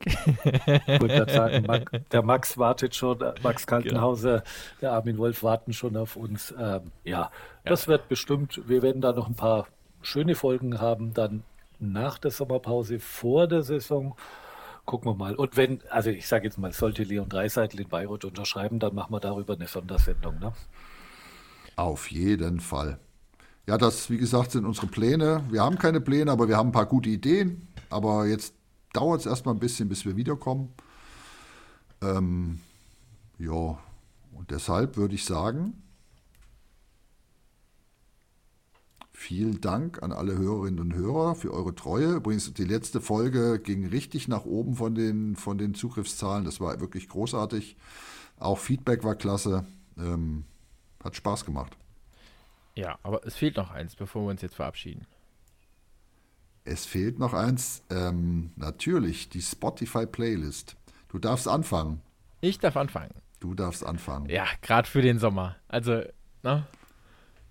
Sagen, 1.27 1.67
der 2.11 2.23
Max 2.23 2.57
wartet 2.57 2.95
schon, 2.95 3.19
Max 3.43 3.67
Kaltenhauser, 3.67 4.39
genau. 4.39 4.49
der 4.81 4.91
Armin 4.93 5.17
Wolf 5.17 5.43
warten 5.43 5.73
schon 5.73 5.95
auf 5.97 6.15
uns. 6.15 6.53
Ähm, 6.57 6.91
ja, 7.03 7.31
das 7.63 7.85
ja. 7.85 7.89
wird 7.89 8.09
bestimmt, 8.09 8.61
wir 8.67 8.81
werden 8.81 9.01
da 9.01 9.13
noch 9.13 9.27
ein 9.27 9.35
paar 9.35 9.67
schöne 10.01 10.35
Folgen 10.35 10.79
haben, 10.81 11.13
dann 11.13 11.43
nach 11.79 12.17
der 12.17 12.31
Sommerpause, 12.31 12.99
vor 12.99 13.47
der 13.47 13.63
Saison. 13.63 14.15
Gucken 14.85 15.11
wir 15.11 15.15
mal. 15.15 15.35
Und 15.35 15.55
wenn, 15.55 15.79
also 15.89 16.09
ich 16.09 16.27
sage 16.27 16.45
jetzt 16.45 16.57
mal, 16.57 16.73
sollte 16.73 17.03
Leon 17.03 17.29
Dreiseitel 17.29 17.79
in 17.79 17.87
Bayreuth 17.87 18.25
unterschreiben, 18.25 18.79
dann 18.79 18.93
machen 18.93 19.13
wir 19.13 19.21
darüber 19.21 19.53
eine 19.53 19.67
Sondersendung. 19.67 20.39
Ne? 20.39 20.51
Auf 21.77 22.11
jeden 22.11 22.59
Fall. 22.59 22.99
Ja, 23.67 23.77
das, 23.77 24.09
wie 24.09 24.17
gesagt, 24.17 24.51
sind 24.51 24.65
unsere 24.65 24.87
Pläne. 24.87 25.43
Wir 25.49 25.61
haben 25.61 25.77
keine 25.77 26.01
Pläne, 26.01 26.31
aber 26.31 26.47
wir 26.47 26.57
haben 26.57 26.69
ein 26.69 26.73
paar 26.73 26.85
gute 26.85 27.09
Ideen. 27.09 27.67
Aber 27.89 28.25
jetzt 28.25 28.53
dauert 28.91 29.21
es 29.21 29.25
erstmal 29.25 29.55
ein 29.55 29.59
bisschen, 29.59 29.87
bis 29.87 30.05
wir 30.05 30.17
wiederkommen. 30.17 30.73
Ähm, 32.01 32.59
ja, 33.37 33.77
und 34.33 34.51
deshalb 34.51 34.97
würde 34.97 35.15
ich 35.15 35.25
sagen, 35.25 35.83
Vielen 39.23 39.61
Dank 39.61 40.03
an 40.03 40.11
alle 40.11 40.37
Hörerinnen 40.37 40.81
und 40.81 40.95
Hörer 40.95 41.35
für 41.35 41.53
eure 41.53 41.73
Treue. 41.73 42.15
Übrigens, 42.15 42.53
die 42.53 42.65
letzte 42.65 42.99
Folge 42.99 43.57
ging 43.57 43.85
richtig 43.85 44.27
nach 44.27 44.43
oben 44.43 44.75
von 44.75 44.95
den, 44.95 45.37
von 45.37 45.57
den 45.57 45.75
Zugriffszahlen. 45.75 46.43
Das 46.43 46.59
war 46.59 46.81
wirklich 46.81 47.07
großartig. 47.07 47.77
Auch 48.37 48.59
Feedback 48.59 49.05
war 49.05 49.15
klasse. 49.15 49.65
Ähm, 49.97 50.43
hat 51.01 51.15
Spaß 51.15 51.45
gemacht. 51.45 51.77
Ja, 52.75 52.97
aber 53.03 53.25
es 53.25 53.35
fehlt 53.35 53.57
noch 53.57 53.71
eins, 53.71 53.95
bevor 53.95 54.23
wir 54.23 54.31
uns 54.31 54.41
jetzt 54.41 54.55
verabschieden. 54.55 55.05
Es 56.65 56.85
fehlt 56.85 57.19
noch 57.19 57.33
eins. 57.33 57.83
Ähm, 57.89 58.51
natürlich, 58.55 59.29
die 59.29 59.41
Spotify-Playlist. 59.41 60.75
Du 61.09 61.19
darfst 61.19 61.47
anfangen. 61.47 62.01
Ich 62.41 62.59
darf 62.59 62.77
anfangen. 62.77 63.13
Du 63.39 63.53
darfst 63.53 63.85
anfangen. 63.85 64.29
Ja, 64.29 64.45
gerade 64.61 64.87
für 64.87 65.01
den 65.01 65.19
Sommer. 65.19 65.57
Also, 65.67 66.03
ne? 66.43 66.65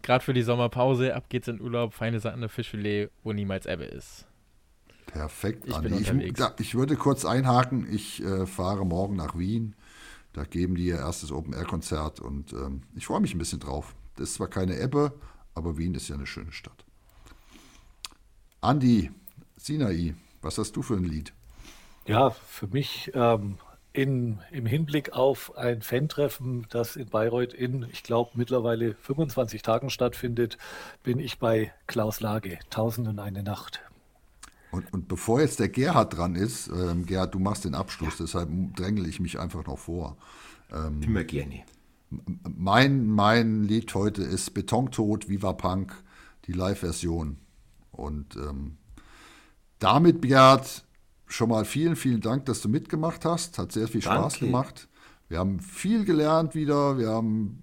gerade 0.03 0.25
für 0.25 0.35
die 0.35 0.43
Sommerpause, 0.43 1.15
ab 1.15 1.27
geht's 1.29 1.49
in 1.49 1.61
Urlaub, 1.61 1.95
feine 1.95 2.21
Sahne 2.21 2.49
Fischfilet, 2.49 3.11
wo 3.23 3.33
niemals 3.33 3.67
Ebbe 3.67 3.85
ist. 3.85 4.27
Perfekt, 5.07 5.65
ich, 5.67 5.75
Andi. 5.75 5.95
ich, 5.97 6.41
ich, 6.59 6.75
würde 6.75 6.97
kurz 6.97 7.25
einhaken, 7.25 7.87
ich 7.93 8.23
äh, 8.23 8.47
fahre 8.47 8.87
morgen 8.87 9.17
nach 9.17 9.37
Wien. 9.37 9.75
Da 10.33 10.45
geben 10.45 10.75
die 10.75 10.87
ihr 10.87 10.97
erstes 10.97 11.31
Open-Air-Konzert 11.31 12.21
und 12.21 12.53
ähm, 12.55 12.83
ich 12.95 13.07
freue 13.07 13.21
mich 13.21 13.35
ein 13.35 13.39
bisschen 13.39 13.61
drauf. 13.61 13.95
Das 14.17 14.31
ist 14.31 14.35
zwar 14.35 14.49
keine 14.49 14.79
Ebbe, 14.79 15.13
aber 15.55 15.79
Wien 15.79 15.95
ist 15.95 16.09
ja 16.09 16.15
eine 16.15 16.27
schöne 16.27 16.53
Stadt. 16.53 16.85
Andi, 18.61 19.11
Sinai, 19.57 20.15
was 20.41 20.59
hast 20.59 20.77
du 20.77 20.83
für 20.83 20.95
ein 20.95 21.05
Lied? 21.05 21.33
Ja, 22.07 22.31
für 22.31 22.67
mich 22.67 23.11
ähm, 23.15 23.59
in, 23.93 24.39
im 24.51 24.67
Hinblick 24.67 25.13
auf 25.13 25.57
ein 25.57 25.83
Fan-Treffen, 25.83 26.67
das 26.71 26.97
in 26.97 27.09
Bayreuth 27.09 27.53
in, 27.53 27.87
ich 27.93 28.03
glaube, 28.03 28.31
mittlerweile 28.35 28.95
25 28.95 29.63
Tagen 29.63 29.91
stattfindet, 29.91 30.59
bin 31.03 31.19
ich 31.19 31.39
bei 31.39 31.73
Klaus 31.87 32.21
Lage, 32.21 32.59
Tausend 32.71 33.09
und 33.09 33.19
eine 33.19 33.43
Nacht. 33.43 33.81
Und, 34.71 34.91
und 34.93 35.07
bevor 35.07 35.41
jetzt 35.41 35.61
der 35.61 35.69
Gerhard 35.69 36.17
dran 36.17 36.35
ist, 36.35 36.69
ähm, 36.69 37.05
Gerhard, 37.05 37.35
du 37.35 37.39
machst 37.39 37.65
den 37.65 37.75
Abschluss, 37.75 38.19
ja. 38.19 38.25
deshalb 38.25 38.49
drängel 38.75 39.07
ich 39.07 39.21
mich 39.21 39.39
einfach 39.39 39.67
noch 39.67 39.79
vor. 39.79 40.17
Ähm, 40.73 41.03
Immer 41.03 41.25
gerne. 41.25 41.63
Mein, 42.49 43.07
mein 43.07 43.65
Lied 43.65 43.95
heute 43.95 44.23
ist 44.23 44.55
Betontod, 44.55 45.29
Viva 45.29 45.53
Punk, 45.53 45.95
die 46.47 46.53
Live-Version. 46.53 47.39
Und 47.91 48.37
ähm, 48.37 48.77
damit, 49.79 50.23
Gerhard, 50.23 50.85
schon 51.27 51.49
mal 51.49 51.65
vielen, 51.65 51.97
vielen 51.97 52.21
Dank, 52.21 52.47
dass 52.47 52.61
du 52.61 52.69
mitgemacht 52.69 53.25
hast. 53.25 53.59
Hat 53.59 53.73
sehr 53.73 53.89
viel 53.89 54.03
Spaß 54.03 54.35
Danke. 54.35 54.47
gemacht. 54.47 54.89
Wir 55.29 55.39
haben 55.39 55.61
viel 55.61 56.05
gelernt 56.05 56.55
wieder. 56.55 56.99
Wir 56.99 57.09
haben 57.09 57.63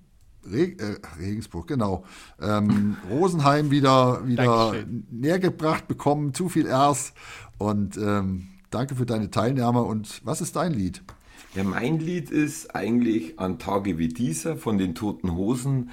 Reg 0.50 0.82
äh, 0.82 0.98
Regensburg, 1.20 1.68
genau. 1.68 2.04
Ähm, 2.42 2.98
Rosenheim 3.10 3.72
wieder, 3.72 4.26
wieder 4.28 4.74
näher 5.12 5.40
gebracht 5.40 5.88
bekommen. 5.88 6.34
Zu 6.34 6.50
viel 6.50 6.68
Rs. 6.68 7.14
Und 7.58 7.98
ähm, 7.98 8.50
danke 8.70 8.96
für 8.96 9.06
deine 9.06 9.30
Teilnahme. 9.30 9.82
Und 9.84 10.22
was 10.26 10.42
ist 10.42 10.56
dein 10.56 10.74
Lied? 10.74 11.04
Ja, 11.56 11.64
mein 11.64 12.00
Lied 12.00 12.30
ist 12.30 12.76
eigentlich 12.76 13.40
an 13.40 13.58
Tage 13.58 13.98
wie 13.98 14.08
dieser 14.08 14.56
von 14.56 14.78
den 14.78 14.96
Toten 14.96 15.36
Hosen. 15.36 15.90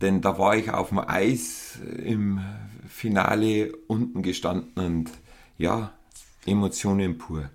Denn 0.00 0.20
da 0.20 0.38
war 0.38 0.56
ich 0.56 0.70
auf 0.70 0.88
dem 0.90 0.98
Eis 0.98 1.78
im 1.98 2.40
Finale 2.88 3.72
unten 3.86 4.22
gestanden 4.22 4.72
und 4.84 5.10
ja, 5.58 5.92
Emotionen 6.46 7.18
pur. 7.18 7.50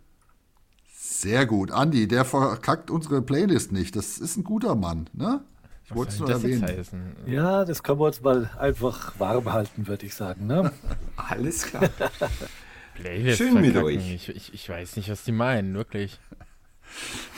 Sehr 0.94 1.46
gut. 1.46 1.72
Andi, 1.72 2.08
der 2.08 2.26
verkackt 2.26 2.92
unsere 2.92 3.22
Playlist 3.22 3.72
nicht. 3.72 3.96
Das 3.96 4.18
ist 4.18 4.38
ein 4.38 4.44
guter 4.44 4.76
Mann, 4.76 5.10
ne? 5.14 5.42
Ich 5.86 5.96
wollte 5.96 6.14
es 6.14 6.20
nur 6.20 6.30
erwähnen. 6.30 7.16
Ja, 7.28 7.64
das 7.64 7.84
können 7.84 8.00
wir 8.00 8.08
uns 8.08 8.22
mal 8.22 8.50
einfach 8.58 9.20
warm 9.20 9.54
halten, 9.54 9.88
würde 9.88 10.08
ich 10.08 10.16
sagen. 10.16 10.48
Ne? 10.48 10.72
Alles 11.16 11.64
klar. 11.64 11.90
Playlist 12.96 13.38
Schön 13.38 13.62
mit 13.62 13.76
euch. 13.76 14.14
Ich, 14.14 14.30
ich, 14.30 14.54
ich 14.54 14.70
weiß 14.70 14.96
nicht, 14.96 15.10
was 15.10 15.24
die 15.24 15.32
meinen, 15.32 15.76
wirklich. 15.76 16.20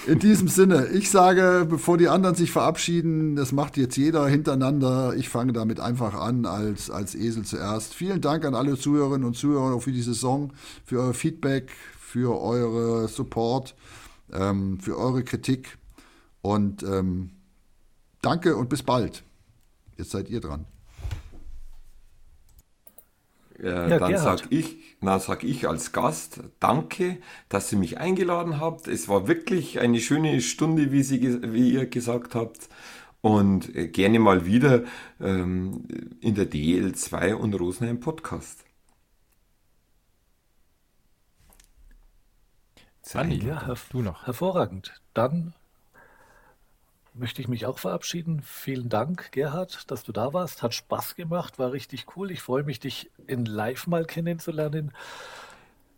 In 0.06 0.20
diesem 0.20 0.48
Sinne, 0.48 0.88
ich 0.88 1.10
sage, 1.10 1.68
bevor 1.70 1.98
die 1.98 2.08
anderen 2.08 2.36
sich 2.36 2.52
verabschieden, 2.52 3.36
das 3.36 3.52
macht 3.52 3.76
jetzt 3.76 3.98
jeder 3.98 4.26
hintereinander. 4.28 5.14
Ich 5.18 5.28
fange 5.28 5.52
damit 5.52 5.80
einfach 5.82 6.14
an 6.14 6.46
als, 6.46 6.90
als 6.90 7.14
Esel 7.14 7.44
zuerst. 7.44 7.94
Vielen 7.94 8.22
Dank 8.22 8.46
an 8.46 8.56
alle 8.56 8.78
Zuhörerinnen 8.78 9.28
und 9.28 9.36
Zuhörer 9.36 9.82
für 9.82 9.92
die 9.92 10.02
Saison, 10.02 10.54
für 10.86 11.02
euer 11.02 11.14
Feedback, 11.14 11.72
für 12.00 12.40
eure 12.40 13.10
Support, 13.10 13.76
ähm, 14.32 14.80
für 14.80 14.98
eure 14.98 15.24
Kritik. 15.24 15.78
Und 16.42 16.84
ähm, 16.84 17.32
danke 18.22 18.56
und 18.56 18.70
bis 18.70 18.84
bald. 18.84 19.24
Jetzt 19.98 20.12
seid 20.12 20.30
ihr 20.30 20.40
dran. 20.40 20.66
Äh, 23.60 23.90
ja, 23.90 24.00
dann 24.00 24.18
sag 24.18 24.52
ich, 24.52 24.78
na, 25.02 25.20
sag 25.20 25.44
ich 25.44 25.68
als 25.68 25.92
Gast, 25.92 26.42
danke, 26.60 27.18
dass 27.50 27.72
ihr 27.72 27.80
mich 27.80 27.98
eingeladen 27.98 28.60
habt. 28.60 28.88
Es 28.88 29.08
war 29.08 29.28
wirklich 29.28 29.80
eine 29.80 30.00
schöne 30.00 30.42
Stunde, 30.42 30.92
wie, 30.92 31.04
Sie, 31.04 31.54
wie 31.54 31.72
ihr 31.72 31.88
gesagt 31.88 32.36
habt. 32.36 32.70
Und 33.22 33.76
äh, 33.76 33.88
gerne 33.88 34.20
mal 34.20 34.46
wieder 34.46 34.84
ähm, 35.20 35.88
in 36.22 36.36
der 36.36 36.50
DL2 36.50 37.34
und 37.34 37.54
Rosenheim 37.56 38.00
Podcast. 38.00 38.64
Andi, 43.14 43.38
ja, 43.46 43.74
du 43.90 44.02
noch. 44.02 44.28
Hervorragend. 44.28 45.02
Dann 45.14 45.54
möchte 47.18 47.42
ich 47.42 47.48
mich 47.48 47.66
auch 47.66 47.80
verabschieden. 47.80 48.42
Vielen 48.44 48.90
Dank, 48.90 49.32
Gerhard, 49.32 49.90
dass 49.92 50.04
du 50.04 50.12
da 50.12 50.34
warst. 50.34 50.64
Hat 50.64 50.74
Spaß 50.74 51.16
gemacht, 51.16 51.60
war 51.60 51.72
richtig 51.72 52.06
cool. 52.16 52.32
Ich 52.32 52.42
freue 52.42 52.64
mich, 52.64 52.80
dich 52.80 53.12
in 53.28 53.46
Live 53.46 53.88
mal 53.88 54.06
kennenzulernen. 54.06 54.92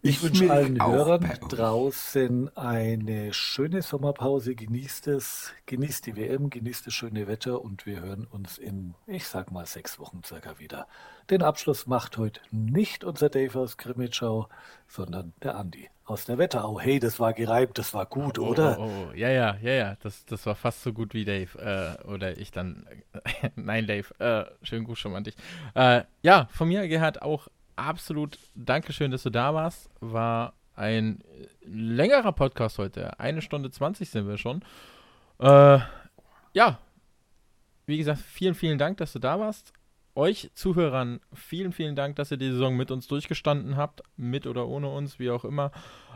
Ich, 0.01 0.11
ich 0.15 0.23
wünsche 0.23 0.49
allen 0.49 0.85
Hörern 0.85 1.29
draußen 1.49 2.55
eine 2.55 3.33
schöne 3.33 3.81
Sommerpause. 3.81 4.55
Genießt 4.55 5.07
es, 5.07 5.51
genießt 5.65 6.05
die 6.05 6.15
WM, 6.15 6.49
genießt 6.49 6.87
das 6.87 6.93
schöne 6.93 7.27
Wetter 7.27 7.61
und 7.61 7.85
wir 7.85 7.99
hören 7.99 8.25
uns 8.25 8.57
in, 8.57 8.95
ich 9.07 9.27
sag 9.27 9.51
mal, 9.51 9.65
sechs 9.65 9.99
Wochen 9.99 10.21
circa 10.23 10.57
wieder. 10.57 10.87
Den 11.29 11.41
Abschluss 11.41 11.85
macht 11.85 12.17
heute 12.17 12.39
nicht 12.51 13.03
unser 13.03 13.29
Dave 13.29 13.59
aus 13.59 13.75
Grimmitschau, 13.75 14.47
sondern 14.87 15.33
der 15.43 15.57
Andi 15.57 15.89
aus 16.09 16.25
der 16.25 16.37
Wetterau. 16.37 16.79
Hey, 16.79 16.99
das 16.99 17.19
war 17.19 17.33
gereimt, 17.33 17.77
das 17.77 17.93
war 17.93 18.05
gut, 18.05 18.39
oh, 18.39 18.47
oder? 18.47 18.77
Oh, 18.79 18.83
oh, 18.83 19.07
oh, 19.09 19.13
ja, 19.15 19.29
ja, 19.29 19.57
ja, 19.61 19.71
ja, 19.71 19.97
das, 20.01 20.25
das 20.25 20.45
war 20.45 20.55
fast 20.55 20.81
so 20.83 20.93
gut 20.93 21.13
wie 21.13 21.25
Dave. 21.25 21.57
Äh, 21.59 22.07
oder 22.07 22.37
ich 22.37 22.51
dann. 22.51 22.85
Nein, 23.55 23.87
Dave, 23.87 24.07
äh, 24.19 24.45
schönen 24.65 24.85
Gruß 24.85 24.99
schon 24.99 25.15
an 25.15 25.23
dich. 25.23 25.35
Äh, 25.75 26.03
ja, 26.21 26.47
von 26.51 26.67
mir, 26.67 26.87
Gerhard, 26.87 27.21
auch 27.21 27.47
absolut 27.75 28.37
Dankeschön, 28.55 29.11
dass 29.11 29.23
du 29.23 29.29
da 29.29 29.53
warst. 29.53 29.89
War 29.99 30.53
ein 30.75 31.23
längerer 31.61 32.31
Podcast 32.31 32.77
heute. 32.77 33.19
Eine 33.19 33.41
Stunde 33.41 33.69
20 33.69 34.09
sind 34.09 34.27
wir 34.27 34.37
schon. 34.37 34.63
Äh, 35.39 35.79
ja, 36.53 36.79
wie 37.85 37.97
gesagt, 37.97 38.19
vielen, 38.19 38.55
vielen 38.55 38.77
Dank, 38.77 38.97
dass 38.97 39.13
du 39.13 39.19
da 39.19 39.39
warst. 39.39 39.73
Euch 40.15 40.51
Zuhörern 40.53 41.19
vielen, 41.33 41.71
vielen 41.71 41.95
Dank, 41.95 42.15
dass 42.15 42.31
ihr 42.31 42.37
die 42.37 42.51
Saison 42.51 42.75
mit 42.75 42.91
uns 42.91 43.07
durchgestanden 43.07 43.77
habt, 43.77 44.01
mit 44.17 44.47
oder 44.47 44.67
ohne 44.67 44.89
uns, 44.89 45.19
wie 45.19 45.29
auch 45.29 45.45
immer. 45.45 45.71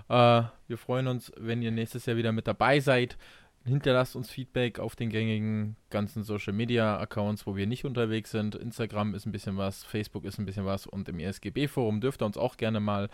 Äh, 0.10 0.44
wir 0.68 0.78
freuen 0.78 1.08
uns, 1.08 1.32
wenn 1.38 1.62
ihr 1.62 1.72
nächstes 1.72 2.06
Jahr 2.06 2.18
wieder 2.18 2.32
mit 2.32 2.48
dabei 2.48 2.80
seid. 2.80 3.18
Hinterlasst 3.66 4.18
uns 4.18 4.30
Feedback 4.30 4.78
auf 4.80 4.98
den 4.98 5.10
gängigen 5.10 5.78
ganzen 5.90 6.24
Social 6.24 6.52
Media 6.52 7.00
Accounts, 7.00 7.48
wo 7.48 7.56
wir 7.56 7.66
nicht 7.66 7.86
unterwegs 7.86 8.32
sind. 8.32 8.56
Instagram 8.56 9.16
ist 9.16 9.26
ein 9.26 9.32
bisschen 9.32 9.56
was, 9.56 9.86
Facebook 9.86 10.26
ist 10.26 10.38
ein 10.38 10.46
bisschen 10.46 10.66
was 10.66 10.86
und 10.86 11.08
im 11.08 11.20
ESGB-Forum 11.20 12.02
dürft 12.02 12.22
ihr 12.22 12.26
uns 12.26 12.36
auch 12.36 12.58
gerne 12.58 12.82
mal 12.82 13.10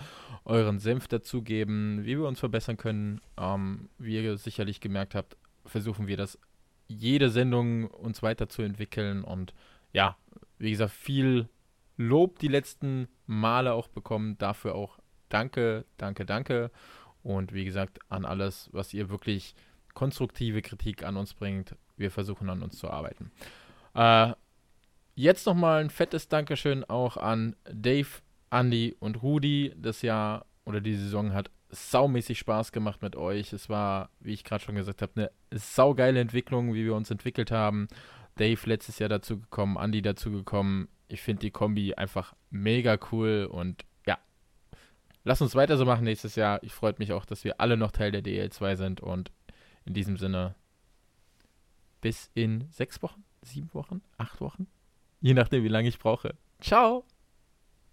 euren 0.46 0.80
Senf 0.80 1.08
dazugeben, 1.08 2.00
wie 2.04 2.18
wir 2.18 2.28
uns 2.28 2.40
verbessern 2.40 2.78
können. 2.78 3.22
Ähm, 3.38 3.90
wie 4.00 4.16
ihr 4.16 4.38
sicherlich 4.38 4.80
gemerkt 4.80 5.14
habt, 5.14 5.38
versuchen 5.68 6.08
wir 6.08 6.18
das 6.18 6.40
jede 6.88 7.30
Sendung 7.30 7.86
uns 7.86 8.24
weiterzuentwickeln 8.24 9.24
und 9.24 9.54
ja, 9.94 10.18
wie 10.60 10.72
gesagt, 10.72 10.92
viel 10.92 11.50
Lob 11.98 12.40
die 12.40 12.48
letzten 12.48 13.08
Male 13.26 13.74
auch 13.74 13.88
bekommen. 13.88 14.38
Dafür 14.38 14.76
auch 14.76 15.00
danke, 15.30 15.86
danke, 15.98 16.26
danke. 16.26 16.72
Und 17.24 17.54
wie 17.54 17.66
gesagt, 17.66 18.00
an 18.10 18.26
alles, 18.26 18.70
was 18.72 18.94
ihr 18.94 19.10
wirklich 19.10 19.56
konstruktive 19.94 20.62
Kritik 20.62 21.04
an 21.04 21.18
uns 21.18 21.34
bringt. 21.34 21.76
Wir 21.98 22.12
versuchen 22.12 22.50
an 22.50 22.62
uns 22.62 22.78
zu 22.78 22.90
arbeiten. 22.90 23.32
Äh, 23.96 24.34
jetzt 25.16 25.46
nochmal 25.46 25.82
ein 25.82 25.90
fettes 25.90 26.30
Dankeschön 26.30 26.84
auch 26.86 27.18
an 27.18 27.56
Dave, 27.70 28.08
Andy 28.50 28.96
und 29.00 29.22
Rudi. 29.22 29.74
Das 29.76 30.02
Jahr 30.02 30.46
oder 30.64 30.80
die 30.80 30.96
Saison 30.96 31.34
hat 31.34 31.52
saumäßig 31.70 32.40
Spaß 32.40 32.72
gemacht 32.72 33.02
mit 33.02 33.16
euch. 33.16 33.54
Es 33.54 33.70
war, 33.70 34.10
wie 34.20 34.34
ich 34.34 34.44
gerade 34.44 34.64
schon 34.64 34.76
gesagt 34.76 35.02
habe, 35.02 35.12
eine 35.16 35.32
saugeile 35.52 36.20
Entwicklung, 36.20 36.74
wie 36.74 36.86
wir 36.86 36.96
uns 36.96 37.12
entwickelt 37.12 37.52
haben. 37.52 37.88
Dave 38.36 38.60
letztes 38.66 39.00
Jahr 39.00 39.10
dazu 39.10 39.40
gekommen, 39.40 39.78
Andy 39.78 40.02
dazu 40.02 40.32
gekommen. 40.32 40.88
Ich 41.08 41.22
finde 41.22 41.42
die 41.42 41.52
Kombi 41.52 41.96
einfach 41.96 42.36
mega 42.50 42.98
cool 43.12 43.48
und 43.52 43.84
ja, 44.06 44.18
lass 45.24 45.42
uns 45.42 45.56
weiter 45.56 45.78
so 45.78 45.86
machen 45.86 46.04
nächstes 46.04 46.36
Jahr. 46.36 46.62
Ich 46.64 46.74
freue 46.74 46.96
mich 46.98 47.14
auch, 47.14 47.26
dass 47.26 47.44
wir 47.44 47.60
alle 47.60 47.78
noch 47.78 47.92
Teil 47.92 48.12
der 48.12 48.24
DL2 48.24 48.76
sind 48.76 49.02
und 49.02 49.32
in 49.86 49.94
diesem 49.94 50.18
Sinne, 50.18 50.56
bis 52.02 52.30
in 52.34 52.68
sechs 52.70 53.02
Wochen, 53.02 53.24
sieben 53.42 53.74
Wochen, 53.74 54.02
acht 54.18 54.40
Wochen, 54.40 54.68
je 55.20 55.34
nachdem, 55.34 55.64
wie 55.64 55.70
lange 55.70 55.90
ich 55.90 56.00
brauche. 56.00 56.36
Ciao! 56.62 57.06